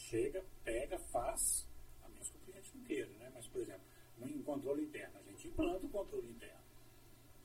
Chega, 0.10 0.41
pega, 0.64 0.97
faz, 0.97 1.68
a 2.01 2.08
menos 2.08 2.30
que 2.30 2.38
o 2.38 2.39
cliente 2.39 2.72
não 2.74 2.84
queira. 2.86 3.10
Né? 3.20 3.30
Mas, 3.34 3.45
por 3.47 3.62
exemplo, 3.62 3.82
em 4.22 4.41
controle 4.41 4.84
interno, 4.84 5.20
a 5.20 5.24
gente 5.24 5.47
implanta 5.49 5.86
o 5.86 5.89
controle 5.89 6.30
interno. 6.30 6.58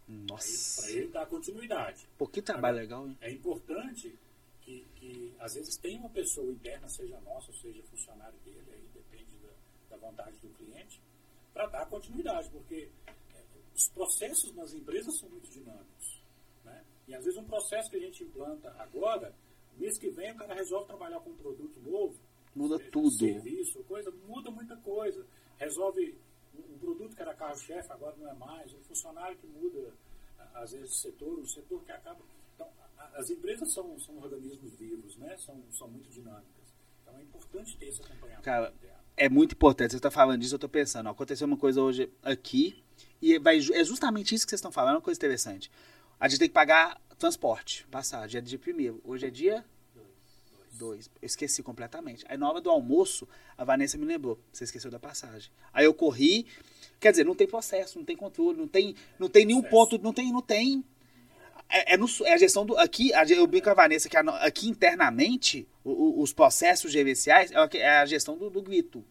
Nossa. 0.07 0.83
Para 0.83 0.91
ele 0.93 1.09
dar 1.09 1.27
continuidade. 1.27 2.09
Pô, 2.17 2.29
que 2.29 2.41
trabalho 2.41 2.77
legal, 2.77 3.09
hein? 3.09 3.19
É 3.21 3.33
importante 3.33 4.17
que, 4.61 4.87
que, 4.95 5.35
às 5.41 5.55
vezes, 5.55 5.77
tenha 5.77 5.99
uma 5.99 6.11
pessoa 6.11 6.53
interna, 6.53 6.89
seja 6.89 7.21
nossa 7.23 7.53
seja 7.55 7.83
funcionário 7.85 8.39
dele, 8.45 8.65
aí 8.73 8.89
depende 8.95 9.33
da, 9.43 9.97
da 9.97 10.07
vontade 10.07 10.37
do 10.39 10.49
cliente, 10.51 11.01
para 11.53 11.67
dar 11.67 11.87
continuidade, 11.87 12.49
porque 12.51 12.91
é, 13.07 13.45
os 13.75 13.89
processos 13.89 14.55
nas 14.55 14.73
empresas 14.73 15.19
são 15.19 15.29
muito 15.29 15.51
dinâmicos. 15.51 16.23
Né? 16.65 16.85
E, 17.09 17.15
às 17.15 17.25
vezes, 17.25 17.41
um 17.41 17.45
processo 17.45 17.91
que 17.91 17.97
a 17.97 18.01
gente 18.01 18.23
implanta 18.23 18.71
agora, 18.79 19.35
mês 19.77 19.99
que 19.99 20.11
vem 20.11 20.31
o 20.31 20.37
cara 20.37 20.55
resolve 20.55 20.87
trabalhar 20.87 21.19
com 21.21 21.31
um 21.31 21.37
produto 21.37 21.81
novo, 21.81 22.17
Muda 22.55 22.79
tudo. 22.79 23.11
serviço, 23.11 23.83
coisa, 23.85 24.13
muda 24.27 24.51
muita 24.51 24.77
coisa. 24.77 25.25
Resolve 25.59 26.15
um, 26.55 26.79
produto 26.79 27.17
que 27.17 27.23
era 27.23 27.35
carro-chefe, 27.35 27.91
agora 27.91 28.15
não 28.19 28.31
é 28.31 28.35
mais, 28.35 28.73
um 28.75 28.81
funcionário 28.81 29.37
que 29.39 29.47
muda, 29.47 29.93
às 30.55 30.73
vezes, 30.73 30.91
o 30.91 30.95
setor, 30.95 31.39
um 31.39 31.47
setor 31.47 31.83
que 31.85 31.93
acaba. 31.93 32.21
Então, 32.55 32.69
as 33.15 33.31
empresas 33.31 33.73
são, 33.73 33.99
são 33.99 34.19
organismos 34.19 34.75
vivos, 34.75 35.17
né? 35.17 35.37
são, 35.39 35.63
são 35.73 35.89
muito 35.89 36.09
dinâmicas. 36.11 36.75
Então, 37.03 37.19
é 37.19 37.23
importante 37.23 37.77
ter 37.77 37.87
esse 37.87 38.03
acompanhamento 38.03 38.43
Cara. 38.43 38.75
É 39.15 39.29
muito 39.29 39.53
importante. 39.53 39.91
Você 39.91 39.99
está 39.99 40.11
falando 40.11 40.41
disso, 40.41 40.55
eu 40.55 40.57
estou 40.57 40.71
pensando. 40.71 41.07
ó, 41.07 41.11
aconteceu 41.11 41.47
uma 41.47 41.57
coisa 41.57 41.83
hoje 41.83 42.11
aqui, 42.23 42.83
e 43.21 43.39
vai, 43.39 43.59
é 43.59 43.85
justamente 43.85 44.35
isso 44.35 44.47
que 44.47 44.51
vocês 44.51 44.59
estão 44.59 44.73
falando, 44.73 44.97
uma 44.97 45.03
coisa 45.03 45.19
interessante. 45.19 45.71
A 46.19 46.29
gente 46.29 46.39
tem 46.39 46.49
que 46.49 46.55
pagar 46.55 47.01
transporte, 47.19 47.87
passagem. 47.89 48.39
É 48.39 48.41
dia 48.41 48.59
primeiro. 48.59 49.01
Hoje 49.05 49.27
é 49.27 49.31
dia 49.31 49.65
dois. 50.83 51.09
Eu 51.21 51.27
esqueci 51.27 51.63
completamente. 51.63 52.25
Aí 52.29 52.37
na 52.37 52.49
hora 52.51 52.61
do 52.61 52.69
almoço, 52.71 53.27
a 53.57 53.65
Vanessa 53.65 53.97
me 53.97 54.05
lembrou. 54.05 54.39
Você 54.53 54.65
esqueceu 54.65 54.91
da 54.91 54.99
passagem. 54.99 55.51
Aí 55.73 55.85
eu 55.85 55.95
corri. 55.95 56.47
Quer 56.99 57.11
dizer, 57.13 57.25
não 57.25 57.35
tem 57.35 57.47
processo, 57.47 57.99
não 57.99 58.05
tem 58.05 58.17
controle, 58.17 58.59
não 58.59 58.67
tem, 58.69 58.95
não 59.19 59.29
tem 59.29 59.45
nenhum 59.47 59.61
Processo. 59.63 59.91
ponto, 59.91 60.03
não 60.05 60.13
tem, 60.13 60.33
não 60.33 60.43
tem. 60.43 60.85
É, 61.69 61.95
é 61.95 61.97
no- 61.97 62.07
é 62.25 62.33
a 62.35 62.37
gestão 62.39 62.67
do. 62.67 62.77
Aqui, 62.77 63.11
eu 63.31 63.47
brinco 63.47 63.65
com 63.65 63.71
a 63.71 63.75
Vanessa 63.75 64.09
que 64.09 64.17
aqui 64.17 64.69
internamente, 64.69 65.67
o- 65.85 65.91
o- 65.91 66.23
os 66.23 66.33
processos 66.33 66.91
gerenciais 66.93 67.51
é 67.53 67.57
a- 67.57 67.69
é 67.75 67.89
a 67.99 68.07
gestão 68.07 68.37
do, 68.37 68.51
do 68.51 68.61
grito. 68.63 69.05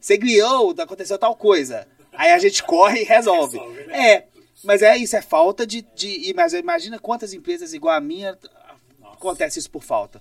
Você 0.00 0.16
griou, 0.16 0.74
aconteceu 0.78 1.18
tal 1.18 1.36
coisa. 1.36 1.86
Aí 2.12 2.30
a 2.32 2.38
gente 2.38 2.62
corre 2.64 3.02
e 3.02 3.04
resolve. 3.04 3.58
Resolve, 3.58 3.84
né? 3.86 4.12
É, 4.12 4.28
mas 4.64 4.82
é 4.82 4.96
isso, 4.96 5.16
é 5.16 5.22
falta 5.22 5.66
de. 5.66 5.82
de 5.94 6.32
mas 6.34 6.52
imagina 6.52 6.98
quantas 6.98 7.32
empresas 7.32 7.72
igual 7.72 7.94
a 7.94 8.00
minha 8.00 8.36
Nossa, 9.00 9.14
acontece 9.14 9.58
isso 9.60 9.70
por 9.70 9.82
falta. 9.84 10.20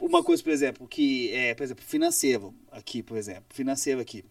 Uma 0.00 0.22
coisa, 0.22 0.42
por 0.42 0.50
exemplo, 0.50 0.88
que 0.88 1.30
é, 1.32 1.54
por 1.54 1.62
exemplo, 1.62 1.84
financeiro 1.84 2.54
aqui, 2.70 3.02
por 3.02 3.16
exemplo, 3.16 3.44
financeiro 3.50 4.00
aqui. 4.00 4.24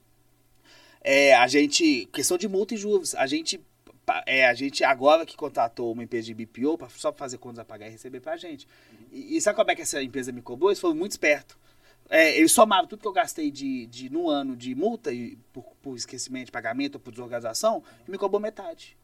É, 1.01 1.35
a 1.35 1.47
gente, 1.47 2.07
questão 2.11 2.37
de 2.37 2.47
multa 2.47 2.73
e 2.73 2.77
juros, 2.77 3.15
a 3.15 3.25
gente 3.25 3.61
é, 4.25 4.47
a 4.47 4.53
gente 4.53 4.83
agora 4.83 5.25
que 5.25 5.37
contratou 5.37 5.91
uma 5.91 6.03
empresa 6.03 6.25
de 6.25 6.33
BPO 6.33 6.77
pra, 6.77 6.89
só 6.89 7.11
para 7.11 7.19
fazer 7.19 7.37
contas 7.37 7.59
a 7.59 7.65
pagar 7.65 7.87
e 7.87 7.91
receber 7.91 8.19
pra 8.19 8.37
gente. 8.37 8.67
E, 9.11 9.37
e 9.37 9.41
sabe 9.41 9.55
como 9.55 9.71
é 9.71 9.75
que 9.75 9.81
essa 9.81 10.01
empresa 10.01 10.31
me 10.31 10.41
cobrou? 10.41 10.71
Eles 10.71 10.79
foram 10.79 10.95
muito 10.95 11.11
esperto. 11.11 11.57
É, 12.09 12.35
eles 12.35 12.51
somaram 12.51 12.87
tudo 12.87 13.01
que 13.01 13.07
eu 13.07 13.13
gastei 13.13 13.51
de, 13.51 13.85
de 13.85 14.09
no 14.09 14.29
ano 14.29 14.55
de 14.55 14.73
multa 14.73 15.13
e 15.13 15.37
por, 15.53 15.63
por 15.81 15.95
esquecimento 15.95 16.45
de 16.45 16.51
pagamento 16.51 16.95
ou 16.95 16.99
por 16.99 17.11
desorganização 17.11 17.83
e 18.07 18.09
me 18.09 18.17
cobrou 18.17 18.41
metade. 18.41 18.97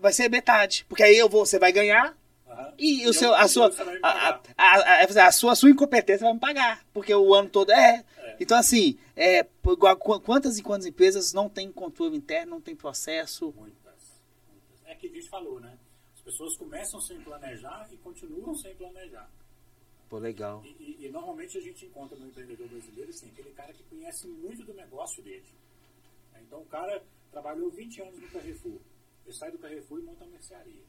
Vai 0.00 0.12
ser 0.12 0.30
metade, 0.30 0.86
porque 0.88 1.02
aí 1.02 1.18
eu 1.18 1.28
vou, 1.28 1.44
você 1.44 1.58
vai 1.58 1.72
ganhar 1.72 2.16
Aham. 2.50 2.74
e 2.78 3.02
o 3.04 3.08
eu- 3.08 3.12
seu, 3.12 3.34
a 3.34 3.46
sua, 3.48 3.70
a, 4.02 4.08
a, 4.08 4.40
a, 4.56 5.02
a- 5.04 5.26
a 5.28 5.32
sua, 5.32 5.52
a 5.52 5.54
sua 5.54 5.70
incompetência 5.70 6.24
vai 6.24 6.34
me 6.34 6.40
pagar, 6.40 6.84
porque 6.92 7.14
o 7.14 7.32
ano 7.34 7.48
todo 7.48 7.70
é. 7.72 8.04
É. 8.18 8.36
Então, 8.40 8.56
assim, 8.58 8.98
é, 9.16 9.44
quantas 10.24 10.58
e 10.58 10.62
quantas 10.62 10.86
empresas 10.86 11.32
não 11.32 11.48
tem 11.48 11.70
controle 11.70 12.16
interno, 12.16 12.52
não 12.52 12.60
tem 12.60 12.74
processo? 12.74 13.52
Muitas, 13.56 14.20
muitas. 14.48 14.86
É 14.86 14.94
que 14.94 15.06
a 15.06 15.10
gente 15.10 15.28
falou, 15.28 15.60
né? 15.60 15.78
As 16.14 16.20
pessoas 16.22 16.56
começam 16.56 17.00
sem 17.00 17.20
planejar 17.20 17.88
e 17.92 17.96
continuam 17.98 18.54
sem 18.54 18.74
planejar. 18.74 19.28
Pô, 20.08 20.18
legal. 20.18 20.62
E, 20.64 20.68
e- 21.00 21.06
e 21.06 21.08
normalmente 21.08 21.56
a 21.56 21.60
gente 21.60 21.86
encontra 21.86 22.16
no 22.18 22.26
empreendedor 22.26 22.66
brasileiro 22.68 23.10
assim, 23.10 23.28
aquele 23.28 23.50
cara 23.50 23.72
que 23.72 23.82
conhece 23.84 24.26
muito 24.26 24.64
do 24.64 24.74
negócio 24.74 25.22
dele. 25.22 25.44
Então 26.42 26.60
o 26.62 26.66
cara 26.66 27.00
trabalhou 27.30 27.70
20 27.70 28.00
anos 28.02 28.18
no 28.18 28.28
Carrefour. 28.28 28.78
Ele 29.24 29.34
sai 29.36 29.52
do 29.52 29.58
Carrefour 29.58 30.00
e 30.00 30.02
monta 30.02 30.24
uma 30.24 30.32
mercearia. 30.32 30.82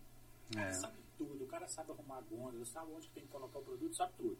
O 0.51 0.55
cara 0.55 0.69
É. 0.69 0.73
sabe 0.73 0.97
tudo, 1.17 1.43
o 1.43 1.47
cara 1.47 1.67
sabe 1.67 1.91
arrumar 1.91 2.17
a 2.17 2.21
gôndola, 2.21 2.65
sabe 2.65 2.91
onde 2.91 3.07
tem 3.09 3.23
que 3.23 3.29
colocar 3.29 3.59
o 3.59 3.63
produto, 3.63 3.95
sabe 3.95 4.13
tudo. 4.17 4.37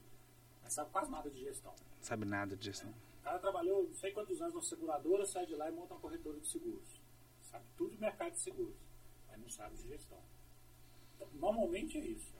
Mas 0.64 0.74
sabe 0.74 0.90
quase 0.92 1.10
nada 1.12 1.30
de 1.30 1.40
gestão. 1.40 1.74
Sabe 2.02 2.26
nada 2.26 2.56
disso, 2.56 2.86
não. 2.86 2.92
O 2.92 3.24
cara 3.24 3.40
trabalhou 3.40 3.84
não 3.88 3.94
sei 3.96 4.12
quantos 4.12 4.42
anos 4.42 4.56
na 4.56 4.62
seguradora, 4.62 5.26
sai 5.26 5.46
de 5.46 5.56
lá 5.56 5.70
e 5.70 5.72
monta 5.74 5.94
uma 5.94 6.00
corretora 6.00 6.40
de 6.40 6.48
seguros. 6.48 7.02
Sabe 7.44 7.66
tudo 7.78 7.96
do 7.96 8.00
mercado 8.02 8.32
de 8.32 8.40
seguros, 8.40 8.76
mas 9.30 9.40
não 9.40 9.50
sabe 9.50 9.76
de 9.78 9.88
gestão. 9.90 10.18
Então, 11.16 11.28
normalmente 11.36 11.98
é 11.98 12.02
isso. 12.06 12.32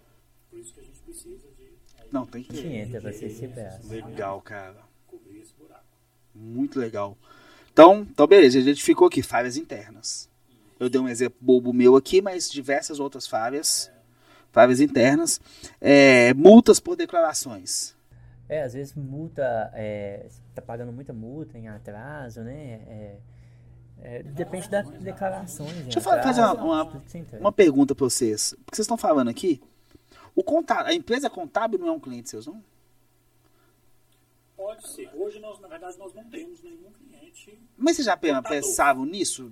Por 0.50 0.60
isso 0.60 0.74
que 0.74 0.80
a 0.80 0.84
gente 0.84 1.00
precisa 1.02 1.48
de 1.52 1.64
aí, 1.98 2.10
Não, 2.12 2.26
tem 2.26 2.44
que 2.44 2.50
ter. 2.54 2.66
entra 2.66 3.00
pra 3.02 3.12
braço. 3.12 3.88
Legal, 3.90 4.42
cara. 4.42 4.84
cobrir 5.08 5.40
esse 5.40 5.54
buraco. 5.54 5.86
Muito 6.34 6.80
legal. 6.80 7.18
Então, 7.72 8.02
então, 8.02 8.26
beleza, 8.28 8.58
a 8.60 8.62
gente 8.62 8.84
ficou 8.84 9.08
aqui, 9.08 9.22
falhas 9.22 9.56
internas. 9.56 10.30
Eu 10.82 10.90
dei 10.90 11.00
um 11.00 11.08
exemplo 11.08 11.38
bobo 11.40 11.72
meu 11.72 11.96
aqui, 11.96 12.24
mas 12.24 12.50
diversas 12.50 13.00
outras 13.00 13.28
falhas. 13.28 13.92
Falhas 14.52 14.80
internas. 14.82 15.40
É, 15.80 16.34
multas 16.34 16.80
por 16.80 16.96
declarações. 16.96 17.96
É, 18.50 18.64
às 18.64 18.74
vezes 18.74 18.96
multa, 18.96 19.72
é, 19.76 20.26
você 20.28 20.42
tá 20.56 20.62
pagando 20.64 20.92
muita 20.92 21.14
multa 21.14 21.56
em 21.56 21.68
atraso, 21.68 22.42
né? 22.42 22.82
É, 22.88 23.16
é, 24.02 24.24
depende 24.24 24.68
das 24.72 24.90
declarações. 24.90 25.72
em 25.72 25.84
Deixa 25.84 26.00
eu 26.00 26.04
fa- 26.04 26.20
fazer 26.24 26.42
atraso, 26.42 26.66
uma- 26.66 27.04
entrega. 27.14 27.40
Uma 27.40 27.52
pergunta 27.52 27.94
para 27.94 28.04
vocês. 28.06 28.56
Porque 28.66 28.76
vocês 28.76 28.86
estão 28.86 28.98
falando 28.98 29.28
aqui, 29.30 29.62
o 30.36 30.44
contábil, 30.44 30.88
a 30.88 30.94
empresa 30.96 31.30
contábil 31.30 31.78
não 31.78 31.90
é 31.90 31.92
um 31.92 32.00
cliente 32.00 32.28
seus, 32.32 32.48
não? 32.48 32.62
Pode 34.58 34.88
ser. 34.90 35.10
Hoje, 35.16 35.40
nós, 35.40 35.60
na 35.60 35.68
verdade, 35.68 35.98
nós 36.00 36.12
não 36.16 36.24
temos 36.24 36.62
nenhum 36.64 36.92
cliente, 36.92 37.60
Mas 37.78 37.96
vocês 37.98 38.06
já 38.08 38.18
pensavam 38.18 39.06
nisso? 39.06 39.52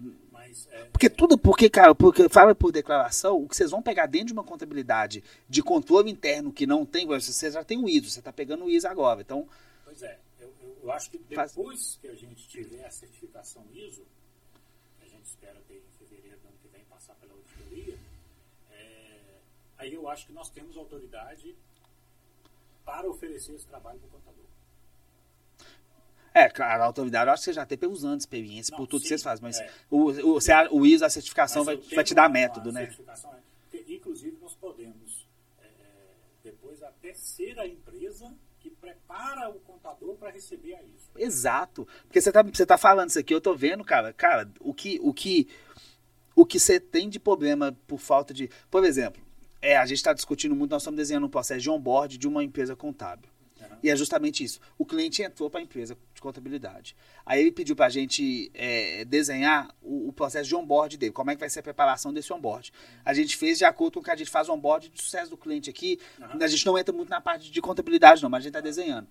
É, 0.71 0.83
Porque 0.85 1.09
tudo, 1.09 1.37
porque, 1.37 1.69
cara, 1.69 1.93
porque 1.95 2.27
fala 2.29 2.53
por 2.55 2.71
declaração, 2.71 3.41
o 3.43 3.47
que 3.47 3.55
vocês 3.55 3.71
vão 3.71 3.81
pegar 3.81 4.05
dentro 4.05 4.27
de 4.27 4.33
uma 4.33 4.43
contabilidade 4.43 5.23
de 5.47 5.61
controle 5.63 6.09
interno 6.11 6.51
que 6.51 6.65
não 6.67 6.85
tem, 6.85 7.05
você 7.05 7.49
já 7.51 7.63
tem 7.63 7.77
o 7.83 7.87
ISO, 7.89 8.09
você 8.09 8.19
está 8.19 8.31
pegando 8.33 8.65
o 8.65 8.69
ISO 8.69 8.87
agora. 8.87 9.21
Então, 9.21 9.47
Pois 9.85 10.01
é, 10.03 10.17
eu, 10.39 10.51
eu- 10.83 10.91
acho 10.91 11.09
que 11.11 11.17
Faz- 11.35 11.53
depois 11.53 11.97
que 12.01 12.07
a 12.07 12.15
gente 12.15 12.47
tiver 12.47 12.85
a 12.85 12.91
certificação 12.91 13.63
ISO, 13.73 14.03
que 14.99 15.05
a 15.05 15.09
gente 15.09 15.25
espera 15.25 15.55
ter 15.67 15.75
em 15.75 16.05
fevereiro 16.05 16.37
do 16.39 16.47
ano 16.47 16.57
que 16.61 16.67
vem 16.69 16.83
passar 16.85 17.13
pela 17.15 17.33
auditoria, 17.33 17.95
é, 18.71 19.21
aí 19.77 19.93
eu 19.93 20.07
acho 20.09 20.27
que 20.27 20.33
nós 20.33 20.49
temos 20.49 20.75
autoridade 20.77 21.55
para 22.85 23.07
oferecer 23.09 23.53
esse 23.53 23.65
trabalho 23.67 23.99
para 23.99 24.07
o 24.07 24.11
contador. 24.11 24.45
É, 26.39 26.49
claro, 26.49 26.83
a 26.83 26.85
autoridade, 26.85 27.27
eu 27.27 27.33
acho 27.33 27.41
que 27.41 27.45
você 27.45 27.53
já 27.53 27.65
tem 27.65 27.77
pelos 27.77 28.03
anos 28.03 28.17
de 28.17 28.23
experiência, 28.23 28.71
Não, 28.71 28.77
por 28.77 28.87
tudo 28.87 29.01
que 29.01 29.07
sim, 29.07 29.09
vocês 29.09 29.23
fazem, 29.23 29.43
mas 29.43 29.59
é. 29.59 29.69
o, 29.89 30.11
o, 30.11 30.39
o 30.71 30.85
ISO, 30.85 31.05
a 31.05 31.09
certificação, 31.09 31.63
vai, 31.63 31.77
vai 31.77 32.03
te 32.03 32.13
dar 32.13 32.29
método, 32.29 32.71
né? 32.71 32.81
certificação, 32.81 33.33
é, 33.73 33.77
inclusive, 33.87 34.37
nós 34.41 34.53
podemos 34.55 35.27
é, 35.61 35.65
é, 35.65 36.05
depois 36.43 36.81
até 36.83 37.13
ser 37.13 37.59
a 37.59 37.67
empresa 37.67 38.33
que 38.59 38.69
prepara 38.69 39.49
o 39.49 39.59
contador 39.59 40.15
para 40.15 40.29
receber 40.31 40.75
a 40.75 40.83
isso. 40.83 41.09
Exato. 41.15 41.87
Porque 42.03 42.21
você 42.21 42.31
tá, 42.31 42.41
você 42.43 42.65
tá 42.65 42.77
falando 42.77 43.09
isso 43.09 43.19
aqui, 43.19 43.33
eu 43.33 43.41
tô 43.41 43.55
vendo, 43.55 43.83
cara. 43.83 44.13
Cara, 44.13 44.49
o 44.59 44.73
que 44.73 44.99
o 45.01 45.13
que 45.13 45.47
o 46.35 46.45
que 46.45 46.59
você 46.59 46.79
tem 46.79 47.09
de 47.09 47.19
problema 47.19 47.75
por 47.87 47.99
falta 47.99 48.33
de. 48.33 48.49
Por 48.69 48.83
exemplo, 48.83 49.21
é, 49.61 49.77
a 49.77 49.85
gente 49.85 49.97
está 49.97 50.13
discutindo 50.13 50.55
muito, 50.55 50.71
nós 50.71 50.81
estamos 50.81 50.97
desenhando 50.97 51.25
um 51.25 51.29
processo 51.29 51.61
de 51.61 51.69
onboard 51.69 52.17
de 52.17 52.27
uma 52.27 52.43
empresa 52.43 52.75
contábil. 52.75 53.29
E 53.81 53.89
é 53.89 53.95
justamente 53.95 54.43
isso. 54.43 54.59
O 54.77 54.85
cliente 54.85 55.21
entrou 55.21 55.49
para 55.49 55.59
a 55.59 55.63
empresa 55.63 55.97
de 56.13 56.21
contabilidade. 56.21 56.95
Aí 57.25 57.41
ele 57.41 57.51
pediu 57.51 57.75
para 57.75 57.85
a 57.85 57.89
gente 57.89 58.51
é, 58.53 59.05
desenhar 59.05 59.73
o, 59.81 60.09
o, 60.09 60.13
processo 60.13 60.47
de 60.47 60.55
onboard 60.55 60.97
dele, 60.97 61.11
como 61.11 61.31
é 61.31 61.35
que 61.35 61.39
vai 61.39 61.49
ser 61.49 61.59
a 61.59 61.63
preparação 61.63 62.13
desse 62.13 62.31
onboard. 62.33 62.71
A 63.05 63.13
gente 63.13 63.37
fez 63.37 63.57
de 63.57 63.65
acordo 63.65 63.95
com 63.95 63.99
o 63.99 64.03
que 64.03 64.11
a 64.11 64.15
gente 64.15 64.29
faz 64.29 64.49
o 64.49 64.53
onboard 64.53 64.89
de 64.89 65.01
sucesso 65.01 65.29
do 65.29 65.37
cliente 65.37 65.69
aqui. 65.69 65.99
Uhum. 66.19 66.43
A 66.43 66.47
gente 66.47 66.65
não 66.65 66.77
entra 66.77 66.93
muito 66.93 67.09
na 67.09 67.21
parte 67.21 67.51
de 67.51 67.61
contabilidade, 67.61 68.21
não, 68.21 68.29
mas 68.29 68.39
a 68.39 68.41
gente 68.41 68.49
está 68.49 68.61
desenhando. 68.61 69.07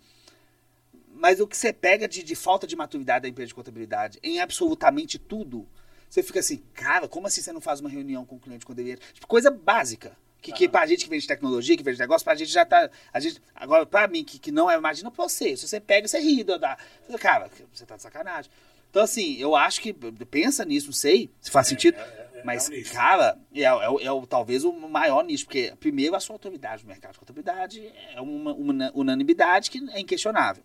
Mas 1.15 1.41
o 1.41 1.47
que 1.47 1.57
você 1.57 1.73
pega 1.73 2.07
de, 2.07 2.23
de 2.23 2.37
falta 2.37 2.67
de 2.67 2.77
maturidade 2.77 3.23
da 3.23 3.29
empresa 3.29 3.49
de 3.49 3.55
contabilidade 3.55 4.19
em 4.23 4.41
absolutamente 4.41 5.19
tudo, 5.19 5.67
você 6.09 6.23
fica 6.23 6.41
assim, 6.41 6.63
cara, 6.75 7.09
como 7.09 7.27
assim 7.27 7.43
você 7.43 7.53
não 7.53 7.61
faz 7.61 7.81
uma 7.81 7.89
reunião 7.89 8.25
com 8.25 8.37
o 8.37 8.41
cliente 8.41 8.65
quando 8.65 8.79
ele 8.79 8.93
entra? 8.93 9.05
Tipo, 9.13 9.27
coisa 9.27 9.51
básica. 9.51 10.17
Que, 10.41 10.53
que 10.53 10.69
pra 10.69 10.87
gente 10.87 11.05
que 11.05 11.11
vende 11.11 11.27
tecnologia, 11.27 11.77
que 11.77 11.83
vende 11.83 11.99
negócio, 11.99 12.25
pra 12.25 12.35
gente 12.35 12.51
já 12.51 12.65
tá. 12.65 12.89
A 13.13 13.19
gente, 13.19 13.43
agora, 13.55 13.85
pra 13.85 14.07
mim, 14.07 14.23
que, 14.23 14.39
que 14.39 14.53
não 14.53 14.71
é, 14.71 14.77
imagina 14.77 15.11
pra 15.11 15.29
você. 15.29 15.57
Se 15.57 15.67
você 15.67 15.81
pega, 15.81 16.07
você 16.07 16.21
ri, 16.21 16.45
dá. 16.45 16.79
Cara, 17.19 17.51
você 17.73 17.85
tá 17.85 17.97
de 17.97 18.03
sacanagem. 18.03 18.51
Então, 18.91 19.03
assim, 19.03 19.37
eu 19.37 19.57
acho 19.57 19.81
que. 19.81 19.93
Pensa 19.93 20.65
nisso, 20.65 20.87
não 20.87 20.93
sei 20.93 21.31
se 21.41 21.51
faz 21.51 21.67
é, 21.67 21.71
sentido. 21.71 21.97
É, 21.97 22.01
é, 22.01 22.41
é 22.41 22.45
mas, 22.45 22.69
um 22.69 22.83
cara, 22.93 23.37
é, 23.53 23.63
é, 23.63 23.67
é, 23.67 24.27
talvez 24.29 24.65
o 24.65 24.73
maior 24.73 25.25
nicho, 25.25 25.45
porque, 25.45 25.75
primeiro, 25.81 26.15
a 26.15 26.21
sua 26.21 26.35
autoridade 26.35 26.83
no 26.83 26.89
mercado 26.89 27.13
de 27.13 27.19
contabilidade 27.19 27.93
é 28.15 28.21
uma, 28.21 28.53
uma 28.53 28.93
unanimidade 28.95 29.71
que 29.71 29.85
é 29.91 30.01
inquestionável. 30.01 30.63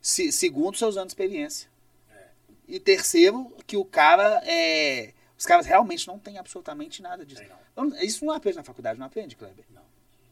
Se, 0.00 0.30
segundo, 0.30 0.76
seus 0.76 0.96
anos 0.96 1.08
de 1.08 1.12
experiência. 1.12 1.68
É. 2.14 2.26
E 2.68 2.78
terceiro, 2.78 3.52
que 3.66 3.76
o 3.76 3.84
cara 3.84 4.42
é. 4.44 5.14
Os 5.38 5.46
caras 5.46 5.66
realmente 5.66 6.08
não 6.08 6.18
têm 6.18 6.36
absolutamente 6.36 7.00
nada 7.00 7.24
disso. 7.24 7.42
Não. 7.76 7.96
Isso 8.02 8.24
não 8.24 8.34
aprende 8.34 8.56
na 8.56 8.64
faculdade, 8.64 8.98
não 8.98 9.06
aprende, 9.06 9.36
Kleber? 9.36 9.64
Não. 9.70 9.86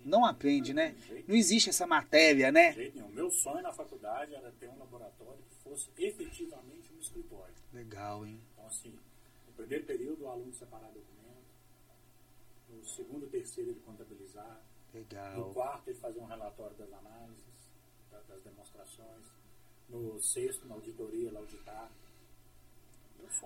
Não 0.04 0.24
aprende, 0.24 0.74
né? 0.74 0.96
Não 1.28 1.34
existe 1.34 1.70
essa 1.70 1.86
matéria, 1.86 2.50
né? 2.50 2.70
De 2.70 2.76
jeito 2.76 2.96
nenhum. 2.96 3.08
Meu 3.10 3.30
sonho 3.30 3.62
na 3.62 3.72
faculdade 3.72 4.34
era 4.34 4.50
ter 4.52 4.68
um 4.68 4.78
laboratório 4.78 5.42
que 5.48 5.56
fosse 5.62 5.90
efetivamente 5.96 6.92
um 6.92 6.98
escritório. 6.98 7.54
Legal, 7.72 8.26
hein? 8.26 8.40
Então, 8.52 8.66
assim, 8.66 8.98
no 9.46 9.52
primeiro 9.54 9.84
período, 9.84 10.24
o 10.24 10.28
aluno 10.28 10.52
separar 10.52 10.88
documento. 10.88 11.06
No 12.68 12.84
segundo, 12.84 13.28
terceiro, 13.28 13.70
ele 13.70 13.80
contabilizar. 13.80 14.60
Legal. 14.92 15.36
No 15.36 15.54
quarto, 15.54 15.88
ele 15.88 15.98
fazer 15.98 16.18
um 16.18 16.26
relatório 16.26 16.76
das 16.76 16.92
análises, 16.92 17.44
das 18.10 18.42
demonstrações. 18.42 19.24
No 19.88 20.20
sexto, 20.20 20.66
na 20.66 20.74
auditoria, 20.74 21.28
ele 21.28 21.36
auditar. 21.36 21.90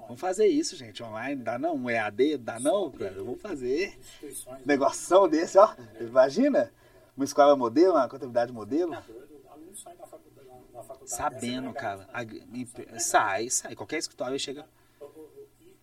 Vamos 0.02 0.20
fazer 0.20 0.46
isso, 0.46 0.76
gente, 0.76 1.02
online. 1.02 1.42
Dá 1.42 1.58
não? 1.58 1.74
Um 1.74 1.90
EAD? 1.90 2.38
Dá 2.38 2.58
não, 2.58 2.90
cara? 2.90 3.22
Vamos 3.22 3.40
fazer. 3.40 3.98
Negoção 4.64 5.28
desse, 5.28 5.58
ó. 5.58 5.74
Imagina? 6.00 6.72
Uma 7.16 7.24
escola 7.24 7.56
modelo, 7.56 7.94
uma 7.94 8.08
contabilidade 8.08 8.52
modelo. 8.52 8.92
Sabendo, 11.04 11.72
cara. 11.72 12.08
Sai, 12.98 13.50
sai. 13.50 13.74
Qualquer 13.74 13.98
escritório 13.98 14.38
chega. 14.38 14.66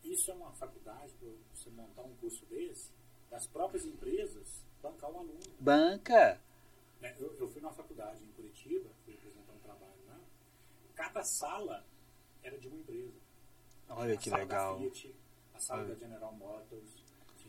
Isso 0.04 0.32
é 0.32 0.34
uma 0.34 0.52
faculdade, 0.52 1.14
para 1.20 1.30
você 1.54 1.70
montar 1.70 2.02
um 2.02 2.16
curso 2.16 2.46
desse, 2.46 2.92
das 3.30 3.46
próprias 3.46 3.86
empresas 3.86 4.64
bancar 4.82 5.12
o 5.12 5.18
aluno. 5.18 5.40
Banca. 5.60 6.42
Né, 7.02 7.16
eu, 7.20 7.36
eu 7.40 7.48
fui 7.48 7.62
na 7.62 7.72
faculdade 7.72 8.24
em 8.24 8.32
Curitiba, 8.32 8.90
fui 9.04 9.14
apresentar 9.14 9.54
um 9.54 9.60
trabalho 9.60 10.06
lá. 10.08 10.20
Cada 10.96 11.24
sala 11.24 11.86
era 12.42 12.58
de 12.58 12.68
uma 12.68 12.78
empresa. 12.78 13.27
Olha 13.90 14.18
que 14.18 14.30
legal. 14.30 14.78
Fiat, 14.80 15.16
a 15.54 15.60
sala 15.60 15.82
Olha. 15.82 15.96
da 15.96 16.00
General 16.00 16.34
Motors, 16.34 17.04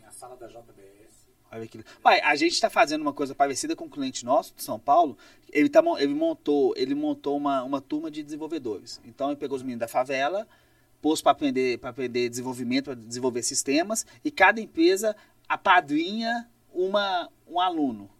a 0.06 0.10
sala 0.10 0.36
da 0.36 0.46
JBS. 0.46 1.28
Olha 1.50 1.66
que... 1.66 1.82
Pai, 2.02 2.20
a 2.20 2.34
gente 2.34 2.52
está 2.52 2.68
fazendo 2.68 3.02
uma 3.02 3.12
coisa 3.12 3.34
parecida 3.34 3.74
com 3.74 3.86
um 3.86 3.88
cliente 3.88 4.24
nosso 4.24 4.54
de 4.54 4.62
São 4.62 4.78
Paulo. 4.78 5.16
Ele, 5.50 5.68
tá, 5.68 5.82
ele 5.98 6.14
montou, 6.14 6.74
ele 6.76 6.94
montou 6.94 7.36
uma, 7.36 7.62
uma 7.62 7.80
turma 7.80 8.10
de 8.10 8.22
desenvolvedores. 8.22 9.00
Então 9.04 9.28
ele 9.28 9.36
pegou 9.36 9.56
os 9.56 9.62
meninos 9.62 9.80
da 9.80 9.88
favela, 9.88 10.46
pôs 11.00 11.22
para 11.22 11.32
aprender, 11.32 11.78
aprender 11.82 12.28
desenvolvimento, 12.28 12.86
para 12.86 12.94
desenvolver 12.94 13.42
sistemas, 13.42 14.06
e 14.24 14.30
cada 14.30 14.60
empresa 14.60 15.16
apadrinha 15.48 16.48
uma, 16.72 17.30
um 17.46 17.60
aluno. 17.60 18.10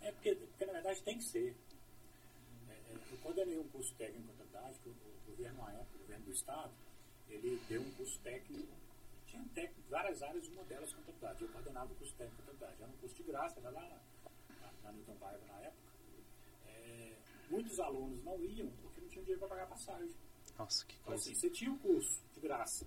É 0.00 0.10
porque, 0.10 0.34
porque 0.34 0.66
na 0.66 0.72
verdade 0.72 1.02
tem 1.02 1.18
que 1.18 1.24
ser. 1.24 1.56
É, 2.68 2.72
é, 2.72 3.16
quando 3.22 3.38
eu 3.38 3.46
dei 3.46 3.58
um 3.58 3.68
curso 3.68 3.94
técnico 3.94 4.24
em 4.24 4.26
contabilidade, 4.26 4.78
o 4.86 5.30
governo 5.30 5.62
na 5.62 5.72
época, 5.72 5.96
o 5.96 5.98
governo 6.00 6.24
do 6.24 6.32
estado, 6.32 6.72
ele 7.32 7.60
deu 7.68 7.80
um 7.80 7.90
curso 7.92 8.18
técnico, 8.20 8.68
tinha 9.26 9.42
técnico, 9.54 9.88
várias 9.88 10.22
áreas, 10.22 10.46
uma 10.48 10.62
delas 10.64 10.92
contabilidade. 10.92 11.42
Eu 11.42 11.48
coordenava 11.48 11.92
o 11.92 11.96
curso 11.96 12.14
técnico 12.14 12.42
de 12.42 12.48
contabilidade. 12.48 12.82
Era 12.82 12.92
um 12.92 12.96
curso 12.98 13.16
de 13.16 13.22
graça, 13.22 13.60
era 13.60 13.70
lá 13.70 13.80
na, 13.80 14.72
na, 14.82 14.92
Newton 14.92 15.16
Paiva 15.16 15.46
na 15.46 15.58
época. 15.60 15.82
É, 16.66 17.16
muitos 17.48 17.80
alunos 17.80 18.22
não 18.24 18.38
iam 18.44 18.70
porque 18.82 19.00
não 19.00 19.08
tinham 19.08 19.24
dinheiro 19.24 19.40
para 19.40 19.48
pagar 19.48 19.66
passagem. 19.66 20.14
Nossa, 20.58 20.84
que 20.84 20.94
então, 20.94 21.06
coisa. 21.06 21.22
Então, 21.22 21.32
assim, 21.32 21.40
você 21.40 21.50
tinha 21.50 21.72
o 21.72 21.78
curso 21.78 22.20
de 22.34 22.40
graça, 22.40 22.86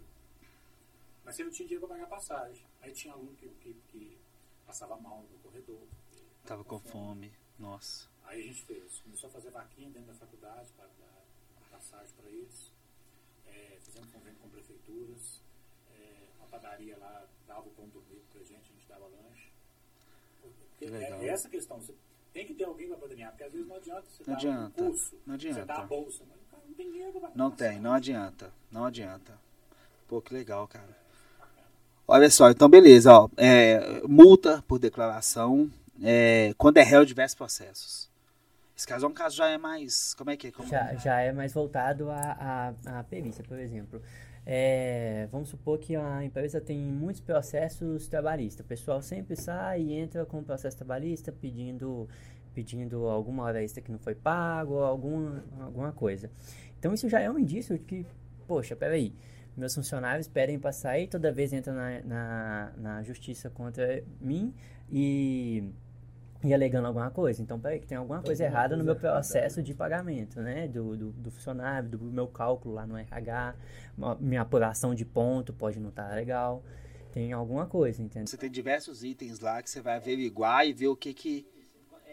mas 1.23 1.35
você 1.35 1.43
não 1.43 1.51
tinha 1.51 1.67
dinheiro 1.67 1.87
para 1.87 1.95
pagar 1.97 2.09
passagem. 2.09 2.65
Aí 2.81 2.93
tinha 2.93 3.13
aluno 3.13 3.35
que, 3.35 3.49
que, 3.49 3.73
que 3.87 4.17
passava 4.65 4.95
mal 4.97 5.23
no 5.23 5.39
corredor. 5.39 5.87
Tava 6.45 6.63
com 6.63 6.79
fome. 6.79 6.91
fome. 6.91 7.33
Nossa. 7.57 8.07
Aí 8.25 8.41
a 8.41 8.43
gente 8.43 8.61
fez, 8.63 8.99
começou 8.99 9.29
a 9.29 9.33
fazer 9.33 9.49
vaquinha 9.49 9.89
dentro 9.89 10.07
da 10.07 10.15
faculdade 10.15 10.71
para 10.73 10.87
dar 10.87 11.25
passagem 11.71 12.13
para 12.15 12.29
eles 12.29 12.74
fizemos 13.81 14.09
convênio 14.11 14.39
com 14.39 14.49
prefeituras, 14.49 15.41
é, 15.91 16.27
a 16.41 16.45
padaria 16.45 16.97
lá 16.97 17.25
dava 17.47 17.61
o 17.61 17.71
pão 17.71 17.87
dormido 17.87 18.23
pra 18.31 18.41
gente, 18.43 18.71
a 18.71 18.73
gente 18.73 18.87
dava 18.87 19.05
lanche. 19.05 19.49
Porque 20.41 20.85
é, 20.85 21.25
é 21.25 21.27
essa 21.27 21.49
questão, 21.49 21.79
você 21.79 21.93
tem 22.33 22.45
que 22.45 22.53
ter 22.53 22.65
alguém 22.65 22.87
para 22.87 22.97
padrinhar, 22.97 23.31
porque 23.31 23.43
às 23.43 23.51
vezes 23.53 23.67
não 23.67 23.75
adianta 23.75 24.03
você 24.09 24.23
não 24.25 24.33
dar 24.33 24.37
adianta, 24.37 24.83
um 24.83 24.87
curso, 24.89 25.15
não 25.25 25.35
adianta. 25.35 25.59
você 25.59 25.65
dá 25.65 25.75
a 25.75 25.83
bolsa, 25.85 26.23
mas 26.29 26.41
o 26.41 26.45
cara 26.51 26.63
não 26.67 26.73
tem 26.73 26.91
dinheiro 26.91 27.19
pra 27.19 27.31
Não 27.33 27.51
tem, 27.51 27.79
não 27.79 27.93
adianta, 27.93 28.53
não 28.71 28.85
adianta. 28.85 29.39
Pô, 30.07 30.21
que 30.21 30.33
legal, 30.33 30.67
cara. 30.67 31.05
Olha 32.07 32.29
só, 32.29 32.51
então 32.51 32.69
beleza, 32.69 33.11
ó, 33.11 33.29
é, 33.35 34.01
multa 34.07 34.63
por 34.67 34.77
declaração, 34.77 35.71
é, 36.03 36.53
quando 36.57 36.77
é 36.77 36.83
réu 36.83 37.03
diversos 37.03 37.35
processos. 37.35 38.09
Esse 38.75 38.85
caso 38.85 39.05
é 39.05 39.09
um 39.09 39.13
caso 39.13 39.37
já 39.37 39.47
é 39.47 39.57
mais. 39.57 40.13
Como 40.15 40.29
é 40.29 40.35
que 40.35 40.47
é? 40.47 40.51
Como... 40.51 40.67
Já, 40.67 40.93
já 40.95 41.21
é 41.21 41.31
mais 41.31 41.53
voltado 41.53 42.09
à, 42.11 42.73
à, 42.85 42.99
à 42.99 43.03
perícia, 43.03 43.43
por 43.43 43.57
exemplo. 43.57 44.01
É, 44.45 45.27
vamos 45.31 45.49
supor 45.49 45.79
que 45.79 45.95
a 45.95 46.23
empresa 46.23 46.61
tem 46.61 46.77
muitos 46.77 47.21
processos 47.21 48.07
trabalhistas. 48.07 48.65
O 48.65 48.67
pessoal 48.67 49.01
sempre 49.01 49.35
sai 49.35 49.81
e 49.81 49.93
entra 49.93 50.25
com 50.25 50.39
o 50.39 50.43
processo 50.43 50.77
trabalhista 50.77 51.31
pedindo, 51.31 52.07
pedindo 52.53 53.07
alguma 53.07 53.43
hora 53.43 53.63
extra 53.63 53.81
que 53.81 53.91
não 53.91 53.97
foi 53.97 54.13
pago, 54.13 54.79
alguma, 54.79 55.43
alguma 55.59 55.91
coisa. 55.91 56.29
Então 56.77 56.93
isso 56.93 57.09
já 57.09 57.19
é 57.21 57.31
um 57.31 57.39
indício 57.39 57.77
de 57.79 57.83
que, 57.83 58.05
poxa, 58.45 58.75
peraí, 58.75 59.15
meus 59.57 59.73
funcionários 59.73 60.27
pedem 60.27 60.59
para 60.59 60.73
sair, 60.73 61.07
toda 61.07 61.31
vez 61.31 61.53
entra 61.53 61.73
na, 61.73 62.01
na, 62.01 62.73
na 62.77 63.03
justiça 63.03 63.49
contra 63.49 64.03
mim 64.19 64.53
e 64.91 65.71
e 66.45 66.53
alegando 66.53 66.87
alguma 66.87 67.09
coisa. 67.09 67.41
Então, 67.41 67.59
peraí, 67.59 67.79
que 67.79 67.87
tem 67.87 67.97
alguma 67.97 68.21
coisa 68.21 68.43
tem 68.43 68.51
errada 68.51 68.69
coisa 68.69 68.77
no 68.77 68.83
meu 68.83 68.95
processo 68.95 69.63
de 69.63 69.73
pagamento, 69.73 70.41
né? 70.41 70.67
Do, 70.67 70.95
do, 70.95 71.11
do, 71.11 71.31
funcionário, 71.31 71.89
do 71.89 71.99
meu 71.99 72.27
cálculo 72.27 72.75
lá 72.75 72.85
no 72.85 72.97
RH, 72.97 73.55
minha 74.19 74.41
apuração 74.41 74.93
de 74.93 75.05
ponto 75.05 75.53
pode 75.53 75.79
não 75.79 75.89
estar 75.89 76.09
tá 76.09 76.15
legal. 76.15 76.63
Tem 77.11 77.31
alguma 77.31 77.65
coisa, 77.65 78.01
entendeu? 78.03 78.27
Você 78.27 78.37
tem 78.37 78.51
diversos 78.51 79.03
itens 79.03 79.39
lá 79.39 79.61
que 79.61 79.69
você 79.69 79.81
vai 79.81 79.95
averiguar 79.95 80.67
e 80.67 80.73
ver 80.73 80.87
o 80.87 80.95
que 80.95 81.13
que... 81.13 81.47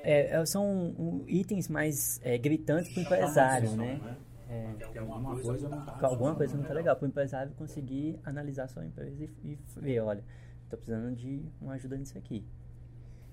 É, 0.05 0.37
é 0.37 0.47
são 0.47 0.65
um, 0.65 1.25
itens 1.27 1.69
mais 1.69 2.21
é, 2.23 2.39
gritantes 2.39 2.93
para 2.93 3.01
o 3.01 3.03
empresário, 3.05 3.77
né? 3.77 4.01
né? 4.03 4.17
É, 4.49 4.87
tem 4.93 5.01
alguma 5.01 5.41
coisa, 5.41 5.69
não 5.69 5.85
tá, 5.85 5.99
alguma 6.03 6.35
coisa 6.35 6.55
não 6.55 6.63
está 6.63 6.75
legal. 6.75 6.95
Para 6.95 7.07
o 7.07 7.09
empresário 7.09 7.53
conseguir 7.53 8.19
analisar 8.25 8.65
a 8.65 8.69
sua 8.69 8.85
empresa 8.85 9.25
e, 9.25 9.31
e 9.45 9.59
ver, 9.81 10.01
olha, 10.01 10.23
estou 10.65 10.79
precisando 10.79 11.17
de 11.17 11.43
uma 11.61 11.75
ajuda 11.75 11.97
nisso 11.97 12.17
aqui. 12.19 12.45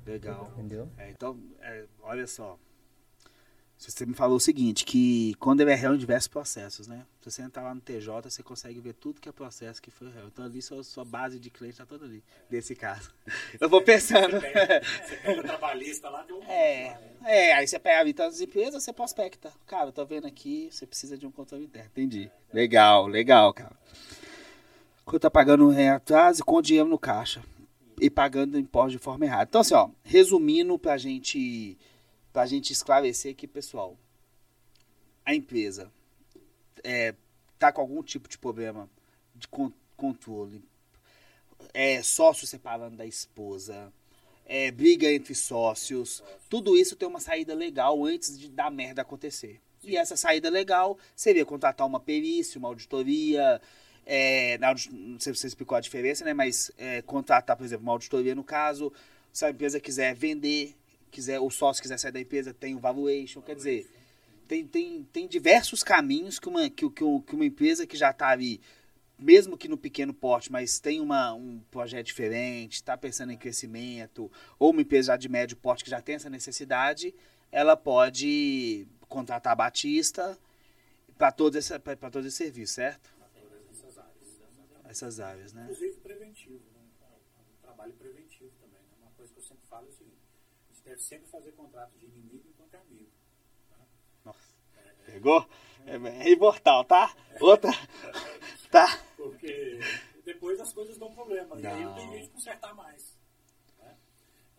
Legal. 0.10 0.52
Entendeu? 0.54 0.90
É, 0.98 1.10
então, 1.12 1.40
é, 1.62 1.86
olha 2.02 2.26
só. 2.26 2.58
Você 3.78 4.06
me 4.06 4.14
falou 4.14 4.36
o 4.36 4.42
seguinte, 4.42 4.84
que 4.84 5.34
quando 5.36 5.62
ele 5.62 5.72
é 5.72 5.76
réu 5.76 5.96
em 5.96 5.98
diversos 5.98 6.28
processos, 6.28 6.86
né? 6.86 7.06
Se 7.22 7.32
você 7.32 7.42
entrar 7.42 7.64
lá 7.64 7.74
no 7.74 7.80
TJ, 7.80 8.30
você 8.30 8.44
consegue 8.44 8.78
ver 8.82 8.92
tudo 8.92 9.22
que 9.22 9.30
é 9.30 9.32
processo 9.32 9.82
que 9.82 9.90
foi 9.90 10.12
réu. 10.12 10.28
Então 10.28 10.44
ali 10.44 10.62
sua, 10.62 10.84
sua 10.84 11.06
base 11.06 11.40
de 11.40 11.50
cliente 11.50 11.76
está 11.76 11.86
toda 11.86 12.04
ali, 12.04 12.22
desse 12.50 12.76
caso. 12.76 13.10
Eu 13.58 13.70
vou 13.70 13.82
pensando. 13.82 14.32
Você 14.32 14.52
pega, 14.52 14.82
você 14.84 15.16
pega 15.16 15.40
o 15.40 15.44
trabalhista 15.44 16.10
lá, 16.10 16.24
tem 16.26 16.36
um 16.36 16.44
é, 16.44 17.00
é, 17.24 17.54
aí 17.54 17.66
você 17.66 17.80
pega 17.80 18.02
a 18.02 18.04
vida 18.04 18.26
das 18.26 18.42
empresas, 18.42 18.84
você 18.84 18.92
prospecta. 18.92 19.54
Cara, 19.66 19.88
eu 19.88 19.94
tô 19.94 20.06
vendo 20.06 20.28
aqui, 20.28 20.68
você 20.70 20.86
precisa 20.86 21.18
de 21.18 21.26
um 21.26 21.32
controle 21.32 21.64
interno. 21.64 21.90
Entendi. 21.92 22.30
Legal, 22.52 23.08
legal, 23.08 23.54
cara. 23.54 23.78
Quando 25.06 25.22
tá 25.22 25.32
pagando 25.32 25.70
um 25.70 25.96
atraso 25.96 26.44
com 26.44 26.62
dinheiro 26.62 26.90
no 26.90 27.00
caixa 27.00 27.42
e 28.00 28.10
pagando 28.10 28.58
imposto 28.58 28.92
de 28.92 28.98
forma 28.98 29.26
errada. 29.26 29.48
Então, 29.50 29.62
assim, 29.62 29.74
ó, 29.74 29.90
resumindo 30.04 30.78
pra 30.78 30.98
gente, 30.98 31.78
pra 32.32 32.46
gente 32.46 32.72
esclarecer 32.72 33.32
aqui, 33.32 33.48
pessoal. 33.48 33.98
a 35.26 35.36
empresa 35.36 35.92
é, 36.84 37.14
tá 37.58 37.72
com 37.72 37.82
algum 37.82 38.02
tipo 38.02 38.28
de 38.30 38.38
problema 38.38 38.90
de 39.36 39.48
con 39.48 39.72
controle, 39.96 40.64
é, 41.74 42.02
sócio 42.02 42.48
separando 42.48 42.96
da 42.96 43.06
esposa, 43.06 43.92
é, 44.46 44.72
briga 44.72 45.12
entre 45.12 45.36
sócios, 45.36 46.24
tudo 46.50 46.78
isso 46.78 46.96
tem 46.96 47.08
uma 47.08 47.20
saída 47.20 47.54
legal 47.54 48.06
antes 48.06 48.40
de 48.40 48.48
dar 48.48 48.72
merda 48.72 49.02
acontecer. 49.02 49.62
E 49.84 49.98
essa 49.98 50.16
saída 50.16 50.50
legal 50.50 50.98
seria 51.16 51.46
contratar 51.46 51.86
uma 51.86 52.00
perícia, 52.00 52.58
uma 52.58 52.70
auditoria, 52.70 53.62
é, 54.12 54.58
não 54.58 55.20
sei 55.20 55.36
se 55.36 55.40
você 55.40 55.48
explicou 55.48 55.78
a 55.78 55.80
diferença, 55.80 56.26
né? 56.26 56.34
Mas 56.34 56.72
é, 56.80 57.00
contratar, 57.04 57.56
por 57.56 57.64
exemplo, 57.64 57.86
uma 57.86 57.92
auditoria 57.92 58.34
no 58.34 58.44
caso, 58.44 58.92
se 59.32 59.46
a 59.46 59.52
empresa 59.52 59.80
quiser 59.80 60.16
vender, 60.16 60.76
quiser, 61.12 61.40
o 61.40 61.52
sócio 61.52 61.80
quiser 61.80 62.00
sair 62.00 62.12
da 62.12 62.20
empresa, 62.20 62.52
tem 62.52 62.74
o 62.74 62.80
valuation, 62.80 63.40
quer 63.40 63.56
dizer, 63.56 63.88
tem, 64.48 64.66
tem, 64.66 65.04
tem 65.14 65.28
diversos 65.28 65.84
caminhos 65.84 66.40
que 66.40 66.50
uma, 66.50 66.68
que, 66.72 66.90
que, 66.90 67.04
que 67.28 67.36
uma 67.36 67.46
empresa 67.46 67.86
que 67.86 67.96
já 67.96 68.10
está 68.10 68.30
ali, 68.30 68.60
mesmo 69.18 69.56
que 69.56 69.68
no 69.68 69.78
pequeno 69.78 70.12
porte, 70.12 70.52
mas 70.52 70.80
tem 70.80 71.00
uma, 71.00 71.32
um 71.36 71.62
projeto 71.70 72.08
diferente, 72.08 72.74
está 72.74 72.98
pensando 72.98 73.32
em 73.32 73.38
crescimento, 73.38 74.32
ou 74.58 74.72
uma 74.72 74.82
empresa 74.82 75.14
já 75.14 75.18
de 75.18 75.30
médio 75.30 75.56
porte 75.56 75.84
que 75.84 75.90
já 75.92 76.02
tem 76.02 76.16
essa 76.16 76.32
necessidade, 76.32 77.14
ela 77.52 77.78
pode 77.78 78.88
contratar 79.08 79.54
a 79.54 79.56
Batista 79.56 80.36
para 81.16 81.32
todos, 81.32 81.58
esse, 81.58 81.78
todos 81.78 82.26
esses 82.26 82.34
serviços, 82.34 82.74
certo? 82.74 83.19
Essas 84.90 85.20
áreas. 85.20 85.54
Né? 85.54 85.64
Inclusive 85.64 85.98
preventivo, 86.00 86.66
né? 86.72 86.82
um 87.40 87.62
trabalho 87.62 87.94
preventivo 87.94 88.52
também. 88.60 88.82
Né? 88.82 88.98
Uma 89.02 89.12
coisa 89.12 89.32
que 89.32 89.40
eu 89.40 89.44
sempre 89.44 89.68
falo 89.68 89.86
é 89.86 89.90
o 89.90 89.94
seguinte, 89.94 90.18
a 90.70 90.74
gente 90.74 90.84
deve 90.84 91.02
sempre 91.02 91.28
fazer 91.30 91.52
contrato 91.52 91.98
de 91.98 92.06
inimigo 92.06 92.50
enquanto 92.50 92.74
é 92.74 92.78
amigo. 92.78 93.12
Pegou? 95.06 95.48
É, 95.86 95.96
é 95.96 96.32
imortal, 96.32 96.84
tá? 96.86 97.16
Outra. 97.40 97.72
Tá. 98.70 98.86
Porque 99.18 99.80
depois 100.24 100.60
as 100.60 100.72
coisas 100.72 100.96
dão 101.00 101.12
problema. 101.12 101.56
Não. 101.56 101.62
E 101.62 101.66
aí 101.66 101.84
não 101.84 101.96
tem 101.96 102.08
jeito 102.12 102.26
de 102.26 102.30
consertar 102.30 102.72
mais. 102.76 103.18
Né? 103.80 103.98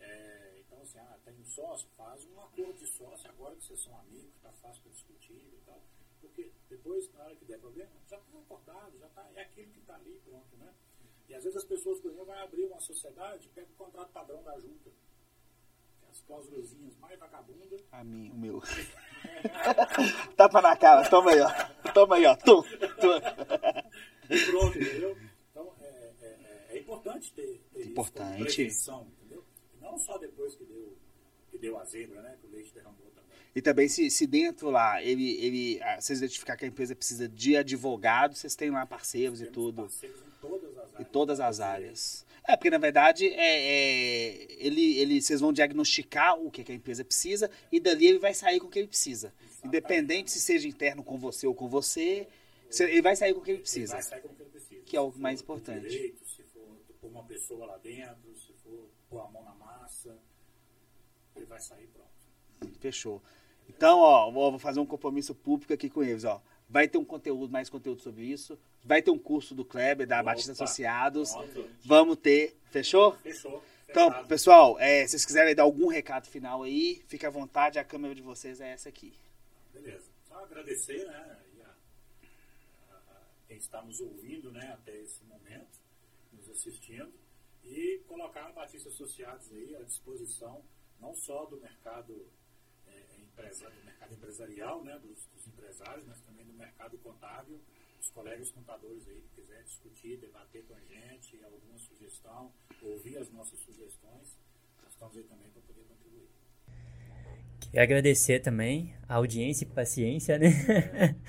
É, 0.00 0.56
então, 0.58 0.82
assim, 0.82 0.98
ah, 0.98 1.16
tem 1.24 1.32
um 1.38 1.44
sócio, 1.44 1.88
faz 1.96 2.24
um 2.24 2.40
acordo 2.40 2.72
de 2.72 2.88
sócio, 2.88 3.30
agora 3.30 3.54
que 3.54 3.64
vocês 3.64 3.80
são 3.80 3.96
amigos, 4.00 4.34
tá 4.42 4.50
fácil 4.60 4.82
para 4.82 4.90
discutir 4.90 5.32
e 5.32 5.62
tal. 5.64 5.80
Porque 6.20 6.50
depois, 6.68 7.10
na 7.12 7.24
hora 7.24 7.36
que 7.36 7.44
der 7.44 7.58
problema, 7.58 7.90
já 8.08 8.16
está 8.18 8.38
acordado, 8.38 8.98
já 8.98 9.08
tá, 9.08 9.28
é 9.34 9.42
aquilo 9.42 9.70
que 9.72 9.80
está 9.80 9.94
ali, 9.94 10.20
pronto, 10.24 10.56
né? 10.56 10.74
E 11.28 11.34
às 11.34 11.44
vezes 11.44 11.56
as 11.56 11.64
pessoas, 11.64 12.00
por 12.00 12.08
exemplo, 12.10 12.26
vão 12.26 12.38
abrir 12.38 12.64
uma 12.64 12.80
sociedade, 12.80 13.48
pega 13.54 13.68
o 13.70 13.76
contrato 13.76 14.10
padrão 14.12 14.42
da 14.42 14.58
junta 14.58 14.90
as 16.10 16.20
cláusulazinhas 16.22 16.96
mais 16.96 17.18
vagabundas. 17.18 17.80
A 17.92 18.04
mim, 18.04 18.30
o 18.30 18.34
meu. 18.34 18.62
Tapa 20.36 20.60
na 20.60 20.76
cara, 20.76 21.08
toma 21.08 21.30
aí, 21.30 21.40
ó. 21.40 21.92
Toma 21.92 22.16
aí, 22.16 22.26
ó. 22.26 22.36
Tum, 22.36 22.62
tum. 22.62 23.20
Pronto, 24.50 24.78
entendeu? 24.78 25.16
Então, 25.50 25.72
é, 25.80 26.12
é, 26.20 26.26
é, 26.26 26.66
é 26.70 26.78
importante 26.78 27.32
ter, 27.32 27.60
ter 27.72 27.86
importante. 27.86 28.42
isso 28.42 28.54
prevenção, 28.54 29.06
entendeu? 29.18 29.44
Não 29.80 29.98
só 29.98 30.18
depois 30.18 30.54
que 30.54 30.64
deu, 30.64 30.96
que 31.50 31.58
deu 31.58 31.78
a 31.78 31.84
zebra, 31.84 32.20
né? 32.22 32.36
Que 32.40 32.46
o 32.46 32.50
leite 32.50 32.74
derramou. 32.74 33.10
E 33.54 33.60
também, 33.60 33.88
se, 33.88 34.08
se 34.10 34.26
dentro 34.26 34.70
lá, 34.70 35.02
ele, 35.02 35.32
ele, 35.44 35.82
ah, 35.82 36.00
vocês 36.00 36.18
identificar 36.20 36.56
que 36.56 36.64
a 36.64 36.68
empresa 36.68 36.94
precisa 36.94 37.28
de 37.28 37.56
advogado, 37.56 38.34
vocês 38.34 38.54
têm 38.54 38.70
lá 38.70 38.86
parceiros 38.86 39.40
e 39.40 39.46
tudo. 39.46 39.82
Parceiros 39.82 40.20
em 40.20 40.40
todas 40.40 40.70
as 40.70 40.78
áreas. 40.78 41.00
Em 41.00 41.04
todas 41.04 41.40
as 41.40 41.60
áreas. 41.60 42.26
É, 42.48 42.56
porque 42.56 42.70
na 42.70 42.78
verdade 42.78 43.28
é, 43.28 43.34
é, 43.36 44.46
ele, 44.58 44.98
ele, 44.98 45.20
vocês 45.20 45.40
vão 45.40 45.52
diagnosticar 45.52 46.38
o 46.38 46.50
que, 46.50 46.64
que, 46.64 46.72
a 46.72 46.74
empresa 46.74 47.04
precisa 47.04 47.50
e 47.70 47.78
dali 47.78 48.06
ele 48.06 48.18
vai 48.18 48.34
sair 48.34 48.58
com 48.58 48.66
o 48.66 48.70
que 48.70 48.78
ele 48.78 48.88
precisa. 48.88 49.28
Exatamente. 49.28 49.66
Independente 49.66 50.30
se 50.30 50.40
seja 50.40 50.66
interno 50.66 51.02
com 51.02 51.18
você 51.18 51.46
ou 51.46 51.54
com 51.54 51.68
você, 51.68 52.26
ele 52.80 53.02
vai 53.02 53.14
sair 53.14 53.34
com 53.34 53.40
o 53.40 53.42
que 53.42 53.50
ele 53.50 53.60
precisa. 53.60 53.94
Ele 53.94 54.02
vai 54.02 54.10
sair 54.10 54.20
com 54.22 54.28
o 54.28 54.34
que 54.34 54.42
ele 54.42 54.50
precisa. 54.50 54.82
Que 54.84 54.96
é 54.96 55.00
o 55.00 55.12
mais 55.12 55.40
importante. 55.40 55.88
Direito, 55.88 56.26
se 56.26 56.42
for 56.44 56.66
pôr 57.00 57.08
uma 57.08 57.24
pessoa 57.24 57.66
lá 57.66 57.78
dentro, 57.78 58.34
se 58.36 58.52
for 58.64 58.88
pôr 59.08 59.20
a 59.20 59.28
mão 59.28 59.44
na 59.44 59.54
massa, 59.54 60.18
ele 61.36 61.46
vai 61.46 61.60
sair 61.60 61.88
pronto. 61.88 62.78
Fechou. 62.80 63.22
Então, 63.76 64.00
ó, 64.00 64.30
vou 64.30 64.58
fazer 64.58 64.80
um 64.80 64.86
compromisso 64.86 65.34
público 65.34 65.72
aqui 65.72 65.88
com 65.88 66.02
eles, 66.02 66.24
ó. 66.24 66.42
Vai 66.68 66.86
ter 66.86 66.98
um 66.98 67.04
conteúdo, 67.04 67.50
mais 67.50 67.70
conteúdo 67.70 68.00
sobre 68.02 68.24
isso. 68.24 68.58
Vai 68.84 69.00
ter 69.00 69.10
um 69.10 69.18
curso 69.18 69.54
do 69.54 69.64
Kleber, 69.64 70.06
da 70.06 70.16
Opa, 70.16 70.24
Batista 70.24 70.52
Associados. 70.52 71.32
Pronto. 71.32 71.70
Vamos 71.84 72.16
ter. 72.16 72.56
Fechou? 72.70 73.12
Fechou. 73.16 73.62
Então, 73.88 74.24
pessoal, 74.26 74.78
é, 74.78 75.02
se 75.02 75.10
vocês 75.10 75.24
quiserem 75.24 75.54
dar 75.54 75.64
algum 75.64 75.88
recado 75.88 76.26
final 76.28 76.62
aí, 76.62 77.02
fique 77.08 77.26
à 77.26 77.30
vontade, 77.30 77.78
a 77.78 77.84
câmera 77.84 78.14
de 78.14 78.22
vocês 78.22 78.60
é 78.60 78.70
essa 78.72 78.88
aqui. 78.88 79.12
Beleza. 79.72 80.08
Só 80.28 80.44
agradecer, 80.44 81.04
né, 81.06 81.38
quem 83.48 83.56
está 83.56 83.82
nos 83.82 84.00
ouvindo, 84.00 84.52
né, 84.52 84.72
até 84.72 84.96
esse 84.96 85.24
momento, 85.24 85.80
nos 86.32 86.48
assistindo, 86.50 87.12
e 87.64 88.00
colocar 88.06 88.46
a 88.46 88.52
Batista 88.52 88.88
Associados 88.88 89.50
aí 89.50 89.74
à 89.74 89.82
disposição, 89.82 90.62
não 91.00 91.16
só 91.16 91.46
do 91.46 91.60
mercado, 91.60 92.28
empresa, 93.30 93.70
do 93.70 93.84
mercado 93.84 94.14
empresarial, 94.14 94.84
né, 94.84 94.98
dos, 94.98 95.26
dos 95.26 95.46
empresários, 95.46 96.06
mas 96.06 96.20
também 96.20 96.44
do 96.44 96.52
mercado 96.54 96.98
contábil, 96.98 97.60
os 98.00 98.10
colegas 98.10 98.50
contadores 98.50 99.06
aí 99.08 99.20
que 99.20 99.40
quiserem 99.40 99.64
discutir, 99.64 100.18
debater 100.18 100.64
com 100.64 100.74
a 100.74 100.80
gente, 100.80 101.42
alguma 101.44 101.78
sugestão, 101.78 102.52
ouvir 102.82 103.18
as 103.18 103.30
nossas 103.30 103.58
sugestões, 103.60 104.36
nós 104.82 104.92
estamos 104.92 105.16
aí 105.16 105.24
também 105.24 105.50
para 105.50 105.62
poder 105.62 105.82
contribuir. 105.84 106.28
Queria 107.60 107.82
agradecer 107.82 108.40
também 108.40 108.94
a 109.08 109.14
audiência 109.14 109.64
e 109.64 109.68
paciência, 109.68 110.38
né? 110.38 110.48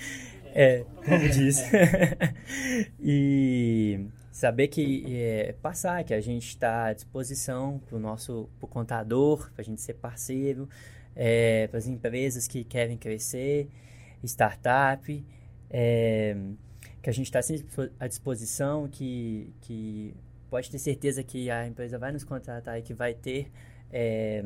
É, 0.53 0.83
como 1.05 1.29
disse. 1.29 1.63
e 2.99 4.05
saber 4.31 4.67
que 4.67 5.05
é, 5.15 5.53
passar, 5.61 6.03
que 6.03 6.13
a 6.13 6.19
gente 6.19 6.47
está 6.49 6.87
à 6.87 6.93
disposição 6.93 7.79
para 7.79 7.95
o 7.95 7.99
nosso 7.99 8.49
pro 8.59 8.67
contador, 8.67 9.49
para 9.53 9.61
a 9.61 9.63
gente 9.63 9.81
ser 9.81 9.93
parceiro, 9.93 10.67
é, 11.15 11.67
para 11.67 11.77
as 11.77 11.87
empresas 11.87 12.47
que 12.47 12.63
querem 12.63 12.97
crescer, 12.97 13.67
startup 14.23 15.25
é, 15.69 16.35
que 17.01 17.09
a 17.09 17.13
gente 17.13 17.25
está 17.27 17.41
sempre 17.41 17.91
à 17.99 18.07
disposição, 18.07 18.87
que, 18.87 19.53
que 19.61 20.13
pode 20.49 20.69
ter 20.69 20.77
certeza 20.77 21.23
que 21.23 21.49
a 21.49 21.65
empresa 21.65 21.97
vai 21.97 22.11
nos 22.11 22.23
contratar 22.23 22.77
e 22.77 22.81
que 22.81 22.93
vai 22.93 23.13
ter 23.13 23.51
é, 23.91 24.43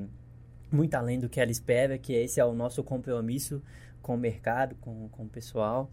muito 0.71 0.93
além 0.93 1.19
do 1.19 1.27
que 1.27 1.41
ela 1.41 1.51
espera, 1.51 1.97
que 1.97 2.13
esse 2.13 2.39
é 2.39 2.45
o 2.45 2.53
nosso 2.53 2.83
compromisso 2.83 3.61
com 4.01 4.15
o 4.15 4.17
mercado, 4.17 4.75
com, 4.75 5.09
com 5.09 5.23
o 5.23 5.29
pessoal. 5.29 5.91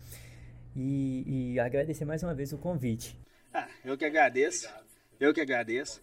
E, 0.77 1.53
e 1.55 1.61
agradecer 1.61 2.05
mais 2.05 2.23
uma 2.23 2.35
vez 2.35 2.53
o 2.53 2.59
convite. 2.59 3.19
Ah, 3.53 3.69
eu 3.85 3.97
que 3.97 4.05
agradeço. 4.05 4.69
Eu 5.19 5.35
que 5.35 5.41
agradeço. 5.41 6.01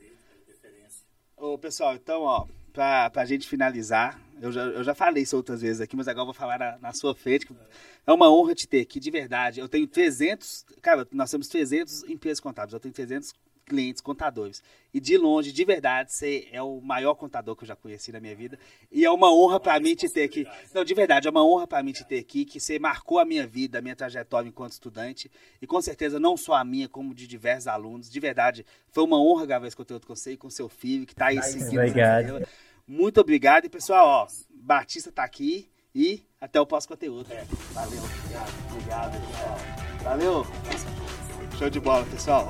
Ô, 1.37 1.57
pessoal, 1.57 1.95
então, 1.95 2.21
ó, 2.23 2.45
pra, 2.73 3.09
pra 3.09 3.25
gente 3.25 3.47
finalizar, 3.47 4.19
eu 4.41 4.51
já, 4.51 4.63
eu 4.63 4.83
já 4.83 4.93
falei 4.93 5.23
isso 5.23 5.35
outras 5.35 5.61
vezes 5.61 5.81
aqui, 5.81 5.95
mas 5.95 6.07
agora 6.07 6.21
eu 6.21 6.25
vou 6.27 6.33
falar 6.33 6.59
na, 6.59 6.77
na 6.79 6.93
sua 6.93 7.15
frente. 7.15 7.47
É 8.05 8.11
uma 8.11 8.31
honra 8.31 8.55
te 8.55 8.67
ter 8.67 8.81
aqui, 8.81 8.99
de 8.99 9.11
verdade. 9.11 9.59
Eu 9.59 9.69
tenho 9.69 9.87
300, 9.87 10.65
cara, 10.81 11.07
nós 11.11 11.29
temos 11.31 11.47
300 11.47 12.03
empresas 12.03 12.39
contábeis, 12.39 12.73
eu 12.73 12.79
tenho 12.79 12.93
300 12.93 13.33
clientes 13.69 14.01
contadores. 14.01 14.61
E 14.91 14.99
de 14.99 15.15
longe, 15.15 15.51
de 15.51 15.63
verdade, 15.63 16.11
você 16.11 16.47
é 16.51 16.61
o 16.61 16.81
maior 16.81 17.13
contador 17.13 17.55
que 17.55 17.63
eu 17.63 17.67
já 17.67 17.75
conheci 17.75 18.11
na 18.11 18.19
minha 18.19 18.35
vida. 18.35 18.57
E 18.91 19.05
é 19.05 19.11
uma 19.11 19.31
honra 19.31 19.59
para 19.59 19.79
mim 19.79 19.93
te 19.93 20.09
ter 20.09 20.23
aqui. 20.23 20.47
Não, 20.73 20.83
de 20.83 20.93
verdade, 20.95 21.27
é 21.27 21.31
uma 21.31 21.45
honra 21.45 21.67
para 21.67 21.83
mim 21.83 21.91
te 21.91 22.03
ter 22.03 22.17
aqui, 22.17 22.43
que 22.43 22.59
você 22.59 22.79
marcou 22.79 23.19
a 23.19 23.25
minha 23.25 23.45
vida, 23.45 23.77
a 23.77 23.81
minha 23.81 23.95
trajetória 23.95 24.49
enquanto 24.49 24.71
estudante. 24.71 25.31
E 25.61 25.67
com 25.67 25.79
certeza, 25.79 26.19
não 26.19 26.35
só 26.35 26.55
a 26.55 26.65
minha, 26.65 26.89
como 26.89 27.13
de 27.13 27.27
diversos 27.27 27.67
alunos. 27.67 28.09
De 28.09 28.19
verdade, 28.19 28.65
foi 28.91 29.03
uma 29.03 29.21
honra 29.21 29.45
gravar 29.45 29.67
esse 29.67 29.77
conteúdo 29.77 30.07
com 30.07 30.15
você 30.15 30.31
e 30.31 30.37
com 30.37 30.49
seu 30.49 30.67
filho, 30.67 31.05
que 31.05 31.13
está 31.13 31.27
aí 31.27 31.41
seguindo. 31.43 31.79
Obrigado. 31.79 32.47
Muito 32.89 33.21
obrigado. 33.21 33.65
E 33.65 33.69
pessoal, 33.69 34.07
ó, 34.07 34.27
Batista 34.49 35.09
está 35.09 35.23
aqui 35.23 35.69
e 35.93 36.25
até 36.41 36.59
o 36.59 36.65
próximo 36.65 36.95
conteúdo. 36.95 37.31
É. 37.31 37.45
Valeu. 37.71 38.03
Obrigado. 38.03 38.71
Obrigado, 38.71 39.27
pessoal. 39.27 39.57
Valeu. 40.03 40.45
Show 41.59 41.69
de 41.69 41.79
bola, 41.79 42.03
pessoal. 42.05 42.49